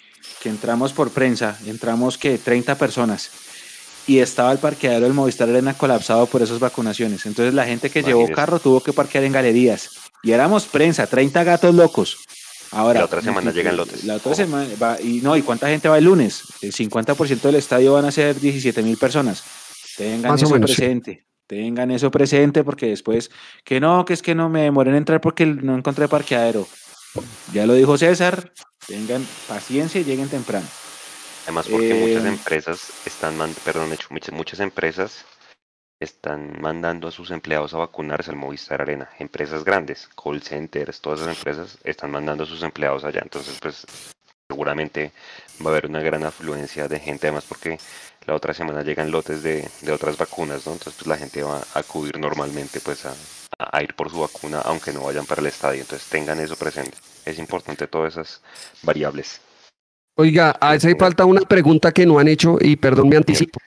que 0.43 0.49
entramos 0.49 0.93
por 0.93 1.13
prensa, 1.13 1.57
entramos 1.67 2.19
que 2.19 2.37
30 2.37 2.75
personas 2.75 3.31
y 4.09 4.19
estaba 4.19 4.51
el 4.51 4.59
parqueadero 4.59 5.05
del 5.05 5.15
Movistar 5.15 5.49
Arena 5.49 5.75
colapsado 5.75 6.27
por 6.27 6.43
esas 6.43 6.59
vacunaciones. 6.59 7.27
Entonces 7.27 7.55
la 7.55 7.65
gente 7.65 7.91
que 7.91 8.03
llevó 8.03 8.27
carro 8.27 8.59
tuvo 8.59 8.81
que 8.81 8.93
parquear 8.93 9.23
en 9.23 9.31
galerías 9.31 9.91
y 10.25 10.33
éramos 10.33 10.65
prensa, 10.65 11.07
30 11.07 11.45
gatos 11.45 11.73
locos. 11.73 12.19
Ahora, 12.73 12.99
La 12.99 13.05
otra 13.05 13.23
semana 13.23 13.53
llegan 13.53 13.77
lotes. 13.77 14.03
La 14.03 14.17
otra 14.17 14.33
Ojo. 14.33 14.37
semana 14.37 14.69
va, 14.83 15.01
y 15.01 15.21
no, 15.21 15.37
¿y 15.37 15.43
cuánta 15.43 15.69
gente 15.69 15.89
va 15.89 15.99
el 15.99 16.07
lunes? 16.07 16.43
El 16.61 16.73
50% 16.73 17.41
del 17.41 17.55
estadio 17.55 17.93
van 17.93 18.07
a 18.07 18.11
ser 18.11 18.41
17 18.41 18.83
mil 18.83 18.97
personas. 18.97 19.45
Tengan 19.97 20.33
Más 20.33 20.43
eso 20.43 20.53
menos, 20.53 20.73
sí. 20.73 21.23
Tengan 21.47 21.91
eso 21.91 22.11
presente 22.11 22.65
porque 22.65 22.87
después, 22.87 23.31
que 23.65 23.81
no, 23.81 24.05
que 24.05 24.15
es 24.15 24.23
que 24.23 24.35
no 24.35 24.49
me 24.49 24.63
demoré 24.63 24.91
en 24.91 24.97
entrar 24.97 25.21
porque 25.21 25.45
no 25.47 25.77
encontré 25.77 26.09
parqueadero. 26.09 26.67
Ya 27.53 27.67
lo 27.67 27.75
dijo 27.75 27.99
César, 27.99 28.53
tengan 28.87 29.27
paciencia 29.47 30.01
y 30.01 30.05
lleguen 30.05 30.29
temprano. 30.29 30.67
Además, 31.45 31.67
porque 31.69 31.95
muchas 31.95 32.25
Eh, 32.25 32.29
empresas 32.29 32.93
están, 33.05 33.37
perdón, 33.65 33.93
hecho, 33.93 34.07
muchas, 34.11 34.35
muchas 34.35 34.61
empresas 34.61 35.25
están 36.01 36.61
mandando 36.61 37.09
a 37.09 37.11
sus 37.13 37.31
empleados 37.31 37.75
a 37.75 37.79
vacunarse 37.79 38.31
al 38.31 38.37
Movistar 38.37 38.81
Arena. 38.81 39.11
Empresas 39.19 39.65
grandes, 39.65 40.09
call 40.21 40.43
centers, 40.43 41.01
todas 41.01 41.21
esas 41.21 41.37
empresas 41.37 41.79
están 41.85 42.11
mandando 42.11 42.45
a 42.45 42.47
sus 42.47 42.63
empleados 42.63 43.05
allá. 43.05 43.21
Entonces, 43.23 43.59
pues, 43.61 43.87
seguramente 44.49 45.13
va 45.65 45.71
a 45.71 45.73
haber 45.73 45.87
una 45.87 46.01
gran 46.01 46.25
afluencia 46.25 46.89
de 46.89 46.99
gente, 46.99 47.27
además 47.27 47.45
porque 47.49 47.79
la 48.27 48.35
otra 48.35 48.55
semana 48.55 48.83
llegan 48.83 49.11
lotes 49.11 49.43
de, 49.43 49.69
de 49.81 49.93
otras 49.93 50.17
vacunas, 50.17 50.67
¿no? 50.67 50.73
Entonces, 50.73 50.95
pues 50.99 51.07
la 51.09 51.17
gente 51.17 51.43
va 51.43 51.59
a 51.75 51.79
acudir 51.79 52.19
normalmente, 52.19 52.81
pues, 52.81 53.05
a, 53.07 53.11
a- 53.59 53.77
a 53.79 53.83
ir 53.83 53.95
por 53.95 54.11
su 54.11 54.21
vacuna, 54.21 54.61
aunque 54.65 54.93
no 54.93 55.03
vayan 55.03 55.27
para 55.27 55.41
el 55.41 55.47
estadio. 55.49 55.81
Entonces, 55.83 56.09
tengan 56.09 56.39
eso 56.41 56.57
presente. 56.57 56.97
Es 57.25 57.39
importante 57.39 57.87
todas 57.87 58.15
esas 58.15 58.41
variables. 58.83 59.41
Oiga, 60.17 60.51
hace 60.61 60.95
falta 60.97 61.25
una 61.25 61.41
pregunta 61.43 61.91
que 61.93 62.05
no 62.07 62.19
han 62.19 62.29
hecho 62.29 62.59
y 62.61 62.77
perdón, 62.77 63.09
me 63.09 63.17
anticipo. 63.17 63.59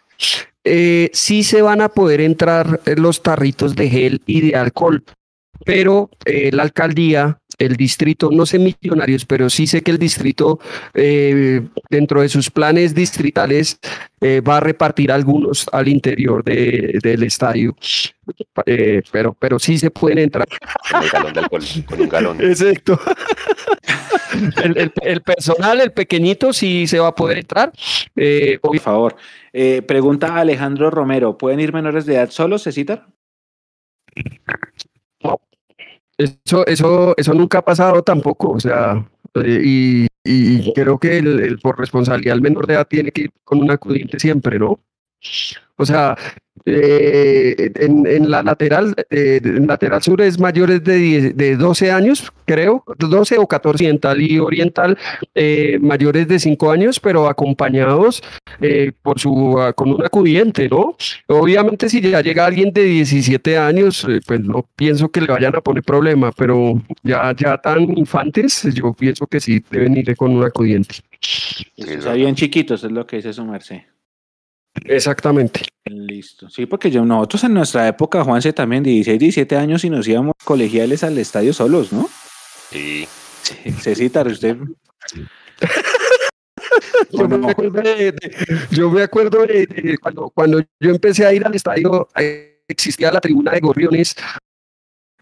Eh, 0.63 1.09
sí 1.13 1.43
se 1.43 1.61
van 1.61 1.81
a 1.81 1.89
poder 1.89 2.21
entrar 2.21 2.81
eh, 2.85 2.95
los 2.95 3.21
tarritos 3.23 3.75
de 3.75 3.89
gel 3.89 4.21
y 4.25 4.41
de 4.49 4.55
alcohol, 4.55 5.03
pero 5.65 6.09
eh, 6.25 6.51
la 6.51 6.63
alcaldía 6.63 7.39
el 7.57 7.75
distrito, 7.75 8.29
no 8.31 8.45
sé 8.45 8.59
millonarios, 8.59 9.25
pero 9.25 9.49
sí 9.49 9.67
sé 9.67 9.81
que 9.81 9.91
el 9.91 9.97
distrito 9.99 10.59
eh, 10.93 11.61
dentro 11.89 12.21
de 12.21 12.29
sus 12.29 12.49
planes 12.49 12.93
distritales 12.95 13.79
eh, 14.21 14.41
va 14.41 14.57
a 14.57 14.59
repartir 14.59 15.11
algunos 15.11 15.67
al 15.71 15.87
interior 15.87 16.43
de, 16.43 16.99
del 17.01 17.23
estadio, 17.23 17.75
Eh, 18.65 19.03
pero, 19.11 19.35
pero 19.37 19.59
sí 19.59 19.77
se 19.77 19.91
pueden 19.91 20.17
entrar. 20.17 20.47
Con 20.91 21.03
el 21.03 21.09
galón 21.09 21.33
de 21.33 21.39
alcohol, 21.41 21.63
con 21.85 22.01
un 22.01 22.09
galón. 22.09 22.41
Exacto. 22.41 22.99
El, 24.63 24.77
el- 24.77 24.93
el 25.03 25.21
personal, 25.21 25.79
el 25.79 25.91
pequeñito, 25.91 26.51
sí 26.51 26.87
se 26.87 26.99
va 26.99 27.09
a 27.09 27.15
poder 27.15 27.37
entrar. 27.37 27.71
Eh, 28.15 28.57
Por 28.61 28.79
favor. 28.79 29.15
Eh, 29.53 29.81
pregunta 29.83 30.35
Alejandro 30.37 30.89
Romero, 30.89 31.37
¿pueden 31.37 31.59
ir 31.59 31.71
menores 31.71 32.05
de 32.05 32.15
edad 32.15 32.29
solos, 32.31 32.63
Cecitar? 32.63 33.05
Eso, 36.17 36.65
eso, 36.65 37.13
eso 37.17 37.33
nunca 37.33 37.59
ha 37.59 37.65
pasado 37.65 38.01
tampoco, 38.01 38.51
o 38.51 38.59
sea, 38.59 39.05
eh, 39.35 39.61
y, 39.63 40.07
y 40.23 40.73
creo 40.73 40.97
que 40.97 41.17
el, 41.17 41.39
el 41.41 41.59
por 41.59 41.77
responsabilidad 41.77 42.35
el 42.35 42.41
menor 42.41 42.67
de 42.67 42.75
edad 42.75 42.87
tiene 42.87 43.11
que 43.11 43.23
ir 43.23 43.31
con 43.43 43.59
un 43.59 43.69
acudiente 43.69 44.19
siempre, 44.19 44.57
¿no? 44.57 44.79
O 45.77 45.85
sea, 45.85 46.15
eh, 46.65 47.71
en, 47.75 48.07
en 48.07 48.29
la 48.29 48.43
lateral, 48.43 48.95
eh, 49.09 49.39
en 49.43 49.67
lateral 49.67 50.01
sur 50.01 50.21
es 50.21 50.39
mayores 50.39 50.83
de, 50.83 50.95
10 50.97 51.37
de 51.37 51.55
12 51.57 51.91
años, 51.91 52.31
creo, 52.45 52.83
12 52.97 53.37
o 53.37 53.47
14, 53.47 53.75
oriental 53.75 54.21
y 54.21 54.39
oriental 54.39 54.97
eh, 55.33 55.77
mayores 55.79 56.27
de 56.27 56.39
5 56.39 56.71
años, 56.71 56.99
pero 56.99 57.27
acompañados 57.27 58.23
eh, 58.61 58.91
por 59.01 59.19
su, 59.19 59.59
ah, 59.59 59.73
con 59.73 59.91
un 59.91 60.03
acudiente, 60.03 60.69
¿no? 60.69 60.95
Obviamente 61.27 61.89
si 61.89 62.01
ya 62.01 62.21
llega 62.21 62.45
alguien 62.45 62.71
de 62.71 62.83
17 62.83 63.57
años, 63.57 64.05
eh, 64.09 64.21
pues 64.25 64.39
no 64.41 64.65
pienso 64.75 65.09
que 65.09 65.21
le 65.21 65.27
vayan 65.27 65.55
a 65.55 65.61
poner 65.61 65.83
problema, 65.83 66.31
pero 66.31 66.81
ya, 67.03 67.35
ya 67.35 67.57
tan 67.57 67.97
infantes, 67.97 68.63
yo 68.73 68.93
pienso 68.93 69.27
que 69.27 69.39
sí 69.39 69.63
deben 69.69 69.97
ir 69.97 70.15
con 70.15 70.31
un 70.31 70.43
acudiente. 70.43 70.95
Sí, 71.19 71.65
o 71.77 71.83
es 71.83 71.85
sea, 71.85 71.95
verdad. 71.97 72.13
bien 72.15 72.35
chiquitos, 72.35 72.83
es 72.83 72.91
lo 72.91 73.05
que 73.05 73.17
dice 73.17 73.33
su 73.33 73.45
merced. 73.45 73.81
Exactamente. 74.83 75.61
Listo. 75.85 76.49
Sí, 76.49 76.65
porque 76.65 76.91
yo, 76.91 77.05
nosotros 77.05 77.43
en 77.45 77.53
nuestra 77.53 77.87
época, 77.87 78.23
Juanse, 78.23 78.51
también 78.53 78.83
16, 78.83 79.19
17 79.19 79.55
años 79.55 79.83
y 79.85 79.89
nos 79.89 80.07
íbamos 80.07 80.33
colegiales 80.43 81.03
al 81.03 81.17
estadio 81.17 81.53
solos, 81.53 81.93
¿no? 81.93 82.09
Sí, 82.71 83.07
Cecitar, 83.79 84.27
usted... 84.27 84.57
Yo 87.11 87.27
me 87.29 87.49
acuerdo 87.51 87.81
de, 87.81 88.11
de- 88.11 88.35
yo 88.71 88.89
me 88.89 89.03
acuerdo 89.03 89.45
de, 89.45 89.65
de 89.67 89.97
cuando, 89.97 90.29
cuando 90.31 90.59
yo 90.79 90.89
empecé 90.91 91.25
a 91.25 91.33
ir 91.33 91.45
al 91.45 91.55
estadio, 91.55 92.09
existía 92.67 93.11
la 93.11 93.21
tribuna 93.21 93.51
de 93.51 93.59
gorriones 93.61 94.15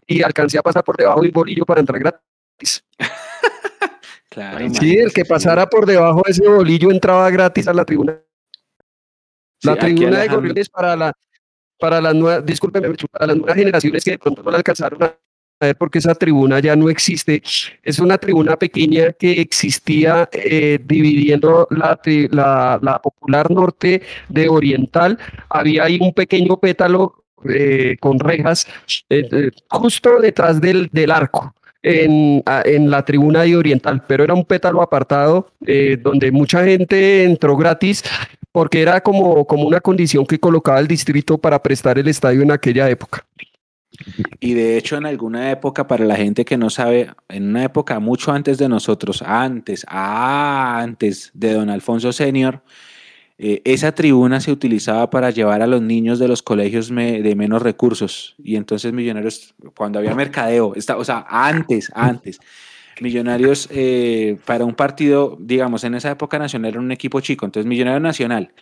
y 0.07 0.21
alcancé 0.23 0.57
a 0.57 0.63
pasar 0.63 0.83
por 0.83 0.97
debajo 0.97 1.21
del 1.21 1.31
bolillo 1.31 1.65
para 1.65 1.79
entrar 1.81 1.99
gratis. 1.99 2.83
Claro, 4.29 4.67
Sí, 4.73 4.97
el 4.97 5.13
que 5.13 5.21
sí. 5.23 5.29
pasara 5.29 5.69
por 5.69 5.85
debajo 5.85 6.23
de 6.25 6.31
ese 6.31 6.47
bolillo 6.47 6.89
entraba 6.89 7.29
gratis 7.29 7.67
a 7.67 7.73
la 7.73 7.85
tribuna. 7.85 8.19
Sí, 9.63 9.67
La 9.69 9.73
aquí 9.75 9.95
tribuna 9.95 10.19
de 10.19 10.27
gorriones 10.27 10.69
para 10.69 10.95
la 10.97 11.13
para 11.79 12.01
las 12.01 12.13
nuevas, 12.13 12.45
discúlpeme, 12.45 12.89
Mechu, 12.89 13.07
para 13.07 13.27
las 13.27 13.37
nuevas 13.37 13.55
generaciones 13.55 14.03
que 14.03 14.11
de 14.11 14.19
pronto 14.19 14.43
no 14.43 14.51
la 14.51 14.57
alcanzaron 14.57 15.03
a 15.03 15.15
ver 15.61 15.75
porque 15.77 15.99
esa 15.99 16.13
tribuna 16.15 16.59
ya 16.59 16.75
no 16.75 16.89
existe. 16.89 17.41
Es 17.81 17.99
una 17.99 18.17
tribuna 18.17 18.57
pequeña 18.57 19.13
que 19.13 19.39
existía 19.39 20.29
eh, 20.33 20.79
dividiendo 20.83 21.67
la, 21.71 21.97
la, 22.31 22.79
la 22.81 23.01
popular 23.01 23.49
norte 23.49 24.01
de 24.27 24.49
oriental. 24.49 25.17
Había 25.49 25.85
ahí 25.85 25.97
un 26.01 26.13
pequeño 26.13 26.57
pétalo 26.57 27.23
eh, 27.49 27.95
con 28.01 28.19
rejas 28.19 28.67
eh, 29.09 29.27
eh, 29.31 29.51
justo 29.69 30.19
detrás 30.19 30.59
del, 30.59 30.89
del 30.91 31.11
arco. 31.11 31.53
En, 31.85 32.41
en 32.63 32.89
la 32.89 33.03
tribuna 33.03 33.41
de 33.41 33.57
oriental, 33.57 34.05
pero 34.07 34.23
era 34.23 34.33
un 34.33 34.45
pétalo 34.45 34.81
apartado 34.81 35.51
eh, 35.67 35.97
donde 36.01 36.31
mucha 36.31 36.63
gente 36.63 37.25
entró 37.25 37.57
gratis 37.57 38.01
porque 38.53 38.81
era 38.81 39.01
como, 39.01 39.45
como 39.45 39.67
una 39.67 39.81
condición 39.81 40.25
que 40.25 40.39
colocaba 40.39 40.79
el 40.79 40.87
distrito 40.87 41.37
para 41.39 41.61
prestar 41.61 41.97
el 41.97 42.07
estadio 42.07 42.43
en 42.43 42.51
aquella 42.51 42.87
época. 42.89 43.25
Y 44.39 44.53
de 44.53 44.77
hecho, 44.77 44.95
en 44.95 45.07
alguna 45.07 45.51
época, 45.51 45.87
para 45.87 46.05
la 46.05 46.15
gente 46.15 46.45
que 46.45 46.55
no 46.55 46.69
sabe, 46.69 47.09
en 47.29 47.49
una 47.49 47.63
época 47.63 47.99
mucho 47.99 48.31
antes 48.31 48.59
de 48.59 48.69
nosotros, 48.69 49.23
antes, 49.23 49.85
antes 49.87 51.31
de 51.33 51.53
don 51.53 51.69
Alfonso 51.69 52.13
Senior, 52.13 52.61
eh, 53.39 53.61
esa 53.65 53.93
tribuna 53.93 54.39
se 54.39 54.51
utilizaba 54.51 55.09
para 55.09 55.31
llevar 55.31 55.63
a 55.63 55.67
los 55.67 55.81
niños 55.81 56.19
de 56.19 56.27
los 56.27 56.43
colegios 56.43 56.89
de 56.89 57.33
menos 57.35 57.63
recursos. 57.63 58.35
Y 58.37 58.55
entonces 58.55 58.93
Millonarios, 58.93 59.55
cuando 59.75 59.97
había 59.97 60.13
mercadeo, 60.13 60.75
está, 60.75 60.95
o 60.97 61.03
sea, 61.03 61.25
antes, 61.27 61.91
antes, 61.95 62.39
Millonarios 63.03 63.67
eh, 63.69 64.37
para 64.45 64.63
un 64.63 64.73
partido, 64.75 65.37
digamos, 65.39 65.83
en 65.83 65.93
esa 65.93 66.09
época 66.11 66.39
Nacional 66.39 66.71
era 66.71 66.79
un 66.79 66.91
equipo 66.91 67.19
chico, 67.19 67.45
entonces 67.45 67.67
Millonario 67.67 67.99
Nacional 67.99 68.53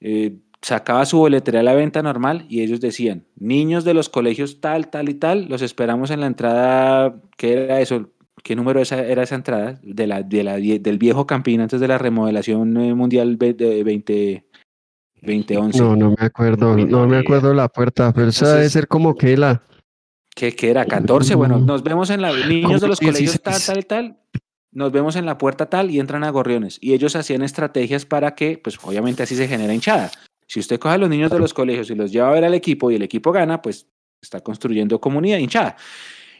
eh, 0.00 0.36
sacaba 0.60 1.06
su 1.06 1.16
boletería 1.16 1.60
a 1.60 1.62
la 1.62 1.74
venta 1.74 2.02
normal 2.02 2.44
y 2.50 2.60
ellos 2.60 2.80
decían, 2.80 3.24
niños 3.36 3.84
de 3.84 3.94
los 3.94 4.10
colegios 4.10 4.60
tal, 4.60 4.90
tal 4.90 5.08
y 5.08 5.14
tal, 5.14 5.48
los 5.48 5.62
esperamos 5.62 6.10
en 6.10 6.20
la 6.20 6.26
entrada, 6.26 7.22
¿qué 7.38 7.54
era 7.54 7.80
eso? 7.80 8.10
¿Qué 8.42 8.54
número 8.54 8.80
esa, 8.80 9.02
era 9.02 9.22
esa 9.22 9.34
entrada? 9.34 9.80
De 9.82 10.06
la, 10.06 10.22
de 10.22 10.44
la, 10.44 10.58
del 10.58 10.98
viejo 10.98 11.26
Campín 11.26 11.62
antes 11.62 11.80
de 11.80 11.88
la 11.88 11.96
remodelación 11.96 12.76
eh, 12.76 12.94
mundial 12.94 13.38
de 13.38 13.82
20, 13.82 14.44
2011. 15.22 15.78
No, 15.78 15.96
no 15.96 16.10
me 16.10 16.26
acuerdo, 16.26 16.76
no, 16.76 16.84
no 16.84 17.06
me 17.08 17.16
acuerdo 17.16 17.54
la 17.54 17.68
puerta, 17.68 18.12
pero 18.12 18.28
esa 18.28 18.56
debe 18.56 18.68
ser 18.68 18.88
como 18.88 19.16
que 19.16 19.38
la... 19.38 19.62
¿Qué, 20.36 20.54
qué 20.54 20.70
era? 20.70 20.84
14. 20.84 21.34
Bueno, 21.34 21.58
Mm. 21.58 21.66
nos 21.66 21.82
vemos 21.82 22.10
en 22.10 22.20
la. 22.20 22.30
Niños 22.46 22.80
de 22.82 22.88
los 22.88 23.00
colegios 23.00 23.40
tal, 23.40 23.54
16. 23.54 23.66
tal 23.66 23.78
y 23.78 23.82
tal. 23.82 24.20
Nos 24.72 24.92
vemos 24.92 25.16
en 25.16 25.24
la 25.24 25.38
puerta 25.38 25.70
tal 25.70 25.90
y 25.90 25.98
entran 25.98 26.22
a 26.24 26.30
gorriones. 26.30 26.76
Y 26.82 26.92
ellos 26.92 27.16
hacían 27.16 27.40
estrategias 27.42 28.04
para 28.04 28.34
que, 28.34 28.58
pues 28.58 28.78
obviamente 28.82 29.22
así 29.22 29.34
se 29.34 29.48
genera 29.48 29.72
hinchada. 29.72 30.10
Si 30.46 30.60
usted 30.60 30.78
coge 30.78 30.94
a 30.96 30.98
los 30.98 31.08
niños 31.08 31.30
de 31.30 31.38
los 31.38 31.54
colegios 31.54 31.88
y 31.90 31.94
los 31.94 32.12
lleva 32.12 32.28
a 32.28 32.32
ver 32.32 32.44
al 32.44 32.52
equipo 32.52 32.90
y 32.90 32.96
el 32.96 33.02
equipo 33.02 33.32
gana, 33.32 33.62
pues 33.62 33.86
está 34.22 34.40
construyendo 34.42 35.00
comunidad 35.00 35.38
hinchada. 35.38 35.76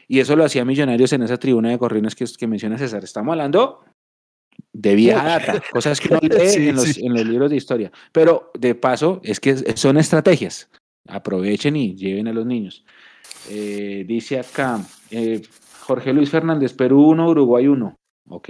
Y 0.07 0.19
eso 0.19 0.35
lo 0.35 0.45
hacía 0.45 0.63
Millonarios 0.63 1.11
en 1.13 1.23
esa 1.23 1.37
tribuna 1.37 1.69
de 1.69 1.77
gorriones 1.77 2.13
que, 2.15 2.25
que 2.37 2.45
menciona 2.47 2.77
César. 2.77 3.03
Estamos 3.03 3.31
hablando 3.33 3.83
de 4.71 4.95
vieja 4.95 5.23
data, 5.23 5.61
cosas 5.71 5.99
que 5.99 6.09
uno 6.09 6.19
lee 6.21 6.47
Sí, 6.49 6.69
en, 6.69 6.75
los, 6.75 6.85
sí. 6.85 7.05
en 7.05 7.13
los 7.15 7.25
libros 7.25 7.49
de 7.49 7.57
historia. 7.57 7.91
Pero 8.11 8.51
de 8.57 8.75
paso, 8.75 9.19
es 9.23 9.39
que 9.39 9.55
son 9.75 9.97
estrategias. 9.97 10.69
Aprovechen 11.07 11.75
y 11.75 11.95
lleven 11.95 12.27
a 12.27 12.33
los 12.33 12.45
niños. 12.45 12.85
Eh, 13.49 14.03
dice 14.07 14.39
acá, 14.39 14.79
eh, 15.11 15.41
Jorge 15.81 16.13
Luis 16.13 16.29
Fernández, 16.29 16.73
Perú 16.73 17.07
1, 17.09 17.29
Uruguay 17.29 17.67
1. 17.67 17.95
Ok. 18.29 18.49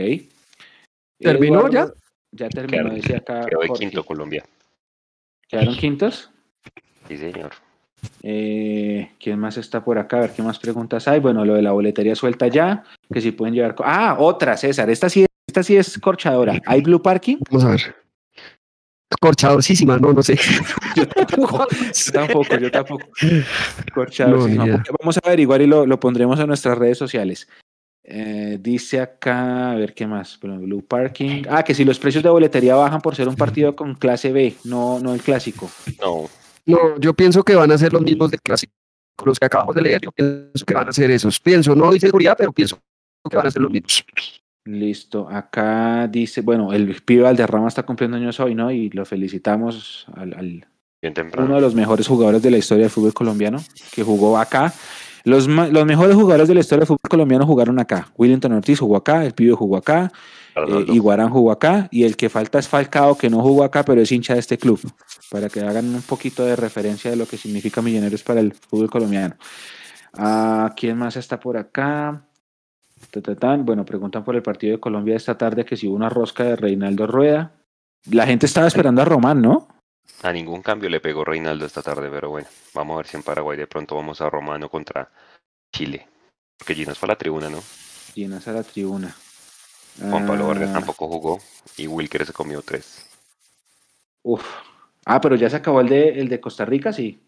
¿Terminó 1.20 1.70
ya? 1.70 1.88
Ya 2.32 2.50
terminó, 2.50 2.84
Quedaron- 2.89 2.95
dice 2.95 3.16
acá. 3.16 3.45
quedó 3.45 3.62
de 3.62 3.70
quinto 3.70 4.04
Colombia. 4.04 4.43
¿Quedaron 5.47 5.76
quintos? 5.76 6.30
Sí, 7.08 7.17
señor. 7.17 7.51
Eh, 8.21 9.12
¿Quién 9.20 9.39
más 9.39 9.58
está 9.58 9.84
por 9.84 9.97
acá? 9.97 10.17
A 10.17 10.21
ver 10.21 10.32
qué 10.34 10.42
más 10.43 10.59
preguntas 10.59 11.08
hay. 11.08 11.20
Bueno, 11.20 11.46
lo 11.46 11.55
de 11.55 11.62
la 11.62 11.71
boletería 11.71 12.16
suelta 12.16 12.47
ya, 12.47 12.84
que 13.12 13.21
si 13.21 13.32
pueden 13.32 13.55
llevar. 13.55 13.76
co- 13.76 13.84
Ah, 13.86 14.17
otra, 14.20 14.58
César. 14.58 14.89
Esta 14.89 15.09
sí, 15.09 15.26
esta 15.47 15.63
sí 15.63 15.78
es 15.78 15.97
corchadora. 16.00 16.62
¿Hay 16.66 16.82
Blue 16.82 17.01
Parking? 17.01 17.38
Vamos 17.50 17.66
a 17.66 17.70
ver. 17.71 17.96
Corchadosísima, 19.20 19.97
no, 19.97 20.13
no 20.13 20.21
sé. 20.21 20.38
Yo 20.96 21.08
tampoco, 21.08 21.67
yo 21.70 22.12
tampoco, 22.12 22.58
yo 22.58 22.71
tampoco. 22.71 23.05
Corchadorcísima. 23.93 24.66
No. 24.66 24.84
Vamos 25.00 25.17
a 25.17 25.21
averiguar 25.25 25.62
y 25.62 25.67
lo, 25.67 25.86
lo 25.86 26.00
pondremos 26.00 26.39
en 26.39 26.47
nuestras 26.47 26.78
redes 26.78 26.97
sociales. 26.97 27.47
Eh, 28.09 28.58
dice 28.62 29.01
acá, 29.01 29.71
a 29.71 29.75
ver 29.75 29.93
qué 29.93 30.08
más. 30.08 30.38
Pero 30.39 30.58
Blue 30.58 30.86
Parking. 30.86 31.43
Ah, 31.50 31.63
que 31.63 31.74
si 31.74 31.84
los 31.84 32.00
precios 32.00 32.24
de 32.24 32.29
boletería 32.29 32.75
bajan 32.75 33.01
por 33.01 33.16
ser 33.16 33.28
un 33.28 33.36
partido 33.36 33.75
con 33.75 33.96
clase 33.96 34.32
B, 34.32 34.55
no, 34.63 35.00
no 35.00 35.13
el 35.13 35.21
clásico. 35.21 35.70
No, 36.01 36.29
No, 36.66 37.00
yo 37.00 37.13
pienso 37.13 37.43
que 37.43 37.55
van 37.55 37.71
a 37.71 37.78
ser 37.78 37.93
los 37.93 38.01
mismos 38.01 38.32
del 38.32 38.42
clásico, 38.42 38.74
los 39.25 39.39
que 39.39 39.46
acabamos 39.46 39.75
de 39.75 39.82
leer. 39.82 40.01
Yo 40.01 40.12
pienso 40.12 40.66
que 40.66 40.74
van 40.74 40.88
a 40.88 40.93
ser 40.93 41.12
esos. 41.12 41.39
Pienso, 41.39 41.75
no 41.75 41.88
doy 41.88 42.00
seguridad, 42.00 42.36
pero 42.38 42.51
pienso 42.54 42.79
que 43.29 43.36
van 43.36 43.47
a 43.47 43.51
ser 43.51 43.62
los 43.62 43.71
mismos. 43.71 44.05
Listo. 44.68 45.30
Acá 45.30 46.08
dice, 46.08 46.42
bueno, 46.42 46.74
el 46.74 47.02
pibe 47.02 47.24
Valderrama 47.24 47.68
está 47.70 47.84
cumpliendo 47.84 48.18
años 48.18 48.39
hoy, 48.39 48.54
¿no? 48.54 48.70
Y 48.70 48.89
lo 48.89 49.06
felicitamos 49.06 50.06
al, 50.14 50.34
al- 50.34 50.68
bien 51.02 51.14
uno 51.38 51.56
de 51.56 51.62
los 51.62 51.74
mejores 51.76 52.08
jugadores 52.08 52.42
de 52.42 52.52
la 52.52 52.58
historia 52.58 52.84
del 52.84 52.92
fútbol 52.92 53.14
colombiano, 53.14 53.60
que 53.94 54.04
jugó 54.04 54.38
acá. 54.38 54.74
Los, 55.24 55.48
los 55.48 55.86
mejores 55.86 56.16
jugadores 56.16 56.48
de 56.48 56.54
la 56.54 56.60
historia 56.62 56.82
del 56.82 56.88
fútbol 56.88 57.10
colombiano 57.10 57.46
jugaron 57.46 57.80
acá. 57.80 58.10
Willington 58.18 58.52
Ortiz 58.54 58.80
jugó 58.80 58.98
acá, 58.98 59.26
el 59.26 59.34
pibe 59.34 59.54
jugó 59.54 59.78
acá, 59.78 60.12
eh. 60.56 60.86
Iguarán 60.94 61.30
jugó 61.30 61.52
acá, 61.52 61.88
y 61.92 62.04
el 62.04 62.18
que 62.18 62.30
falta 62.30 62.60
es 62.60 62.68
Falcao, 62.68 63.18
que 63.18 63.30
no 63.30 63.42
jugó 63.42 63.64
acá, 63.64 63.84
pero 63.86 64.02
es 64.02 64.12
hincha 64.12 64.34
de 64.34 64.39
este 64.39 64.58
club, 64.58 64.80
para 65.30 65.50
que 65.50 65.62
hagan 65.62 65.94
un 65.94 66.02
poquito 66.02 66.44
de 66.46 66.56
referencia 66.56 67.12
de 67.12 67.18
lo 67.18 67.26
que 67.26 67.38
significa 67.38 67.82
Millonarios 67.82 68.24
para 68.24 68.39
el 68.39 68.54
fútbol 68.54 68.89
colombiano. 68.89 69.36
Ah, 70.14 70.74
¿Quién 70.76 70.98
más 70.98 71.16
está 71.16 71.39
por 71.39 71.58
acá? 71.58 72.26
Bueno, 73.59 73.86
preguntan 73.86 74.24
por 74.24 74.36
el 74.36 74.43
partido 74.43 74.74
de 74.74 74.79
Colombia 74.79 75.16
esta 75.16 75.38
tarde 75.38 75.66
que 75.66 75.75
si 75.78 75.88
hubo 75.88 75.96
una 75.96 76.09
rosca 76.09 76.43
de 76.43 76.55
Reinaldo 76.55 77.08
Rueda. 77.08 77.51
La 78.12 78.25
gente 78.25 78.46
estaba 78.46 78.67
esperando 78.67 79.01
a 79.01 79.05
Román, 79.05 79.42
¿no? 79.42 79.67
A 80.24 80.32
ningún 80.32 80.62
cambio 80.62 80.89
le 80.89 81.00
pegó 81.00 81.25
Reinaldo 81.25 81.66
esta 81.66 81.82
tarde, 81.82 82.09
pero 82.09 82.29
bueno, 82.29 82.47
vamos 82.74 82.96
a 82.96 82.97
ver 82.97 83.08
si 83.08 83.17
en 83.17 83.24
Paraguay 83.24 83.58
de 83.58 83.67
pronto 83.67 83.96
vamos 83.96 84.21
a 84.21 84.29
Romano 84.29 84.70
contra 84.70 85.09
Chile. 85.71 86.08
Porque 86.58 86.75
Ginos 86.75 86.97
fue 86.97 87.08
a 87.08 87.12
la 87.12 87.17
tribuna, 87.17 87.50
¿no? 87.50 87.59
llenas 88.17 88.47
a 88.47 88.51
la 88.51 88.63
tribuna. 88.63 89.16
Juan 90.00 90.25
Pablo 90.25 90.47
Vargas 90.47 90.70
Ah, 90.71 90.74
tampoco 90.74 91.08
jugó 91.08 91.39
y 91.78 91.88
Wilker 91.88 92.25
se 92.25 92.34
comió 92.34 92.62
tres. 92.62 93.05
Uf. 94.24 94.43
Ah, 95.05 95.21
pero 95.21 95.36
ya 95.36 95.50
se 95.50 95.55
acabó 95.55 95.82
el 95.82 95.89
de, 95.89 96.20
el 96.20 96.28
de 96.28 96.39
Costa 96.42 96.66
Rica, 96.66 96.92
sí. 96.92 97.24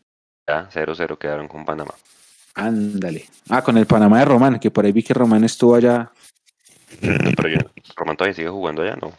Ya, 0.48 0.68
0-0 0.72 1.18
quedaron 1.18 1.48
con 1.48 1.64
Panamá. 1.64 1.94
Ándale. 2.60 3.26
Ah, 3.50 3.62
con 3.62 3.78
el 3.78 3.86
Panamá 3.86 4.20
de 4.20 4.26
Román, 4.26 4.60
que 4.60 4.72
por 4.72 4.86
ahí 4.86 4.92
vi 4.92 5.04
que 5.04 5.14
Román 5.14 5.44
estuvo 5.44 5.76
allá. 5.76 6.12
Pero 7.02 7.50
yo, 7.50 7.60
Román 7.96 8.18
todavía 8.18 8.34
sigue 8.36 8.50
jugando 8.50 8.82
allá, 8.82 8.98
¿no? 9.02 9.12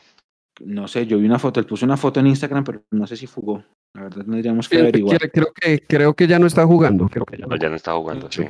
No 0.64 0.88
sé, 0.88 1.06
yo 1.06 1.18
vi 1.18 1.24
una 1.26 1.38
foto, 1.38 1.58
él 1.58 1.66
puso 1.66 1.86
una 1.86 1.96
foto 1.96 2.20
en 2.20 2.26
Instagram, 2.26 2.64
pero 2.64 2.82
no 2.90 3.06
sé 3.06 3.16
si 3.16 3.26
jugó. 3.26 3.64
La 3.94 4.02
verdad 4.02 4.24
tendríamos 4.24 4.68
que 4.68 4.76
Creo, 4.76 4.88
averiguar. 4.88 5.30
creo 5.30 5.52
que, 5.58 5.80
creo 5.86 6.14
que 6.14 6.26
ya 6.26 6.38
no 6.38 6.46
está 6.46 6.66
jugando. 6.66 7.08
Creo 7.08 7.24
que 7.24 7.38
ya 7.38 7.46
no. 7.46 7.56
Ya 7.56 7.70
no 7.70 7.76
está 7.76 7.94
jugando, 7.94 8.30
sí. 8.30 8.44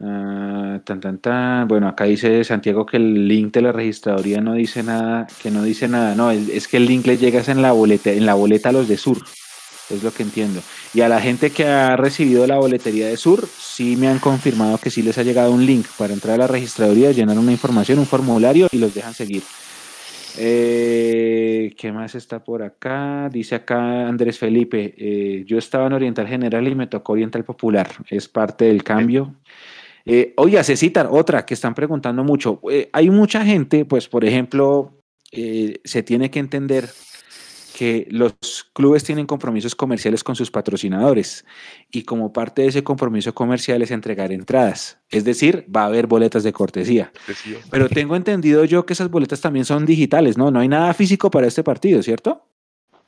Ah, 0.00 0.80
tan, 0.84 1.00
tan, 1.00 1.18
tan. 1.18 1.68
Bueno, 1.68 1.88
acá 1.88 2.04
dice 2.04 2.42
Santiago 2.44 2.86
que 2.86 2.96
el 2.96 3.28
link 3.28 3.52
de 3.52 3.62
la 3.62 3.72
registraduría 3.72 4.40
no 4.40 4.54
dice 4.54 4.82
nada, 4.82 5.26
que 5.42 5.50
no 5.50 5.62
dice 5.62 5.88
nada. 5.88 6.14
No, 6.14 6.30
es 6.30 6.68
que 6.68 6.78
el 6.78 6.86
link 6.86 7.06
le 7.06 7.18
llega 7.18 7.42
en 7.46 7.60
la 7.62 7.72
boleta, 7.72 8.10
en 8.10 8.24
la 8.24 8.34
boleta 8.34 8.70
a 8.70 8.72
los 8.72 8.88
de 8.88 8.96
Sur. 8.96 9.18
Es 9.92 10.02
lo 10.02 10.12
que 10.12 10.22
entiendo. 10.22 10.60
Y 10.94 11.02
a 11.02 11.08
la 11.08 11.20
gente 11.20 11.50
que 11.50 11.64
ha 11.64 11.96
recibido 11.96 12.46
la 12.46 12.58
boletería 12.58 13.08
de 13.08 13.16
Sur, 13.16 13.46
sí 13.46 13.96
me 13.96 14.08
han 14.08 14.18
confirmado 14.18 14.78
que 14.78 14.90
sí 14.90 15.02
les 15.02 15.18
ha 15.18 15.22
llegado 15.22 15.52
un 15.52 15.66
link 15.66 15.86
para 15.98 16.14
entrar 16.14 16.34
a 16.36 16.38
la 16.38 16.46
registraduría, 16.46 17.12
llenar 17.12 17.38
una 17.38 17.52
información, 17.52 17.98
un 17.98 18.06
formulario 18.06 18.68
y 18.72 18.78
los 18.78 18.94
dejan 18.94 19.14
seguir. 19.14 19.42
Eh, 20.38 21.74
¿Qué 21.76 21.92
más 21.92 22.14
está 22.14 22.42
por 22.42 22.62
acá? 22.62 23.28
Dice 23.30 23.54
acá 23.54 24.08
Andrés 24.08 24.38
Felipe, 24.38 24.94
eh, 24.96 25.44
yo 25.46 25.58
estaba 25.58 25.86
en 25.86 25.92
Oriental 25.92 26.26
General 26.26 26.66
y 26.66 26.74
me 26.74 26.86
tocó 26.86 27.12
Oriental 27.12 27.44
Popular. 27.44 27.90
Es 28.08 28.28
parte 28.28 28.64
del 28.66 28.82
cambio. 28.82 29.34
Eh, 30.04 30.32
oye, 30.36 30.62
se 30.64 30.76
citan 30.76 31.08
otra 31.10 31.44
que 31.44 31.54
están 31.54 31.74
preguntando 31.74 32.24
mucho. 32.24 32.60
Eh, 32.70 32.88
hay 32.92 33.10
mucha 33.10 33.44
gente, 33.44 33.84
pues 33.84 34.08
por 34.08 34.24
ejemplo, 34.24 34.98
se 35.32 36.02
tiene 36.02 36.30
que 36.30 36.38
entender 36.38 36.88
que 37.82 38.06
los 38.12 38.32
clubes 38.74 39.02
tienen 39.02 39.26
compromisos 39.26 39.74
comerciales 39.74 40.22
con 40.22 40.36
sus 40.36 40.52
patrocinadores 40.52 41.44
y 41.90 42.04
como 42.04 42.32
parte 42.32 42.62
de 42.62 42.68
ese 42.68 42.84
compromiso 42.84 43.34
comercial 43.34 43.82
es 43.82 43.90
entregar 43.90 44.30
entradas. 44.30 45.00
Es 45.10 45.24
decir, 45.24 45.66
va 45.68 45.82
a 45.82 45.86
haber 45.86 46.06
boletas 46.06 46.44
de 46.44 46.52
cortesía. 46.52 47.10
Pero 47.72 47.88
tengo 47.88 48.14
entendido 48.14 48.64
yo 48.64 48.86
que 48.86 48.92
esas 48.92 49.10
boletas 49.10 49.40
también 49.40 49.64
son 49.64 49.84
digitales, 49.84 50.38
¿no? 50.38 50.52
No 50.52 50.60
hay 50.60 50.68
nada 50.68 50.94
físico 50.94 51.28
para 51.28 51.48
este 51.48 51.64
partido, 51.64 52.04
¿cierto? 52.04 52.46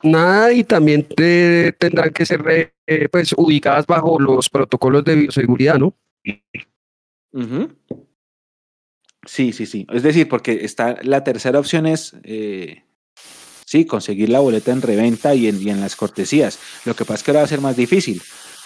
Nada, 0.02 0.52
y 0.52 0.64
también 0.64 1.04
te- 1.04 1.70
tendrán 1.78 2.10
que 2.10 2.26
ser 2.26 2.72
eh, 2.88 3.08
pues, 3.12 3.32
ubicadas 3.36 3.86
bajo 3.86 4.18
los 4.18 4.50
protocolos 4.50 5.04
de 5.04 5.14
bioseguridad, 5.14 5.78
¿no? 5.78 5.94
Sí, 9.24 9.52
sí, 9.52 9.66
sí. 9.66 9.86
Es 9.92 10.02
decir, 10.02 10.28
porque 10.28 10.64
está 10.64 10.96
la 11.02 11.22
tercera 11.22 11.60
opción 11.60 11.86
es, 11.86 12.16
eh, 12.24 12.83
sí, 13.74 13.86
conseguir 13.86 14.28
la 14.28 14.38
boleta 14.38 14.70
en 14.70 14.82
reventa 14.82 15.34
y 15.34 15.48
en, 15.48 15.60
y 15.60 15.68
en 15.68 15.80
las 15.80 15.96
cortesías. 15.96 16.60
Lo 16.84 16.94
que 16.94 17.04
pasa 17.04 17.14
es 17.14 17.22
que 17.24 17.30
ahora 17.32 17.40
va 17.40 17.46
a 17.46 17.48
ser 17.48 17.60
más 17.60 17.76
difícil, 17.76 18.22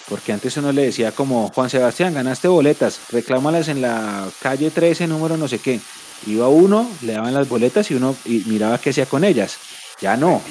porque 0.06 0.34
antes 0.34 0.54
uno 0.58 0.70
le 0.70 0.82
decía 0.82 1.12
como, 1.12 1.48
Juan 1.48 1.70
Sebastián, 1.70 2.12
ganaste 2.12 2.46
boletas, 2.46 3.00
reclámalas 3.10 3.68
en 3.68 3.80
la 3.80 4.28
calle 4.42 4.70
13, 4.70 5.06
número 5.06 5.38
no 5.38 5.48
sé 5.48 5.60
qué. 5.60 5.80
Iba 6.26 6.48
uno, 6.48 6.90
le 7.02 7.14
daban 7.14 7.32
las 7.32 7.48
boletas 7.48 7.90
y 7.90 7.94
uno 7.94 8.14
y 8.26 8.42
miraba 8.46 8.76
qué 8.78 8.90
hacía 8.90 9.06
con 9.06 9.24
ellas. 9.24 9.56
Ya 10.02 10.14
no. 10.18 10.42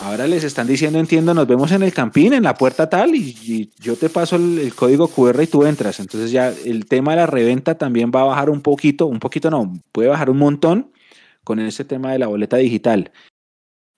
Ahora 0.00 0.26
les 0.26 0.44
están 0.44 0.66
diciendo, 0.66 0.98
entiendo, 0.98 1.32
nos 1.32 1.46
vemos 1.46 1.72
en 1.72 1.82
el 1.82 1.94
campín, 1.94 2.34
en 2.34 2.42
la 2.42 2.54
puerta 2.54 2.90
tal, 2.90 3.14
y, 3.14 3.34
y 3.42 3.70
yo 3.80 3.96
te 3.96 4.10
paso 4.10 4.36
el, 4.36 4.58
el 4.58 4.74
código 4.74 5.08
QR 5.08 5.42
y 5.42 5.46
tú 5.46 5.64
entras. 5.64 5.98
Entonces 5.98 6.30
ya 6.30 6.52
el 6.64 6.84
tema 6.84 7.12
de 7.12 7.18
la 7.18 7.26
reventa 7.26 7.76
también 7.78 8.12
va 8.14 8.20
a 8.20 8.24
bajar 8.24 8.50
un 8.50 8.60
poquito, 8.60 9.06
un 9.06 9.20
poquito 9.20 9.50
no, 9.50 9.72
puede 9.92 10.10
bajar 10.10 10.28
un 10.28 10.38
montón 10.38 10.90
con 11.42 11.60
ese 11.60 11.84
tema 11.84 12.12
de 12.12 12.18
la 12.18 12.26
boleta 12.26 12.56
digital. 12.56 13.12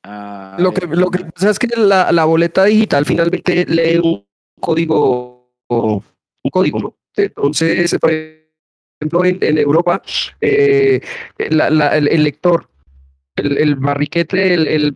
Ah, 0.08 0.56
Lo 0.60 0.72
que, 0.72 0.86
lo 0.86 1.10
que 1.10 1.24
pasa 1.24 1.50
es 1.50 1.58
que 1.58 1.66
la, 1.76 2.12
la 2.12 2.24
boleta 2.24 2.64
digital 2.64 3.04
finalmente 3.04 3.64
lee 3.68 3.98
un 3.98 4.24
código, 4.60 5.50
un 5.68 6.50
código, 6.52 6.78
¿no? 6.78 6.94
Entonces, 7.16 7.96
por 8.00 8.12
ejemplo, 8.12 9.24
en, 9.24 9.38
en 9.40 9.58
Europa, 9.58 10.00
eh, 10.40 11.00
la- 11.50 11.70
la- 11.70 11.96
el, 11.96 12.06
el 12.08 12.22
lector, 12.22 12.68
el, 13.36 13.58
el 13.58 13.74
barriquete, 13.74 14.54
el, 14.54 14.68
el, 14.68 14.94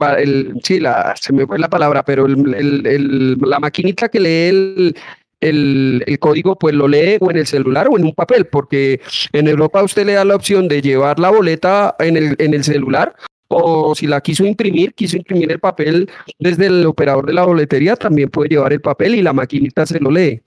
sí, 0.62 0.78
la, 0.78 1.14
se 1.20 1.32
me 1.32 1.44
fue 1.46 1.58
la 1.58 1.68
palabra, 1.68 2.04
pero 2.04 2.26
el, 2.26 2.54
el- 2.54 2.86
el- 2.86 3.38
la 3.40 3.58
maquinita 3.58 4.08
que 4.08 4.20
lee 4.20 4.48
el, 4.48 4.96
el, 5.40 6.04
el 6.06 6.18
código, 6.20 6.56
pues 6.56 6.74
lo 6.74 6.86
lee 6.86 7.16
o 7.20 7.30
en 7.32 7.38
el 7.38 7.46
celular 7.46 7.88
o 7.90 7.98
en 7.98 8.04
un 8.04 8.14
papel, 8.14 8.44
porque 8.46 9.00
en 9.32 9.48
Europa 9.48 9.82
usted 9.82 10.06
le 10.06 10.12
da 10.12 10.24
la 10.24 10.36
opción 10.36 10.68
de 10.68 10.80
llevar 10.82 11.18
la 11.18 11.30
boleta 11.30 11.96
en 11.98 12.16
el, 12.16 12.36
en 12.38 12.54
el 12.54 12.62
celular 12.62 13.14
o 13.52 13.94
si 13.94 14.06
la 14.06 14.20
quiso 14.20 14.44
imprimir, 14.46 14.94
quiso 14.94 15.16
imprimir 15.16 15.50
el 15.50 15.58
papel 15.58 16.08
desde 16.38 16.66
el 16.66 16.86
operador 16.86 17.26
de 17.26 17.32
la 17.34 17.44
boletería, 17.44 17.96
también 17.96 18.28
puede 18.30 18.48
llevar 18.50 18.72
el 18.72 18.80
papel 18.80 19.16
y 19.16 19.22
la 19.22 19.32
maquinita 19.32 19.84
se 19.86 19.98
lo 19.98 20.10
lee. 20.10 20.40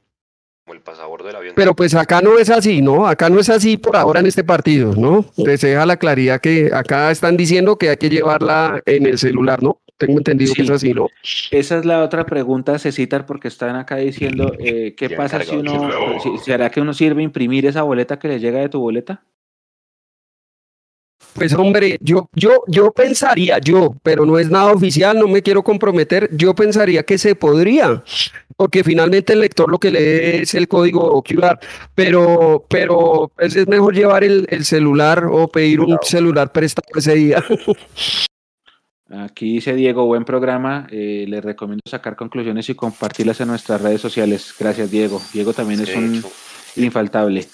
Como 0.65 0.75
el 0.75 0.81
pasabordo 0.81 1.27
del 1.27 1.35
avión. 1.35 1.53
Pero 1.57 1.75
pues 1.75 1.93
acá 1.93 2.21
no 2.21 2.39
es 2.39 2.49
así, 2.49 2.81
¿no? 2.81 3.05
Acá 3.05 3.29
no 3.29 3.39
es 3.41 3.49
así 3.49 3.75
por 3.75 3.97
ahora 3.97 4.21
en 4.21 4.27
este 4.27 4.45
partido, 4.45 4.95
¿no? 4.95 5.25
Les 5.35 5.59
deja 5.59 5.85
la 5.85 5.97
claridad 5.97 6.39
que 6.39 6.71
acá 6.73 7.11
están 7.11 7.35
diciendo 7.35 7.77
que 7.77 7.89
hay 7.89 7.97
que 7.97 8.09
llevarla 8.09 8.81
en 8.85 9.05
el 9.05 9.17
celular, 9.17 9.61
¿no? 9.61 9.81
Tengo 9.97 10.17
entendido 10.17 10.53
que 10.53 10.61
es 10.61 10.69
así, 10.69 10.93
¿no? 10.93 11.07
Esa 11.51 11.77
es 11.79 11.85
la 11.85 12.01
otra 12.03 12.25
pregunta, 12.25 12.79
Cecitar, 12.79 13.25
porque 13.25 13.49
están 13.49 13.75
acá 13.75 13.97
diciendo, 13.97 14.53
eh, 14.59 14.95
¿qué 14.95 15.09
pasa 15.09 15.41
si 15.43 15.55
uno, 15.57 15.89
si- 16.21 16.37
será 16.37 16.69
que 16.71 16.79
uno 16.79 16.93
sirve 16.93 17.21
imprimir 17.21 17.65
esa 17.65 17.83
boleta 17.83 18.17
que 18.17 18.29
le 18.29 18.39
llega 18.39 18.59
de 18.59 18.69
tu 18.69 18.79
boleta? 18.79 19.23
Pues 21.35 21.53
hombre, 21.53 21.97
yo, 22.01 22.29
yo, 22.33 22.63
yo 22.67 22.91
pensaría, 22.91 23.57
yo, 23.59 23.95
pero 24.03 24.25
no 24.25 24.37
es 24.37 24.49
nada 24.49 24.71
oficial, 24.71 25.17
no 25.17 25.27
me 25.27 25.41
quiero 25.41 25.63
comprometer, 25.63 26.29
yo 26.31 26.53
pensaría 26.53 27.03
que 27.03 27.17
se 27.17 27.35
podría, 27.35 28.03
porque 28.55 28.83
finalmente 28.83 29.33
el 29.33 29.39
lector 29.39 29.69
lo 29.69 29.79
que 29.79 29.91
lee 29.91 30.41
es 30.41 30.53
el 30.53 30.67
código 30.67 31.23
QR, 31.23 31.59
pero, 31.95 32.65
pero 32.69 33.31
pues 33.35 33.55
es 33.55 33.67
mejor 33.67 33.95
llevar 33.95 34.23
el, 34.23 34.45
el 34.49 34.63
celular 34.63 35.25
o 35.31 35.47
pedir 35.47 35.81
un 35.81 35.97
celular 36.03 36.51
prestado 36.51 36.87
ese 36.95 37.15
día. 37.15 37.43
Aquí 39.09 39.53
dice 39.53 39.73
Diego, 39.75 40.05
buen 40.05 40.25
programa. 40.25 40.87
eh, 40.91 41.25
le 41.27 41.39
recomiendo 41.39 41.81
sacar 41.89 42.15
conclusiones 42.15 42.67
y 42.69 42.75
compartirlas 42.75 43.39
en 43.41 43.47
nuestras 43.49 43.81
redes 43.81 44.01
sociales. 44.01 44.53
Gracias, 44.59 44.89
Diego. 44.89 45.21
Diego 45.31 45.53
también 45.53 45.81
es 45.81 45.95
un 45.95 46.15
hecho, 46.15 46.31
infaltable. 46.77 47.47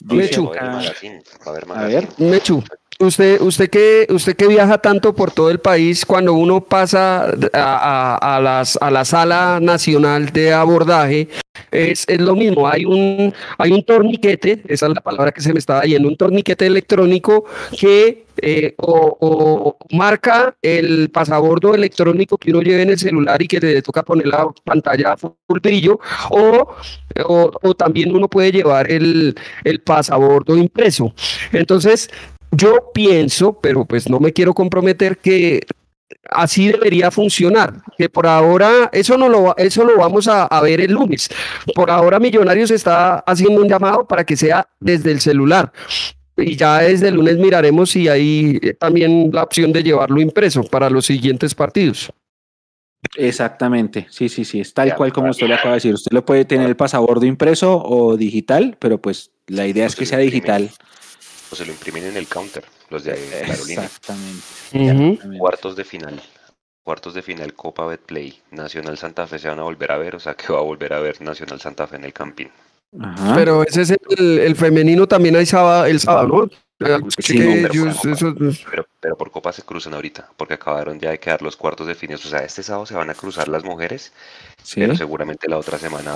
Dice 0.00 0.40
va 0.40 0.52
a 0.52 1.64
va 1.64 1.84
a 1.84 1.86
ver, 1.88 2.08
Mechu, 2.18 2.62
usted, 2.98 3.40
usted 3.40 3.70
que, 3.70 4.06
usted 4.10 4.36
que 4.36 4.46
viaja 4.48 4.78
tanto 4.78 5.14
por 5.14 5.30
todo 5.30 5.50
el 5.50 5.58
país, 5.60 6.04
cuando 6.04 6.32
uno 6.34 6.60
pasa 6.62 7.24
a, 7.52 8.18
a- 8.20 8.64
a 8.80 8.90
la 8.90 9.04
sala 9.04 9.58
nacional 9.60 10.26
de 10.32 10.52
abordaje, 10.52 11.28
es, 11.70 12.04
es 12.08 12.20
lo 12.20 12.34
mismo. 12.34 12.68
Hay 12.68 12.84
un, 12.84 13.32
hay 13.58 13.72
un 13.72 13.82
torniquete, 13.84 14.62
esa 14.68 14.86
es 14.86 14.94
la 14.94 15.00
palabra 15.00 15.32
que 15.32 15.40
se 15.40 15.52
me 15.52 15.58
estaba 15.58 15.82
yendo, 15.82 16.08
un 16.08 16.16
torniquete 16.16 16.66
electrónico 16.66 17.44
que 17.78 18.24
eh, 18.40 18.74
o, 18.78 19.16
o 19.20 19.76
marca 19.96 20.54
el 20.62 21.10
pasabordo 21.10 21.74
electrónico 21.74 22.38
que 22.38 22.52
uno 22.52 22.62
lleve 22.62 22.82
en 22.82 22.90
el 22.90 22.98
celular 22.98 23.42
y 23.42 23.48
que 23.48 23.58
le 23.58 23.82
toca 23.82 24.04
poner 24.04 24.28
la 24.28 24.48
pantalla 24.64 25.12
a 25.12 25.16
full 25.16 25.34
brillo, 25.60 25.98
o, 26.30 26.68
o, 27.26 27.50
o 27.62 27.74
también 27.74 28.14
uno 28.14 28.28
puede 28.28 28.52
llevar 28.52 28.90
el, 28.90 29.34
el 29.64 29.80
pasabordo 29.80 30.56
impreso. 30.56 31.12
Entonces, 31.52 32.08
yo 32.50 32.90
pienso, 32.92 33.58
pero 33.60 33.84
pues 33.84 34.08
no 34.08 34.20
me 34.20 34.32
quiero 34.32 34.54
comprometer 34.54 35.18
que 35.18 35.66
así 36.30 36.68
debería 36.68 37.10
funcionar, 37.10 37.82
que 37.96 38.08
por 38.08 38.26
ahora 38.26 38.88
eso 38.92 39.16
no 39.16 39.28
lo 39.28 39.56
eso 39.56 39.84
lo 39.84 39.96
vamos 39.96 40.28
a, 40.28 40.44
a 40.44 40.60
ver 40.60 40.80
el 40.80 40.92
lunes. 40.92 41.28
Por 41.74 41.90
ahora 41.90 42.18
Millonarios 42.18 42.70
está 42.70 43.18
haciendo 43.20 43.60
un 43.60 43.68
llamado 43.68 44.06
para 44.06 44.24
que 44.24 44.36
sea 44.36 44.68
desde 44.80 45.10
el 45.10 45.20
celular. 45.20 45.72
Y 46.36 46.56
ya 46.56 46.78
desde 46.78 47.08
el 47.08 47.16
lunes 47.16 47.36
miraremos 47.36 47.90
si 47.90 48.08
hay 48.08 48.60
también 48.78 49.30
la 49.32 49.42
opción 49.42 49.72
de 49.72 49.82
llevarlo 49.82 50.20
impreso 50.20 50.62
para 50.62 50.88
los 50.88 51.06
siguientes 51.06 51.54
partidos. 51.54 52.12
exactamente. 53.16 54.06
Sí, 54.10 54.28
sí, 54.28 54.44
sí. 54.44 54.60
Es 54.60 54.72
tal 54.72 54.94
cual 54.94 55.12
como 55.12 55.30
usted 55.30 55.48
le 55.48 55.54
acaba 55.54 55.70
de 55.70 55.76
decir. 55.76 55.94
Usted 55.94 56.12
lo 56.12 56.24
puede 56.24 56.44
tener 56.44 56.68
el 56.68 56.76
pasabordo 56.76 57.26
impreso 57.26 57.82
o 57.84 58.16
digital, 58.16 58.76
pero 58.78 59.00
pues 59.00 59.32
la 59.48 59.66
idea 59.66 59.86
es 59.86 59.96
que 59.96 60.06
se 60.06 60.10
sea 60.10 60.18
digital. 60.18 60.70
O 61.50 61.56
se 61.56 61.64
lo 61.64 61.72
imprimen 61.72 62.04
en 62.04 62.16
el 62.16 62.26
counter, 62.26 62.64
los 62.90 63.04
de 63.04 63.12
la 63.12 63.52
aerolínea. 63.52 63.84
Exactamente. 63.84 65.38
Cuartos 65.38 65.76
de 65.76 65.84
final. 65.84 66.22
Cuartos 66.84 67.14
de 67.14 67.22
final 67.22 67.54
Copa 67.54 67.86
Betplay. 67.86 68.40
Nacional 68.50 68.98
Santa 68.98 69.26
Fe 69.26 69.38
se 69.38 69.48
van 69.48 69.58
a 69.58 69.62
volver 69.62 69.92
a 69.92 69.98
ver, 69.98 70.16
o 70.16 70.20
sea 70.20 70.34
que 70.34 70.52
va 70.52 70.58
a 70.58 70.62
volver 70.62 70.92
a 70.92 71.00
ver 71.00 71.20
Nacional 71.20 71.60
Santa 71.60 71.86
Fe 71.86 71.96
en 71.96 72.04
el 72.04 72.12
Campín. 72.12 72.50
Ajá. 73.00 73.34
Pero 73.34 73.62
ese 73.62 73.82
es 73.82 73.90
el, 73.90 74.38
el 74.38 74.56
femenino 74.56 75.06
también 75.06 75.36
hay 75.36 75.46
sábado, 75.46 75.84
el 75.84 76.00
sábado, 76.00 76.28
¿no? 76.28 76.50
Sí, 77.18 77.38
ellos- 77.42 77.96
Juanjo, 77.96 78.08
eso- 78.10 78.34
Pero, 78.70 78.86
pero 79.00 79.16
por 79.16 79.30
Copa 79.32 79.52
se 79.52 79.62
cruzan 79.62 79.94
ahorita, 79.94 80.28
porque 80.36 80.54
acabaron 80.54 81.00
ya 81.00 81.10
de 81.10 81.18
quedar 81.18 81.42
los 81.42 81.56
cuartos 81.56 81.86
definidos. 81.88 82.24
O 82.26 82.28
sea, 82.28 82.40
este 82.40 82.62
sábado 82.62 82.86
se 82.86 82.94
van 82.94 83.10
a 83.10 83.14
cruzar 83.14 83.48
las 83.48 83.64
mujeres, 83.64 84.12
Sí. 84.62 84.80
pero 84.80 84.94
seguramente 84.94 85.48
la 85.48 85.58
otra 85.58 85.76
semana 85.78 86.14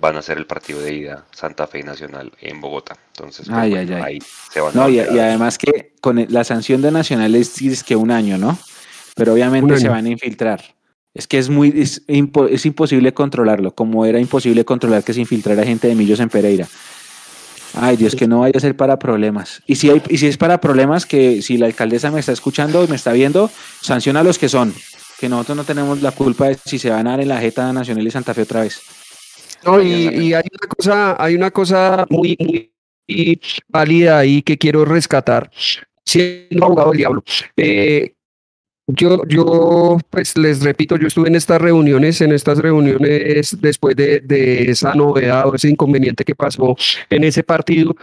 van 0.00 0.16
a 0.16 0.18
hacer 0.18 0.36
el 0.36 0.44
partido 0.46 0.80
de 0.80 0.92
ida 0.94 1.24
Santa 1.32 1.66
Fe 1.66 1.80
y 1.80 1.82
Nacional 1.82 2.30
en 2.40 2.60
Bogotá. 2.60 2.96
Entonces, 3.14 3.46
pues, 3.46 3.58
Ay, 3.58 3.70
bueno, 3.70 3.96
ay, 3.96 4.02
ay. 4.02 4.12
ahí 4.14 4.18
se 4.52 4.60
van 4.60 4.76
a 4.76 4.80
No, 4.82 4.88
y, 4.90 4.98
a 5.00 5.04
y 5.10 5.14
ver. 5.14 5.20
además 5.24 5.56
que 5.56 5.92
con 6.02 6.26
la 6.28 6.44
sanción 6.44 6.82
de 6.82 6.90
Nacional 6.90 7.34
es, 7.34 7.60
es 7.62 7.82
que 7.82 7.96
un 7.96 8.10
año, 8.10 8.36
¿no? 8.36 8.58
Pero 9.14 9.32
obviamente 9.32 9.78
se 9.78 9.88
van 9.88 10.04
a 10.04 10.10
infiltrar. 10.10 10.62
Es 11.14 11.26
que 11.26 11.38
es 11.38 11.48
muy 11.48 11.72
es, 11.74 12.06
impo- 12.08 12.48
es 12.50 12.66
imposible 12.66 13.14
controlarlo, 13.14 13.74
como 13.74 14.04
era 14.04 14.20
imposible 14.20 14.66
controlar 14.66 15.02
que 15.02 15.14
se 15.14 15.20
infiltrara 15.22 15.64
gente 15.64 15.88
de 15.88 15.94
Millos 15.94 16.20
en 16.20 16.28
Pereira. 16.28 16.68
Ay, 17.76 17.96
Dios, 17.96 18.16
que 18.16 18.26
no 18.26 18.40
vaya 18.40 18.54
a 18.56 18.60
ser 18.60 18.76
para 18.76 18.98
problemas. 18.98 19.62
Y 19.66 19.76
si, 19.76 19.90
hay, 19.90 20.02
y 20.08 20.18
si 20.18 20.26
es 20.26 20.36
para 20.36 20.60
problemas, 20.60 21.06
que 21.06 21.42
si 21.42 21.58
la 21.58 21.66
alcaldesa 21.66 22.10
me 22.10 22.20
está 22.20 22.32
escuchando 22.32 22.82
y 22.82 22.88
me 22.88 22.96
está 22.96 23.12
viendo, 23.12 23.50
sanciona 23.80 24.20
a 24.20 24.22
los 24.22 24.38
que 24.38 24.48
son. 24.48 24.74
Que 25.20 25.28
nosotros 25.28 25.56
no 25.56 25.64
tenemos 25.64 26.02
la 26.02 26.12
culpa 26.12 26.48
de 26.48 26.58
si 26.64 26.78
se 26.78 26.90
van 26.90 27.06
a 27.06 27.12
dar 27.12 27.20
en 27.20 27.28
la 27.28 27.38
jeta 27.38 27.72
Nacional 27.72 28.06
y 28.06 28.10
Santa 28.10 28.34
Fe 28.34 28.42
otra 28.42 28.62
vez. 28.62 28.80
No, 29.64 29.80
y, 29.80 30.08
y 30.08 30.34
hay 30.34 30.44
una 30.50 30.68
cosa, 30.68 31.22
hay 31.22 31.34
una 31.34 31.50
cosa 31.50 32.06
muy, 32.08 32.36
muy 33.08 33.40
válida 33.68 34.18
ahí 34.18 34.42
que 34.42 34.58
quiero 34.58 34.84
rescatar, 34.84 35.50
siendo 36.04 36.64
abogado 36.64 36.90
del 36.90 36.98
diablo. 36.98 37.24
Eh, 37.56 38.15
yo, 38.86 39.22
yo, 39.26 39.98
pues 40.10 40.36
les 40.38 40.62
repito, 40.62 40.96
yo 40.96 41.08
estuve 41.08 41.28
en 41.28 41.34
estas 41.36 41.60
reuniones, 41.60 42.20
en 42.20 42.32
estas 42.32 42.58
reuniones 42.58 43.56
después 43.60 43.96
de, 43.96 44.20
de 44.20 44.70
esa 44.70 44.94
novedad 44.94 45.46
o 45.48 45.54
ese 45.54 45.68
inconveniente 45.68 46.24
que 46.24 46.34
pasó 46.34 46.76
en 47.10 47.24
ese 47.24 47.42
partido. 47.42 47.96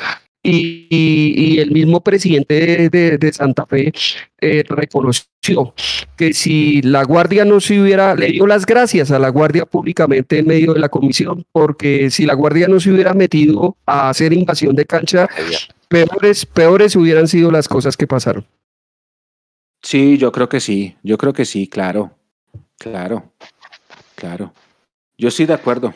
Y, 0.45 1.57
el 1.59 1.71
mismo 1.71 2.01
presidente 2.01 2.53
de, 2.59 2.89
de- 2.89 3.17
de 3.17 3.31
Santa 3.31 3.65
Fe 3.65 3.93
eh, 4.41 4.63
reconoció 4.67 5.73
que 6.17 6.33
si 6.33 6.81
la 6.81 7.03
Guardia 7.05 7.45
no 7.45 7.61
se 7.61 7.79
hubiera, 7.79 8.13
le 8.13 8.27
dio 8.27 8.45
las 8.45 8.65
gracias 8.65 9.11
a 9.11 9.19
la 9.19 9.29
Guardia 9.29 9.65
públicamente 9.65 10.39
en 10.39 10.47
medio 10.47 10.73
de 10.73 10.81
la 10.81 10.89
comisión, 10.89 11.45
porque 11.53 12.09
si 12.11 12.25
la 12.25 12.33
Guardia 12.33 12.67
no 12.67 12.81
se 12.81 12.91
hubiera 12.91 13.13
metido 13.13 13.77
a 13.85 14.09
hacer 14.09 14.33
invasión 14.33 14.75
de 14.75 14.85
cancha, 14.85 15.29
peores, 15.87 16.45
peores 16.45 16.95
hubieran 16.97 17.29
sido 17.29 17.49
las 17.49 17.69
cosas 17.69 17.95
que 17.95 18.05
pasaron. 18.07 18.45
Sí, 19.83 20.17
yo 20.17 20.31
creo 20.31 20.47
que 20.49 20.59
sí, 20.59 20.95
yo 21.03 21.17
creo 21.17 21.33
que 21.33 21.43
sí, 21.45 21.67
claro, 21.67 22.11
claro, 22.79 23.33
claro. 24.15 24.53
Yo 25.17 25.27
estoy 25.27 25.45
de 25.45 25.53
acuerdo, 25.53 25.93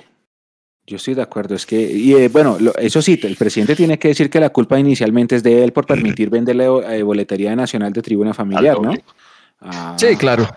yo 0.85 0.97
estoy 0.97 1.13
de 1.15 1.21
acuerdo. 1.21 1.55
Es 1.55 1.65
que, 1.65 1.79
y 1.81 2.13
eh, 2.13 2.27
bueno, 2.29 2.57
lo- 2.59 2.75
eso 2.75 3.01
sí, 3.01 3.19
el 3.23 3.35
presidente 3.37 3.75
tiene 3.75 3.97
que 3.97 4.09
decir 4.09 4.29
que 4.29 4.39
la 4.41 4.49
culpa 4.49 4.77
inicialmente 4.77 5.37
es 5.37 5.43
de 5.43 5.63
él 5.63 5.71
por 5.71 5.85
permitir 5.85 6.29
venderle 6.29 6.65
eh, 6.65 7.01
boletería 7.01 7.55
nacional 7.55 7.93
de 7.93 8.01
tribuna 8.01 8.33
familiar, 8.33 8.75
¿no? 8.81 8.91
Ah, 9.61 9.95
Sí, 9.97 10.15
claro. 10.17 10.47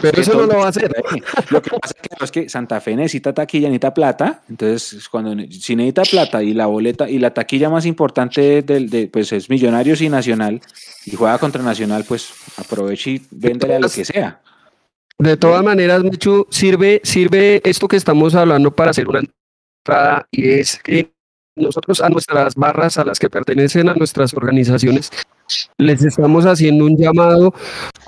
Pero 0.00 0.20
eso 0.20 0.34
no 0.34 0.46
lo 0.46 0.58
va 0.58 0.66
a 0.66 0.68
hacer. 0.68 0.90
Lo 1.50 1.60
que 1.60 1.70
pasa 1.70 1.94
es 1.94 2.08
que, 2.08 2.24
es 2.24 2.30
que 2.30 2.48
Santa 2.48 2.80
Fe 2.80 2.96
necesita 2.96 3.32
taquilla, 3.32 3.68
necesita 3.68 3.92
plata. 3.92 4.42
Entonces, 4.48 5.08
cuando 5.08 5.34
si 5.50 5.76
necesita 5.76 6.02
plata 6.02 6.42
y 6.42 6.54
la 6.54 6.66
boleta 6.66 7.08
y 7.08 7.18
la 7.18 7.34
taquilla 7.34 7.68
más 7.68 7.86
importante 7.86 8.62
del, 8.62 8.88
de, 8.88 9.08
pues 9.08 9.32
es 9.32 9.50
Millonarios 9.50 10.00
y 10.00 10.08
Nacional 10.08 10.60
y 11.04 11.16
juega 11.16 11.38
contra 11.38 11.62
Nacional, 11.62 12.04
pues 12.06 12.32
aproveche 12.56 13.10
y 13.10 13.22
véndele 13.30 13.76
a 13.76 13.80
lo 13.80 13.88
que 13.88 14.04
sea. 14.04 14.40
De 15.18 15.36
todas 15.36 15.62
maneras, 15.62 16.02
Michu, 16.02 16.46
sirve, 16.50 17.00
sirve 17.04 17.60
esto 17.64 17.86
que 17.86 17.96
estamos 17.96 18.34
hablando 18.34 18.70
para 18.70 18.92
hacer 18.92 19.06
una 19.06 19.20
entrada 19.20 20.26
y 20.30 20.48
es 20.48 20.78
que 20.78 21.12
nosotros 21.60 22.00
a 22.00 22.08
nuestras 22.08 22.54
barras, 22.54 22.98
a 22.98 23.04
las 23.04 23.18
que 23.18 23.30
pertenecen 23.30 23.88
a 23.88 23.94
nuestras 23.94 24.34
organizaciones, 24.34 25.10
les 25.78 26.02
estamos 26.04 26.46
haciendo 26.46 26.84
un 26.84 26.96
llamado 26.96 27.54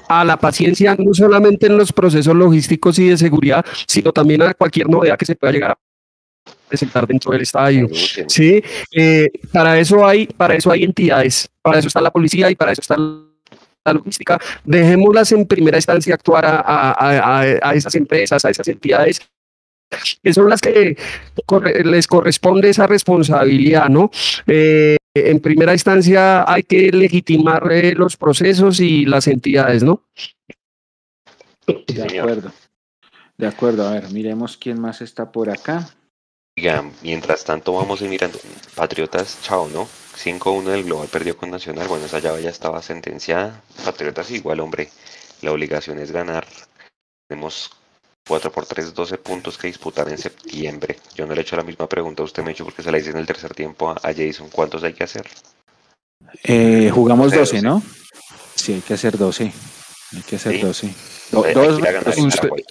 a 0.09 0.25
la 0.25 0.37
paciencia, 0.37 0.97
no 0.99 1.13
solamente 1.15 1.67
en 1.67 1.77
los 1.77 1.93
procesos 1.93 2.35
logísticos 2.35 2.99
y 2.99 3.09
de 3.09 3.17
seguridad, 3.17 3.65
sino 3.87 4.13
también 4.13 4.43
a 4.43 4.55
cualquier 4.55 4.89
novedad 4.89 5.17
que 5.17 5.25
se 5.27 5.35
pueda 5.37 5.53
llegar 5.53 5.71
a 5.73 5.79
presentar 6.69 7.07
dentro 7.07 7.33
del 7.33 7.43
estadio. 7.43 7.89
Sí, 8.29 8.63
eh, 8.93 9.31
para 9.53 9.79
eso 9.79 10.07
hay, 10.07 10.27
para 10.27 10.55
eso 10.55 10.71
hay 10.71 10.85
entidades, 10.85 11.49
para 11.61 11.79
eso 11.79 11.89
está 11.89 12.01
la 12.01 12.11
policía 12.11 12.51
y 12.51 12.55
para 12.57 12.73
eso 12.73 12.81
está 12.81 12.97
la 12.97 13.93
logística. 13.93 14.39
Dejémoslas 14.65 15.33
en 15.33 15.47
primera 15.47 15.77
instancia 15.77 16.15
actuar 16.15 16.45
a- 16.47 16.61
a- 16.61 17.41
a- 17.41 17.41
a 17.63 17.75
esas 17.75 17.95
empresas, 17.97 18.45
a 18.45 18.51
esas 18.51 18.69
entidades 18.69 19.21
que 20.23 20.33
son 20.33 20.49
las 20.49 20.61
que 20.61 20.97
les 21.85 22.07
corresponde 22.07 22.71
esa 22.71 22.87
responsabilidad, 22.87 23.89
¿no? 23.89 24.11
Eh, 24.47 24.97
en 25.15 25.41
primera 25.41 25.73
instancia 25.73 26.51
hay 26.51 26.63
que 26.63 26.91
legitimar 26.91 27.71
eh, 27.71 27.95
los 27.95 28.17
procesos 28.17 28.81
y 28.81 29.05
las 29.05 29.27
entidades, 29.27 29.83
¿no? 29.83 30.03
De 31.67 32.19
acuerdo. 32.19 32.53
De 33.37 33.47
acuerdo, 33.47 33.87
a 33.87 33.93
ver, 33.93 34.11
miremos 34.11 34.57
quién 34.57 34.81
más 34.81 35.01
está 35.01 35.33
por 35.33 35.51
acá. 35.51 35.89
Mientras 37.03 37.45
tanto 37.45 37.73
vamos 37.73 38.01
a 38.01 38.05
ir 38.05 38.11
mirando. 38.11 38.39
Patriotas, 38.75 39.39
chao, 39.43 39.69
¿no? 39.69 39.89
5-1 40.17 40.65
del 40.65 40.85
Global 40.85 41.09
perdió 41.09 41.37
con 41.37 41.51
Nacional. 41.51 41.89
Bueno, 41.89 42.05
esa 42.05 42.19
llave 42.19 42.43
ya 42.43 42.51
estaba 42.51 42.83
sentenciada. 42.83 43.63
Patriotas 43.85 44.31
igual, 44.31 44.61
hombre. 44.61 44.91
La 45.41 45.53
obligación 45.53 45.99
es 45.99 46.13
ganar. 46.13 46.47
Tenemos 47.27 47.71
4 48.27 48.53
por 48.53 48.67
3, 48.67 48.95
12 48.95 49.19
puntos 49.19 49.59
que 49.59 49.67
disputar 49.67 50.09
en 50.09 50.17
septiembre. 50.19 50.97
Yo 51.15 51.27
no 51.27 51.35
le 51.35 51.41
he 51.41 51.43
hecho 51.43 51.57
la 51.57 51.63
misma 51.65 51.89
pregunta 51.89 52.23
a 52.23 52.27
usted, 52.27 52.43
Mecho, 52.43 52.65
porque 52.65 52.83
se 52.83 52.91
la 52.93 52.99
hice 52.99 53.11
en 53.11 53.17
el 53.19 53.27
tercer 53.27 53.53
tiempo 53.55 53.91
a, 53.91 54.01
Jason. 54.15 54.49
¿Cuántos 54.51 54.83
hay 54.85 54.93
que 54.93 55.05
hacer? 55.05 55.27
Eh, 56.45 56.91
jugamos 56.93 57.29
Cero, 57.31 57.41
12, 57.43 57.57
sí. 57.59 57.65
¿no? 57.65 57.83
Sí, 58.55 58.73
hay 58.75 58.81
que 58.81 58.95
hacer 58.95 59.19
12. 59.19 59.53
Hay 60.15 60.23
que 60.23 60.37
hacer 60.37 60.55
Sí. 60.55 60.61
12. 60.61 60.95
Do- 61.33 61.45
Hay 61.45 61.55
dos 61.55 61.75
que 61.77 61.83
ir 61.83 61.89
a 61.89 61.93
ganar 61.93 62.19
en 62.19 62.27
usted- 62.27 62.39
Paraguay. 62.41 62.65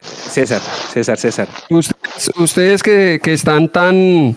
César, 0.00 0.60
César, 0.92 1.18
César. 1.18 1.48
Ustedes, 1.68 2.30
ustedes 2.36 2.82
que, 2.82 3.20
que 3.22 3.32
están 3.32 3.68
tan, 3.68 4.36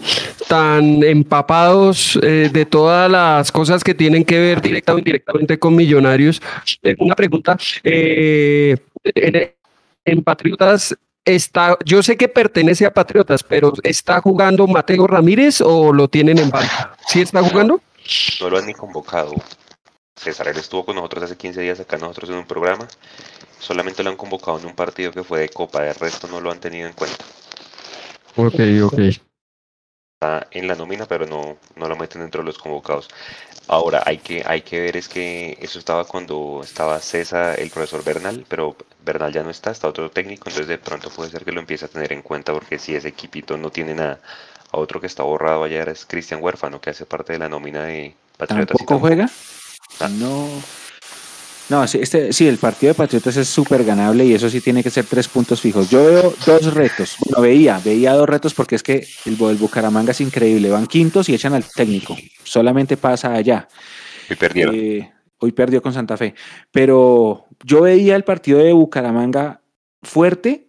tan 0.50 1.04
empapados 1.04 2.20
eh, 2.24 2.50
de 2.52 2.66
todas 2.66 3.10
las 3.10 3.52
cosas 3.52 3.84
que 3.84 3.94
tienen 3.94 4.26
que 4.26 4.40
ver 4.40 4.62
directa 4.62 4.96
o 4.96 4.98
indirectamente 4.98 5.60
con 5.60 5.76
millonarios, 5.76 6.42
eh, 6.82 6.96
una 7.00 7.16
pregunta. 7.16 7.56
eh, 7.84 8.76
en, 9.04 9.54
en 10.06 10.24
Patriotas 10.24 10.96
está, 11.26 11.78
yo 11.86 12.04
sé 12.04 12.18
que 12.18 12.28
pertenece 12.28 12.86
a 12.86 12.94
Patriotas, 12.94 13.44
pero 13.44 13.74
¿está 13.84 14.22
jugando 14.22 14.68
Mateo 14.68 15.08
Ramírez 15.08 15.62
o 15.62 15.94
lo 15.94 16.08
tienen 16.08 16.38
en 16.38 16.50
banca? 16.50 16.96
¿Sí 17.08 17.22
está 17.22 17.42
jugando? 17.44 17.82
No 18.42 18.50
lo 18.50 18.58
han 18.58 18.66
ni 18.66 18.74
convocado. 18.74 19.34
César, 20.16 20.48
él 20.48 20.58
estuvo 20.58 20.86
con 20.86 20.96
nosotros 20.96 21.24
hace 21.24 21.38
15 21.38 21.62
días 21.62 21.80
acá 21.80 21.98
nosotros 21.98 22.30
en 22.30 22.38
un 22.38 22.46
programa. 22.46 22.88
Solamente 23.60 24.04
lo 24.04 24.10
han 24.10 24.18
convocado 24.18 24.60
en 24.60 24.66
un 24.66 24.76
partido 24.76 25.12
que 25.12 25.24
fue 25.24 25.40
de 25.40 25.50
Copa. 25.50 25.82
De 25.82 25.94
resto 25.94 26.28
no 26.28 26.40
lo 26.40 26.52
han 26.52 26.60
tenido 26.60 26.88
en 26.88 26.94
cuenta. 26.94 27.24
Ok, 28.36 28.56
ok. 28.84 29.00
está 29.00 30.48
en 30.52 30.68
la 30.68 30.76
nómina, 30.76 31.06
pero 31.06 31.26
no, 31.26 31.58
no 31.76 31.88
lo 31.88 31.96
meten 31.96 32.22
dentro 32.22 32.42
de 32.42 32.48
los 32.48 32.58
convocados. 32.58 33.10
Ahora, 33.68 34.04
hay 34.06 34.18
que, 34.18 34.44
hay 34.46 34.62
que 34.62 34.80
ver 34.82 34.98
es 34.98 35.08
que 35.08 35.58
eso 35.62 35.80
estaba 35.80 36.06
cuando 36.06 36.62
estaba 36.64 37.00
César, 37.00 37.60
el 37.60 37.70
profesor 37.70 38.04
Bernal, 38.04 38.46
pero 38.48 38.76
Bernal 39.04 39.34
ya 39.34 39.44
no 39.44 39.50
está, 39.50 39.72
está 39.72 39.88
otro 39.88 40.10
técnico, 40.10 40.50
entonces 40.50 40.68
de 40.68 40.78
pronto 40.78 41.10
puede 41.10 41.30
ser 41.30 41.44
que 41.44 41.52
lo 41.52 41.60
empiece 41.60 41.86
a 41.86 41.88
tener 41.88 42.14
en 42.14 42.22
cuenta, 42.22 42.54
porque 42.54 42.80
si 42.80 42.96
ese 42.96 43.10
equipito 43.10 43.58
no 43.58 43.70
tiene 43.70 43.94
nada, 43.94 44.20
a 44.72 44.78
otro 44.78 45.00
que 45.00 45.08
está 45.08 45.24
borrado 45.24 45.64
ayer 45.64 45.88
es 45.90 46.06
Cristian 46.06 46.42
Huérfano, 46.42 46.82
que 46.82 46.90
hace 46.90 47.06
parte 47.06 47.34
de 47.34 47.40
la 47.40 47.50
nómina 47.50 47.84
de 47.84 48.16
Patriotas. 48.38 48.78
¿Tampoco 48.78 49.00
juega? 49.00 49.30
Ah. 50.00 50.10
No. 50.10 50.48
No, 51.70 51.88
sí, 51.88 52.00
este, 52.02 52.34
sí, 52.34 52.48
el 52.48 52.58
partido 52.58 52.92
de 52.92 52.98
Patriotas 52.98 53.38
es 53.38 53.48
súper 53.48 53.86
ganable 53.86 54.26
y 54.26 54.34
eso 54.34 54.50
sí 54.50 54.60
tiene 54.60 54.84
que 54.84 54.90
ser 54.90 55.06
tres 55.06 55.28
puntos 55.28 55.62
fijos. 55.62 55.90
Yo 55.90 56.06
veo 56.06 56.34
dos 56.46 56.74
retos. 56.74 57.16
Bueno, 57.20 57.42
veía, 57.42 57.80
veía 57.84 58.14
dos 58.14 58.28
retos 58.28 58.54
porque 58.54 58.76
es 58.76 58.84
que 58.84 59.08
el, 59.26 59.42
el 59.42 59.56
Bucaramanga 59.56 60.12
es 60.12 60.20
increíble. 60.20 60.70
Van 60.70 60.88
quintos 60.88 61.30
y 61.30 61.36
echan 61.36 61.54
al 61.54 61.64
técnico. 61.64 62.18
Solamente 62.44 62.98
pasa 62.98 63.34
allá. 63.34 63.68
Y 64.30 64.36
perdieron. 64.36 64.76
Eh, 64.76 65.13
hoy 65.44 65.52
perdió 65.52 65.82
con 65.82 65.94
Santa 65.94 66.18
Fe. 66.18 66.36
Pero 66.72 67.46
yo 67.64 67.82
veía 67.82 68.16
el 68.16 68.24
partido 68.24 68.60
de 68.60 68.74
Bucaramanga 68.74 69.62
fuerte 70.02 70.68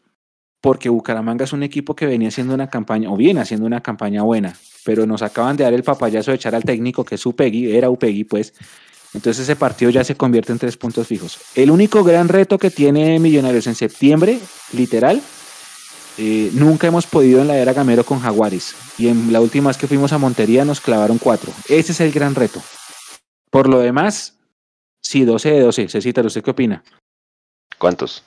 porque 0.60 0.88
Bucaramanga 0.88 1.44
es 1.44 1.52
un 1.52 1.62
equipo 1.62 1.94
que 1.94 2.06
venía 2.06 2.28
haciendo 2.28 2.55
una 2.55 2.70
campaña, 2.70 3.10
o 3.12 3.16
viene 3.16 3.40
haciendo 3.40 3.66
una 3.66 3.82
campaña 3.82 4.22
buena, 4.22 4.56
pero 4.82 5.06
nos 5.06 5.20
acaban 5.20 5.59
de 5.59 5.64
dar 5.64 5.74
el 5.74 5.82
papayazo 5.82 6.30
de 6.30 6.36
echar 6.36 6.55
al 6.55 6.64
técnico, 6.64 7.05
que 7.05 7.16
es 7.16 7.26
Upegui, 7.26 7.76
era 7.76 7.90
Upegui, 7.90 8.24
pues. 8.24 8.55
Entonces 9.12 9.42
ese 9.42 9.56
partido 9.56 9.90
ya 9.90 10.02
se 10.05 10.16
convierte 10.16 10.52
en 10.52 10.59
tres 10.59 10.78
puntos 10.78 11.06
fijos. 11.06 11.38
El 11.55 11.70
único 11.70 12.02
gran 12.02 12.28
reto 12.28 12.59
que 12.59 12.70
tiene 12.70 13.18
Millonarios 13.20 13.66
en 13.66 13.74
septiembre, 13.74 14.38
literal, 14.72 15.20
eh, 16.16 16.51
nunca 16.55 16.86
hemos 16.86 17.06
podido 17.06 17.42
en 17.42 17.48
la 17.48 17.59
era 17.59 17.74
Gamero 17.74 18.05
con 18.05 18.20
Jaguares. 18.20 18.74
Y 18.96 19.09
en 19.09 19.32
la 19.34 19.42
última 19.42 19.68
vez 19.68 19.76
que 19.76 19.86
fuimos 19.86 20.14
a 20.14 20.18
Montería 20.18 20.64
nos 20.64 20.80
clavaron 20.80 21.18
cuatro. 21.18 21.52
Ese 21.68 21.92
es 21.92 22.01
el 22.01 22.10
gran 22.10 22.34
reto. 22.34 22.62
Por 23.51 23.68
lo 23.68 23.80
demás, 23.80 24.34
sí, 25.05 25.24
12 25.24 25.51
de 25.52 25.60
12. 25.60 25.89
Cecita, 25.89 26.22
¿usted 26.22 26.43
qué 26.43 26.51
opina? 26.51 26.82
¿Cuántos? 27.78 28.24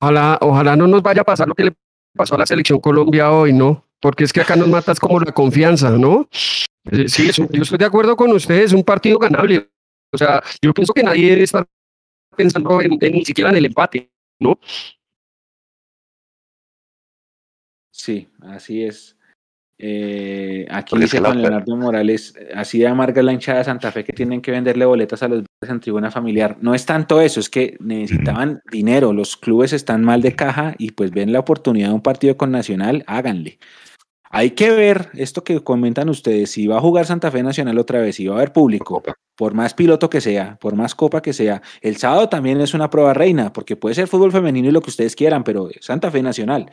Ojalá, 0.00 0.38
ojalá 0.40 0.76
no 0.76 0.86
nos 0.88 1.02
vaya 1.02 1.22
a 1.22 1.24
pasar 1.24 1.46
lo 1.48 1.54
que 1.54 1.64
le 1.64 1.72
pasó 2.16 2.34
a 2.34 2.38
la 2.38 2.46
selección 2.46 2.80
Colombia 2.80 3.30
hoy, 3.30 3.52
¿no? 3.52 3.86
Porque 4.00 4.24
es 4.24 4.32
que 4.32 4.40
acá 4.40 4.56
nos 4.56 4.68
matas 4.68 4.98
como 4.98 5.20
la 5.20 5.32
confianza, 5.32 5.90
¿no? 5.90 6.28
Eh, 6.90 7.08
Sí, 7.08 7.28
eso- 7.28 7.48
yo 7.52 7.62
estoy 7.62 7.78
de 7.78 7.84
acuerdo 7.84 8.16
con 8.16 8.32
ustedes, 8.32 8.66
es 8.66 8.72
un 8.72 8.82
partido 8.82 9.18
ganable. 9.18 9.70
O 10.12 10.18
sea, 10.18 10.42
yo 10.60 10.74
pienso 10.74 10.92
que 10.92 11.04
nadie 11.04 11.30
debe 11.30 11.44
estar 11.44 11.66
pensando 12.36 12.80
en, 12.82 12.98
en 13.00 13.12
ni 13.12 13.24
siquiera 13.24 13.50
en 13.50 13.56
el 13.56 13.66
empate, 13.66 14.10
¿no? 14.40 14.58
Sí, 17.92 18.28
así 18.40 18.82
es. 18.84 19.16
Eh, 19.84 20.64
aquí 20.70 20.96
dice 20.96 21.18
Juan 21.18 21.42
Leonardo 21.42 21.76
Morales, 21.76 22.34
así 22.54 22.78
de 22.78 22.86
amarga 22.86 23.20
la 23.20 23.32
hinchada 23.32 23.58
de 23.58 23.64
Santa 23.64 23.90
Fe 23.90 24.04
que 24.04 24.12
tienen 24.12 24.40
que 24.40 24.52
venderle 24.52 24.84
boletas 24.84 25.24
a 25.24 25.28
los 25.28 25.38
verdes 25.38 25.74
en 25.74 25.80
tribuna 25.80 26.08
familiar. 26.12 26.56
No 26.60 26.72
es 26.72 26.86
tanto 26.86 27.20
eso, 27.20 27.40
es 27.40 27.50
que 27.50 27.76
necesitaban 27.80 28.60
dinero, 28.70 29.12
los 29.12 29.36
clubes 29.36 29.72
están 29.72 30.04
mal 30.04 30.22
de 30.22 30.36
caja 30.36 30.76
y 30.78 30.92
pues 30.92 31.10
ven 31.10 31.32
la 31.32 31.40
oportunidad 31.40 31.88
de 31.88 31.94
un 31.94 32.00
partido 32.00 32.36
con 32.36 32.52
Nacional, 32.52 33.02
háganle. 33.08 33.58
Hay 34.30 34.52
que 34.52 34.70
ver 34.70 35.08
esto 35.14 35.42
que 35.42 35.58
comentan 35.64 36.08
ustedes, 36.08 36.52
si 36.52 36.68
va 36.68 36.76
a 36.76 36.80
jugar 36.80 37.04
Santa 37.04 37.32
Fe 37.32 37.42
Nacional 37.42 37.76
otra 37.76 38.00
vez, 38.00 38.14
si 38.14 38.28
va 38.28 38.34
a 38.34 38.38
haber 38.38 38.52
público, 38.52 39.02
por 39.36 39.54
más 39.54 39.74
piloto 39.74 40.08
que 40.08 40.20
sea, 40.20 40.58
por 40.60 40.76
más 40.76 40.94
copa 40.94 41.22
que 41.22 41.32
sea. 41.32 41.60
El 41.80 41.96
sábado 41.96 42.28
también 42.28 42.60
es 42.60 42.72
una 42.72 42.88
prueba 42.88 43.14
reina, 43.14 43.52
porque 43.52 43.74
puede 43.74 43.96
ser 43.96 44.06
fútbol 44.06 44.30
femenino 44.30 44.68
y 44.68 44.72
lo 44.72 44.80
que 44.80 44.90
ustedes 44.90 45.16
quieran, 45.16 45.42
pero 45.42 45.70
Santa 45.80 46.12
Fe 46.12 46.22
Nacional. 46.22 46.70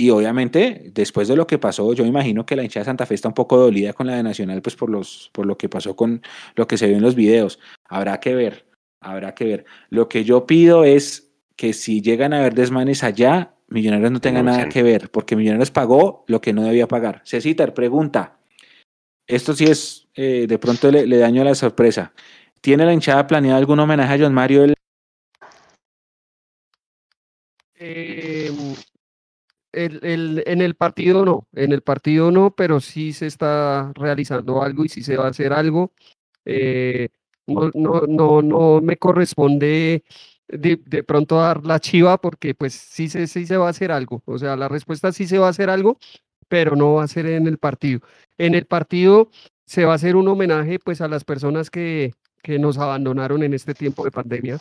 Y 0.00 0.10
obviamente, 0.10 0.92
después 0.94 1.26
de 1.26 1.34
lo 1.34 1.48
que 1.48 1.58
pasó, 1.58 1.92
yo 1.92 2.06
imagino 2.06 2.46
que 2.46 2.54
la 2.54 2.62
hinchada 2.62 2.84
de 2.84 2.90
Santa 2.90 3.04
Fe 3.04 3.16
está 3.16 3.26
un 3.26 3.34
poco 3.34 3.56
dolida 3.56 3.92
con 3.92 4.06
la 4.06 4.14
de 4.14 4.22
Nacional, 4.22 4.62
pues 4.62 4.76
por, 4.76 4.90
los, 4.90 5.28
por 5.32 5.44
lo 5.44 5.58
que 5.58 5.68
pasó 5.68 5.96
con 5.96 6.22
lo 6.54 6.68
que 6.68 6.78
se 6.78 6.86
vio 6.86 6.96
en 6.96 7.02
los 7.02 7.16
videos. 7.16 7.58
Habrá 7.84 8.20
que 8.20 8.32
ver, 8.32 8.68
habrá 9.00 9.34
que 9.34 9.44
ver. 9.44 9.64
Lo 9.90 10.08
que 10.08 10.22
yo 10.22 10.46
pido 10.46 10.84
es 10.84 11.32
que 11.56 11.72
si 11.72 12.00
llegan 12.00 12.32
a 12.32 12.38
haber 12.38 12.54
desmanes 12.54 13.02
allá, 13.02 13.56
Millonarios 13.66 14.12
no 14.12 14.20
tenga 14.20 14.42
nada 14.42 14.68
que 14.68 14.84
ver, 14.84 15.10
porque 15.10 15.34
Millonarios 15.34 15.72
pagó 15.72 16.24
lo 16.28 16.40
que 16.40 16.52
no 16.52 16.62
debía 16.62 16.86
pagar. 16.86 17.20
Cecitar, 17.24 17.74
pregunta. 17.74 18.38
Esto 19.26 19.52
sí 19.52 19.64
es, 19.64 20.08
eh, 20.14 20.46
de 20.48 20.58
pronto 20.58 20.92
le, 20.92 21.08
le 21.08 21.18
daño 21.18 21.42
la 21.42 21.56
sorpresa. 21.56 22.12
¿Tiene 22.60 22.86
la 22.86 22.94
hinchada 22.94 23.26
planeado 23.26 23.58
algún 23.58 23.80
homenaje 23.80 24.14
a 24.14 24.18
John 24.18 24.32
Mario 24.32 24.62
el 24.62 24.74
Eh, 27.80 28.27
el- 29.72 30.00
el- 30.04 30.42
en 30.46 30.62
el 30.62 30.74
partido 30.74 31.24
no, 31.24 31.46
en 31.54 31.72
el 31.72 31.82
partido 31.82 32.30
no, 32.30 32.50
pero 32.54 32.80
sí 32.80 33.12
se 33.12 33.26
está 33.26 33.92
realizando 33.94 34.62
algo 34.62 34.84
y 34.84 34.88
sí 34.88 35.02
se 35.02 35.16
va 35.16 35.26
a 35.26 35.30
hacer 35.30 35.52
algo. 35.52 35.92
Eh, 36.44 37.08
no, 37.46 37.70
no, 37.74 38.02
no, 38.08 38.42
no 38.42 38.80
me 38.82 38.96
corresponde 38.96 40.04
de, 40.48 40.76
de 40.86 41.02
pronto 41.04 41.36
dar 41.36 41.64
la 41.66 41.80
chiva 41.80 42.18
porque 42.20 42.54
pues 42.54 42.74
sí 42.74 43.08
se, 43.08 43.26
sí 43.26 43.46
se 43.46 43.56
va 43.56 43.66
a 43.68 43.70
hacer 43.70 43.92
algo. 43.92 44.22
O 44.26 44.38
sea, 44.38 44.56
la 44.56 44.68
respuesta 44.68 45.12
sí 45.12 45.26
se 45.26 45.38
va 45.38 45.46
a 45.48 45.50
hacer 45.50 45.70
algo, 45.70 45.98
pero 46.48 46.76
no 46.76 46.94
va 46.94 47.04
a 47.04 47.08
ser 47.08 47.26
en 47.26 47.46
el 47.46 47.58
partido. 47.58 48.00
En 48.38 48.54
el 48.54 48.66
partido 48.66 49.30
se 49.66 49.84
va 49.84 49.92
a 49.92 49.96
hacer 49.96 50.16
un 50.16 50.28
homenaje 50.28 50.78
pues 50.78 51.00
a 51.00 51.08
las 51.08 51.24
personas 51.24 51.70
que, 51.70 52.12
que 52.42 52.58
nos 52.58 52.78
abandonaron 52.78 53.42
en 53.42 53.54
este 53.54 53.74
tiempo 53.74 54.04
de 54.04 54.10
pandemia. 54.10 54.58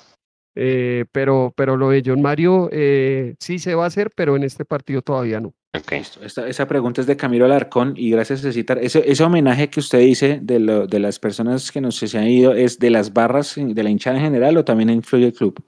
Eh, 0.59 1.05
pero, 1.11 1.53
pero 1.55 1.77
lo 1.77 1.91
de 1.91 2.01
John 2.03 2.19
Mario 2.19 2.67
eh, 2.71 3.35
sí 3.39 3.59
se 3.59 3.75
va 3.75 3.83
a 3.83 3.87
hacer, 3.87 4.09
pero 4.15 4.35
en 4.35 4.43
este 4.43 4.65
partido 4.65 5.03
todavía 5.03 5.39
no. 5.39 5.53
Ok. 5.77 5.91
Listo. 5.91 6.23
Esta- 6.23 6.47
esa 6.47 6.67
pregunta 6.67 7.01
es 7.01 7.05
de 7.05 7.15
Camilo 7.15 7.45
Alarcón 7.45 7.93
y 7.95 8.09
gracias 8.09 8.43
a 8.43 8.51
citar. 8.51 8.79
Ese, 8.79 9.03
ese 9.05 9.23
homenaje 9.23 9.69
que 9.69 9.79
usted 9.79 9.99
dice 9.99 10.39
de, 10.41 10.59
lo- 10.59 10.87
de 10.87 10.97
las 10.99 11.19
personas 11.19 11.71
que 11.71 11.79
nos 11.79 11.95
se 11.97 12.17
han 12.17 12.27
ido, 12.27 12.53
¿es 12.53 12.79
de 12.79 12.89
las 12.89 13.13
barras 13.13 13.53
de 13.55 13.83
la 13.83 13.89
hinchada 13.91 14.17
en 14.17 14.23
general 14.23 14.57
o 14.57 14.65
también 14.65 14.89
influye 14.89 15.27
el 15.27 15.33
club? 15.33 15.63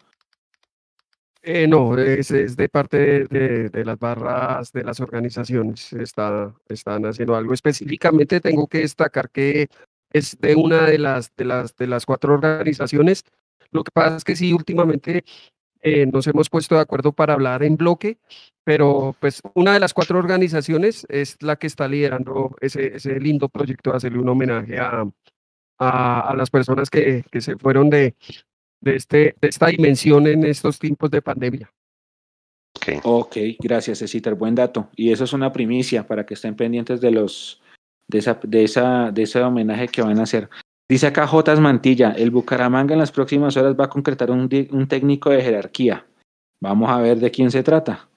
Eh, 1.43 1.67
no, 1.67 1.97
es, 1.97 2.31
es 2.31 2.57
de 2.57 2.67
parte 2.67 2.97
de, 2.97 3.25
de- 3.25 3.69
de 3.69 3.85
las 3.85 3.97
barras 3.99 4.71
de 4.73 4.83
las 4.83 4.99
organizaciones. 4.99 5.93
Está, 5.93 6.53
están 6.67 7.05
haciendo 7.05 7.35
algo. 7.35 7.53
Específicamente 7.53 8.39
tengo 8.41 8.65
que 8.67 8.79
destacar 8.79 9.29
que 9.29 9.67
es 10.11 10.35
de 10.39 10.55
una 10.55 10.87
de 10.87 10.97
las, 10.97 11.31
de 11.37 11.45
las, 11.45 11.75
de 11.75 11.85
las 11.87 12.05
cuatro 12.07 12.33
organizaciones. 12.33 13.23
Lo 13.71 13.83
que 13.83 13.91
pasa 13.91 14.17
es 14.17 14.23
que 14.23 14.35
sí, 14.35 14.53
últimamente 14.53 15.23
eh, 15.81 16.05
nos 16.05 16.27
hemos 16.27 16.49
puesto 16.49 16.75
de 16.75 16.81
acuerdo 16.81 17.13
para 17.13 17.33
hablar 17.33 17.63
en 17.63 17.77
bloque, 17.77 18.17
pero 18.63 19.15
pues 19.19 19.41
una 19.55 19.73
de 19.73 19.79
las 19.79 19.93
cuatro 19.93 20.19
organizaciones 20.19 21.05
es 21.09 21.41
la 21.41 21.55
que 21.55 21.67
está 21.67 21.87
liderando 21.87 22.55
ese, 22.61 22.95
ese 22.95 23.19
lindo 23.19 23.49
proyecto 23.49 23.91
de 23.91 23.97
hacerle 23.97 24.19
un 24.19 24.29
homenaje 24.29 24.77
a, 24.77 25.05
a, 25.77 26.29
a 26.29 26.35
las 26.35 26.49
personas 26.49 26.89
que, 26.89 27.23
que 27.31 27.41
se 27.41 27.57
fueron 27.57 27.89
de, 27.89 28.15
de, 28.81 28.95
este, 28.95 29.35
de 29.39 29.47
esta 29.47 29.67
dimensión 29.67 30.27
en 30.27 30.43
estos 30.45 30.79
tiempos 30.79 31.09
de 31.11 31.21
pandemia. 31.21 31.71
ok. 32.75 33.01
Ok, 33.03 33.37
gracias, 33.59 33.99
Cecitar, 33.99 34.35
buen 34.35 34.55
dato. 34.55 34.89
Y 34.95 35.11
eso 35.11 35.23
es 35.23 35.33
una 35.33 35.51
primicia 35.51 36.05
para 36.05 36.25
que 36.25 36.33
estén 36.33 36.55
pendientes 36.55 37.01
de 37.01 37.11
los 37.11 37.61
de 38.07 38.19
esa, 38.19 38.39
de 38.43 38.63
esa, 38.63 39.11
de 39.11 39.23
ese 39.23 39.41
homenaje 39.41 39.87
que 39.87 40.01
van 40.01 40.19
a 40.19 40.23
hacer. 40.23 40.49
Dice 40.89 41.05
acá 41.05 41.27
Jotas 41.27 41.59
Mantilla, 41.59 42.13
el 42.13 42.31
Bucaramanga 42.31 42.93
en 42.93 42.99
las 42.99 43.11
próximas 43.11 43.55
horas 43.57 43.75
va 43.79 43.85
a 43.85 43.89
concretar 43.89 44.31
un, 44.31 44.49
un 44.71 44.87
técnico 44.87 45.29
de 45.29 45.43
jerarquía. 45.43 46.07
Vamos 46.61 46.89
a 46.89 46.97
ver 46.97 47.19
de 47.19 47.29
quién 47.29 47.51
se 47.51 47.61
trata. 47.61 48.09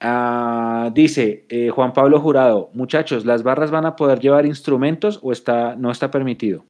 Ah, 0.00 0.90
dice 0.94 1.44
eh, 1.48 1.68
Juan 1.68 1.92
Pablo 1.92 2.20
Jurado, 2.20 2.70
muchachos, 2.72 3.26
¿las 3.26 3.42
barras 3.42 3.70
van 3.70 3.84
a 3.84 3.94
poder 3.94 4.20
llevar 4.20 4.46
instrumentos 4.46 5.20
o 5.22 5.32
está, 5.32 5.76
no 5.76 5.90
está 5.90 6.10
permitido? 6.10 6.66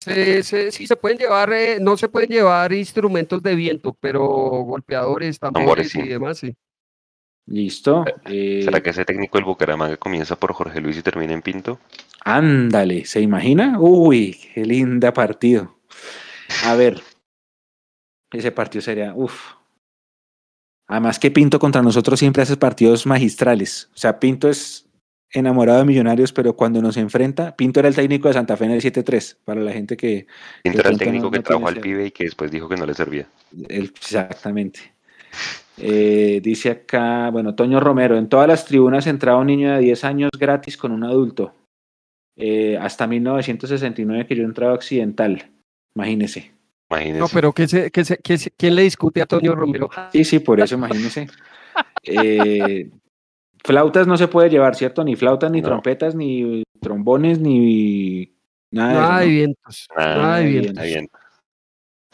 Sí 0.00 0.86
se 0.86 0.96
pueden 0.96 1.18
llevar, 1.18 1.52
eh, 1.52 1.78
no 1.80 1.96
se 1.96 2.08
pueden 2.08 2.28
llevar 2.28 2.72
instrumentos 2.72 3.42
de 3.42 3.54
viento, 3.54 3.96
pero 3.98 4.22
golpeadores, 4.26 5.38
tambores 5.38 5.90
sí. 5.90 6.00
y 6.00 6.08
demás, 6.08 6.38
sí. 6.38 6.54
Listo. 7.46 8.04
eh, 8.26 8.62
¿Será 8.64 8.80
que 8.82 8.90
ese 8.90 9.04
técnico 9.04 9.36
del 9.38 9.44
Bucaramanga 9.44 9.96
comienza 9.96 10.36
por 10.36 10.52
Jorge 10.54 10.80
Luis 10.80 10.96
y 10.96 11.02
termina 11.02 11.32
en 11.34 11.42
Pinto? 11.42 11.78
Ándale, 12.24 13.04
¿se 13.04 13.20
imagina? 13.20 13.78
Uy, 13.78 14.38
qué 14.54 14.64
linda 14.64 15.12
partido. 15.12 15.78
A 16.64 16.74
ver, 16.74 17.02
ese 18.32 18.50
partido 18.50 18.80
sería, 18.82 19.12
uff. 19.14 19.52
Además 20.86 21.18
que 21.18 21.30
Pinto 21.30 21.58
contra 21.58 21.82
nosotros 21.82 22.18
siempre 22.18 22.42
hace 22.42 22.56
partidos 22.56 23.06
magistrales. 23.06 23.90
O 23.94 23.96
sea, 23.98 24.18
Pinto 24.20 24.48
es 24.48 24.86
enamorado 25.30 25.80
de 25.80 25.84
Millonarios, 25.84 26.32
pero 26.32 26.54
cuando 26.56 26.80
nos 26.80 26.96
enfrenta, 26.96 27.56
Pinto 27.56 27.80
era 27.80 27.88
el 27.88 27.94
técnico 27.94 28.28
de 28.28 28.34
Santa 28.34 28.56
Fe 28.56 28.66
en 28.66 28.70
el 28.72 28.80
7-3, 28.82 29.36
para 29.44 29.60
la 29.60 29.72
gente 29.72 29.96
que... 29.96 30.26
Pinto 30.62 30.80
era 30.80 30.90
el 30.90 30.94
no- 30.94 30.98
técnico 30.98 31.30
que 31.30 31.38
no 31.38 31.42
tiene 31.44 31.66
al 31.66 31.80
pibe 31.80 32.06
y 32.06 32.10
que 32.10 32.24
después 32.24 32.50
dijo 32.50 32.68
que 32.68 32.76
no 32.76 32.86
le 32.86 32.94
servía. 32.94 33.26
exactamente. 33.68 34.80
Eh, 35.76 36.40
dice 36.42 36.70
acá, 36.70 37.30
bueno, 37.30 37.54
Toño 37.54 37.80
Romero, 37.80 38.16
en 38.16 38.28
todas 38.28 38.46
las 38.46 38.64
tribunas 38.64 39.06
entraba 39.06 39.40
un 39.40 39.48
niño 39.48 39.72
de 39.74 39.80
10 39.80 40.04
años 40.04 40.30
gratis 40.38 40.76
con 40.76 40.92
un 40.92 41.04
adulto. 41.04 41.54
Eh, 42.36 42.76
hasta 42.80 43.06
1969 43.06 44.26
que 44.26 44.36
yo 44.36 44.44
entraba 44.44 44.72
a 44.72 44.76
Occidental. 44.76 45.50
Imagínese. 45.96 46.52
Imagínese. 46.90 47.18
No, 47.20 47.26
pero 47.32 47.52
¿qué 47.52 47.66
se, 47.68 47.90
qué 47.90 48.04
se- 48.04 48.18
qué 48.18 48.38
se- 48.38 48.50
¿quién 48.52 48.74
le 48.76 48.82
discute 48.82 49.22
a 49.22 49.26
Toño 49.26 49.54
Romero? 49.54 49.90
Sí, 50.12 50.24
sí, 50.24 50.38
por 50.38 50.60
eso 50.60 50.74
imagínese. 50.76 51.26
Eh, 52.04 52.90
flautas 53.64 54.06
no 54.06 54.16
se 54.16 54.28
puede 54.28 54.50
llevar, 54.50 54.74
¿cierto? 54.76 55.02
Ni 55.04 55.16
flautas, 55.16 55.50
ni 55.50 55.60
No. 55.60 55.68
trompetas, 55.68 56.14
ni 56.14 56.62
trombones, 56.80 57.40
ni 57.40 58.32
nada, 58.70 58.92
de 58.92 58.98
eso, 58.98 59.02
Nada 59.08 59.20
de 59.20 59.26
¿no? 59.26 59.32
vientos, 59.32 59.86
Nada, 59.96 60.16
nada 60.16 60.36
de 60.38 60.44
de 60.44 60.50
vientos. 60.50 60.84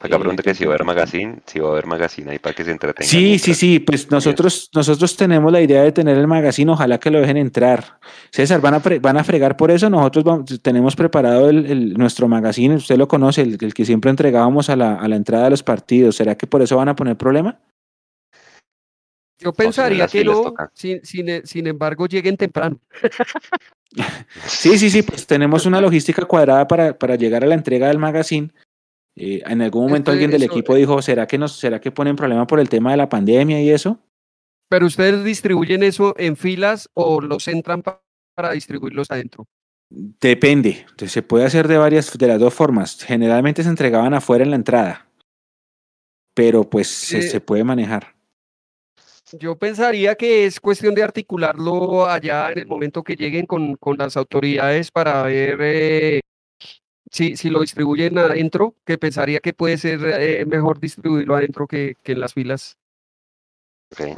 Acá 0.03 0.17
Eh, 0.17 0.19
pregunta 0.19 0.43
que 0.43 0.55
si 0.55 0.65
va 0.65 0.71
a 0.73 0.75
haber 0.77 0.87
magazine, 0.87 1.41
si 1.45 1.59
va 1.59 1.69
a 1.69 1.73
haber 1.73 1.85
magazine 1.87 2.31
ahí 2.31 2.39
para 2.39 2.55
que 2.55 2.65
se 2.65 2.71
entretengan. 2.71 3.07
Sí, 3.07 3.19
sí, 3.19 3.25
mientras- 3.29 3.57
sí, 3.59 3.79
pues 3.81 4.11
nosotros, 4.11 4.71
nosotros 4.75 5.15
tenemos 5.15 5.53
la 5.53 5.61
idea 5.61 5.83
de 5.83 5.93
tener 5.93 6.17
el 6.17 6.27
magazine, 6.27 6.73
ojalá 6.73 6.99
que 6.99 7.11
lo 7.11 7.21
dejen 7.21 7.37
entrar. 7.37 7.99
César, 8.31 8.63
¿van 8.63 8.75
a, 8.75 8.83
van 9.01 9.19
a 9.19 9.25
fregar 9.25 9.59
por 9.59 9.71
eso? 9.71 9.91
Nosotros 9.91 10.25
vamos- 10.25 10.63
tenemos 10.63 10.97
preparado 10.97 11.51
el, 11.51 11.67
el- 11.67 11.93
nuestro 11.95 12.29
magazine, 12.29 12.77
usted 12.77 12.97
lo 12.97 13.07
conoce, 13.09 13.43
el, 13.43 13.59
el 13.61 13.75
que 13.75 13.85
siempre 13.85 14.11
entregábamos 14.11 14.71
a 14.71 14.77
la, 14.77 14.95
a 14.95 15.07
la 15.07 15.17
entrada 15.17 15.45
de 15.45 15.51
los 15.51 15.63
partidos. 15.63 16.17
¿Será 16.17 16.35
que 16.35 16.47
por 16.47 16.63
eso 16.63 16.79
van 16.79 16.89
a 16.89 16.97
poner 16.97 17.17
problema? 17.19 17.61
Yo 19.39 19.51
en 19.51 19.55
pensaría 19.55 20.07
que 20.07 20.25
no, 20.25 20.55
sin, 20.75 21.05
sin, 21.05 21.47
sin 21.47 21.67
embargo 21.67 22.07
lleguen 22.07 22.37
temprano. 22.39 22.79
Sí, 24.47 24.79
sí, 24.79 24.89
sí, 24.89 25.03
pues 25.03 25.27
tenemos 25.27 25.67
una 25.67 25.81
logística 25.81 26.25
cuadrada 26.25 26.69
para, 26.69 26.97
para 26.97 27.17
llegar 27.17 27.43
a 27.43 27.47
la 27.49 27.55
entrega 27.57 27.89
del 27.89 27.99
magazine. 27.99 28.53
Eh, 29.17 29.43
en 29.45 29.61
algún 29.63 29.85
momento 29.87 30.11
alguien 30.11 30.31
del 30.31 30.43
eso- 30.45 30.53
equipo 30.53 30.75
dijo, 30.75 31.03
¿será 31.03 31.27
que, 31.27 31.37
nos, 31.39 31.59
¿será 31.59 31.81
que 31.81 31.91
ponen 31.91 32.17
problema 32.17 32.47
por 32.47 32.61
el 32.61 32.69
tema 32.69 32.91
de 32.93 32.97
la 32.97 33.09
pandemia 33.09 33.61
y 33.61 33.71
eso? 33.71 33.99
Pero 34.69 34.87
ustedes 34.87 35.25
distribuyen 35.25 35.83
eso 35.83 36.15
en 36.17 36.37
filas 36.37 36.89
o 36.95 37.21
los 37.21 37.49
entran 37.49 37.83
pa- 37.83 38.01
para 38.35 38.53
distribuirlos 38.53 39.11
adentro. 39.11 39.47
Depende, 39.91 40.83
entonces, 40.89 41.11
se 41.11 41.23
puede 41.23 41.45
hacer 41.45 41.67
de 41.67 41.77
varias, 41.77 42.17
de 42.17 42.27
las 42.29 42.39
dos 42.39 42.55
formas. 42.55 43.03
Generalmente 43.03 43.65
se 43.65 43.69
entregaban 43.69 44.15
afuera 44.15 44.45
en 44.45 44.51
la 44.51 44.57
entrada, 44.57 45.09
pero 46.35 46.63
pues 46.71 46.87
se, 46.87 47.19
Eh, 47.19 47.23
se 47.23 47.41
puede 47.41 47.65
manejar. 47.65 48.15
Yo 49.39 49.57
pensaría 49.57 50.15
que 50.15 50.47
es 50.47 50.61
cuestión 50.61 50.95
de 50.95 51.03
articularlo 51.03 52.07
allá 52.07 52.51
en 52.53 52.59
el 52.61 52.67
momento 52.67 53.03
que 53.03 53.17
lleguen 53.17 53.47
con, 53.47 53.75
con 53.77 53.97
las 53.97 54.17
autoridades 54.17 54.91
para 54.91 55.23
ver 55.25 55.59
eh, 55.61 56.21
si, 57.11 57.37
si 57.37 57.51
lo 57.51 57.61
distribuyen 57.61 58.17
adentro, 58.19 58.75
que 58.85 58.97
pensaría 58.97 59.41
que 59.41 59.53
puede 59.53 59.77
ser 59.77 60.01
eh, 60.05 60.47
mejor 60.47 60.81
distribuirlo 60.81 61.35
adentro 61.35 61.67
que, 61.67 61.97
que 62.03 62.13
en 62.13 62.21
las 62.21 62.33
filas. 62.33 62.79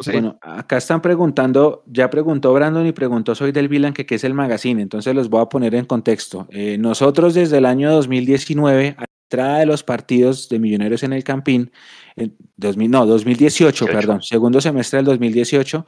Bueno, 0.05 0.39
acá 0.43 0.77
están 0.77 1.01
preguntando, 1.01 1.83
ya 1.87 2.11
preguntó 2.11 2.53
Brandon 2.53 2.87
y 2.87 2.93
preguntó 2.93 3.35
Soy 3.35 3.53
del 3.53 3.69
Vilan 3.69 3.95
que 3.95 4.05
qué 4.05 4.17
es 4.17 4.25
el 4.25 4.35
magazine, 4.35 4.83
entonces 4.83 5.15
los 5.15 5.31
voy 5.31 5.41
a 5.41 5.47
poner 5.47 5.75
en 5.75 5.87
contexto. 5.87 6.47
Eh, 6.51 6.77
nosotros 6.77 7.33
desde 7.33 7.57
el 7.57 7.65
año 7.65 7.91
2019, 7.91 8.97
a 8.99 9.01
la 9.01 9.07
entrada 9.31 9.59
de 9.61 9.67
los 9.67 9.83
partidos 9.83 10.51
de 10.51 10.59
Millonarios 10.59 11.03
en 11.05 11.15
el 11.15 11.25
Campín, 11.25 11.73
en 12.17 12.37
2000, 12.57 12.91
no, 12.91 13.07
2018, 13.07 13.87
perdón, 13.87 14.21
segundo 14.21 14.61
semestre 14.61 14.99
del 14.99 15.07
2018, 15.07 15.87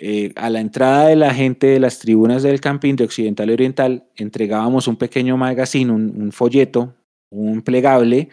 eh, 0.00 0.32
a 0.34 0.50
la 0.50 0.60
entrada 0.60 1.06
de 1.06 1.16
la 1.16 1.32
gente 1.32 1.68
de 1.68 1.78
las 1.78 1.98
tribunas 1.98 2.42
del 2.42 2.60
Campín 2.60 2.96
de 2.96 3.04
Occidental 3.04 3.50
y 3.50 3.52
Oriental, 3.52 4.04
entregábamos 4.16 4.88
un 4.88 4.96
pequeño 4.96 5.36
magazine, 5.36 5.92
un 5.92 6.32
folleto, 6.32 6.94
un 7.30 7.62
plegable, 7.62 8.28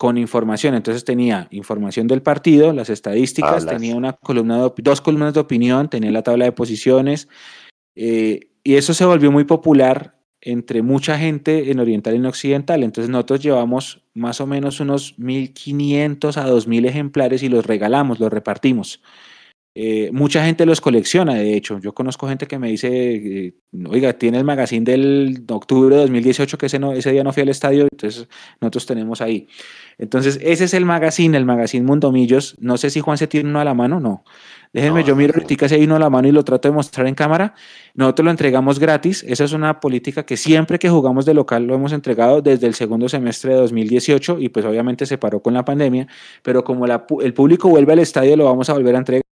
con 0.00 0.16
información. 0.16 0.74
Entonces 0.74 1.04
tenía 1.04 1.46
información 1.50 2.06
del 2.06 2.22
partido, 2.22 2.72
las 2.72 2.88
estadísticas, 2.88 3.66
tenía 3.66 3.94
una 3.94 4.14
columna 4.14 4.56
dos 4.78 5.02
columnas 5.02 5.34
de 5.34 5.40
opinión, 5.40 5.90
tenía 5.90 6.10
la 6.10 6.22
tabla 6.22 6.46
de 6.46 6.52
posiciones, 6.52 7.28
eh, 7.94 8.48
y 8.64 8.76
eso 8.76 8.94
se 8.94 9.04
volvió 9.04 9.30
muy 9.30 9.44
popular 9.44 10.18
entre 10.40 10.80
mucha 10.80 11.18
gente 11.18 11.70
en 11.70 11.80
Oriental 11.80 12.14
y 12.14 12.16
en 12.16 12.24
Occidental. 12.24 12.82
Entonces 12.82 13.10
nosotros 13.10 13.42
llevamos 13.42 14.02
más 14.14 14.40
o 14.40 14.46
menos 14.46 14.80
unos 14.80 15.18
1.500 15.18 16.38
a 16.38 16.48
2.000 16.48 16.86
ejemplares 16.86 17.42
y 17.42 17.50
los 17.50 17.66
regalamos, 17.66 18.18
los 18.20 18.32
repartimos. 18.32 19.02
Eh, 19.72 20.10
mucha 20.12 20.44
gente 20.44 20.66
los 20.66 20.80
colecciona, 20.80 21.34
de 21.34 21.54
hecho. 21.54 21.78
Yo 21.78 21.94
conozco 21.94 22.26
gente 22.28 22.46
que 22.46 22.58
me 22.58 22.68
dice, 22.68 22.88
eh, 22.90 23.54
oiga, 23.88 24.14
tiene 24.14 24.38
el 24.38 24.44
magazine 24.44 24.84
del 24.84 25.44
octubre 25.48 25.94
de 25.94 26.02
2018, 26.02 26.58
que 26.58 26.66
ese, 26.66 26.78
no, 26.80 26.92
ese 26.92 27.12
día 27.12 27.22
no 27.22 27.32
fui 27.32 27.44
al 27.44 27.50
estadio, 27.50 27.86
entonces 27.90 28.28
nosotros 28.60 28.86
tenemos 28.86 29.20
ahí. 29.20 29.48
Entonces, 29.96 30.38
ese 30.42 30.64
es 30.64 30.74
el 30.74 30.84
magazine, 30.84 31.36
el 31.36 31.44
magazine 31.44 31.86
Mundomillos. 31.86 32.56
No 32.58 32.78
sé 32.78 32.90
si 32.90 33.00
Juan 33.00 33.16
se 33.18 33.28
tiene 33.28 33.48
uno 33.48 33.60
a 33.60 33.64
la 33.64 33.74
mano, 33.74 34.00
no. 34.00 34.24
Déjenme, 34.72 35.02
yo 35.04 35.16
miro 35.16 35.34
ahorita 35.34 35.68
si 35.68 35.74
hay 35.74 35.84
uno 35.84 35.96
a 35.96 35.98
la 35.98 36.10
mano 36.10 36.28
y 36.28 36.32
lo 36.32 36.44
trato 36.44 36.68
de 36.68 36.74
mostrar 36.74 37.06
en 37.06 37.14
cámara. 37.14 37.54
Nosotros 37.94 38.24
lo 38.24 38.30
entregamos 38.30 38.78
gratis. 38.78 39.24
Esa 39.26 39.44
es 39.44 39.52
una 39.52 39.80
política 39.80 40.24
que 40.24 40.36
siempre 40.36 40.78
que 40.78 40.88
jugamos 40.88 41.26
de 41.26 41.34
local 41.34 41.64
lo 41.64 41.74
hemos 41.74 41.92
entregado 41.92 42.40
desde 42.40 42.66
el 42.68 42.74
segundo 42.74 43.08
semestre 43.08 43.52
de 43.52 43.60
2018 43.60 44.38
y 44.38 44.48
pues 44.48 44.64
obviamente 44.64 45.06
se 45.06 45.18
paró 45.18 45.42
con 45.42 45.54
la 45.54 45.64
pandemia, 45.64 46.06
pero 46.42 46.62
como 46.62 46.86
el 46.86 47.34
público 47.34 47.68
vuelve 47.68 47.94
al 47.94 47.98
estadio 47.98 48.36
lo 48.36 48.44
vamos 48.44 48.70
a 48.70 48.74
volver 48.74 48.94
a 48.94 48.98
entregar 48.98 49.29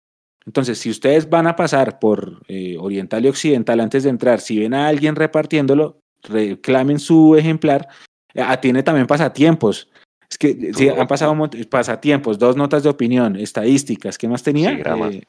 entonces, 0.46 0.78
si 0.78 0.90
ustedes 0.90 1.28
van 1.28 1.46
a 1.46 1.56
pasar 1.56 1.98
por 1.98 2.42
eh, 2.48 2.76
Oriental 2.78 3.24
y 3.24 3.28
Occidental 3.28 3.80
antes 3.80 4.02
de 4.02 4.10
entrar, 4.10 4.40
si 4.40 4.58
ven 4.58 4.74
a 4.74 4.88
alguien 4.88 5.14
repartiéndolo, 5.14 6.00
reclamen 6.22 6.98
su 6.98 7.36
ejemplar. 7.36 7.88
Ah, 8.34 8.60
tiene 8.60 8.82
también 8.82 9.06
pasatiempos. 9.06 9.88
Es 10.28 10.38
que 10.38 10.72
sí, 10.74 10.88
han 10.88 11.06
pasado 11.06 11.36
pasatiempos, 11.68 12.38
dos 12.38 12.56
notas 12.56 12.82
de 12.82 12.88
opinión, 12.88 13.36
estadísticas. 13.36 14.16
¿Qué 14.16 14.26
más 14.26 14.42
tenía? 14.42 14.72
Eh, 14.72 15.22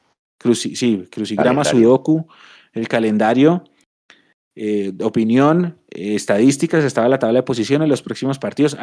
sí, 0.54 1.04
crucigrama, 1.10 1.62
sudoku, 1.62 2.26
el 2.72 2.88
calendario, 2.88 3.64
eh, 4.56 4.92
opinión, 5.02 5.78
estadísticas, 5.90 6.84
estaba 6.84 7.08
la 7.08 7.18
tabla 7.18 7.40
de 7.40 7.42
posiciones, 7.42 7.88
los 7.88 8.02
próximos 8.02 8.38
partidos. 8.38 8.76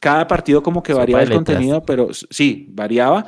Cada 0.00 0.26
partido 0.26 0.62
como 0.62 0.82
que 0.82 0.94
variaba 0.94 1.22
el 1.22 1.30
contenido, 1.30 1.82
pero 1.82 2.08
sí, 2.12 2.66
variaba 2.70 3.26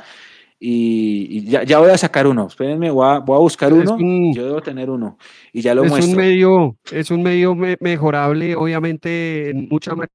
y, 0.63 1.43
ya, 1.45 1.63
ya, 1.63 1.79
voy 1.79 1.89
a 1.89 1.97
sacar 1.97 2.27
uno. 2.27 2.45
Espérenme, 2.45 2.91
voy 2.91 3.07
a, 3.07 3.17
voy 3.17 3.35
a 3.35 3.39
buscar 3.39 3.73
uno. 3.73 3.97
yo 4.31 4.45
debo 4.45 4.61
tener 4.61 4.91
uno 4.91 5.17
y 5.51 5.61
ya 5.61 5.73
lo 5.73 5.83
es 5.83 5.89
muestro. 5.89 6.11
Un 6.11 6.17
medio, 6.17 6.77
es 6.91 7.09
un 7.09 7.23
medio 7.23 7.55
mejorable, 7.55 8.55
obviamente, 8.55 9.49
en 9.49 9.67
mucha 9.67 9.95
mayor 9.95 10.11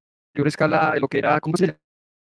escala 0.47 0.93
de 0.94 1.01
lo 1.01 1.09
que 1.09 1.18
era, 1.18 1.40
¿cómo 1.40 1.56
se 1.56 1.77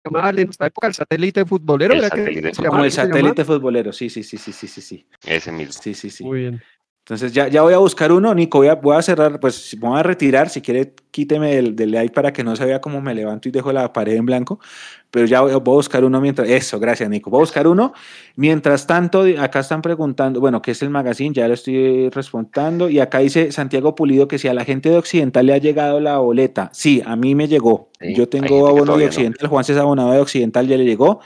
llamaba 0.05 0.29
en 0.29 0.49
esta 0.49 0.67
época? 0.67 0.87
El 0.87 0.93
satélite 0.93 1.45
futbolero. 1.45 1.93
El 1.93 2.01
satélite, 2.01 2.51
como 2.65 2.85
el 2.85 2.91
satélite 2.93 3.43
futbolero, 3.43 3.91
sí, 3.91 4.09
sí, 4.09 4.23
sí, 4.23 4.37
sí, 4.37 4.53
sí, 4.53 4.67
sí. 4.67 5.05
Ese 5.25 5.51
mismo. 5.51 5.73
Sí, 5.73 5.93
sí, 5.93 6.09
sí. 6.09 6.23
Muy 6.23 6.39
bien. 6.39 6.61
Entonces 7.03 7.33
ya, 7.33 7.49
ya 7.49 7.63
voy 7.63 7.73
a 7.73 7.79
buscar 7.79 8.13
uno, 8.13 8.33
Nico, 8.33 8.59
voy 8.59 8.69
a, 8.69 8.75
voy 8.75 8.95
a 8.95 9.01
cerrar, 9.01 9.37
pues 9.37 9.75
voy 9.77 9.99
a 9.99 10.03
retirar, 10.03 10.47
si 10.47 10.61
quiere 10.61 10.93
quíteme 11.11 11.53
del, 11.53 11.75
del 11.75 11.91
like 11.91 12.13
para 12.13 12.31
que 12.31 12.45
no 12.45 12.55
se 12.55 12.63
vea 12.65 12.79
cómo 12.79 13.01
me 13.01 13.13
levanto 13.13 13.49
y 13.49 13.51
dejo 13.51 13.73
la 13.73 13.91
pared 13.91 14.15
en 14.15 14.25
blanco, 14.25 14.61
pero 15.11 15.25
ya 15.25 15.41
voy, 15.41 15.51
a 15.51 15.57
buscar 15.57 16.05
uno 16.05 16.21
mientras, 16.21 16.47
eso, 16.47 16.79
gracias 16.79 17.09
Nico, 17.09 17.29
voy 17.29 17.39
a 17.39 17.41
buscar 17.41 17.67
uno. 17.67 17.91
Mientras 18.37 18.87
tanto, 18.87 19.25
acá 19.37 19.59
están 19.59 19.81
preguntando, 19.81 20.39
bueno, 20.39 20.61
¿qué 20.61 20.71
es 20.71 20.81
el 20.81 20.91
magazine? 20.91 21.35
Ya 21.35 21.45
lo 21.49 21.55
estoy 21.55 22.07
respondiendo 22.07 22.89
y 22.89 23.01
acá 23.01 23.19
dice 23.19 23.51
Santiago 23.51 23.95
Pulido 23.95 24.29
que 24.29 24.39
si 24.39 24.47
a 24.47 24.53
la 24.53 24.63
gente 24.63 24.87
de 24.87 24.97
Occidental 24.97 25.45
le 25.45 25.53
ha 25.55 25.57
llegado 25.57 25.99
la 25.99 26.19
boleta, 26.19 26.69
sí, 26.71 27.03
a 27.05 27.17
mí 27.17 27.35
me 27.35 27.49
llegó, 27.49 27.89
yo 27.99 28.29
tengo 28.29 28.65
abono 28.65 28.95
de 28.95 29.07
Occidental, 29.07 29.49
Juan 29.49 29.65
César 29.65 29.81
abonado 29.81 30.13
de 30.13 30.19
Occidental 30.19 30.67
ya 30.69 30.77
le 30.77 30.85
llegó. 30.85 31.19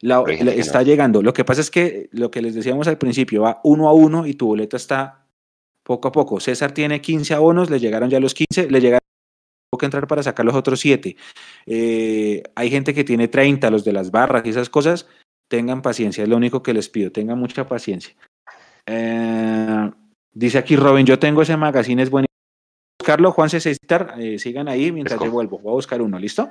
La, 0.00 0.22
está 0.22 0.82
llegando. 0.82 1.22
Lo 1.22 1.32
que 1.32 1.44
pasa 1.44 1.60
es 1.60 1.70
que 1.70 2.08
lo 2.12 2.30
que 2.30 2.42
les 2.42 2.54
decíamos 2.54 2.86
al 2.88 2.98
principio 2.98 3.42
va 3.42 3.60
uno 3.64 3.88
a 3.88 3.92
uno 3.92 4.26
y 4.26 4.34
tu 4.34 4.46
boleta 4.46 4.76
está 4.76 5.26
poco 5.82 6.08
a 6.08 6.12
poco. 6.12 6.40
César 6.40 6.72
tiene 6.72 7.00
15 7.00 7.34
abonos, 7.34 7.70
le 7.70 7.80
llegaron 7.80 8.10
ya 8.10 8.20
los 8.20 8.34
15, 8.34 8.70
le 8.70 8.80
llegaron 8.80 9.00
que 9.78 9.86
entrar 9.86 10.06
para 10.06 10.22
sacar 10.22 10.44
los 10.44 10.54
otros 10.54 10.80
7. 10.80 11.16
Eh, 11.66 12.42
hay 12.54 12.70
gente 12.70 12.94
que 12.94 13.04
tiene 13.04 13.28
30, 13.28 13.70
los 13.70 13.84
de 13.84 13.92
las 13.92 14.10
barras 14.10 14.42
y 14.46 14.50
esas 14.50 14.70
cosas. 14.70 15.06
Tengan 15.48 15.82
paciencia, 15.82 16.24
es 16.24 16.28
lo 16.28 16.36
único 16.36 16.62
que 16.62 16.74
les 16.74 16.88
pido, 16.88 17.12
tengan 17.12 17.38
mucha 17.38 17.68
paciencia. 17.68 18.14
Eh, 18.86 19.90
dice 20.32 20.58
aquí 20.58 20.76
Robin, 20.76 21.06
yo 21.06 21.18
tengo 21.18 21.42
ese 21.42 21.56
magazine, 21.56 22.02
es 22.02 22.10
bueno. 22.10 22.26
Buscarlo, 22.98 23.30
Juan 23.30 23.50
César, 23.50 24.14
eh, 24.18 24.38
sigan 24.38 24.68
ahí 24.68 24.90
mientras 24.90 25.20
yo 25.20 25.30
vuelvo. 25.30 25.58
Voy 25.58 25.70
a 25.70 25.74
buscar 25.74 26.02
uno, 26.02 26.18
¿listo? 26.18 26.50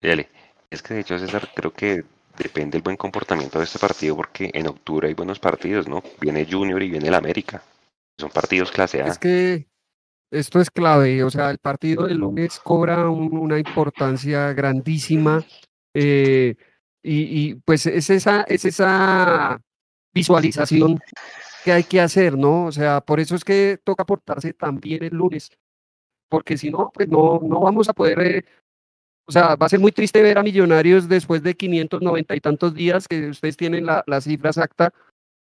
Dale. 0.00 0.28
Es 0.68 0.82
que 0.82 0.94
de 0.94 1.00
hecho, 1.00 1.18
César, 1.18 1.50
creo 1.54 1.72
que 1.72 2.04
depende 2.36 2.72
del 2.72 2.82
buen 2.82 2.96
comportamiento 2.96 3.58
de 3.58 3.64
este 3.64 3.78
partido 3.78 4.16
porque 4.16 4.50
en 4.52 4.66
octubre 4.66 5.08
hay 5.08 5.14
buenos 5.14 5.38
partidos, 5.38 5.88
¿no? 5.88 6.02
Viene 6.20 6.46
Junior 6.50 6.82
y 6.82 6.90
viene 6.90 7.08
el 7.08 7.14
América. 7.14 7.62
Son 8.18 8.30
partidos 8.30 8.70
clase 8.70 9.02
A. 9.02 9.06
Es 9.06 9.18
que 9.18 9.66
esto 10.30 10.60
es 10.60 10.70
clave, 10.70 11.22
o 11.24 11.30
sea, 11.30 11.50
el 11.50 11.58
partido 11.58 12.06
del 12.06 12.18
lunes 12.18 12.58
cobra 12.58 13.08
una 13.10 13.58
importancia 13.58 14.52
grandísima 14.54 15.44
eh, 15.94 16.56
y, 17.02 17.56
pues 17.56 17.84
es 17.86 18.08
esa, 18.10 18.42
es 18.42 18.64
esa 18.64 19.60
visualización 20.14 21.00
que 21.64 21.72
hay 21.72 21.84
que 21.84 22.00
hacer, 22.00 22.38
¿no? 22.38 22.64
O 22.64 22.72
sea, 22.72 23.00
por 23.00 23.20
eso 23.20 23.34
es 23.34 23.44
que 23.44 23.78
toca 23.84 24.06
portarse 24.06 24.54
también 24.54 25.04
el 25.04 25.14
lunes, 25.14 25.50
porque 26.28 26.56
si 26.56 26.70
no, 26.70 26.90
pues 26.94 27.08
no, 27.08 27.40
no 27.42 27.60
vamos 27.60 27.88
a 27.88 27.92
poder 27.92 28.20
eh, 28.20 28.44
o 29.26 29.32
sea, 29.32 29.54
va 29.56 29.66
a 29.66 29.68
ser 29.68 29.80
muy 29.80 29.92
triste 29.92 30.22
ver 30.22 30.38
a 30.38 30.42
Millonarios 30.42 31.08
después 31.08 31.42
de 31.42 31.54
590 31.54 32.34
y 32.34 32.40
tantos 32.40 32.74
días 32.74 33.06
que 33.06 33.28
ustedes 33.28 33.56
tienen 33.56 33.86
la, 33.86 34.02
la 34.06 34.20
cifra 34.20 34.50
exacta 34.50 34.92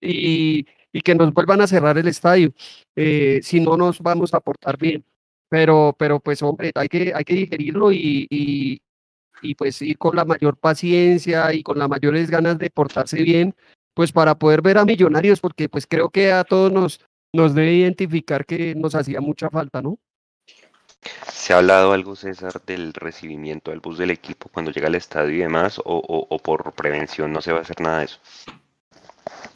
y, 0.01 0.65
y, 0.91 1.01
que 1.01 1.15
nos 1.15 1.33
vuelvan 1.33 1.61
a 1.61 1.67
cerrar 1.67 1.97
el 1.97 2.07
estadio. 2.07 2.51
Eh, 2.95 3.39
si 3.41 3.59
no 3.59 3.77
nos 3.77 3.99
vamos 4.01 4.33
a 4.33 4.39
portar 4.39 4.77
bien. 4.77 5.03
Pero, 5.49 5.95
pero 5.97 6.19
pues 6.19 6.43
hombre, 6.43 6.71
hay 6.75 6.87
que, 6.87 7.11
hay 7.15 7.23
que 7.23 7.33
digerirlo 7.33 7.91
y, 7.91 8.27
y, 8.29 8.81
y 9.41 9.55
pues 9.55 9.81
ir 9.81 9.97
con 9.97 10.15
la 10.15 10.25
mayor 10.25 10.57
paciencia 10.57 11.53
y 11.53 11.63
con 11.63 11.79
las 11.79 11.89
mayores 11.89 12.29
ganas 12.29 12.59
de 12.59 12.69
portarse 12.69 13.23
bien, 13.23 13.55
pues 13.95 14.11
para 14.11 14.37
poder 14.37 14.61
ver 14.61 14.77
a 14.77 14.85
Millonarios, 14.85 15.39
porque 15.39 15.67
pues 15.69 15.87
creo 15.87 16.09
que 16.09 16.31
a 16.31 16.43
todos 16.43 16.71
nos, 16.71 17.01
nos 17.33 17.55
debe 17.55 17.73
identificar 17.73 18.45
que 18.45 18.75
nos 18.75 18.93
hacía 18.93 19.21
mucha 19.21 19.49
falta, 19.49 19.81
¿no? 19.81 19.97
¿Se 21.31 21.53
ha 21.53 21.57
hablado 21.57 21.93
algo, 21.93 22.15
César, 22.15 22.61
del 22.65 22.93
recibimiento 22.93 23.71
del 23.71 23.79
bus 23.79 23.97
del 23.97 24.11
equipo 24.11 24.49
cuando 24.53 24.71
llega 24.71 24.87
al 24.87 24.95
estadio 24.95 25.33
y 25.33 25.39
demás? 25.39 25.81
¿O, 25.83 26.39
por 26.43 26.73
prevención 26.73 27.31
no 27.31 27.41
se 27.41 27.51
va 27.51 27.59
a 27.59 27.61
hacer 27.61 27.79
nada 27.81 27.99
de 27.99 28.05
eso? 28.05 28.19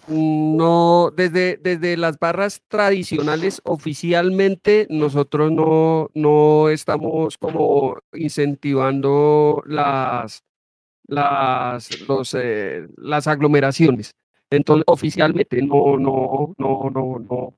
No, 0.08 1.12
desde, 1.16 1.58
desde 1.58 1.98
las 1.98 2.20
barras 2.20 2.62
tradicionales 2.68 3.62
oficialmente 3.64 4.88
nosotros 4.90 5.52
no, 5.52 6.10
no 6.14 6.70
estamos 6.70 7.38
como 7.38 8.00
incentivando 8.14 9.64
las, 9.66 10.44
las, 11.08 12.02
los, 12.02 12.34
eh, 12.34 12.88
las 12.98 13.28
aglomeraciones. 13.28 14.16
Entonces, 14.50 14.84
oficialmente 14.88 15.62
no, 15.62 15.98
no, 15.98 16.54
no, 16.58 16.90
no, 16.90 17.20
no, 17.20 17.58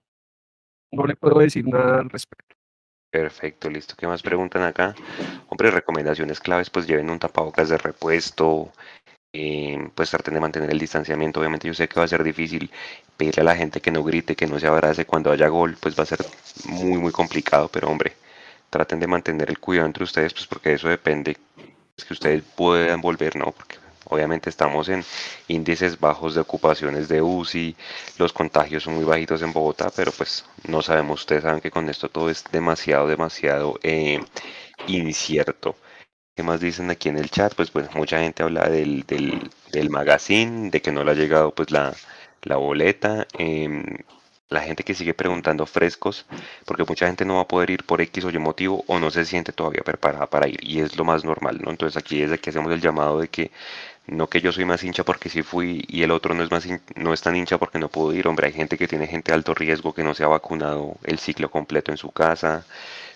no 0.92 1.06
le 1.06 1.16
puedo 1.16 1.40
decir 1.40 1.68
nada 1.68 2.00
al 2.00 2.10
respecto. 2.10 2.56
Perfecto, 3.16 3.70
listo. 3.70 3.96
¿Qué 3.98 4.08
más 4.08 4.22
preguntan 4.22 4.64
acá? 4.64 4.94
Hombre, 5.48 5.72
recomendaciones 5.72 6.42
claves, 6.42 6.70
pues 6.70 6.86
lleven 6.86 7.10
un 7.10 7.18
tapabocas 7.18 7.70
de 7.70 7.78
repuesto, 7.78 8.74
eh, 9.34 9.90
pues 9.96 10.10
traten 10.12 10.34
de 10.34 10.42
mantener 10.42 10.70
el 10.70 10.80
distanciamiento. 10.80 11.40
Obviamente 11.40 11.68
yo 11.68 11.74
sé 11.74 11.88
que 11.88 12.00
va 12.00 12.06
a 12.06 12.10
ser 12.10 12.24
difícil 12.24 12.72
pedirle 13.18 13.44
a 13.44 13.46
la 13.46 13.56
gente 13.56 13.82
que 13.82 13.92
no 13.92 14.04
grite, 14.04 14.36
que 14.36 14.48
no 14.48 14.60
se 14.60 14.68
abrace 14.68 15.06
cuando 15.06 15.32
haya 15.32 15.48
gol, 15.48 15.78
pues 15.80 15.98
va 15.98 16.04
a 16.04 16.08
ser 16.08 16.26
muy, 16.66 16.98
muy 17.00 17.14
complicado, 17.14 17.70
pero 17.70 17.90
hombre, 17.90 18.14
traten 18.70 19.00
de 19.00 19.08
mantener 19.08 19.50
el 19.50 19.60
cuidado 19.60 19.88
entre 19.88 20.04
ustedes, 20.06 20.34
pues 20.34 20.48
porque 20.48 20.74
eso 20.74 20.90
depende, 20.90 21.38
es 21.98 22.06
que 22.06 22.14
ustedes 22.14 22.44
puedan 22.44 23.02
volver, 23.02 23.38
¿no? 23.38 23.52
Porque 23.54 23.78
Obviamente 24.06 24.50
estamos 24.50 24.90
en 24.90 25.04
índices 25.48 26.00
bajos 26.00 26.36
de 26.36 26.42
ocupaciones 26.42 27.08
de 27.08 27.22
UCI, 27.22 27.76
los 28.18 28.34
contagios 28.34 28.84
son 28.84 28.96
muy 28.96 29.04
bajitos 29.06 29.42
en 29.42 29.54
Bogotá, 29.54 29.92
pero 29.96 30.12
pues 30.12 30.46
no 30.68 30.82
sabemos, 30.82 31.22
ustedes 31.22 31.44
saben 31.44 31.62
que 31.62 31.72
con 31.72 31.90
esto 31.90 32.10
todo 32.10 32.30
es 32.30 32.44
demasiado, 32.52 33.08
demasiado 33.08 33.80
eh, 33.84 34.20
incierto. 34.88 35.76
¿Qué 36.36 36.44
más 36.44 36.60
dicen 36.60 36.90
aquí 36.92 37.10
en 37.10 37.18
el 37.18 37.30
chat? 37.32 37.56
Pues 37.56 37.72
bueno, 37.74 37.90
mucha 37.96 38.20
gente 38.20 38.44
habla 38.44 38.70
del, 38.70 39.04
del, 39.04 39.50
del 39.72 39.90
magazine, 39.90 40.70
de 40.70 40.82
que 40.82 40.92
no 40.92 41.04
le 41.04 41.12
ha 41.12 41.14
llegado 41.16 41.54
pues 41.56 41.72
la, 41.72 41.94
la 42.44 42.58
boleta. 42.58 43.28
em, 43.38 43.84
la 44.50 44.62
gente 44.62 44.84
que 44.84 44.94
sigue 44.94 45.14
preguntando 45.14 45.66
frescos, 45.66 46.26
porque 46.66 46.84
mucha 46.84 47.08
gente 47.08 47.26
no 47.26 47.36
va 47.36 47.42
a 47.42 47.48
poder 47.48 47.72
ir 47.72 47.84
por 47.84 48.02
X 48.02 48.26
o 48.26 48.30
Y 48.30 48.38
motivo 48.38 48.84
o 48.88 49.00
no 49.00 49.10
se 49.12 49.26
siente 49.26 49.52
todavía 49.52 49.82
preparada 49.84 50.28
para 50.30 50.48
ir 50.48 50.60
y 50.64 50.82
es 50.82 50.96
lo 50.98 51.04
más 51.04 51.26
normal, 51.26 51.60
¿no? 51.64 51.72
Entonces 51.72 51.98
aquí 51.98 52.22
es 52.22 52.30
de 52.30 52.38
que 52.40 52.52
hacemos 52.52 52.72
el 52.72 52.80
llamado 52.82 53.20
de 53.20 53.28
que 53.28 53.52
no 54.08 54.28
que 54.30 54.42
yo 54.42 54.52
soy 54.52 54.66
más 54.66 54.84
hincha 54.84 55.04
porque 55.04 55.30
sí 55.30 55.42
fui 55.42 55.84
y 55.88 56.04
el 56.04 56.12
otro 56.12 56.34
no 56.34 56.44
es 56.44 56.52
más 56.52 56.68
no 56.96 57.14
es 57.14 57.22
tan 57.22 57.36
hincha 57.36 57.58
porque 57.58 57.80
no 57.80 57.90
pudo 57.90 58.14
ir, 58.14 58.28
hombre, 58.28 58.48
hay 58.48 58.54
gente 58.54 58.78
que 58.78 58.88
tiene 58.88 59.08
gente 59.08 59.32
de 59.32 59.36
alto 59.36 59.54
riesgo 59.54 59.94
que 59.94 60.04
no 60.04 60.14
se 60.14 60.24
ha 60.24 60.28
vacunado 60.28 60.98
el 61.04 61.20
ciclo 61.20 61.50
completo 61.50 61.92
en 61.92 61.98
su 61.98 62.12
casa, 62.12 62.66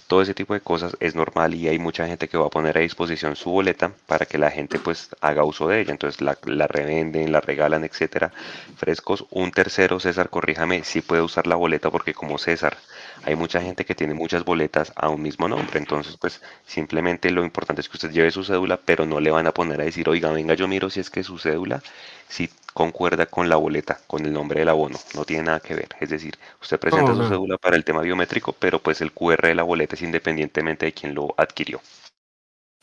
todo 0.10 0.24
ese 0.24 0.34
tipo 0.34 0.56
de 0.56 0.60
cosas 0.62 0.98
es 1.00 1.14
normal 1.14 1.54
y 1.54 1.68
hay 1.68 1.78
mucha 1.78 2.08
gente 2.08 2.28
que 2.28 2.38
va 2.40 2.48
a 2.48 2.50
poner 2.50 2.76
a 2.80 2.82
disposición 2.82 3.36
su 3.36 3.52
boleta 3.52 3.92
para 4.08 4.26
que 4.26 4.40
la 4.40 4.50
gente 4.50 4.80
pues 4.80 5.10
haga 5.22 5.44
uso 5.44 5.68
de 5.68 5.82
ella. 5.82 5.92
Entonces 5.92 6.20
la, 6.20 6.36
la 6.46 6.66
revenden, 6.66 7.32
la 7.32 7.42
regalan, 7.42 7.84
etcétera. 7.84 8.32
Frescos. 8.76 9.28
Un 9.30 9.52
tercero, 9.52 10.00
César, 10.00 10.32
corríjame, 10.32 10.84
sí 10.84 11.02
puede 11.02 11.22
usar 11.22 11.46
la 11.46 11.56
boleta 11.56 11.92
porque 11.92 12.16
como 12.16 12.40
César, 12.40 12.76
hay 13.24 13.36
mucha 13.36 13.62
gente 13.62 13.86
que 13.86 13.94
tiene 13.94 14.16
muchas 14.16 14.44
boletas 14.44 14.92
a 14.96 15.10
un 15.10 15.22
mismo 15.22 15.48
nombre. 15.48 15.78
Entonces 15.78 16.18
pues 16.18 16.42
simplemente 16.66 17.30
lo 17.30 17.44
importante 17.44 17.82
es 17.82 17.88
que 17.88 17.98
usted 17.98 18.10
lleve 18.10 18.32
su 18.32 18.44
cédula, 18.44 18.78
pero 18.84 19.06
no 19.06 19.20
le 19.20 19.30
van 19.30 19.46
a 19.46 19.52
poner 19.52 19.80
a 19.80 19.84
decir, 19.84 20.10
oiga, 20.10 20.32
venga, 20.32 20.56
yo 20.56 20.68
miro 20.68 20.90
si 20.90 21.02
es 21.02 21.12
que 21.12 21.24
su 21.24 21.38
cédula 21.38 21.84
si 22.30 22.50
concuerda 22.80 23.26
con 23.26 23.50
la 23.50 23.58
boleta, 23.58 24.00
con 24.08 24.26
el 24.26 24.32
nombre 24.32 24.62
del 24.62 24.70
abono, 24.70 24.98
no 25.14 25.26
tiene 25.26 25.44
nada 25.44 25.60
que 25.60 25.76
ver. 25.76 25.90
Es 26.00 26.12
decir, 26.12 26.36
usted 26.62 26.80
presenta 26.80 27.14
su 27.14 27.28
cédula 27.28 27.58
para 27.58 27.76
el 27.76 27.84
tema 27.84 28.00
biométrico, 28.00 28.54
pero 28.54 28.80
pues 28.80 29.02
el 29.02 29.12
QR 29.12 29.48
de 29.50 29.56
la 29.56 29.64
boleta 29.64 29.96
es 29.96 30.02
independientemente 30.02 30.86
de 30.86 30.94
quién 30.94 31.14
lo 31.14 31.36
adquirió. 31.36 31.82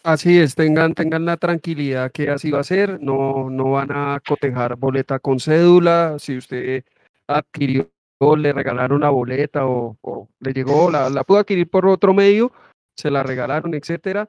Así 0.04 0.38
es, 0.38 0.54
tengan, 0.54 0.92
tengan 0.92 1.24
la 1.24 1.38
tranquilidad 1.38 2.12
que 2.12 2.28
así 2.28 2.50
va 2.50 2.60
a 2.60 2.64
ser, 2.64 3.00
no, 3.00 3.48
no 3.48 3.70
van 3.70 3.90
a 3.90 4.20
cotejar 4.20 4.76
boleta 4.76 5.18
con 5.18 5.40
cédula, 5.40 6.18
si 6.18 6.36
usted 6.36 6.84
adquirió, 7.26 7.88
le 8.36 8.52
regalaron 8.52 9.00
la 9.00 9.08
boleta 9.08 9.66
o, 9.66 9.96
o 10.02 10.28
le 10.40 10.52
llegó, 10.52 10.90
la, 10.90 11.08
la 11.08 11.24
pudo 11.24 11.38
adquirir 11.38 11.70
por 11.70 11.86
otro 11.86 12.12
medio, 12.12 12.52
se 12.94 13.10
la 13.10 13.22
regalaron, 13.22 13.72
etcétera, 13.72 14.28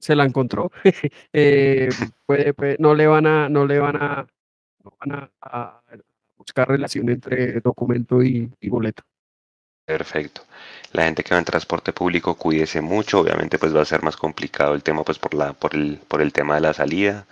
se 0.00 0.16
la 0.16 0.24
encontró, 0.24 0.72
eh, 1.32 1.90
no 2.80 2.94
le 2.96 3.06
van 3.06 3.26
a, 3.26 3.48
no 3.48 3.66
le 3.66 3.78
van 3.78 3.96
a, 3.96 4.26
van 5.00 5.30
a, 5.40 5.80
buscar 6.36 6.68
relación 6.68 7.08
entre 7.08 7.60
documento 7.60 8.22
y, 8.22 8.52
y. 8.60 8.70
Perfecto. 9.86 10.42
La 10.92 11.04
gente 11.04 11.22
que 11.22 11.32
va 11.32 11.38
en 11.38 11.44
transporte 11.44 11.92
público, 11.92 12.34
cuídese 12.34 12.80
mucho. 12.80 13.20
Obviamente, 13.20 13.56
pues 13.58 13.74
va 13.74 13.82
a 13.82 13.84
ser 13.84 14.02
más 14.02 14.16
complicado 14.16 14.74
el 14.74 14.82
tema, 14.82 15.04
pues 15.04 15.18
por 15.18 15.32
la, 15.34 15.52
por 15.52 15.74
el, 15.76 16.00
por 16.08 16.20
el 16.20 16.32
tema 16.32 16.56
de 16.56 16.60
la 16.60 16.74
salida. 16.74 17.26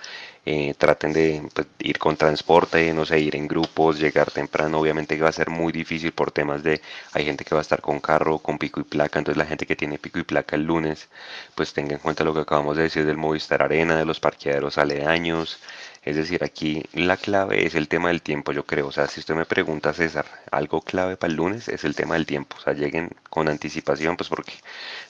Eh, 0.46 0.74
traten 0.76 1.12
de 1.12 1.42
pues, 1.54 1.66
ir 1.78 1.98
con 1.98 2.16
transporte, 2.16 2.92
no 2.92 3.06
sé, 3.06 3.18
ir 3.18 3.34
en 3.34 3.48
grupos, 3.48 3.98
llegar 3.98 4.30
temprano. 4.30 4.78
Obviamente 4.78 5.16
que 5.16 5.22
va 5.22 5.30
a 5.30 5.32
ser 5.32 5.50
muy 5.50 5.72
difícil 5.72 6.12
por 6.12 6.30
temas 6.30 6.62
de, 6.62 6.80
hay 7.12 7.24
gente 7.24 7.44
que 7.44 7.54
va 7.54 7.60
a 7.60 7.62
estar 7.62 7.80
con 7.80 7.98
carro, 8.00 8.38
con 8.38 8.58
pico 8.58 8.80
y 8.80 8.84
placa. 8.84 9.18
Entonces 9.18 9.38
la 9.38 9.46
gente 9.46 9.66
que 9.66 9.74
tiene 9.74 9.98
pico 9.98 10.18
y 10.18 10.22
placa 10.24 10.54
el 10.56 10.64
lunes, 10.64 11.08
pues 11.54 11.72
tenga 11.72 11.94
en 11.94 12.00
cuenta 12.00 12.24
lo 12.24 12.34
que 12.34 12.40
acabamos 12.40 12.76
de 12.76 12.84
decir 12.84 13.06
del 13.06 13.16
Movistar 13.16 13.62
Arena, 13.62 13.96
de 13.96 14.04
los 14.04 14.20
parqueaderos 14.20 14.78
aledaños. 14.78 15.58
Es 16.04 16.16
decir, 16.16 16.44
aquí 16.44 16.82
la 16.92 17.16
clave 17.16 17.64
es 17.66 17.74
el 17.74 17.88
tema 17.88 18.08
del 18.08 18.20
tiempo, 18.20 18.52
yo 18.52 18.64
creo. 18.64 18.88
O 18.88 18.92
sea, 18.92 19.06
si 19.06 19.20
usted 19.20 19.34
me 19.34 19.46
pregunta, 19.46 19.94
César, 19.94 20.26
algo 20.50 20.82
clave 20.82 21.16
para 21.16 21.30
el 21.30 21.36
lunes 21.36 21.68
es 21.68 21.84
el 21.84 21.94
tema 21.96 22.14
del 22.14 22.26
tiempo. 22.26 22.56
O 22.58 22.60
sea, 22.60 22.74
lleguen 22.74 23.10
con 23.30 23.48
anticipación, 23.48 24.16
pues 24.16 24.28
porque 24.28 24.52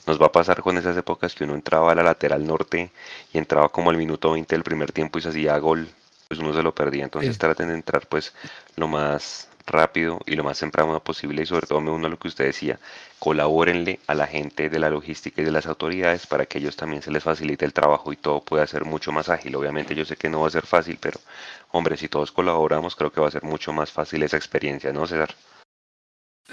nos 0.07 0.21
va 0.21 0.27
a 0.27 0.31
pasar 0.31 0.61
con 0.61 0.77
esas 0.77 0.95
épocas 0.95 1.35
que 1.35 1.43
uno 1.43 1.53
entraba 1.55 1.91
a 1.91 1.95
la 1.95 2.03
lateral 2.03 2.45
norte 2.47 2.91
y 3.33 3.37
entraba 3.37 3.69
como 3.69 3.89
al 3.89 3.97
minuto 3.97 4.31
20 4.31 4.55
del 4.55 4.63
primer 4.63 4.91
tiempo 4.93 5.19
y 5.19 5.21
se 5.21 5.29
hacía 5.29 5.57
gol, 5.57 5.89
pues 6.29 6.39
uno 6.39 6.53
se 6.53 6.63
lo 6.63 6.73
perdía. 6.73 7.03
Entonces 7.03 7.33
Sí. 7.33 7.39
traten 7.39 7.67
de 7.67 7.73
entrar 7.75 8.07
pues 8.07 8.33
lo 8.77 8.87
más 8.87 9.49
rápido 9.65 10.19
y 10.25 10.35
lo 10.35 10.43
más 10.43 10.59
temprano 10.59 10.99
posible 10.99 11.43
y 11.43 11.45
sobre 11.45 11.67
todo 11.67 11.81
me 11.81 11.91
uno 11.91 12.07
a 12.07 12.09
lo 12.09 12.17
que 12.17 12.27
usted 12.27 12.45
decía, 12.45 12.79
colabórenle 13.19 13.99
a 14.07 14.13
la 14.13 14.27
gente 14.27 14.69
de 14.69 14.79
la 14.79 14.89
logística 14.89 15.41
y 15.41 15.45
de 15.45 15.51
las 15.51 15.65
autoridades 15.65 16.27
para 16.27 16.45
que 16.45 16.59
ellos 16.59 16.75
también 16.75 17.01
se 17.01 17.11
les 17.11 17.23
facilite 17.23 17.65
el 17.65 17.73
trabajo 17.73 18.13
y 18.13 18.17
todo 18.17 18.41
pueda 18.41 18.65
ser 18.67 18.85
mucho 18.85 19.11
más 19.11 19.29
ágil. 19.29 19.55
Obviamente 19.55 19.95
yo 19.95 20.05
sé 20.05 20.15
que 20.15 20.29
no 20.29 20.41
va 20.41 20.47
a 20.47 20.51
ser 20.51 20.65
fácil, 20.65 20.97
pero 21.01 21.19
hombre, 21.71 21.97
si 21.97 22.07
todos 22.07 22.31
colaboramos 22.31 22.95
creo 22.95 23.11
que 23.11 23.21
va 23.21 23.27
a 23.27 23.31
ser 23.31 23.43
mucho 23.43 23.73
más 23.73 23.91
fácil 23.91 24.23
esa 24.23 24.37
experiencia, 24.37 24.93
¿no, 24.93 25.07
César? 25.07 25.35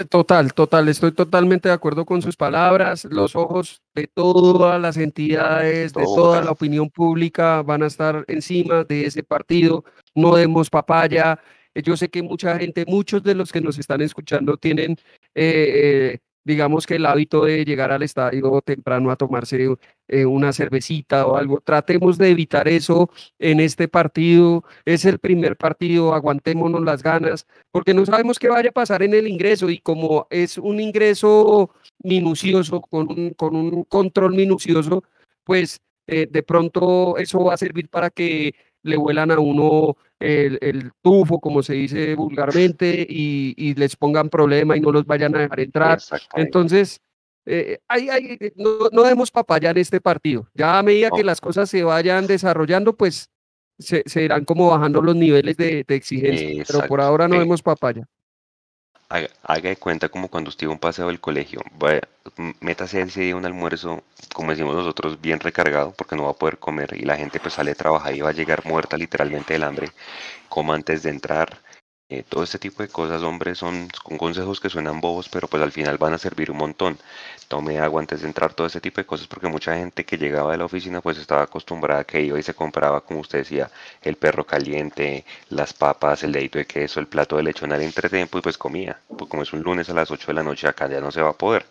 Total, 0.09 0.55
total, 0.55 0.89
estoy 0.89 1.12
totalmente 1.12 1.68
de 1.68 1.74
acuerdo 1.74 2.06
con 2.06 2.22
sus 2.22 2.34
palabras. 2.34 3.05
Los 3.05 3.36
ojos 3.36 3.82
de 3.94 4.06
todas 4.06 4.80
las 4.80 4.97
entidades, 4.97 5.93
de 5.93 6.05
toda 6.05 6.40
la 6.43 6.51
opinión 6.51 6.89
pública 6.89 7.60
van 7.60 7.82
a 7.82 7.89
estar 7.89 8.24
encima 8.26 8.84
de 8.84 9.05
ese 9.05 9.22
partido. 9.22 9.84
No 10.14 10.34
demos 10.34 10.70
papaya. 10.70 11.39
Eh, 11.74 11.82
Yo 11.82 11.97
sé 11.97 12.09
que 12.09 12.23
mucha 12.23 12.59
gente, 12.59 12.85
muchos 12.86 13.23
de 13.23 13.35
los 13.35 13.53
que 13.53 13.61
nos 13.61 13.78
están 13.78 14.01
escuchando 14.01 14.57
tienen, 14.57 14.93
eh, 15.35 16.15
eh, 16.15 16.19
digamos 16.44 16.86
que 16.86 16.97
el 16.97 17.07
hábito 17.07 17.44
de 17.44 17.65
llegar 17.65 17.93
al 17.93 18.03
estadio 18.03 18.61
temprano 18.62 19.11
a 19.11 19.16
tomarse 19.16 19.69
una 20.27 20.53
cervecita 20.53 21.24
o 21.27 21.36
algo. 21.36 21.61
Tratemos 21.61 22.19
de 22.19 22.31
evitar 22.31 22.66
eso 22.69 23.11
en 23.39 23.61
este 23.61 23.86
partido. 23.89 24.65
Es 24.85 25.05
el 25.05 25.20
primer 25.20 25.57
partido, 25.57 26.15
aguantémonos 26.15 26.82
las 26.82 27.03
ganas 27.03 27.47
porque 27.70 27.94
no 27.94 28.05
sabemos 28.05 28.40
qué 28.40 28.49
vaya 28.49 28.70
a 28.70 28.73
pasar 28.73 29.03
en 29.05 29.15
el 29.15 29.28
ingreso 29.28 29.70
y 29.70 29.78
como 29.78 30.27
es 30.31 30.59
un 30.59 30.81
ingreso 30.81 31.70
minucioso, 32.03 32.81
con 32.81 33.09
un, 33.11 33.31
con 33.35 33.55
un 33.55 33.85
control 33.85 34.35
minucioso, 34.35 35.05
pues 35.44 35.81
de 36.07 36.43
pronto 36.43 37.16
eso 37.19 37.44
va 37.44 37.55
a 37.55 37.57
servir 37.57 37.89
para 37.89 38.11
que 38.11 38.53
le 38.83 38.97
vuelan 38.97 39.31
a 39.31 39.39
uno 39.39 39.97
el, 40.19 40.59
el 40.61 40.91
tufo, 41.03 41.39
como 41.41 41.63
se 41.63 41.75
dice 41.75 42.15
vulgarmente, 42.15 43.07
y, 43.09 43.55
y 43.57 43.75
les 43.75 43.97
pongan 43.97 44.29
problema 44.29 44.77
y 44.77 44.81
no 44.81 44.93
los 44.93 45.07
vayan 45.07 45.35
a 45.35 45.41
dejar 45.41 45.61
entrar. 45.61 45.99
Entonces, 46.43 47.01
eh, 47.47 47.79
hay, 47.89 48.09
hay- 48.09 48.37
eh, 48.41 48.53
no, 48.57 48.89
no 48.93 49.03
demos 49.03 49.31
papaya 49.31 49.71
en 49.71 49.79
este 49.79 50.01
partido. 50.01 50.49
Ya 50.55 50.79
a 50.79 50.83
medida 50.83 51.11
que 51.11 51.25
las 51.25 51.41
cosas 51.41 51.69
se 51.71 51.83
vayan 51.83 52.27
desarrollando, 52.27 52.95
pues 52.97 53.31
se, 53.79 54.03
se 54.07 54.23
irán 54.23 54.45
como 54.45 54.69
bajando 54.71 55.01
los 55.03 55.17
niveles 55.17 55.57
de, 55.57 55.85
de 55.87 55.95
exigencia. 55.95 56.49
Pero 56.67 56.87
por 56.87 57.01
ahora 57.01 57.27
no 57.27 57.37
Eh, 57.37 57.41
demos 57.41 57.63
papaya. 57.63 58.07
Haga, 59.12 59.68
de 59.68 59.76
cuenta 59.76 60.09
como 60.09 60.28
cuando 60.28 60.48
usted 60.48 60.64
iba 60.64 60.72
un 60.72 60.78
paseo 60.78 61.09
del 61.09 61.20
colegio. 61.20 61.60
Vaya, 61.78 62.01
métase 62.60 63.02
ese 63.02 63.20
día 63.20 63.36
un 63.36 63.44
almuerzo, 63.44 64.02
como 64.34 64.51
decimos 64.52 64.74
nosotros, 64.74 65.20
bien 65.20 65.39
recargado, 65.39 65.93
porque 65.93 66.16
no 66.16 66.24
va 66.24 66.30
a 66.30 66.34
poder 66.34 66.59
comer 66.59 66.94
y 66.97 67.05
la 67.05 67.16
gente 67.16 67.39
pues 67.39 67.55
sale 67.55 67.72
a 67.72 67.74
trabajar 67.74 68.14
y 68.14 68.22
va 68.22 68.30
a 68.30 68.32
llegar 68.32 68.64
muerta 68.64 68.97
literalmente 68.97 69.52
del 69.52 69.64
hambre. 69.64 69.93
Coma 70.48 70.74
antes 70.74 71.02
de 71.02 71.10
entrar. 71.10 71.61
Eh, 72.12 72.24
todo 72.28 72.43
este 72.43 72.59
tipo 72.59 72.82
de 72.82 72.89
cosas, 72.89 73.22
hombre, 73.22 73.55
son, 73.55 73.89
consejos 74.18 74.60
que 74.60 74.68
suenan 74.68 75.01
bobos, 75.01 75.28
pero 75.28 75.47
pues 75.48 75.62
al 75.62 75.72
final 75.72 75.98
van 75.98 76.12
a 76.14 76.18
servir 76.18 76.51
un 76.51 76.59
montón. 76.59 76.98
Tome 77.48 77.78
agua 77.78 78.01
antes 78.01 78.20
de 78.22 78.26
entrar, 78.28 78.52
todo 78.55 78.66
ese 78.66 78.80
tipo 78.80 79.01
de 79.01 79.06
cosas, 79.06 79.26
porque 79.28 79.47
mucha 79.48 79.76
gente 79.76 80.05
que 80.05 80.18
llegaba 80.18 80.52
de 80.52 80.59
la 80.59 80.64
oficina 80.66 81.01
pues 81.01 81.16
estaba 81.18 81.43
acostumbrada 81.44 82.01
a 82.01 82.05
que 82.05 82.20
iba 82.22 82.39
y 82.39 82.43
se 82.43 82.55
compraba, 82.55 83.01
como 83.02 83.20
usted 83.20 83.39
decía, 83.39 83.70
el 84.02 84.16
perro 84.16 84.44
caliente, 84.47 85.24
las 85.51 85.72
papas, 85.72 86.22
el 86.24 86.32
dedito 86.32 86.59
de 86.59 86.66
queso, 86.66 87.01
el 87.01 87.06
plato 87.06 87.36
de 87.36 87.44
lechón 87.44 87.72
al 87.72 87.82
entretiempo 87.82 88.39
y 88.39 88.43
pues 88.43 88.59
comía. 88.59 88.98
Pues 89.16 89.30
como 89.30 89.43
es 89.44 89.52
un 89.52 89.62
lunes 89.62 89.89
a 89.90 89.94
las 89.94 90.10
8 90.10 90.26
de 90.28 90.34
la 90.34 90.43
noche, 90.43 90.66
acá 90.68 90.89
ya 90.89 91.01
no 91.01 91.10
se 91.12 91.22
va 91.22 91.30
a 91.30 91.32
poder. 91.39 91.64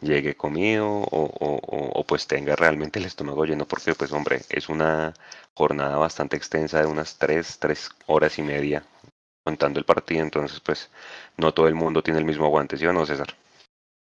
Llegue 0.00 0.34
comido 0.36 0.86
o, 0.88 1.06
o- 1.10 1.60
o- 1.76 1.90
o, 2.00 2.04
pues 2.04 2.26
tenga 2.26 2.56
realmente 2.56 2.98
el 2.98 3.04
estómago 3.06 3.44
lleno, 3.44 3.66
porque 3.66 3.94
pues 3.94 4.12
hombre, 4.12 4.42
es 4.50 4.68
una 4.68 5.14
jornada 5.54 5.96
bastante 5.96 6.36
extensa 6.36 6.80
de 6.80 6.86
unas 6.86 7.16
3, 7.18 7.58
3 7.58 7.88
horas 8.06 8.38
y 8.38 8.42
media 8.42 8.82
contando 9.44 9.78
el 9.78 9.84
partido, 9.84 10.22
entonces 10.22 10.60
pues 10.60 10.90
no 11.36 11.52
todo 11.52 11.68
el 11.68 11.74
mundo 11.74 12.02
tiene 12.02 12.20
el 12.20 12.24
mismo 12.24 12.46
aguante, 12.46 12.76
¿sí 12.76 12.86
o 12.86 12.92
no, 12.92 13.04
César? 13.06 13.28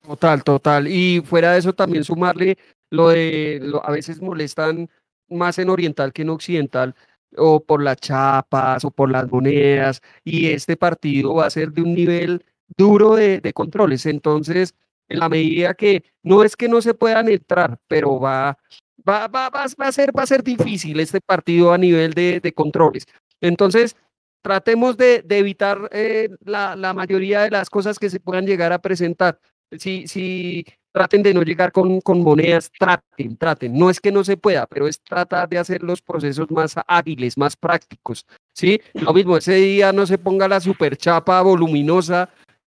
Total, 0.02 0.42
total. 0.42 0.88
Y 0.88 1.20
fuera 1.20 1.52
de 1.52 1.58
eso 1.58 1.72
también 1.72 2.04
sumarle 2.04 2.56
lo 2.90 3.08
de, 3.08 3.72
a 3.82 3.92
veces 3.92 4.20
molestan 4.20 4.88
más 5.28 5.58
en 5.58 5.68
oriental 5.68 6.12
que 6.12 6.22
en 6.22 6.30
occidental, 6.30 6.94
o 7.36 7.60
por 7.60 7.82
las 7.82 7.98
chapas 7.98 8.84
o 8.84 8.90
por 8.90 9.10
las 9.10 9.30
monedas, 9.30 10.00
y 10.24 10.46
este 10.48 10.76
partido 10.76 11.34
va 11.34 11.46
a 11.46 11.50
ser 11.50 11.72
de 11.72 11.82
un 11.82 11.94
nivel 11.94 12.44
duro 12.76 13.14
de, 13.14 13.40
de 13.40 13.52
controles. 13.52 14.06
Entonces, 14.06 14.74
en 15.08 15.18
la 15.18 15.28
medida 15.28 15.74
que 15.74 16.04
no 16.22 16.42
es 16.42 16.56
que 16.56 16.68
no 16.68 16.80
se 16.80 16.94
puedan 16.94 17.28
entrar, 17.28 17.78
pero 17.86 18.18
va, 18.18 18.58
va, 19.06 19.26
va, 19.26 19.50
va, 19.50 19.66
va 19.80 19.86
a 19.86 19.92
ser, 19.92 20.16
va 20.16 20.22
a 20.22 20.26
ser 20.26 20.42
difícil 20.42 21.00
este 21.00 21.20
partido 21.20 21.72
a 21.72 21.78
nivel 21.78 22.14
de, 22.14 22.40
de 22.40 22.52
controles. 22.52 23.06
Entonces, 23.40 23.96
tratemos 24.42 24.96
de, 24.96 25.22
de 25.22 25.38
evitar 25.38 25.88
eh, 25.92 26.28
la, 26.44 26.76
la 26.76 26.94
mayoría 26.94 27.42
de 27.42 27.50
las 27.50 27.70
cosas 27.70 27.98
que 27.98 28.10
se 28.10 28.20
puedan 28.20 28.46
llegar 28.46 28.72
a 28.72 28.80
presentar. 28.80 29.38
Si, 29.78 30.08
si 30.08 30.64
traten 30.92 31.22
de 31.22 31.34
no 31.34 31.42
llegar 31.42 31.70
con, 31.70 32.00
con 32.00 32.22
monedas, 32.22 32.70
traten, 32.76 33.36
traten. 33.36 33.78
No 33.78 33.90
es 33.90 34.00
que 34.00 34.10
no 34.10 34.24
se 34.24 34.36
pueda, 34.36 34.66
pero 34.66 34.88
es 34.88 35.00
tratar 35.00 35.48
de 35.48 35.58
hacer 35.58 35.82
los 35.82 36.02
procesos 36.02 36.50
más 36.50 36.74
ágiles, 36.86 37.36
más 37.36 37.56
prácticos. 37.56 38.26
¿sí? 38.52 38.80
Lo 38.94 39.12
mismo, 39.12 39.36
ese 39.36 39.54
día 39.54 39.92
no 39.92 40.06
se 40.06 40.18
ponga 40.18 40.48
la 40.48 40.60
superchapa 40.60 41.40
voluminosa 41.42 42.30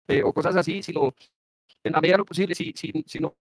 eh, 0.08 0.22
o 0.22 0.32
cosas 0.32 0.56
así, 0.56 0.82
sino 0.82 1.14
en 1.82 1.92
la 1.92 2.00
medida 2.00 2.14
de 2.14 2.18
lo 2.18 2.24
posible, 2.24 2.54
si, 2.54 2.72
si, 2.74 2.92
si 3.06 3.18
no 3.18 3.36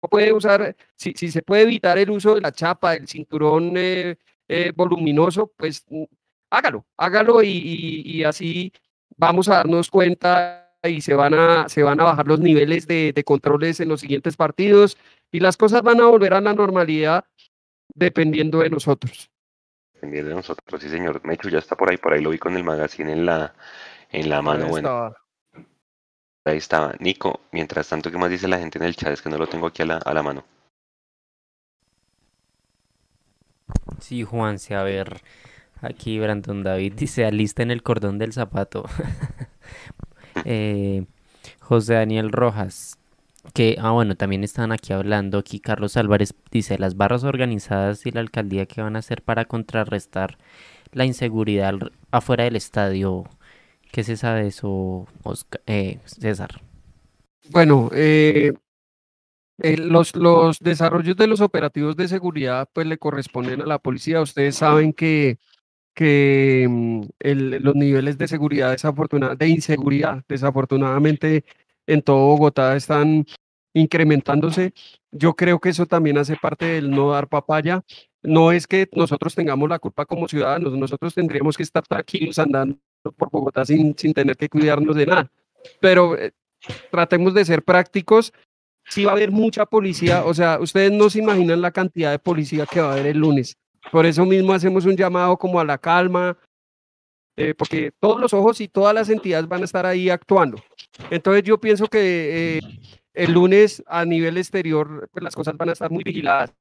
puede 0.00 0.32
usar, 0.32 0.76
si, 0.96 1.12
si 1.14 1.30
se 1.30 1.42
puede 1.42 1.62
evitar 1.62 1.98
el 1.98 2.10
uso 2.10 2.34
de 2.34 2.40
la 2.40 2.52
chapa, 2.52 2.94
el 2.94 3.08
cinturón 3.08 3.72
eh, 3.76 4.16
voluminoso, 4.74 5.52
pues 5.56 5.84
hágalo, 6.54 6.84
hágalo 6.96 7.42
y, 7.42 7.48
y- 7.48 8.02
y 8.18 8.24
así 8.24 8.72
vamos 9.16 9.48
a 9.48 9.54
darnos 9.56 9.90
cuenta 9.90 10.72
y 10.82 11.00
se 11.00 11.14
van 11.14 11.34
a, 11.34 11.68
se 11.68 11.82
van 11.82 12.00
a 12.00 12.04
bajar 12.04 12.26
los 12.26 12.40
niveles 12.40 12.86
de, 12.86 13.12
de 13.12 13.24
controles 13.24 13.80
en 13.80 13.88
los 13.88 14.00
siguientes 14.00 14.36
partidos 14.36 14.96
y 15.32 15.40
las 15.40 15.56
cosas 15.56 15.82
van 15.82 16.00
a 16.00 16.06
volver 16.06 16.34
a 16.34 16.40
la 16.40 16.52
normalidad 16.54 17.24
dependiendo 17.94 18.58
de 18.58 18.70
nosotros. 18.70 19.30
Dependiendo 19.94 20.30
de 20.30 20.36
nosotros, 20.36 20.82
sí 20.82 20.88
señor. 20.90 21.20
Mechu 21.24 21.48
ya 21.48 21.58
está 21.58 21.76
por 21.76 21.90
ahí, 21.90 21.96
por 21.96 22.12
ahí 22.12 22.20
lo 22.20 22.30
vi 22.30 22.38
con 22.38 22.56
el 22.56 22.64
magazine 22.64 23.12
en 23.12 23.24
la, 23.24 23.54
en 24.10 24.28
la 24.28 24.42
mano. 24.42 24.64
Ahí 24.64 24.70
Bueno, 24.70 24.88
estaba. 24.88 25.16
ahí 26.44 26.56
estaba. 26.58 26.94
Nico, 26.98 27.40
mientras 27.52 27.88
tanto, 27.88 28.10
¿qué 28.10 28.18
más 28.18 28.28
dice 28.30 28.48
la 28.48 28.58
gente 28.58 28.78
en 28.78 28.84
el 28.84 28.96
chat? 28.96 29.12
Es 29.12 29.22
que 29.22 29.30
no 29.30 29.38
lo 29.38 29.46
tengo 29.46 29.66
aquí 29.68 29.82
a 29.82 29.86
la, 29.86 29.96
a 29.98 30.12
la 30.12 30.22
mano. 30.22 30.44
Sí, 34.00 34.22
Juanse, 34.22 34.74
a 34.74 34.82
ver. 34.82 35.22
Aquí 35.84 36.18
Brandon 36.18 36.62
David 36.62 36.94
dice, 36.96 37.24
alista 37.24 37.62
en 37.62 37.70
el 37.70 37.82
cordón 37.82 38.18
del 38.18 38.32
zapato. 38.32 38.84
Eh, 40.44 41.06
José 41.60 41.94
Daniel 41.94 42.32
Rojas, 42.32 42.98
que, 43.54 43.76
ah, 43.80 43.92
bueno, 43.92 44.16
también 44.16 44.42
están 44.42 44.72
aquí 44.72 44.92
hablando. 44.92 45.38
Aquí 45.38 45.60
Carlos 45.60 45.96
Álvarez 45.96 46.34
dice, 46.50 46.76
las 46.76 46.96
barras 46.96 47.22
organizadas 47.22 48.04
y 48.04 48.10
la 48.10 48.20
alcaldía 48.20 48.66
que 48.66 48.82
van 48.82 48.96
a 48.96 48.98
hacer 48.98 49.22
para 49.22 49.44
contrarrestar 49.44 50.36
la 50.92 51.04
inseguridad 51.04 51.74
afuera 52.10 52.44
del 52.44 52.56
estadio. 52.56 53.24
¿Qué 53.92 54.02
se 54.02 54.16
sabe 54.16 54.42
de 54.42 54.48
eso, 54.48 55.06
eh, 55.66 56.00
César? 56.04 56.60
Bueno, 57.50 57.90
eh, 57.92 58.52
eh, 59.58 59.76
los, 59.76 60.16
los 60.16 60.58
desarrollos 60.58 61.16
de 61.16 61.26
los 61.28 61.40
operativos 61.40 61.96
de 61.96 62.08
seguridad 62.08 62.68
pues 62.72 62.86
le 62.86 62.98
corresponden 62.98 63.62
a 63.62 63.66
la 63.66 63.78
policía. 63.78 64.20
Ustedes 64.20 64.56
saben 64.56 64.92
que, 64.92 65.38
que 65.94 66.66
mm, 66.68 67.02
el- 67.20 67.50
los 67.62 67.74
niveles 67.76 68.18
de 68.18 68.28
seguridad 68.28 68.72
desafortunada, 68.72 69.34
de 69.36 69.48
inseguridad 69.48 70.24
desafortunadamente 70.28 71.44
en 71.86 72.02
todo 72.02 72.18
Bogotá 72.28 72.76
están 72.76 73.26
incrementándose. 73.74 74.72
Yo 75.12 75.34
creo 75.34 75.60
que 75.60 75.68
eso 75.70 75.86
también 75.86 76.18
hace 76.18 76.36
parte 76.36 76.64
del 76.66 76.90
no 76.90 77.10
dar 77.10 77.28
papaya. 77.28 77.82
No 78.22 78.52
es 78.52 78.66
que 78.66 78.88
nosotros 78.94 79.34
tengamos 79.34 79.68
la 79.68 79.78
culpa 79.78 80.06
como 80.06 80.28
ciudadanos, 80.28 80.72
nosotros 80.78 81.14
tendríamos 81.14 81.56
que 81.56 81.62
estar 81.62 81.82
tranquilos 81.86 82.38
andando 82.38 82.78
por 83.16 83.30
Bogotá 83.30 83.64
sin, 83.64 83.96
sin 83.98 84.14
tener 84.14 84.36
que 84.36 84.48
cuidarnos 84.48 84.96
de 84.96 85.06
nada. 85.06 85.30
Pero 85.80 86.16
eh, 86.18 86.32
tratemos 86.90 87.34
de 87.34 87.44
ser 87.44 87.62
prácticos. 87.62 88.32
Sí 88.86 89.04
va 89.04 89.12
a 89.12 89.14
haber 89.14 89.30
mucha 89.30 89.64
policía, 89.66 90.24
o 90.26 90.34
sea, 90.34 90.58
ustedes 90.60 90.92
no 90.92 91.08
se 91.08 91.18
imaginan 91.20 91.62
la 91.62 91.70
cantidad 91.70 92.10
de 92.10 92.18
policía 92.18 92.66
que 92.66 92.80
va 92.80 92.90
a 92.90 92.92
haber 92.92 93.06
el 93.06 93.18
lunes. 93.18 93.56
Por 93.90 94.06
eso 94.06 94.24
mismo 94.24 94.52
hacemos 94.52 94.84
un 94.84 94.96
llamado 94.96 95.36
como 95.36 95.60
a 95.60 95.64
la 95.64 95.78
calma, 95.78 96.36
eh, 97.36 97.54
porque 97.54 97.92
todos 98.00 98.20
los 98.20 98.32
ojos 98.32 98.60
y 98.60 98.68
todas 98.68 98.94
las 98.94 99.08
entidades 99.08 99.48
van 99.48 99.62
a 99.62 99.64
estar 99.64 99.86
ahí 99.86 100.10
actuando. 100.10 100.62
Entonces 101.10 101.42
yo 101.42 101.58
pienso 101.58 101.86
que 101.86 102.58
eh, 102.58 102.60
el 103.14 103.32
lunes 103.32 103.82
a 103.86 104.04
nivel 104.04 104.36
exterior 104.36 105.08
pues, 105.12 105.22
las 105.22 105.34
cosas 105.34 105.56
van 105.56 105.68
a 105.68 105.72
estar 105.72 105.90
muy 105.90 106.04
vigiladas. 106.04 106.52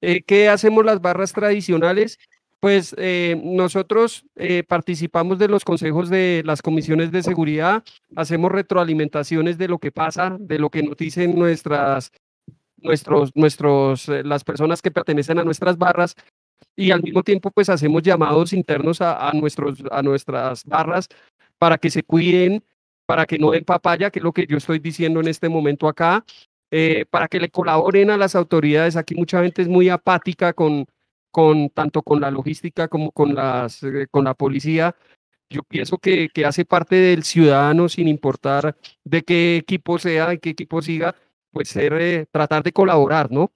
Eh, 0.00 0.22
¿Qué 0.22 0.48
hacemos 0.48 0.84
las 0.84 1.00
barras 1.00 1.32
tradicionales? 1.32 2.18
Pues 2.62 2.94
eh, 2.96 3.40
nosotros 3.42 4.24
eh, 4.36 4.62
participamos 4.62 5.36
de 5.40 5.48
los 5.48 5.64
consejos 5.64 6.08
de 6.08 6.42
las 6.44 6.62
comisiones 6.62 7.10
de 7.10 7.24
seguridad, 7.24 7.82
hacemos 8.14 8.52
retroalimentaciones 8.52 9.58
de 9.58 9.66
lo 9.66 9.78
que 9.78 9.90
pasa, 9.90 10.36
de 10.38 10.60
lo 10.60 10.70
que 10.70 10.84
nos 10.84 10.96
dicen 10.96 11.36
nuestras, 11.36 12.12
nuestros, 12.76 13.34
nuestros, 13.34 14.08
eh, 14.08 14.22
las 14.22 14.44
personas 14.44 14.80
que 14.80 14.92
pertenecen 14.92 15.40
a 15.40 15.44
nuestras 15.44 15.76
barras 15.76 16.14
y 16.76 16.90
al 16.90 17.02
mismo 17.02 17.22
tiempo 17.22 17.50
pues 17.50 17.68
hacemos 17.68 18.02
llamados 18.02 18.52
internos 18.52 19.00
a, 19.00 19.28
a 19.28 19.32
nuestros, 19.32 19.82
a 19.90 20.02
nuestras 20.02 20.64
barras 20.64 21.08
para 21.58 21.78
que 21.78 21.90
se 21.90 22.02
cuiden, 22.02 22.64
para 23.06 23.26
que 23.26 23.38
no 23.38 23.50
den 23.50 23.64
papaya, 23.64 24.10
que 24.10 24.18
es 24.18 24.22
lo 24.22 24.32
que 24.32 24.46
yo 24.46 24.56
estoy 24.56 24.78
diciendo 24.78 25.20
en 25.20 25.28
este 25.28 25.48
momento 25.48 25.88
acá, 25.88 26.24
eh, 26.70 27.04
para 27.10 27.28
que 27.28 27.38
le 27.38 27.50
colaboren 27.50 28.10
a 28.10 28.16
las 28.16 28.34
autoridades. 28.34 28.96
Aquí 28.96 29.14
mucha 29.14 29.42
gente 29.42 29.62
es 29.62 29.68
muy 29.68 29.88
apática 29.88 30.54
con, 30.54 30.86
con 31.30 31.68
tanto 31.70 32.02
con 32.02 32.20
la 32.20 32.30
logística 32.30 32.88
como 32.88 33.12
con, 33.12 33.34
las, 33.34 33.82
eh, 33.82 34.06
con 34.10 34.24
la 34.24 34.34
policía. 34.34 34.96
Yo 35.50 35.62
pienso 35.62 35.98
que, 35.98 36.30
que 36.30 36.46
hace 36.46 36.64
parte 36.64 36.96
del 36.96 37.24
ciudadano, 37.24 37.88
sin 37.88 38.08
importar 38.08 38.76
de 39.04 39.22
qué 39.22 39.58
equipo 39.58 39.98
sea, 39.98 40.28
de 40.28 40.38
qué 40.38 40.50
equipo 40.50 40.80
siga, 40.80 41.14
pues 41.50 41.68
ser, 41.68 41.92
eh, 42.00 42.26
tratar 42.32 42.62
de 42.62 42.72
colaborar, 42.72 43.30
¿no? 43.30 43.52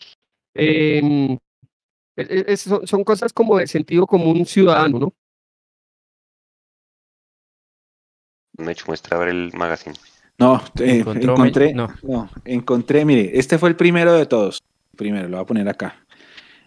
Em, 0.55 1.39
es- 2.16 2.60
son, 2.62 2.86
son 2.86 3.05
cosas 3.05 3.32
como 3.32 3.59
de 3.59 3.66
sentido 3.66 4.06
común 4.06 4.44
ciudadano, 4.47 4.98
¿no? 4.98 5.14
Mechu, 8.59 8.84
muestra 8.88 9.16
a 9.16 9.20
ver 9.20 9.28
el 9.28 9.52
magazine. 9.55 9.97
No, 10.38 10.62
eh, 10.80 11.05
me- 11.05 11.22
encontré, 11.22 11.74
no. 11.74 11.88
no, 12.02 12.30
encontré, 12.44 13.05
mire, 13.05 13.38
este 13.38 13.59
fue 13.59 13.68
el 13.68 13.76
primero 13.76 14.12
de 14.14 14.26
todos. 14.26 14.62
Primero, 14.97 15.28
lo 15.28 15.36
voy 15.36 15.44
a 15.44 15.47
poner 15.47 15.68
acá. 15.68 15.97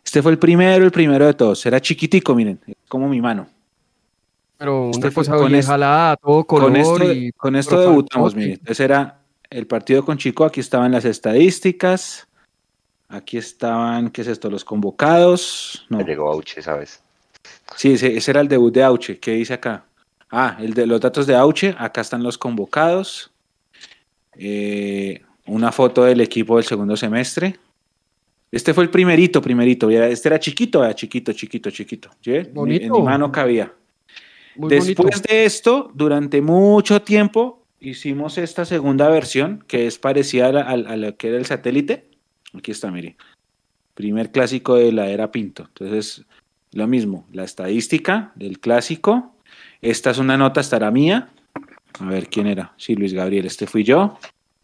Este 0.03 0.21
fue 0.21 0.31
el 0.31 0.39
primero, 0.39 0.85
el 0.85 0.91
primero 0.91 1.25
de 1.25 1.33
todos. 1.33 1.63
Era 1.65 1.79
chiquitico, 1.79 2.33
miren, 2.35 2.59
como 2.87 3.07
mi 3.09 3.21
mano. 3.21 3.47
Pero 4.57 4.89
Este 4.91 5.07
una 5.07 5.11
fue- 5.11 5.25
cosa 5.25 5.37
con 5.37 5.61
jalada, 5.61 6.11
a 6.13 6.17
todo 6.17 6.43
color 6.45 6.67
Con 6.71 6.75
esto, 6.77 7.13
y 7.13 7.31
con 7.33 7.55
esto 7.55 7.71
pero 7.71 7.81
debutamos, 7.89 8.33
fantástico. 8.33 8.39
mire. 8.39 8.53
Entonces 8.53 8.79
era 8.79 9.21
el 9.49 9.67
partido 9.67 10.05
con 10.05 10.17
Chico, 10.17 10.45
aquí 10.45 10.59
estaban 10.59 10.91
las 10.91 11.05
estadísticas, 11.05 12.27
aquí 13.09 13.37
estaban, 13.37 14.09
¿qué 14.11 14.21
es 14.21 14.27
esto? 14.27 14.49
Los 14.49 14.63
convocados. 14.63 15.85
No, 15.89 16.01
llegó 16.05 16.31
Auche, 16.31 16.61
¿sabes? 16.61 17.01
sí, 17.75 17.93
ese, 17.93 18.15
ese 18.17 18.31
era 18.31 18.41
el 18.41 18.47
debut 18.47 18.73
de 18.73 18.83
Auche. 18.83 19.19
¿Qué 19.19 19.31
dice 19.33 19.53
acá? 19.53 19.85
Ah, 20.31 20.57
el 20.59 20.73
de 20.73 20.85
los 20.85 21.01
datos 21.01 21.25
de 21.27 21.35
Auche, 21.35 21.75
acá 21.77 22.01
están 22.01 22.21
los 22.23 22.37
convocados. 22.37 23.31
Eh, 24.35 25.21
una 25.47 25.71
foto 25.71 26.03
del 26.03 26.21
equipo 26.21 26.55
del 26.57 26.65
segundo 26.65 26.95
semestre. 26.95 27.57
Este 28.51 28.73
fue 28.73 28.83
el 28.83 28.89
primerito, 28.89 29.41
primerito. 29.41 29.89
Este 29.89 30.29
era 30.29 30.39
chiquito, 30.39 30.91
chiquito, 30.93 31.33
chiquito, 31.33 31.69
chiquito. 31.71 32.09
¿sí? 32.21 32.31
En 32.35 32.41
mi- 32.43 32.47
En 32.47 32.53
Bonito. 32.53 32.93
mi 32.99 33.01
mano 33.03 33.31
cabía. 33.31 33.73
Muy 34.55 34.69
Después 34.69 34.97
bonito. 34.97 35.21
de 35.29 35.45
esto, 35.45 35.91
durante 35.93 36.41
mucho 36.41 37.01
tiempo, 37.01 37.63
hicimos 37.79 38.37
esta 38.37 38.65
segunda 38.65 39.07
versión 39.09 39.63
que 39.67 39.87
es 39.87 39.97
parecida 39.99 40.47
a, 40.47 40.51
la- 40.51 40.61
a- 40.63 40.71
a 40.71 40.97
lo 40.97 41.15
que 41.15 41.29
era 41.29 41.37
el 41.37 41.45
satélite. 41.45 42.05
Aquí 42.53 42.71
está, 42.71 42.91
mire. 42.91 43.15
Primer 43.93 44.31
clásico 44.31 44.75
de 44.75 44.91
la 44.91 45.09
era 45.09 45.31
Pinto. 45.31 45.63
Entonces, 45.63 46.25
lo 46.71 46.87
mismo, 46.87 47.25
la 47.31 47.43
estadística 47.43 48.31
del 48.35 48.59
clásico. 48.59 49.33
Esta 49.81 50.11
es 50.11 50.17
una 50.17 50.37
nota, 50.37 50.61
estará 50.61 50.91
mía. 50.91 51.29
A 51.99 52.05
ver 52.05 52.27
quién 52.27 52.47
era. 52.47 52.73
Sí, 52.77 52.95
Luis 52.95 53.13
Gabriel, 53.13 53.45
este 53.45 53.67
fui 53.67 53.83
yo. 53.83 54.17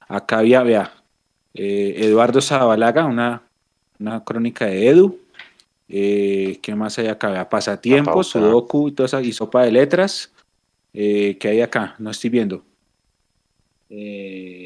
Acá 0.07 0.39
había, 0.39 0.63
vea, 0.63 0.93
eh, 1.53 1.95
Eduardo 1.97 2.41
Zabalaga, 2.41 3.05
una, 3.05 3.41
una 3.99 4.23
crónica 4.23 4.65
de 4.67 4.87
Edu. 4.87 5.19
Eh, 5.89 6.59
¿Qué 6.61 6.75
más 6.75 6.97
hay 6.99 7.07
acá? 7.07 7.29
Vea, 7.29 7.49
Pasatiempos, 7.49 8.31
pauta. 8.31 8.47
Sudoku 8.47 8.89
y 8.89 8.91
toda 8.91 9.07
esa, 9.07 9.21
y 9.21 9.33
sopa 9.33 9.63
de 9.63 9.71
letras. 9.71 10.31
Eh, 10.93 11.37
¿Qué 11.39 11.49
hay 11.49 11.61
acá? 11.61 11.95
No 11.99 12.11
estoy 12.11 12.29
viendo. 12.29 12.63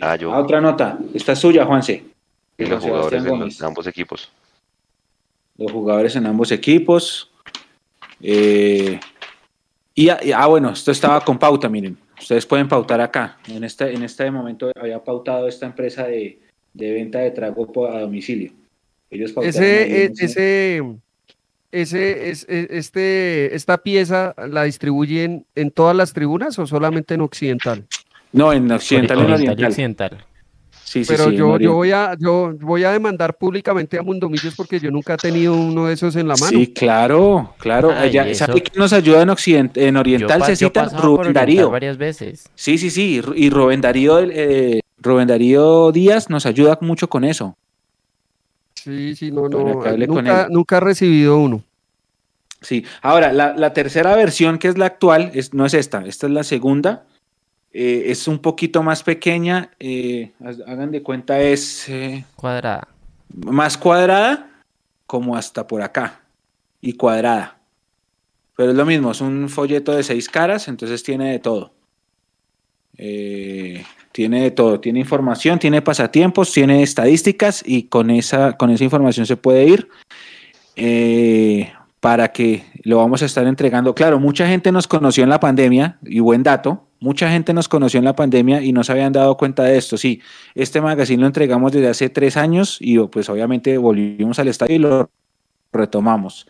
Ah, 0.01 0.15
yo. 0.15 0.33
ah, 0.33 0.39
otra 0.39 0.61
nota. 0.61 0.97
Esta 1.13 1.33
es 1.33 1.39
suya, 1.39 1.65
Juanse. 1.65 2.03
Y 2.60 2.65
los 2.65 2.84
jugadores 2.84 3.23
los- 3.23 3.61
ambos 3.61 3.88
equipos. 3.88 4.30
Los 5.57 5.72
jugadores 5.72 6.15
en 6.15 6.26
ambos 6.26 6.52
equipos. 6.52 7.31
Eh, 8.22 8.99
y, 9.95 10.06
y- 10.10 10.31
ah, 10.34 10.45
bueno, 10.48 10.72
esto 10.72 10.91
estaba 10.91 11.23
con 11.23 11.38
pauta, 11.40 11.69
miren. 11.69 11.98
Ustedes 12.19 12.45
pueden 12.45 12.68
pautar 12.68 12.99
acá. 13.02 13.38
En 13.48 13.64
este, 13.64 13.94
en 13.94 14.03
este 14.03 14.30
momento 14.30 14.72
había 14.76 15.02
pautado 15.03 15.48
esta 15.48 15.65
empresa 15.65 16.06
de, 16.06 16.40
de 16.73 16.94
venta 16.94 17.19
de 17.19 17.31
trago 17.31 17.88
a 17.88 18.02
domicilio. 18.02 18.52
Ellos 19.10 19.31
pautaron 19.31 19.64
ahí 19.64 19.69
Ese, 19.69 20.06
en 20.06 20.11
ese, 20.19 20.84
ese, 21.72 22.30
es, 22.30 22.45
e- 22.49 22.68
este, 22.72 23.56
esta 23.56 23.77
pieza 23.77 24.36
la 24.49 24.64
distribuyen 24.64 25.45
en 25.56 25.72
todas 25.72 25.95
las 25.95 26.11
tribunas 26.14 26.60
o 26.60 26.68
solamente 26.68 27.14
en 27.14 27.22
occidental. 27.22 27.86
No, 28.34 28.52
en 28.53 28.69
occidental 28.72 29.19
en 29.19 29.31
Oriental 29.31 29.60
y 29.60 29.64
oriental. 29.65 30.26
Sí, 30.89 31.03
sí, 31.05 31.13
Pero 31.15 31.29
sí, 31.29 31.35
yo, 31.35 31.59
yo 31.59 31.73
voy 31.75 31.91
a, 31.91 32.15
yo 32.17 32.51
voy 32.61 32.83
a 32.83 32.91
demandar 32.91 33.37
públicamente 33.37 33.99
a 33.99 34.01
Mundomillos 34.01 34.55
porque 34.55 34.79
yo 34.79 34.89
nunca 34.89 35.13
he 35.13 35.17
tenido 35.17 35.53
uno 35.53 35.85
de 35.85 35.93
esos 35.93 36.15
en 36.15 36.27
la 36.27 36.33
mano. 36.33 36.47
Sí, 36.49 36.73
claro, 36.73 37.53
claro. 37.59 37.91
Ay, 37.95 38.09
Ya- 38.09 38.27
eso- 38.27 38.47
¿Sabe 38.47 38.63
quién 38.63 38.79
nos 38.81 38.91
ayuda 38.91 39.21
en, 39.21 39.29
oriental? 39.97 40.43
Se 40.45 40.55
cita 40.55 40.85
Rubén 40.85 41.31
Darío. 41.31 41.69
varias 41.69 41.95
veces. 41.95 42.49
Sí, 42.55 42.79
sí, 42.79 42.89
sí. 42.89 43.17
y 43.17 43.21
Ru- 43.21 43.33
Y 43.35 43.51
Rubén 43.51 43.81
Darío, 43.81 44.19
eh, 44.19 44.81
Rubén 44.97 45.27
Darío 45.27 45.91
Díaz 45.91 46.27
nos 46.31 46.47
ayuda 46.47 46.79
mucho 46.81 47.07
con 47.07 47.23
eso. 47.23 47.55
Sí, 48.73 49.15
sí, 49.15 49.29
no, 49.29 49.47
no, 49.47 49.83
hable 49.83 50.07
con 50.07 50.17
nunca, 50.23 50.41
él. 50.45 50.47
nunca 50.49 50.77
he 50.77 50.79
recibido 50.79 51.37
uno. 51.37 51.61
Sí. 52.61 52.83
Ahora, 53.03 53.31
la, 53.31 53.53
la 53.55 53.73
tercera 53.73 54.15
versión, 54.15 54.57
que 54.57 54.69
es 54.69 54.77
la 54.79 54.87
actual, 54.87 55.29
es, 55.35 55.53
no 55.53 55.67
es 55.67 55.75
esta, 55.75 56.03
esta 56.07 56.25
es 56.25 56.33
la 56.33 56.43
segunda. 56.43 57.03
Eh, 57.71 58.03
es 58.07 58.27
un 58.27 58.39
poquito 58.39 58.81
más 58.83 59.03
pequeña. 59.03 59.71
eh, 59.79 60.31
hagan 60.67 60.91
de 60.91 61.01
cuenta, 61.03 61.39
es 61.39 61.87
eh, 61.89 62.25
Cuadrada. 62.35 62.87
más 63.33 63.77
cuadrada, 63.77 64.49
como 65.05 65.35
hasta 65.35 65.65
por 65.67 65.81
acá, 65.81 66.21
y 66.81 66.93
cuadrada. 66.93 67.59
Pero 68.55 68.71
es 68.71 68.77
lo 68.77 68.85
mismo, 68.85 69.11
es 69.11 69.21
un 69.21 69.47
folleto 69.49 69.95
de 69.95 70.03
seis 70.03 70.27
caras, 70.27 70.67
entonces 70.67 71.01
tiene 71.03 71.31
de 71.31 71.39
todo. 71.39 71.71
Tiene 74.11 74.41
de 74.41 74.51
todo, 74.51 74.79
tiene 74.81 74.99
información, 74.99 75.57
tiene 75.59 75.81
pasatiempos, 75.81 76.51
tiene 76.51 76.83
estadísticas 76.83 77.63
y 77.65 77.83
con 77.83 78.09
esa, 78.09 78.57
con 78.57 78.71
esa 78.71 78.83
información 78.83 79.25
se 79.25 79.37
puede 79.37 79.63
ir 79.65 79.87
para 82.01 82.33
que 82.33 82.65
lo 82.83 82.97
vamos 82.97 83.21
a 83.21 83.25
estar 83.25 83.47
entregando. 83.47 83.95
Claro, 83.95 84.19
mucha 84.19 84.47
gente 84.47 84.71
nos 84.73 84.87
conoció 84.87 85.23
en 85.23 85.29
la 85.29 85.39
pandemia 85.39 85.97
y 86.03 86.19
buen 86.19 86.43
dato, 86.43 86.88
mucha 86.99 87.30
gente 87.31 87.53
nos 87.53 87.69
conoció 87.69 87.99
en 87.99 88.05
la 88.05 88.15
pandemia 88.15 88.61
y 88.61 88.73
no 88.73 88.84
se 88.84 88.91
habían 88.91 89.13
dado 89.13 89.38
cuenta 89.38 89.63
de 89.63 89.77
esto. 89.77 89.97
Sí, 89.97 90.21
este 90.55 90.81
magazine 90.81 91.21
lo 91.21 91.27
entregamos 91.27 91.71
desde 91.71 91.89
hace 91.89 92.09
tres 92.09 92.38
años 92.38 92.77
y 92.80 92.99
pues 92.99 93.30
obviamente 93.30 93.77
volvimos 93.77 94.39
al 94.39 94.47
estadio 94.47 94.76
y 94.76 94.80
lo 94.80 95.09
retomamos. 95.71 96.47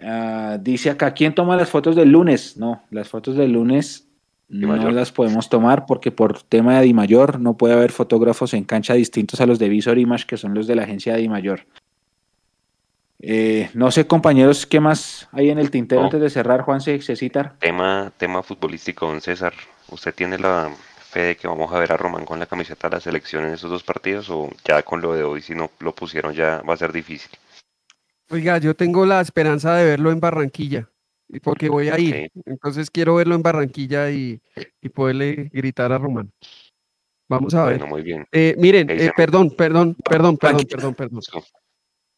Ah, 0.00 0.58
dice 0.60 0.90
acá, 0.90 1.12
¿quién 1.12 1.34
toma 1.34 1.56
las 1.56 1.68
fotos 1.68 1.96
del 1.96 2.10
lunes? 2.10 2.56
No, 2.56 2.82
las 2.90 3.08
fotos 3.08 3.36
del 3.36 3.52
lunes 3.52 4.08
no 4.48 4.90
las 4.90 5.12
podemos 5.12 5.48
tomar 5.48 5.84
porque 5.86 6.10
por 6.10 6.42
tema 6.42 6.78
de 6.78 6.86
Dimayor 6.86 7.38
no 7.38 7.56
puede 7.56 7.74
haber 7.74 7.92
fotógrafos 7.92 8.54
en 8.54 8.64
cancha 8.64 8.94
distintos 8.94 9.40
a 9.40 9.46
los 9.46 9.58
de 9.58 9.68
Visor 9.68 9.98
Image, 9.98 10.26
que 10.26 10.36
son 10.36 10.54
los 10.54 10.66
de 10.66 10.76
la 10.76 10.84
agencia 10.84 11.14
de 11.14 11.20
Dimayor. 11.20 11.66
Eh, 13.20 13.70
no 13.74 13.90
sé, 13.90 14.06
compañeros, 14.06 14.66
¿qué 14.66 14.80
más 14.80 15.28
hay 15.32 15.50
en 15.50 15.58
el 15.58 15.70
tintero 15.70 16.04
antes 16.04 16.20
de 16.20 16.30
cerrar, 16.30 16.62
Juan 16.62 16.80
se 16.80 17.00
citar? 17.00 17.58
Tema, 17.58 18.12
tema 18.16 18.42
futbolístico, 18.42 19.06
don 19.06 19.20
César. 19.20 19.54
¿Usted 19.90 20.14
tiene 20.14 20.38
la 20.38 20.70
fe 21.10 21.20
de 21.20 21.36
que 21.36 21.48
vamos 21.48 21.72
a 21.72 21.78
ver 21.78 21.92
a 21.92 21.96
Román 21.96 22.24
con 22.24 22.38
la 22.38 22.46
camiseta 22.46 22.88
de 22.88 22.96
la 22.96 23.00
selección 23.00 23.44
en 23.44 23.54
esos 23.54 23.70
dos 23.70 23.82
partidos 23.82 24.30
o 24.30 24.50
ya 24.64 24.82
con 24.82 25.00
lo 25.00 25.14
de 25.14 25.24
hoy, 25.24 25.42
si 25.42 25.54
no 25.54 25.70
lo 25.80 25.94
pusieron 25.94 26.34
ya 26.34 26.62
va 26.62 26.74
a 26.74 26.76
ser 26.76 26.92
difícil? 26.92 27.30
Oiga, 28.30 28.58
yo 28.58 28.76
tengo 28.76 29.06
la 29.06 29.20
esperanza 29.20 29.74
de 29.74 29.86
verlo 29.86 30.12
en 30.12 30.20
Barranquilla 30.20 30.88
porque 31.42 31.68
voy 31.68 31.88
a 31.88 31.98
ir. 31.98 32.30
Entonces 32.46 32.90
quiero 32.90 33.16
verlo 33.16 33.34
en 33.34 33.42
Barranquilla 33.42 34.10
y, 34.10 34.40
poderle 34.94 35.50
gritar 35.52 35.92
a 35.92 35.98
Román. 35.98 36.32
Vamos 37.28 37.54
a 37.54 37.66
ver. 37.66 37.78
Bueno, 37.78 37.94
muy 37.94 38.02
bien. 38.02 38.26
Eh, 38.32 38.54
miren, 38.58 38.88
eh, 38.88 39.10
perdón, 39.14 39.50
perdón, 39.50 39.94
perdón, 40.02 40.38
perdón, 40.38 40.66
perdón, 40.66 40.94
perdón. 40.94 41.20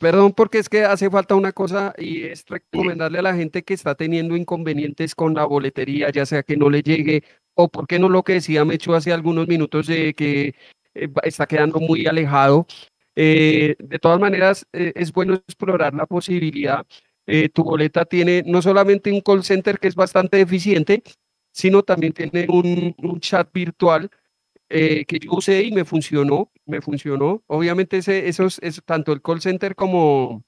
Perdón, 0.00 0.32
porque 0.32 0.58
es 0.58 0.68
que 0.68 0.84
hace 0.84 1.10
falta 1.10 1.34
una 1.34 1.52
cosa 1.52 1.94
y 1.98 2.22
es 2.24 2.44
recomendarle 2.48 3.18
a 3.18 3.22
la 3.22 3.34
gente 3.34 3.62
que 3.62 3.74
está 3.74 3.94
teniendo 3.94 4.34
inconvenientes 4.34 5.14
con 5.14 5.34
la 5.34 5.44
boletería, 5.44 6.10
ya 6.10 6.26
sea 6.26 6.42
que 6.42 6.56
no 6.56 6.70
le 6.70 6.82
llegue 6.82 7.22
o 7.54 7.68
porque 7.68 7.98
no 7.98 8.08
lo 8.08 8.22
que 8.22 8.34
decía 8.34 8.64
Mecho 8.64 8.94
hace 8.94 9.12
algunos 9.12 9.46
minutos 9.46 9.86
de 9.86 10.14
que 10.14 10.54
eh, 10.94 11.08
está 11.22 11.46
quedando 11.46 11.80
muy 11.80 12.06
alejado. 12.06 12.66
de 13.14 13.98
todas 14.00 14.18
maneras, 14.18 14.66
es 14.72 15.12
bueno 15.12 15.34
explorar 15.34 15.94
la 15.94 16.06
posibilidad 16.06 16.86
eh, 17.32 17.48
tu 17.48 17.62
boleta 17.62 18.04
tiene 18.04 18.42
no 18.44 18.60
solamente 18.60 19.12
un 19.12 19.20
call 19.20 19.44
center 19.44 19.78
que 19.78 19.86
es 19.86 19.94
bastante 19.94 20.40
eficiente, 20.40 21.04
sino 21.52 21.84
también 21.84 22.12
tiene 22.12 22.46
un, 22.48 23.20
chat 23.20 23.48
virtual 23.52 24.10
eh, 24.70 25.04
que 25.04 25.18
yo 25.18 25.32
usé 25.32 25.62
y 25.62 25.72
me 25.72 25.84
funcionó, 25.84 26.50
me 26.66 26.80
funcionó. 26.80 27.42
Obviamente 27.46 27.98
ese, 27.98 28.28
esos, 28.28 28.58
es, 28.62 28.82
tanto 28.84 29.12
el 29.12 29.20
call 29.20 29.40
center 29.40 29.74
como, 29.74 30.44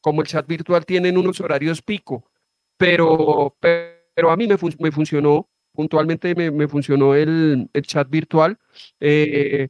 como 0.00 0.22
el 0.22 0.26
chat 0.26 0.46
virtual 0.46 0.84
tienen 0.84 1.18
unos 1.18 1.40
horarios 1.40 1.82
pico, 1.82 2.28
pero, 2.76 3.56
pero 3.60 4.30
a 4.30 4.36
mí 4.36 4.46
me, 4.46 4.56
me 4.80 4.90
funcionó, 4.90 5.48
puntualmente 5.72 6.34
me, 6.34 6.68
funcionó 6.68 7.14
el, 7.14 7.68
el, 7.72 7.82
chat 7.82 8.08
virtual. 8.10 8.58
Eh, 9.00 9.68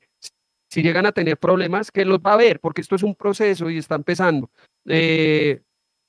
si 0.70 0.82
llegan 0.82 1.06
a 1.06 1.12
tener 1.12 1.38
problemas, 1.38 1.90
que 1.90 2.04
los 2.04 2.18
va 2.18 2.34
a 2.34 2.36
ver, 2.36 2.60
porque 2.60 2.82
esto 2.82 2.94
es 2.94 3.02
un 3.02 3.14
proceso 3.14 3.70
y 3.70 3.78
está 3.78 3.94
empezando 3.94 4.50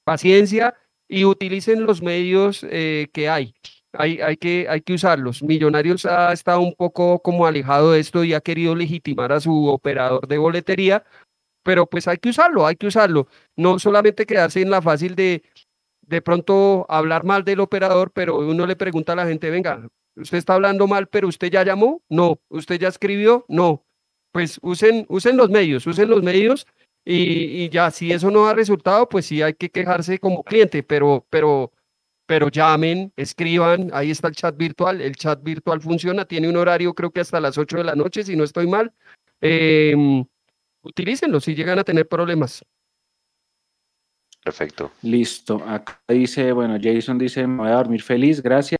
paciencia 0.09 0.73
y 1.07 1.23
utilicen 1.23 1.85
los 1.85 2.01
medios 2.01 2.65
eh, 2.67 3.09
que 3.13 3.29
hay. 3.29 3.53
Hay, 3.93 4.37
que, 4.37 4.67
hay 4.69 4.81
que 4.81 4.93
usarlos. 4.93 5.41
Millonarios 5.41 6.05
ha 6.05 6.31
estado 6.31 6.61
un 6.61 6.75
poco 6.75 7.19
como 7.19 7.47
alejado 7.47 7.91
de 7.91 7.99
esto 7.99 8.23
y 8.23 8.33
ha 8.33 8.41
querido 8.41 8.75
legitimar 8.75 9.31
a 9.31 9.39
su 9.39 9.67
operador 9.67 10.27
de 10.27 10.37
boletería, 10.37 11.03
pero 11.63 11.87
pues 11.87 12.07
hay 12.07 12.17
que 12.17 12.29
usarlo, 12.29 12.67
hay 12.67 12.75
que 12.75 12.87
usarlo. 12.87 13.27
No 13.55 13.79
solamente 13.79 14.25
quedarse 14.25 14.61
en 14.61 14.69
la 14.69 14.81
fácil 14.81 15.15
de 15.15 15.43
de 16.09 16.21
pronto 16.23 16.87
hablar 16.89 17.23
mal 17.23 17.45
del 17.45 17.59
operador, 17.59 18.11
pero 18.11 18.39
uno 18.39 18.65
le 18.65 18.75
pregunta 18.75 19.13
a 19.13 19.15
la 19.15 19.27
gente, 19.27 19.51
venga, 19.51 19.87
usted 20.15 20.39
está 20.39 20.55
hablando 20.55 20.87
mal, 20.87 21.07
pero 21.07 21.27
usted 21.27 21.51
ya 21.51 21.63
llamó, 21.63 22.01
no, 22.09 22.39
usted 22.49 22.79
ya 22.79 22.87
escribió, 22.87 23.45
no. 23.47 23.85
Pues 24.31 24.59
usen, 24.63 25.05
usen 25.07 25.37
los 25.37 25.49
medios, 25.49 25.85
usen 25.85 26.09
los 26.09 26.23
medios 26.23 26.65
y, 27.05 27.69
ya, 27.69 27.91
si 27.91 28.11
eso 28.11 28.29
no 28.31 28.47
ha 28.47 28.53
resultado, 28.53 29.07
pues 29.07 29.27
sí 29.27 29.41
hay 29.41 29.53
que 29.53 29.69
quejarse 29.69 30.19
como 30.19 30.43
cliente, 30.43 30.83
pero, 30.83 31.25
pero, 31.29 31.71
pero 32.29 32.47
llamen, 32.49 33.11
escriban, 33.15 33.89
ahí 33.91 34.11
está 34.11 34.27
el 34.27 34.35
chat 34.35 34.55
virtual, 34.55 35.01
el 35.01 35.15
chat 35.15 35.41
virtual 35.41 35.81
funciona, 35.81 36.25
tiene 36.25 36.47
un 36.47 36.57
horario 36.57 36.93
creo 36.93 37.09
que 37.09 37.21
hasta 37.21 37.39
las 37.39 37.57
8 37.57 37.77
de 37.77 37.83
la 37.83 37.95
noche, 37.95 38.21
si 38.21 38.35
no 38.35 38.43
estoy 38.43 38.67
mal. 38.67 38.93
Eh, 39.41 39.95
utilícenlo 40.83 41.39
si 41.39 41.55
llegan 41.55 41.79
a 41.79 41.83
tener 41.83 42.07
problemas. 42.07 42.63
Perfecto. 44.43 44.91
Listo. 45.01 45.55
Acá 45.65 45.99
dice, 46.07 46.51
bueno, 46.51 46.77
Jason 46.79 47.17
dice, 47.17 47.47
me 47.47 47.63
voy 47.63 47.71
a 47.71 47.77
dormir 47.77 48.03
feliz, 48.03 48.43
gracias. 48.43 48.77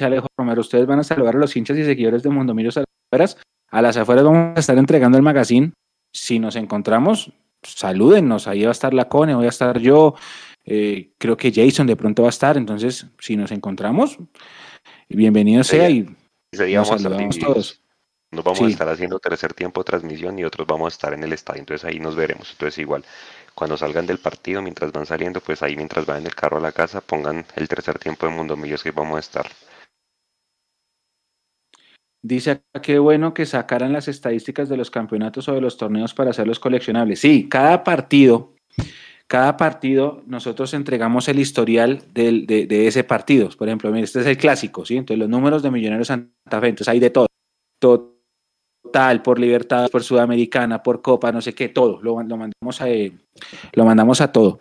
Alejo 0.00 0.28
Romero, 0.34 0.62
ustedes 0.62 0.86
van 0.86 1.00
a 1.00 1.04
saludar 1.04 1.36
a 1.36 1.38
los 1.38 1.54
hinchas 1.54 1.76
y 1.76 1.84
seguidores 1.84 2.22
de 2.22 2.30
Mundo 2.30 2.54
Millos 2.54 2.78
a 2.78 2.80
las 2.80 2.86
afueras. 3.10 3.36
A 3.70 3.82
las 3.82 3.98
afueras 3.98 4.24
vamos 4.24 4.56
a 4.56 4.60
estar 4.60 4.78
entregando 4.78 5.18
el 5.18 5.22
magazine. 5.22 5.74
Si 6.14 6.38
nos 6.38 6.56
encontramos, 6.56 7.30
salúdennos, 7.62 8.48
ahí 8.48 8.62
va 8.62 8.70
a 8.70 8.72
estar 8.72 8.94
la 8.94 9.10
Cone, 9.10 9.34
voy 9.34 9.44
a 9.44 9.50
estar 9.50 9.80
yo, 9.80 10.14
eh, 10.66 11.12
creo 11.16 11.36
que 11.36 11.52
Jason 11.52 11.86
de 11.86 11.96
pronto 11.96 12.22
va 12.22 12.28
a 12.28 12.30
estar, 12.30 12.56
entonces 12.56 13.06
si 13.20 13.36
nos 13.36 13.52
encontramos, 13.52 14.18
bienvenido 15.08 15.62
sea 15.62 15.88
y 15.88 16.08
nos 16.52 16.88
saludamos 16.88 17.38
todos. 17.38 17.82
Nos 18.32 18.44
vamos 18.44 18.60
a 18.60 18.66
estar 18.66 18.88
haciendo 18.88 19.20
tercer 19.20 19.54
tiempo 19.54 19.80
de 19.80 19.84
transmisión 19.84 20.36
y 20.38 20.44
otros 20.44 20.66
vamos 20.66 20.92
a 20.92 20.94
estar 20.94 21.14
en 21.14 21.22
el 21.22 21.32
estadio, 21.32 21.60
entonces 21.60 21.84
ahí 21.84 22.00
nos 22.00 22.16
veremos. 22.16 22.50
Entonces 22.50 22.78
igual, 22.78 23.04
cuando 23.54 23.76
salgan 23.76 24.06
del 24.06 24.18
partido, 24.18 24.60
mientras 24.60 24.90
van 24.90 25.06
saliendo, 25.06 25.40
pues 25.40 25.62
ahí 25.62 25.76
mientras 25.76 26.04
van 26.04 26.18
en 26.18 26.26
el 26.26 26.34
carro 26.34 26.56
a 26.56 26.60
la 26.60 26.72
casa, 26.72 27.00
pongan 27.00 27.46
el 27.54 27.68
tercer 27.68 28.00
tiempo 28.00 28.26
de 28.26 28.32
Mundo 28.32 28.56
Millos 28.56 28.82
que 28.82 28.90
vamos 28.90 29.16
a 29.16 29.20
estar. 29.20 29.46
Dice 32.20 32.62
que 32.82 32.98
bueno 32.98 33.32
que 33.32 33.46
sacaran 33.46 33.92
las 33.92 34.08
estadísticas 34.08 34.68
de 34.68 34.76
los 34.76 34.90
campeonatos 34.90 35.48
o 35.48 35.54
de 35.54 35.60
los 35.60 35.76
torneos 35.76 36.12
para 36.12 36.30
hacerlos 36.30 36.58
coleccionables. 36.58 37.20
Sí, 37.20 37.48
cada 37.48 37.84
partido, 37.84 38.56
cada 39.26 39.56
partido 39.56 40.22
nosotros 40.26 40.72
entregamos 40.74 41.28
el 41.28 41.38
historial 41.38 42.02
de, 42.12 42.66
ese 42.86 43.04
partido. 43.04 43.48
Por 43.56 43.68
ejemplo, 43.68 43.90
mire, 43.90 44.04
este 44.04 44.20
es 44.20 44.26
el 44.26 44.36
clásico, 44.36 44.84
¿sí? 44.84 44.96
Entonces 44.96 45.18
los 45.18 45.28
números 45.28 45.62
de 45.62 45.70
Millonarios 45.70 46.08
Santa 46.08 46.60
Fe, 46.60 46.68
entonces 46.68 46.88
hay 46.88 47.00
de 47.00 47.10
todo. 47.10 47.26
Total, 47.78 49.22
por 49.22 49.38
Libertad, 49.38 49.88
por 49.90 50.02
Sudamericana, 50.02 50.82
por 50.82 51.02
Copa, 51.02 51.32
no 51.32 51.40
sé 51.40 51.54
qué, 51.54 51.68
todo. 51.68 52.00
Lo, 52.02 52.16
mandamos, 52.16 52.80
a, 52.80 52.86
lo 53.72 53.84
mandamos 53.84 54.20
a 54.20 54.32
todo. 54.32 54.58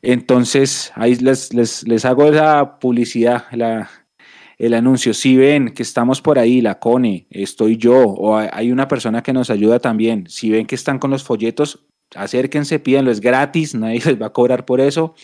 Entonces, 0.00 0.92
ahí 0.94 1.16
les, 1.16 1.52
les, 1.52 1.86
les 1.86 2.04
hago 2.04 2.26
esa 2.26 2.78
publicidad, 2.78 3.44
la, 3.52 3.90
el 4.58 4.74
anuncio. 4.74 5.12
Si 5.12 5.36
ven 5.36 5.74
que 5.74 5.82
estamos 5.82 6.22
por 6.22 6.38
ahí, 6.38 6.60
la 6.60 6.78
CONE, 6.78 7.26
estoy 7.30 7.76
yo, 7.76 7.98
o 7.98 8.36
hay 8.36 8.70
una 8.70 8.88
persona 8.88 9.22
que 9.22 9.32
nos 9.32 9.50
ayuda 9.50 9.80
también. 9.80 10.26
Si 10.28 10.50
ven 10.50 10.66
que 10.66 10.74
están 10.74 10.98
con 10.98 11.10
los 11.10 11.24
folletos, 11.24 11.86
acérquense, 12.14 12.78
pídanlo, 12.78 13.10
es 13.10 13.20
gratis, 13.20 13.74
nadie 13.74 14.00
les 14.04 14.20
va 14.20 14.26
a 14.26 14.32
cobrar 14.32 14.64
por 14.64 14.80
eso. 14.80 15.14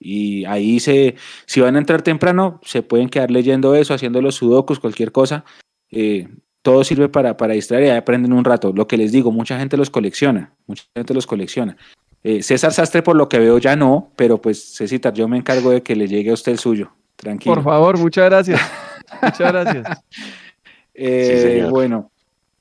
Y 0.00 0.44
ahí 0.44 0.78
se, 0.80 1.16
si 1.46 1.60
van 1.60 1.76
a 1.76 1.78
entrar 1.78 2.02
temprano, 2.02 2.60
se 2.64 2.82
pueden 2.82 3.08
quedar 3.08 3.30
leyendo 3.30 3.74
eso, 3.74 3.94
haciendo 3.94 4.22
los 4.22 4.36
sudokus, 4.36 4.78
cualquier 4.78 5.10
cosa. 5.10 5.44
Eh, 5.90 6.28
todo 6.62 6.84
sirve 6.84 7.08
para, 7.08 7.36
para 7.36 7.54
distraer 7.54 7.84
y 7.84 7.90
aprenden 7.90 8.32
un 8.32 8.44
rato. 8.44 8.72
Lo 8.72 8.86
que 8.86 8.96
les 8.96 9.10
digo, 9.10 9.32
mucha 9.32 9.58
gente 9.58 9.76
los 9.76 9.90
colecciona, 9.90 10.54
mucha 10.66 10.84
gente 10.94 11.14
los 11.14 11.26
colecciona. 11.26 11.76
Eh, 12.22 12.42
César 12.42 12.72
Sastre, 12.72 13.02
por 13.02 13.16
lo 13.16 13.28
que 13.28 13.38
veo, 13.38 13.58
ya 13.58 13.76
no, 13.76 14.12
pero 14.16 14.40
pues 14.40 14.62
César, 14.74 15.14
yo 15.14 15.28
me 15.28 15.38
encargo 15.38 15.70
de 15.70 15.82
que 15.82 15.96
le 15.96 16.06
llegue 16.06 16.30
a 16.30 16.34
usted 16.34 16.52
el 16.52 16.58
suyo. 16.58 16.92
Tranquilo. 17.16 17.54
Por 17.54 17.64
favor, 17.64 17.98
muchas 17.98 18.26
gracias. 18.26 18.60
muchas 19.22 19.52
gracias. 19.52 20.04
Eh, 21.00 21.64
bueno, 21.70 22.10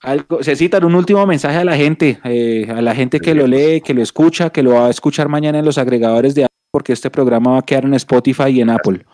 algo, 0.01 0.43
se 0.43 0.55
citan 0.55 0.83
un 0.85 0.95
último 0.95 1.25
mensaje 1.25 1.57
a 1.57 1.65
la 1.65 1.75
gente, 1.75 2.19
eh, 2.23 2.67
a 2.69 2.81
la 2.81 2.93
gente 2.93 3.19
que 3.19 3.33
lo 3.33 3.47
lee, 3.47 3.81
que 3.81 3.93
lo 3.93 4.01
escucha, 4.01 4.49
que 4.49 4.63
lo 4.63 4.73
va 4.73 4.87
a 4.87 4.89
escuchar 4.89 5.27
mañana 5.29 5.59
en 5.59 5.65
los 5.65 5.77
agregadores 5.77 6.35
de 6.35 6.45
Apple, 6.45 6.57
porque 6.71 6.93
este 6.93 7.09
programa 7.09 7.51
va 7.51 7.59
a 7.59 7.65
quedar 7.65 7.85
en 7.85 7.93
Spotify 7.95 8.49
y 8.49 8.61
en 8.61 8.69
Apple. 8.69 9.05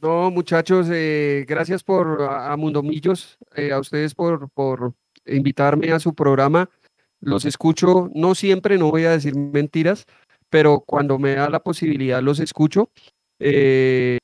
No, 0.00 0.30
muchachos, 0.30 0.88
eh, 0.90 1.44
gracias 1.48 1.82
por 1.82 2.22
a, 2.22 2.56
Mundomillos, 2.56 3.38
a 3.72 3.78
ustedes 3.78 4.14
por, 4.14 4.50
por 4.50 4.94
invitarme 5.26 5.92
a 5.92 5.98
su 5.98 6.14
programa. 6.14 6.68
Los 7.20 7.44
escucho, 7.44 8.10
no 8.14 8.34
siempre, 8.34 8.78
no 8.78 8.90
voy 8.90 9.04
a 9.04 9.10
decir 9.10 9.34
mentiras, 9.34 10.06
pero 10.50 10.80
cuando 10.80 11.18
me 11.18 11.34
da 11.34 11.50
la 11.50 11.60
posibilidad 11.60 12.22
los 12.22 12.40
escucho. 12.40 12.90
Eh, 13.38 14.18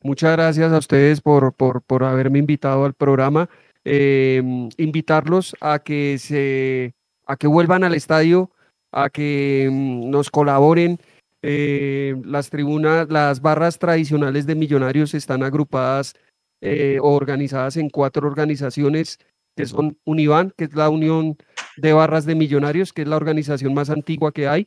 muchas 0.00 0.32
gracias 0.32 0.72
a 0.72 0.78
ustedes 0.78 1.20
por, 1.20 1.52
por, 1.54 1.82
por 1.82 2.04
haberme 2.04 2.38
invitado 2.38 2.84
al 2.84 2.94
programa. 2.94 3.48
Eh, 3.84 4.42
invitarlos 4.76 5.54
a 5.60 5.78
que, 5.78 6.18
se, 6.18 6.94
a 7.26 7.36
que 7.36 7.46
vuelvan 7.46 7.84
al 7.84 7.94
estadio, 7.94 8.50
a 8.92 9.10
que 9.10 9.68
mm, 9.70 10.10
nos 10.10 10.30
colaboren. 10.30 10.98
Eh, 11.42 12.14
las 12.24 12.48
tribunas, 12.48 13.08
las 13.10 13.42
barras 13.42 13.78
tradicionales 13.78 14.46
de 14.46 14.54
millonarios 14.54 15.14
están 15.14 15.42
agrupadas 15.42 16.14
o 17.02 17.14
organizadas 17.14 17.76
en 17.76 17.90
cuatro 17.90 18.26
organizaciones. 18.26 19.18
que 19.54 19.66
son 19.66 19.98
Univan, 20.06 20.50
que 20.56 20.64
es 20.64 20.74
la 20.74 20.88
Unión 20.88 21.36
de 21.76 21.92
Barras 21.92 22.24
de 22.24 22.34
Millonarios, 22.34 22.92
que 22.92 23.02
es 23.02 23.08
la 23.08 23.16
organización 23.16 23.74
más 23.74 23.90
antigua 23.90 24.32
que 24.32 24.48
hay. 24.48 24.66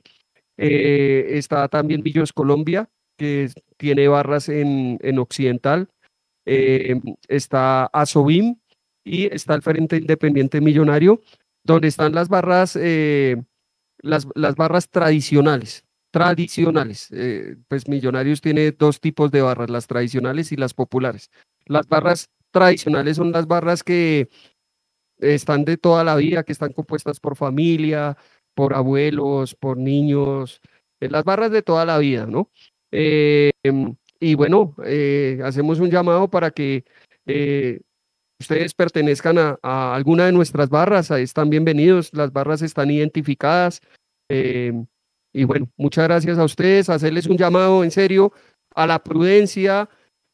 Eh, 0.57 1.37
está 1.37 1.67
también 1.67 2.01
Millos 2.03 2.33
Colombia, 2.33 2.89
que 3.17 3.49
tiene 3.77 4.07
barras 4.07 4.49
en, 4.49 4.97
en 5.01 5.19
Occidental. 5.19 5.89
Eh, 6.45 6.99
está 7.27 7.85
Asobim 7.87 8.55
y 9.07 9.25
está 9.25 9.55
el 9.55 9.61
Frente 9.61 9.97
Independiente 9.97 10.61
Millonario, 10.61 11.21
donde 11.63 11.87
están 11.87 12.13
las 12.13 12.29
barras, 12.29 12.77
eh, 12.79 13.41
las, 13.99 14.27
las, 14.35 14.55
barras 14.55 14.89
tradicionales. 14.89 15.83
Tradicionales. 16.11 17.09
pues 17.67 17.87
Millonarios 17.87 18.41
tiene 18.41 18.71
dos 18.71 18.99
tipos 18.99 19.29
de 19.29 19.41
barras, 19.41 19.69
las 19.69 19.87
tradicionales 19.87 20.51
y 20.51 20.55
las 20.55 20.73
populares. 20.73 21.29
Las 21.65 21.87
barras 21.87 22.29
tradicionales 22.51 23.17
son 23.17 23.31
las 23.31 23.45
barras 23.45 23.83
que 23.83 24.29
están 25.19 25.65
de 25.65 25.77
toda 25.77 26.03
la 26.03 26.15
vida, 26.15 26.43
que 26.43 26.53
están 26.53 26.71
compuestas 26.73 27.19
por 27.19 27.35
familia, 27.35 28.17
por 28.53 28.73
abuelos, 28.73 29.55
por 29.55 29.77
niños, 29.77 30.61
eh, 30.99 31.09
las 31.09 31.23
barras 31.23 31.51
de 31.51 31.61
toda 31.61 31.85
la 31.85 31.99
vida, 31.99 32.25
¿no? 32.25 32.49
Eh, 32.91 33.51
y 34.19 34.35
bueno, 34.35 34.75
eh, 34.83 35.39
hacemos 35.43 35.79
un 35.79 35.91
llamado 35.91 36.29
para 36.29 36.51
que 36.51 36.83
ustedes 38.39 38.73
pertenezcan 38.73 39.37
a, 39.37 39.95
alguna 39.95 40.25
de 40.25 40.31
nuestras 40.31 40.69
barras, 40.69 41.11
están 41.11 41.49
bienvenidos, 41.49 42.11
las 42.13 42.31
barras 42.31 42.61
están 42.61 42.91
identificadas. 42.91 43.81
y 44.29 45.43
bueno, 45.43 45.69
muchas 45.77 46.05
gracias 46.05 46.37
a 46.37 46.43
ustedes, 46.43 46.89
hacerles 46.89 47.27
un 47.27 47.37
llamado 47.37 47.83
en 47.83 47.91
serio 47.91 48.31
a 48.75 48.87
la 48.87 49.03
prudencia 49.03 49.89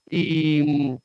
y, 0.09 0.97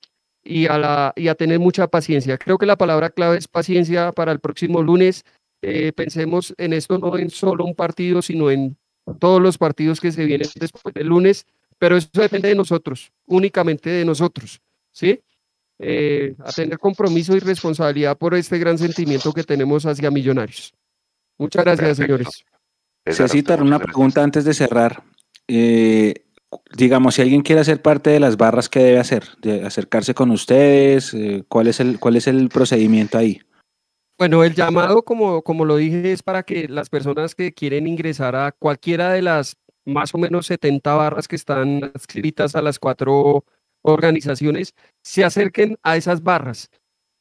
y, 0.44 0.66
a 0.66 0.78
la, 0.78 1.12
y 1.16 1.28
a 1.28 1.34
tener 1.34 1.58
mucha 1.58 1.86
paciencia. 1.88 2.38
Creo 2.38 2.58
que 2.58 2.66
la 2.66 2.76
palabra 2.76 3.10
clave 3.10 3.38
es 3.38 3.48
paciencia 3.48 4.12
para 4.12 4.32
el 4.32 4.40
próximo 4.40 4.82
lunes. 4.82 5.24
Eh, 5.62 5.92
pensemos 5.92 6.54
en 6.56 6.72
esto 6.72 6.98
no 6.98 7.16
en 7.18 7.30
solo 7.30 7.64
un 7.64 7.74
partido, 7.74 8.22
sino 8.22 8.50
en 8.50 8.76
todos 9.18 9.40
los 9.40 9.58
partidos 9.58 10.00
que 10.00 10.12
se 10.12 10.24
vienen 10.24 10.48
después 10.54 10.94
del 10.94 11.08
lunes, 11.08 11.46
pero 11.78 11.96
eso 11.96 12.08
depende 12.12 12.48
de 12.48 12.54
nosotros, 12.54 13.12
únicamente 13.26 13.90
de 13.90 14.04
nosotros, 14.04 14.60
¿sí? 14.92 15.20
Eh, 15.78 16.34
a 16.44 16.50
tener 16.50 16.78
compromiso 16.78 17.36
y 17.36 17.40
responsabilidad 17.40 18.16
por 18.18 18.34
este 18.34 18.58
gran 18.58 18.78
sentimiento 18.78 19.32
que 19.32 19.44
tenemos 19.44 19.86
hacia 19.86 20.10
Millonarios. 20.10 20.74
Muchas 21.38 21.64
gracias, 21.64 21.98
señores. 21.98 22.44
Cecita, 23.06 23.54
una 23.56 23.78
pregunta 23.78 24.22
antes 24.22 24.44
de 24.44 24.54
cerrar. 24.54 25.04
Eh, 25.46 26.24
digamos, 26.76 27.14
si 27.14 27.22
alguien 27.22 27.42
quiere 27.42 27.60
hacer 27.60 27.80
parte 27.80 28.10
de 28.10 28.20
las 28.20 28.36
barras, 28.36 28.68
¿qué 28.68 28.80
debe 28.80 28.98
hacer? 28.98 29.24
¿De 29.40 29.64
acercarse 29.64 30.14
con 30.14 30.30
ustedes? 30.30 31.16
¿Cuál 31.48 31.68
es 31.68 31.80
el, 31.80 32.00
cuál 32.00 32.16
es 32.16 32.26
el 32.26 32.48
procedimiento 32.48 33.16
ahí? 33.18 33.40
Bueno, 34.18 34.42
el 34.42 34.52
llamado, 34.52 35.04
como, 35.04 35.42
como 35.42 35.64
lo 35.64 35.76
dije, 35.76 36.10
es 36.10 36.24
para 36.24 36.42
que 36.42 36.66
las 36.66 36.90
personas 36.90 37.36
que 37.36 37.52
quieren 37.52 37.86
ingresar 37.86 38.34
a 38.34 38.50
cualquiera 38.50 39.12
de 39.12 39.22
las 39.22 39.56
más 39.84 40.12
o 40.12 40.18
menos 40.18 40.46
70 40.46 40.92
barras 40.92 41.28
que 41.28 41.36
están 41.36 41.84
adscritas 41.94 42.56
a 42.56 42.62
las 42.62 42.80
cuatro 42.80 43.44
organizaciones, 43.82 44.74
se 45.02 45.24
acerquen 45.24 45.78
a 45.82 45.96
esas 45.96 46.22
barras, 46.22 46.70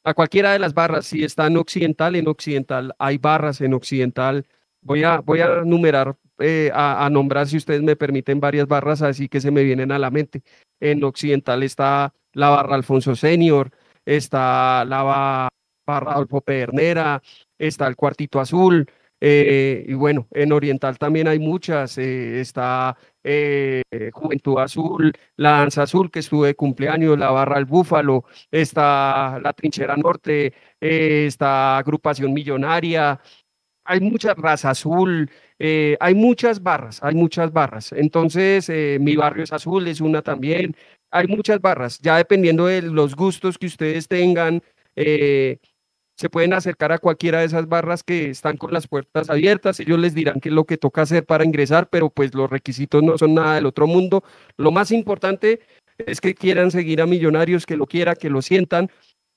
a 0.04 0.14
cualquiera 0.14 0.52
de 0.52 0.58
las 0.58 0.74
barras. 0.74 1.06
Si 1.06 1.24
está 1.24 1.46
en 1.46 1.56
Occidental, 1.56 2.16
en 2.16 2.28
Occidental 2.28 2.94
hay 2.98 3.18
barras 3.18 3.60
en 3.60 3.74
Occidental. 3.74 4.46
Voy 4.80 5.04
a, 5.04 5.20
voy 5.20 5.40
a 5.40 5.62
numerar, 5.64 6.16
eh, 6.38 6.70
a, 6.72 7.08
nombrar, 7.10 7.46
si 7.46 7.56
ustedes 7.56 7.82
me 7.82 7.96
permiten, 7.96 8.40
varias 8.40 8.66
barras 8.66 9.02
así 9.02 9.28
que 9.28 9.40
se 9.40 9.50
me 9.50 9.62
vienen 9.64 9.92
a 9.92 9.98
la 9.98 10.10
mente. 10.10 10.42
En 10.80 11.02
Occidental 11.04 11.62
está 11.62 12.14
la 12.32 12.50
barra 12.50 12.76
Alfonso 12.76 13.16
Senior, 13.16 13.70
está 14.04 14.84
la, 14.84 15.48
para 15.84 16.12
Adolfo 16.12 16.40
Pedernera, 16.40 17.22
está 17.58 17.86
el 17.86 17.96
Cuartito 17.96 18.40
Azul, 18.40 18.86
eh, 19.20 19.84
y 19.88 19.94
bueno, 19.94 20.28
en 20.30 20.52
Oriental 20.52 20.98
también 20.98 21.26
hay 21.26 21.38
muchas, 21.38 21.98
eh, 21.98 22.40
está 22.40 22.96
eh, 23.30 24.10
Juventud 24.12 24.58
Azul, 24.58 25.12
la 25.36 25.50
Danza 25.58 25.82
Azul 25.82 26.10
que 26.10 26.20
estuve 26.20 26.48
de 26.48 26.54
cumpleaños, 26.54 27.18
la 27.18 27.30
Barra 27.30 27.56
al 27.56 27.66
Búfalo, 27.66 28.24
está 28.50 29.38
la 29.42 29.52
Trinchera 29.52 29.96
Norte, 29.96 30.54
está 30.80 31.78
Agrupación 31.78 32.32
Millonaria, 32.32 33.20
hay 33.84 34.00
muchas 34.00 34.36
Raza 34.36 34.70
Azul, 34.70 35.30
hay 35.58 36.14
muchas 36.14 36.62
barras, 36.62 37.02
hay 37.02 37.14
muchas 37.14 37.52
barras. 37.52 37.92
Entonces, 37.92 38.68
mi 39.00 39.16
barrio 39.16 39.44
es 39.44 39.52
azul, 39.52 39.86
es 39.88 40.00
una 40.00 40.22
también, 40.22 40.76
hay 41.10 41.26
muchas 41.26 41.60
barras, 41.60 41.98
ya 42.00 42.16
dependiendo 42.16 42.66
de 42.66 42.82
los 42.82 43.14
gustos 43.16 43.58
que 43.58 43.66
ustedes 43.66 44.08
tengan, 44.08 44.62
se 46.18 46.28
pueden 46.28 46.52
acercar 46.52 46.90
a 46.90 46.98
cualquiera 46.98 47.38
de 47.38 47.46
esas 47.46 47.68
barras 47.68 48.02
que 48.02 48.30
están 48.30 48.56
con 48.56 48.72
las 48.72 48.88
puertas 48.88 49.30
abiertas, 49.30 49.78
ellos 49.78 50.00
les 50.00 50.14
dirán 50.14 50.40
qué 50.40 50.48
es 50.48 50.54
lo 50.54 50.64
que 50.64 50.76
toca 50.76 51.02
hacer 51.02 51.24
para 51.24 51.44
ingresar, 51.44 51.88
pero 51.90 52.10
pues 52.10 52.34
los 52.34 52.50
requisitos 52.50 53.04
no 53.04 53.16
son 53.16 53.34
nada 53.34 53.54
del 53.54 53.66
otro 53.66 53.86
mundo. 53.86 54.24
Lo 54.56 54.72
más 54.72 54.90
importante 54.90 55.60
es 55.96 56.20
que 56.20 56.34
quieran 56.34 56.72
seguir 56.72 57.00
a 57.00 57.06
Millonarios, 57.06 57.66
que 57.66 57.76
lo 57.76 57.86
quieran, 57.86 58.16
que 58.16 58.30
lo 58.30 58.42
sientan, 58.42 58.90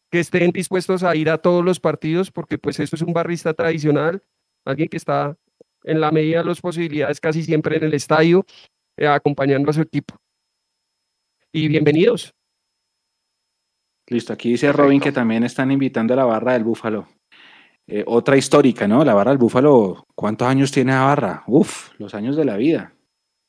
que 0.09 0.19
estén 0.19 0.49
dispuestos 0.51 1.03
a 1.03 1.15
ir 1.15 1.29
a 1.29 1.37
todos 1.37 1.63
los 1.63 1.79
partidos, 1.79 2.31
porque 2.31 2.57
pues 2.57 2.79
eso 2.79 2.95
es 2.95 3.03
un 3.03 3.13
barrista 3.13 3.53
tradicional, 3.53 4.23
alguien 4.65 4.89
que 4.89 4.97
está 4.97 5.37
en 5.83 6.01
la 6.01 6.11
medida 6.11 6.39
de 6.39 6.45
las 6.45 6.61
posibilidades 6.61 7.19
casi 7.19 7.43
siempre 7.43 7.77
en 7.77 7.83
el 7.83 7.93
estadio, 7.93 8.43
eh, 8.97 9.05
acompañando 9.05 9.69
a 9.69 9.73
su 9.73 9.81
equipo. 9.81 10.15
Y 11.51 11.67
bienvenidos. 11.67 12.33
Listo, 14.11 14.33
aquí 14.33 14.49
dice 14.49 14.73
Robin 14.73 14.99
que 14.99 15.13
también 15.13 15.45
están 15.45 15.71
invitando 15.71 16.13
a 16.13 16.17
la 16.17 16.25
barra 16.25 16.51
del 16.51 16.65
Búfalo. 16.65 17.07
Eh, 17.87 18.03
otra 18.05 18.35
histórica, 18.35 18.85
¿no? 18.85 19.05
La 19.05 19.13
barra 19.13 19.31
del 19.31 19.37
Búfalo, 19.37 20.05
¿cuántos 20.15 20.49
años 20.49 20.69
tiene 20.69 20.91
la 20.91 21.05
barra? 21.05 21.43
Uf, 21.47 21.91
los 21.97 22.13
años 22.13 22.35
de 22.35 22.43
la 22.43 22.57
vida. 22.57 22.93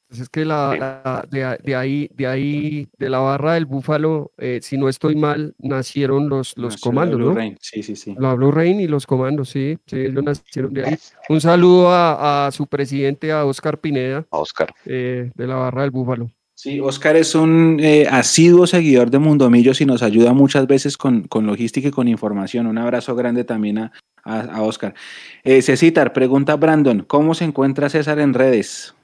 Pues 0.06 0.20
es 0.20 0.28
que 0.28 0.44
la, 0.44 1.26
de, 1.28 1.74
ahí, 1.74 2.08
de 2.14 2.26
ahí, 2.28 2.88
de 2.96 3.10
la 3.10 3.18
barra 3.18 3.54
del 3.54 3.66
Búfalo, 3.66 4.30
eh, 4.38 4.60
si 4.62 4.78
no 4.78 4.88
estoy 4.88 5.16
mal, 5.16 5.52
nacieron 5.58 6.28
los, 6.28 6.56
los 6.56 6.76
comandos, 6.76 7.18
¿no? 7.18 7.34
Sí, 7.58 7.82
sí, 7.82 7.96
sí. 7.96 8.14
La 8.16 8.34
Blue 8.34 8.52
Rain 8.52 8.78
y 8.78 8.86
los 8.86 9.04
comandos, 9.04 9.48
sí, 9.48 9.76
sí, 9.84 9.96
ellos 9.96 10.22
nacieron 10.22 10.72
de 10.72 10.86
ahí. 10.86 10.98
Un 11.28 11.40
saludo 11.40 11.88
a, 11.90 12.50
su 12.52 12.68
presidente, 12.68 13.32
a 13.32 13.44
Oscar 13.44 13.80
Pineda. 13.80 14.28
A 14.30 14.38
Oscar. 14.38 14.72
Eh, 14.84 15.32
de 15.34 15.46
la 15.48 15.56
barra 15.56 15.82
del 15.82 15.90
Búfalo. 15.90 16.30
Sí, 16.62 16.78
Oscar 16.78 17.16
es 17.16 17.34
un 17.34 17.80
eh, 17.80 18.06
asiduo 18.08 18.68
seguidor 18.68 19.10
de 19.10 19.18
Mundomillos 19.18 19.80
y 19.80 19.84
nos 19.84 20.00
ayuda 20.00 20.32
muchas 20.32 20.68
veces 20.68 20.96
con, 20.96 21.26
logística 21.32 21.88
y 21.88 21.90
con 21.90 22.06
información. 22.06 22.68
Un 22.68 22.78
abrazo 22.78 23.16
grande 23.16 23.42
también 23.42 23.78
a, 23.78 23.92
a, 24.22 24.62
Oscar. 24.62 24.94
Eh, 25.42 25.60
Cecitar, 25.60 26.12
pregunta 26.12 26.54
Brandon, 26.54 27.00
¿cómo 27.00 27.34
se 27.34 27.46
encuentra 27.46 27.88
César 27.88 28.20
en 28.20 28.32
redes? 28.32 28.94